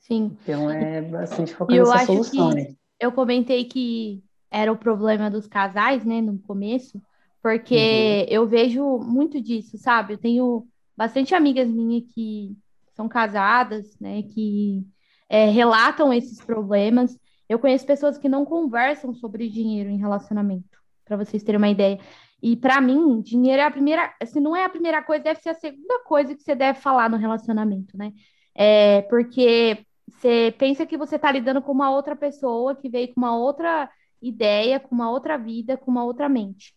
Sim. 0.00 0.36
Então 0.42 0.70
é 0.70 1.00
bastante 1.00 1.54
focar 1.54 1.76
eu 1.76 1.88
nessa 1.88 2.06
solução, 2.06 2.50
né? 2.50 2.74
Eu 2.98 3.12
comentei 3.12 3.64
que 3.64 4.22
era 4.50 4.70
o 4.70 4.76
problema 4.76 5.30
dos 5.30 5.46
casais, 5.46 6.04
né, 6.04 6.20
no 6.20 6.38
começo, 6.38 7.00
porque 7.42 8.26
uhum. 8.28 8.34
eu 8.34 8.46
vejo 8.46 8.98
muito 8.98 9.40
disso, 9.40 9.78
sabe? 9.78 10.14
Eu 10.14 10.18
tenho 10.18 10.66
bastante 10.96 11.34
amigas 11.34 11.68
minhas 11.68 12.04
que 12.12 12.56
são 12.94 13.08
casadas, 13.08 13.96
né, 13.98 14.22
que 14.22 14.86
é, 15.28 15.46
relatam 15.46 16.12
esses 16.12 16.40
problemas. 16.40 17.18
Eu 17.48 17.58
conheço 17.58 17.86
pessoas 17.86 18.18
que 18.18 18.28
não 18.28 18.44
conversam 18.44 19.14
sobre 19.14 19.48
dinheiro 19.48 19.88
em 19.88 19.98
relacionamento, 19.98 20.78
para 21.04 21.16
vocês 21.16 21.42
terem 21.42 21.58
uma 21.58 21.70
ideia. 21.70 21.98
E 22.42 22.56
para 22.56 22.80
mim, 22.80 23.20
dinheiro 23.20 23.62
é 23.62 23.64
a 23.64 23.70
primeira, 23.70 24.12
se 24.26 24.40
não 24.40 24.56
é 24.56 24.64
a 24.64 24.68
primeira 24.68 25.00
coisa, 25.00 25.22
deve 25.22 25.40
ser 25.40 25.50
a 25.50 25.54
segunda 25.54 26.00
coisa 26.00 26.34
que 26.34 26.42
você 26.42 26.56
deve 26.56 26.80
falar 26.80 27.08
no 27.08 27.16
relacionamento, 27.16 27.96
né? 27.96 28.12
É, 28.52 29.02
porque 29.02 29.86
você 30.08 30.52
pensa 30.58 30.84
que 30.84 30.96
você 30.96 31.16
está 31.16 31.30
lidando 31.30 31.62
com 31.62 31.70
uma 31.70 31.90
outra 31.90 32.16
pessoa 32.16 32.74
que 32.74 32.88
veio 32.88 33.14
com 33.14 33.20
uma 33.20 33.36
outra 33.36 33.88
ideia, 34.20 34.80
com 34.80 34.94
uma 34.94 35.08
outra 35.08 35.36
vida, 35.36 35.76
com 35.76 35.90
uma 35.90 36.04
outra 36.04 36.28
mente. 36.28 36.74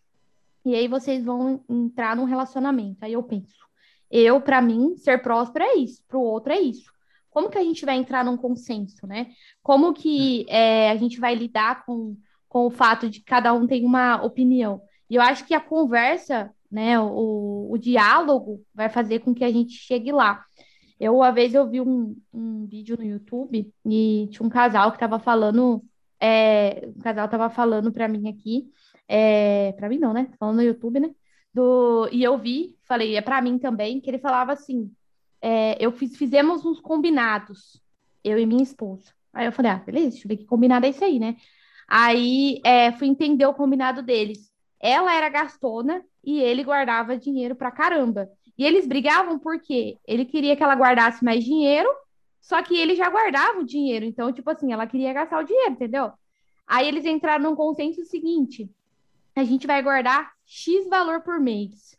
E 0.64 0.74
aí 0.74 0.86
vocês 0.86 1.24
vão 1.24 1.64
entrar 1.68 2.14
num 2.14 2.24
relacionamento. 2.24 3.04
Aí 3.04 3.12
eu 3.14 3.22
penso, 3.22 3.56
eu, 4.10 4.40
para 4.40 4.62
mim, 4.62 4.96
ser 4.96 5.20
próspero 5.20 5.64
é 5.64 5.74
isso, 5.74 6.02
para 6.06 6.18
o 6.18 6.22
outro 6.22 6.52
é 6.52 6.60
isso. 6.60 6.92
Como 7.28 7.50
que 7.50 7.58
a 7.58 7.62
gente 7.62 7.84
vai 7.84 7.96
entrar 7.96 8.24
num 8.24 8.36
consenso, 8.36 9.06
né? 9.06 9.28
Como 9.62 9.92
que 9.92 10.46
é, 10.48 10.90
a 10.90 10.96
gente 10.96 11.18
vai 11.20 11.34
lidar 11.34 11.84
com, 11.84 12.16
com 12.48 12.66
o 12.66 12.70
fato 12.70 13.10
de 13.10 13.18
que 13.18 13.26
cada 13.26 13.52
um 13.52 13.66
tem 13.66 13.84
uma 13.84 14.22
opinião? 14.22 14.80
E 15.08 15.14
eu 15.16 15.22
acho 15.22 15.44
que 15.46 15.54
a 15.54 15.60
conversa, 15.60 16.52
né, 16.70 16.98
o, 16.98 17.68
o 17.70 17.78
diálogo 17.78 18.64
vai 18.74 18.88
fazer 18.88 19.20
com 19.20 19.34
que 19.34 19.44
a 19.44 19.50
gente 19.50 19.72
chegue 19.72 20.12
lá. 20.12 20.44
Eu, 20.98 21.16
uma 21.16 21.30
vez, 21.30 21.54
eu 21.54 21.68
vi 21.68 21.80
um, 21.80 22.16
um 22.32 22.66
vídeo 22.66 22.96
no 22.96 23.04
YouTube 23.04 23.70
e 23.84 24.28
tinha 24.30 24.46
um 24.46 24.48
casal 24.50 24.90
que 24.90 24.96
estava 24.96 25.18
falando, 25.18 25.84
é, 26.18 26.88
um 26.96 27.00
casal 27.00 27.26
estava 27.26 27.50
falando 27.50 27.92
para 27.92 28.08
mim 28.08 28.28
aqui, 28.28 28.70
é, 29.06 29.72
para 29.72 29.88
mim 29.88 29.98
não, 29.98 30.12
né? 30.12 30.28
Falando 30.38 30.56
no 30.56 30.62
YouTube, 30.62 31.00
né? 31.00 31.14
Do, 31.52 32.08
e 32.10 32.22
eu 32.22 32.36
vi, 32.38 32.76
falei, 32.82 33.16
é 33.16 33.20
para 33.20 33.40
mim 33.42 33.58
também, 33.58 34.00
que 34.00 34.10
ele 34.10 34.18
falava 34.18 34.52
assim, 34.52 34.90
é, 35.40 35.76
eu 35.84 35.92
fiz, 35.92 36.16
fizemos 36.16 36.64
uns 36.64 36.80
combinados, 36.80 37.80
eu 38.24 38.38
e 38.38 38.46
minha 38.46 38.62
esposa. 38.62 39.12
Aí 39.32 39.46
eu 39.46 39.52
falei, 39.52 39.70
ah, 39.70 39.82
beleza, 39.84 40.10
deixa 40.10 40.26
eu 40.26 40.28
ver 40.28 40.38
que 40.38 40.46
combinado 40.46 40.86
é 40.86 40.88
esse 40.88 41.04
aí, 41.04 41.18
né? 41.18 41.36
Aí 41.86 42.60
é, 42.64 42.90
fui 42.92 43.06
entender 43.06 43.46
o 43.46 43.54
combinado 43.54 44.02
deles. 44.02 44.50
Ela 44.86 45.12
era 45.12 45.28
gastona 45.28 46.04
e 46.22 46.38
ele 46.40 46.62
guardava 46.62 47.16
dinheiro 47.16 47.56
pra 47.56 47.72
caramba. 47.72 48.30
E 48.56 48.64
eles 48.64 48.86
brigavam 48.86 49.36
porque 49.36 49.98
ele 50.06 50.24
queria 50.24 50.54
que 50.54 50.62
ela 50.62 50.76
guardasse 50.76 51.24
mais 51.24 51.42
dinheiro, 51.42 51.88
só 52.40 52.62
que 52.62 52.78
ele 52.78 52.94
já 52.94 53.10
guardava 53.10 53.58
o 53.58 53.64
dinheiro. 53.64 54.04
Então, 54.04 54.32
tipo 54.32 54.48
assim, 54.48 54.72
ela 54.72 54.86
queria 54.86 55.12
gastar 55.12 55.40
o 55.40 55.44
dinheiro, 55.44 55.72
entendeu? 55.72 56.12
Aí 56.64 56.86
eles 56.86 57.04
entraram 57.04 57.42
num 57.42 57.56
consenso 57.56 58.04
seguinte: 58.04 58.70
a 59.34 59.42
gente 59.42 59.66
vai 59.66 59.82
guardar 59.82 60.32
X 60.46 60.88
valor 60.88 61.20
por 61.22 61.40
mês. 61.40 61.98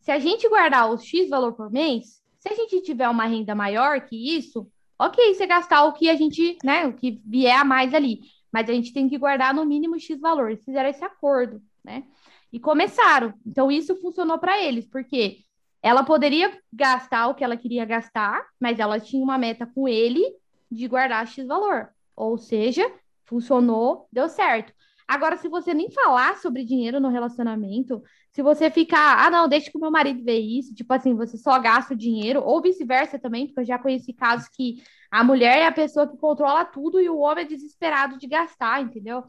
Se 0.00 0.10
a 0.10 0.18
gente 0.18 0.48
guardar 0.48 0.90
os 0.90 1.04
X 1.04 1.28
valor 1.28 1.52
por 1.52 1.70
mês, 1.70 2.20
Se 2.46 2.52
a 2.52 2.54
gente 2.54 2.80
tiver 2.82 3.08
uma 3.08 3.26
renda 3.26 3.56
maior 3.56 4.00
que 4.02 4.36
isso, 4.36 4.70
ok, 4.96 5.34
você 5.34 5.46
gastar 5.48 5.84
o 5.84 5.92
que 5.92 6.08
a 6.08 6.14
gente, 6.14 6.56
né, 6.62 6.86
o 6.86 6.92
que 6.92 7.20
vier 7.24 7.58
a 7.58 7.64
mais 7.64 7.92
ali, 7.92 8.20
mas 8.52 8.70
a 8.70 8.72
gente 8.72 8.92
tem 8.92 9.08
que 9.08 9.18
guardar 9.18 9.52
no 9.52 9.64
mínimo 9.64 9.98
X 9.98 10.20
valor. 10.20 10.50
Eles 10.50 10.64
fizeram 10.64 10.88
esse 10.88 11.04
acordo, 11.04 11.60
né? 11.86 12.04
E 12.52 12.58
começaram. 12.58 13.32
Então, 13.46 13.70
isso 13.70 13.96
funcionou 14.00 14.38
para 14.38 14.60
eles, 14.62 14.86
porque 14.86 15.38
ela 15.82 16.02
poderia 16.02 16.52
gastar 16.72 17.28
o 17.28 17.34
que 17.34 17.44
ela 17.44 17.56
queria 17.56 17.84
gastar, 17.84 18.44
mas 18.60 18.80
ela 18.80 18.98
tinha 18.98 19.22
uma 19.22 19.38
meta 19.38 19.66
com 19.66 19.86
ele 19.88 20.22
de 20.70 20.88
guardar 20.88 21.26
X 21.26 21.46
valor. 21.46 21.88
Ou 22.16 22.36
seja, 22.36 22.90
funcionou, 23.24 24.08
deu 24.12 24.28
certo. 24.28 24.72
Agora, 25.06 25.36
se 25.36 25.48
você 25.48 25.72
nem 25.72 25.88
falar 25.90 26.36
sobre 26.38 26.64
dinheiro 26.64 26.98
no 26.98 27.08
relacionamento, 27.08 28.02
se 28.32 28.42
você 28.42 28.68
ficar, 28.68 29.24
ah, 29.24 29.30
não, 29.30 29.48
deixa 29.48 29.70
que 29.70 29.78
o 29.78 29.80
meu 29.80 29.90
marido 29.90 30.24
ver 30.24 30.40
isso, 30.40 30.74
tipo 30.74 30.92
assim, 30.92 31.14
você 31.14 31.38
só 31.38 31.56
gasta 31.60 31.94
o 31.94 31.96
dinheiro, 31.96 32.42
ou 32.42 32.60
vice-versa 32.60 33.16
também, 33.16 33.46
porque 33.46 33.60
eu 33.60 33.64
já 33.64 33.78
conheci 33.78 34.12
casos 34.12 34.48
que 34.48 34.82
a 35.08 35.22
mulher 35.22 35.58
é 35.58 35.66
a 35.66 35.72
pessoa 35.72 36.08
que 36.08 36.16
controla 36.16 36.64
tudo 36.64 37.00
e 37.00 37.08
o 37.08 37.18
homem 37.18 37.44
é 37.44 37.48
desesperado 37.48 38.18
de 38.18 38.26
gastar, 38.26 38.82
entendeu? 38.82 39.22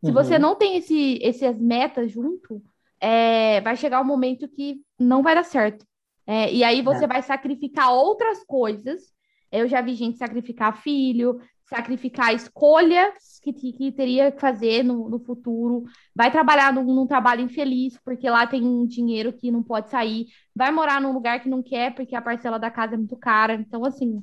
Se 0.00 0.06
uhum. 0.06 0.12
você 0.12 0.38
não 0.38 0.54
tem 0.54 0.76
esse, 0.76 1.18
essas 1.22 1.58
metas 1.58 2.10
junto, 2.12 2.62
é, 3.00 3.60
vai 3.60 3.76
chegar 3.76 4.00
um 4.00 4.04
momento 4.04 4.48
que 4.48 4.80
não 4.98 5.22
vai 5.22 5.34
dar 5.34 5.44
certo. 5.44 5.86
É, 6.26 6.52
e 6.52 6.62
aí 6.62 6.82
você 6.82 7.04
é. 7.04 7.08
vai 7.08 7.22
sacrificar 7.22 7.92
outras 7.92 8.44
coisas. 8.44 9.12
Eu 9.50 9.66
já 9.66 9.80
vi 9.80 9.94
gente 9.94 10.18
sacrificar 10.18 10.76
filho, 10.76 11.40
sacrificar 11.68 12.34
escolhas 12.34 13.38
que, 13.42 13.52
que 13.52 13.92
teria 13.92 14.32
que 14.32 14.40
fazer 14.40 14.82
no, 14.82 15.08
no 15.08 15.18
futuro, 15.18 15.84
vai 16.14 16.30
trabalhar 16.30 16.72
num, 16.72 16.82
num, 16.82 17.06
trabalho 17.06 17.42
infeliz, 17.42 17.98
porque 18.04 18.28
lá 18.28 18.46
tem 18.46 18.62
um 18.64 18.86
dinheiro 18.86 19.32
que 19.32 19.50
não 19.50 19.62
pode 19.62 19.90
sair, 19.90 20.26
vai 20.54 20.70
morar 20.70 21.00
num 21.00 21.12
lugar 21.12 21.40
que 21.40 21.48
não 21.48 21.62
quer, 21.62 21.94
porque 21.94 22.16
a 22.16 22.22
parcela 22.22 22.58
da 22.58 22.70
casa 22.70 22.94
é 22.94 22.96
muito 22.96 23.16
cara. 23.16 23.54
Então, 23.54 23.84
assim, 23.84 24.22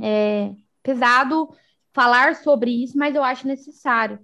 é 0.00 0.52
pesado 0.82 1.48
falar 1.92 2.34
sobre 2.34 2.70
isso, 2.70 2.98
mas 2.98 3.14
eu 3.14 3.22
acho 3.22 3.46
necessário. 3.46 4.18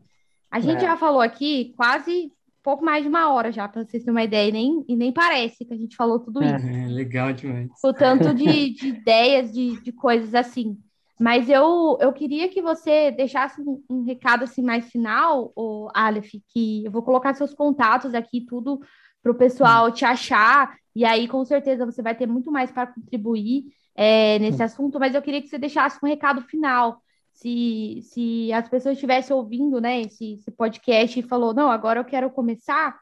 A 0.51 0.60
gente 0.60 0.78
é. 0.78 0.89
já 0.89 0.97
falou 0.97 1.20
aqui 1.20 1.72
quase 1.77 2.32
pouco 2.62 2.85
mais 2.85 3.02
de 3.02 3.09
uma 3.09 3.32
hora 3.32 3.51
já, 3.51 3.66
para 3.66 3.85
vocês 3.85 4.02
terem 4.02 4.10
uma 4.14 4.22
ideia, 4.22 4.48
e 4.48 4.52
nem, 4.52 4.85
e 4.89 4.97
nem 4.97 5.12
parece 5.12 5.64
que 5.64 5.72
a 5.72 5.77
gente 5.77 5.97
falou 5.97 6.18
tudo 6.18 6.43
isso. 6.43 6.66
É, 6.66 6.86
legal 6.89 7.32
demais. 7.32 7.70
O 7.82 7.93
tanto 7.93 8.35
de, 8.35 8.70
de 8.74 8.89
ideias, 8.89 9.52
de, 9.52 9.81
de 9.81 9.93
coisas 9.93 10.35
assim. 10.35 10.77
Mas 11.18 11.48
eu, 11.51 11.98
eu 12.01 12.12
queria 12.12 12.48
que 12.48 12.62
você 12.62 13.10
deixasse 13.10 13.60
um, 13.60 13.82
um 13.90 14.05
recado 14.05 14.44
assim 14.44 14.62
mais 14.62 14.90
final, 14.90 15.52
o 15.55 15.89
Aleph, 15.94 16.32
que 16.48 16.85
eu 16.85 16.90
vou 16.90 17.02
colocar 17.02 17.35
seus 17.35 17.55
contatos 17.55 18.14
aqui, 18.14 18.40
tudo 18.40 18.81
para 19.22 19.32
o 19.32 19.35
pessoal 19.35 19.93
te 19.93 20.05
achar, 20.05 20.74
e 20.97 21.05
aí 21.05 21.28
com 21.28 21.44
certeza 21.44 21.85
você 21.85 22.01
vai 22.01 22.14
ter 22.14 22.27
muito 22.27 22.51
mais 22.51 22.70
para 22.70 22.86
contribuir 22.86 23.64
é, 23.94 24.39
nesse 24.39 24.62
hum. 24.62 24.64
assunto, 24.64 24.98
mas 24.98 25.14
eu 25.14 25.20
queria 25.20 25.43
que 25.43 25.48
você 25.48 25.59
deixasse 25.59 25.98
um 26.02 26.09
recado 26.09 26.40
final. 26.43 27.02
Se, 27.41 28.01
se 28.03 28.53
as 28.53 28.69
pessoas 28.69 28.97
estivessem 28.97 29.35
ouvindo 29.35 29.81
né, 29.81 30.03
esse, 30.03 30.35
esse 30.35 30.51
podcast 30.51 31.19
e 31.19 31.23
falou, 31.23 31.55
não, 31.55 31.71
agora 31.71 31.99
eu 31.99 32.05
quero 32.05 32.31
começar, 32.31 33.01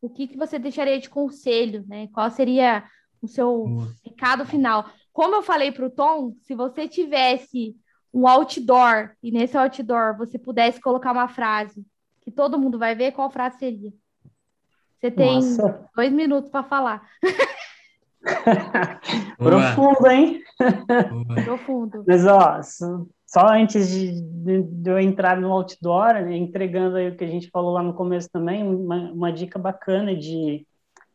o 0.00 0.08
que, 0.08 0.28
que 0.28 0.36
você 0.36 0.60
deixaria 0.60 1.00
de 1.00 1.10
conselho, 1.10 1.84
né? 1.88 2.08
Qual 2.12 2.30
seria 2.30 2.84
o 3.20 3.26
seu 3.26 3.66
recado 4.04 4.46
final? 4.46 4.88
Como 5.12 5.34
eu 5.34 5.42
falei 5.42 5.72
para 5.72 5.86
o 5.86 5.90
Tom, 5.90 6.36
se 6.42 6.54
você 6.54 6.86
tivesse 6.86 7.74
um 8.14 8.28
outdoor 8.28 9.10
e 9.20 9.32
nesse 9.32 9.56
outdoor 9.56 10.16
você 10.16 10.38
pudesse 10.38 10.80
colocar 10.80 11.10
uma 11.10 11.26
frase 11.26 11.84
que 12.20 12.30
todo 12.30 12.60
mundo 12.60 12.78
vai 12.78 12.94
ver, 12.94 13.10
qual 13.10 13.28
frase 13.28 13.58
seria? 13.58 13.92
Você 15.00 15.10
tem 15.10 15.34
Nossa. 15.34 15.88
dois 15.96 16.12
minutos 16.12 16.48
para 16.48 16.62
falar. 16.62 17.02
Profundo, 19.36 20.06
hein? 20.06 20.44
Profundo. 21.44 22.04
Mas, 22.06 22.24
ó, 22.24 22.60
só 23.30 23.46
antes 23.46 23.88
de, 23.88 24.20
de, 24.20 24.90
eu 24.90 24.98
entrar 24.98 25.40
no 25.40 25.52
outdoor, 25.52 26.14
né, 26.14 26.36
entregando 26.36 26.96
aí 26.96 27.10
o 27.10 27.16
que 27.16 27.22
a 27.22 27.28
gente 27.28 27.48
falou 27.48 27.72
lá 27.72 27.80
no 27.80 27.94
começo 27.94 28.28
também, 28.28 28.64
uma, 28.64 29.12
uma 29.12 29.32
dica 29.32 29.56
bacana 29.56 30.16
de, 30.16 30.66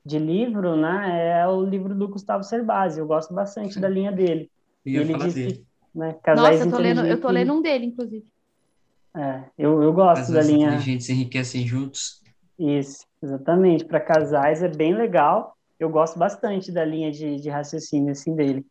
de 0.05 0.17
livro, 0.17 0.77
né, 0.77 1.41
é 1.41 1.45
o 1.45 1.61
livro 1.61 1.93
do 1.93 2.07
Gustavo 2.07 2.41
Cerbasi. 2.41 3.01
Eu 3.01 3.05
gosto 3.05 3.33
bastante 3.33 3.77
da 3.81 3.89
linha 3.89 4.13
dele. 4.13 4.49
E 4.85 4.95
ele 4.95 5.13
disse, 5.17 5.35
dele. 5.35 5.65
Né, 5.93 6.15
Nossa, 6.27 6.63
eu 6.63 6.71
tô, 6.71 6.77
lendo, 6.77 7.05
eu 7.05 7.19
tô 7.19 7.29
lendo 7.29 7.53
um 7.53 7.61
dele, 7.61 7.87
inclusive. 7.87 8.25
É, 9.13 9.43
eu, 9.57 9.83
eu 9.83 9.91
gosto 9.91 10.31
da 10.31 10.41
linha. 10.41 10.67
inteligentes 10.67 11.09
enriquecem 11.09 11.67
juntos. 11.67 12.21
Isso, 12.57 13.05
exatamente. 13.21 13.83
Para 13.83 13.99
casais 13.99 14.63
é 14.63 14.69
bem 14.69 14.95
legal. 14.95 15.57
Eu 15.77 15.89
gosto 15.89 16.17
bastante 16.17 16.71
da 16.71 16.85
linha 16.85 17.11
de, 17.11 17.41
de 17.41 17.49
raciocínio 17.49 18.11
assim 18.11 18.33
dele. 18.33 18.65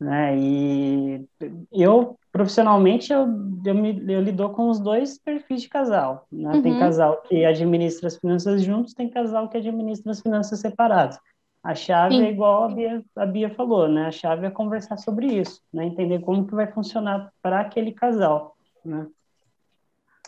Né? 0.00 0.36
E 0.36 1.24
eu 1.72 2.17
profissionalmente 2.38 3.12
eu, 3.12 3.26
eu, 3.64 3.74
me, 3.74 4.00
eu 4.08 4.22
lido 4.22 4.48
com 4.50 4.68
os 4.68 4.78
dois 4.78 5.18
perfis 5.18 5.62
de 5.62 5.68
casal. 5.68 6.24
Né? 6.30 6.52
Uhum. 6.54 6.62
Tem 6.62 6.78
casal 6.78 7.20
que 7.22 7.44
administra 7.44 8.06
as 8.06 8.16
finanças 8.16 8.62
juntos, 8.62 8.94
tem 8.94 9.10
casal 9.10 9.48
que 9.48 9.56
administra 9.56 10.12
as 10.12 10.20
finanças 10.20 10.60
separadas. 10.60 11.18
A 11.64 11.74
chave 11.74 12.14
Sim. 12.14 12.26
é 12.26 12.30
igual 12.30 12.62
a 12.62 12.68
Bia, 12.68 13.04
a 13.16 13.26
Bia 13.26 13.50
falou, 13.50 13.88
né? 13.88 14.06
A 14.06 14.12
chave 14.12 14.46
é 14.46 14.50
conversar 14.50 14.98
sobre 14.98 15.26
isso, 15.26 15.60
né? 15.72 15.84
Entender 15.84 16.20
como 16.20 16.46
que 16.46 16.54
vai 16.54 16.68
funcionar 16.68 17.32
para 17.42 17.58
aquele 17.58 17.90
casal, 17.90 18.54
né? 18.84 19.08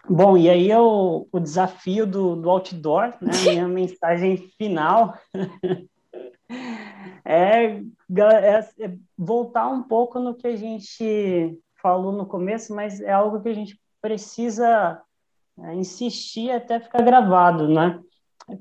Bom, 0.09 0.37
e 0.37 0.51
aí 0.51 0.69
é 0.69 0.81
o, 0.81 1.29
o 1.31 1.39
desafio 1.39 2.09
do, 2.09 2.35
do 2.35 2.51
outdoor, 2.51 3.15
né? 3.21 3.31
Minha 3.45 3.69
mensagem 3.71 4.37
final 4.59 5.17
é, 7.25 7.67
é, 7.67 8.69
é 8.81 8.95
voltar 9.17 9.69
um 9.69 9.85
pouco 9.85 10.19
no 10.19 10.35
que 10.35 10.49
a 10.49 10.57
gente 10.57 11.57
falou 11.83 12.13
no 12.13 12.27
começo, 12.27 12.75
mas 12.75 13.01
é 13.01 13.13
algo 13.13 13.41
que 13.41 13.49
a 13.49 13.55
gente 13.55 13.81
precisa 14.01 15.01
é, 15.59 15.75
insistir 15.75 16.51
até 16.51 16.81
ficar 16.81 17.03
gravado, 17.03 17.69
né? 17.69 18.01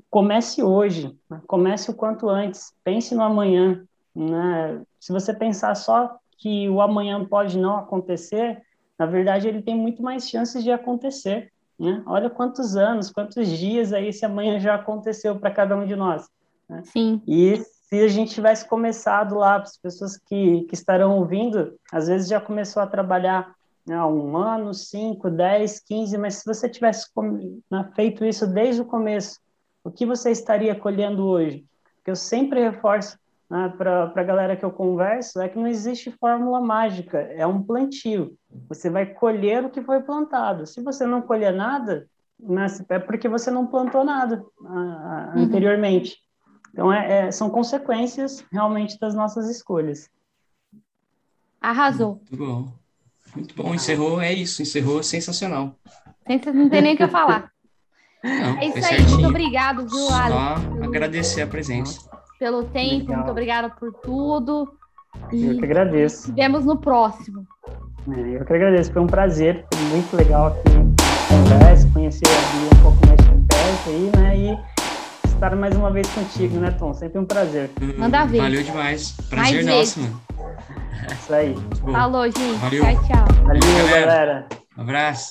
Comece 0.08 0.62
hoje, 0.62 1.16
né? 1.28 1.40
comece 1.46 1.90
o 1.90 1.94
quanto 1.94 2.28
antes, 2.28 2.72
pense 2.84 3.14
no 3.14 3.22
amanhã, 3.22 3.84
né? 4.14 4.82
Se 4.98 5.12
você 5.12 5.32
pensar 5.32 5.74
só 5.74 6.16
que 6.38 6.68
o 6.68 6.80
amanhã 6.80 7.24
pode 7.24 7.58
não 7.58 7.76
acontecer, 7.76 8.62
na 8.98 9.06
verdade 9.06 9.48
ele 9.48 9.62
tem 9.62 9.76
muito 9.76 10.02
mais 10.02 10.28
chances 10.28 10.62
de 10.62 10.70
acontecer, 10.70 11.52
né? 11.78 12.02
Olha 12.06 12.28
quantos 12.28 12.76
anos, 12.76 13.10
quantos 13.10 13.48
dias 13.48 13.92
aí 13.92 14.08
esse 14.08 14.24
amanhã 14.24 14.60
já 14.60 14.74
aconteceu 14.74 15.38
para 15.38 15.50
cada 15.50 15.76
um 15.76 15.86
de 15.86 15.96
nós. 15.96 16.28
Né? 16.68 16.82
Sim. 16.84 17.22
E 17.26 17.62
se 17.92 18.00
a 18.04 18.08
gente 18.08 18.32
tivesse 18.32 18.68
começado 18.68 19.34
lá, 19.34 19.56
as 19.56 19.76
pessoas 19.76 20.16
que, 20.16 20.62
que 20.62 20.74
estarão 20.74 21.18
ouvindo, 21.18 21.74
às 21.92 22.06
vezes 22.06 22.28
já 22.28 22.40
começou 22.40 22.80
a 22.80 22.86
trabalhar 22.86 23.52
né, 23.84 23.96
há 23.96 24.06
um 24.06 24.36
ano, 24.36 24.72
cinco, 24.72 25.28
dez, 25.28 25.80
quinze, 25.80 26.16
mas 26.16 26.36
se 26.36 26.44
você 26.46 26.68
tivesse 26.68 27.08
né, 27.68 27.90
feito 27.96 28.24
isso 28.24 28.46
desde 28.46 28.80
o 28.80 28.84
começo, 28.84 29.40
o 29.82 29.90
que 29.90 30.06
você 30.06 30.30
estaria 30.30 30.72
colhendo 30.74 31.26
hoje? 31.26 31.64
Porque 31.96 32.12
eu 32.12 32.16
sempre 32.16 32.60
reforço 32.60 33.18
né, 33.50 33.74
para 33.76 34.12
a 34.14 34.22
galera 34.22 34.56
que 34.56 34.64
eu 34.64 34.70
converso, 34.70 35.40
é 35.40 35.48
que 35.48 35.58
não 35.58 35.66
existe 35.66 36.12
fórmula 36.12 36.60
mágica, 36.60 37.18
é 37.18 37.44
um 37.44 37.60
plantio. 37.60 38.36
Você 38.68 38.88
vai 38.88 39.06
colher 39.06 39.64
o 39.64 39.70
que 39.70 39.82
foi 39.82 40.00
plantado. 40.00 40.64
Se 40.64 40.80
você 40.80 41.04
não 41.04 41.22
colher 41.22 41.52
nada, 41.52 42.06
né, 42.38 42.66
é 42.88 43.00
porque 43.00 43.28
você 43.28 43.50
não 43.50 43.66
plantou 43.66 44.04
nada 44.04 44.44
uh, 44.60 45.38
anteriormente. 45.38 46.16
Então, 46.72 46.92
é, 46.92 47.28
é, 47.28 47.32
são 47.32 47.50
consequências 47.50 48.44
realmente 48.52 48.98
das 48.98 49.14
nossas 49.14 49.48
escolhas. 49.48 50.08
Arrasou. 51.60 52.22
Muito 52.30 52.36
bom. 52.36 52.72
Muito 53.34 53.54
bom. 53.54 53.74
Encerrou, 53.74 54.20
é 54.20 54.32
isso. 54.32 54.62
Encerrou 54.62 55.02
sensacional. 55.02 55.74
Não 56.54 56.68
tem 56.68 56.82
nem 56.82 56.94
o 56.94 56.96
que 56.96 57.02
eu 57.02 57.08
falar. 57.08 57.50
Não, 58.22 58.58
é 58.58 58.66
isso 58.66 58.86
aí. 58.86 59.02
Muito 59.02 59.28
obrigado, 59.28 59.86
viu, 59.86 60.06
Só 60.06 60.28
Só 60.28 60.84
agradecer 60.84 61.42
a 61.42 61.46
presença. 61.46 62.08
Pelo 62.38 62.64
tempo, 62.64 63.00
Legal. 63.00 63.16
muito 63.16 63.30
obrigada 63.30 63.70
por 63.70 63.92
tudo. 63.94 64.72
E 65.32 65.46
eu 65.46 65.58
que 65.58 65.64
agradeço. 65.64 66.28
Nos 66.28 66.36
vemos 66.36 66.64
no 66.64 66.78
próximo. 66.78 67.46
É, 68.16 68.36
eu 68.36 68.44
que 68.44 68.52
agradeço. 68.52 68.92
Foi 68.92 69.02
um 69.02 69.06
prazer. 69.06 69.66
Foi 69.72 69.84
muito 69.88 70.16
legal 70.16 70.46
aqui 70.46 70.80
conversa, 71.30 71.88
conhecer 71.92 72.26
a 72.26 72.56
Bia 72.56 72.78
um 72.78 72.82
pouco 72.82 73.06
mais 73.06 73.20
de 73.20 73.46
perto 73.46 73.88
aí, 73.88 74.10
né? 74.16 74.36
E 74.36 74.79
estar 75.40 75.56
mais 75.56 75.74
uma 75.74 75.90
vez 75.90 76.06
contigo, 76.08 76.58
né, 76.58 76.70
Tom? 76.72 76.92
Sempre 76.92 77.18
um 77.18 77.24
prazer. 77.24 77.70
Manda 77.96 78.26
ver. 78.26 78.42
Valeu 78.42 78.62
demais. 78.62 79.12
Prazer 79.30 79.64
mais 79.64 79.66
nosso, 79.66 80.00
mano. 80.00 80.20
Isso 81.10 81.34
aí. 81.34 81.56
Falou, 81.90 82.24
gente. 82.24 82.58
Valeu. 82.58 82.84
Tchau, 82.84 83.04
tchau. 83.04 83.44
Valeu, 83.44 83.88
galera. 83.90 84.46
Um 84.76 84.82
abraço. 84.82 85.28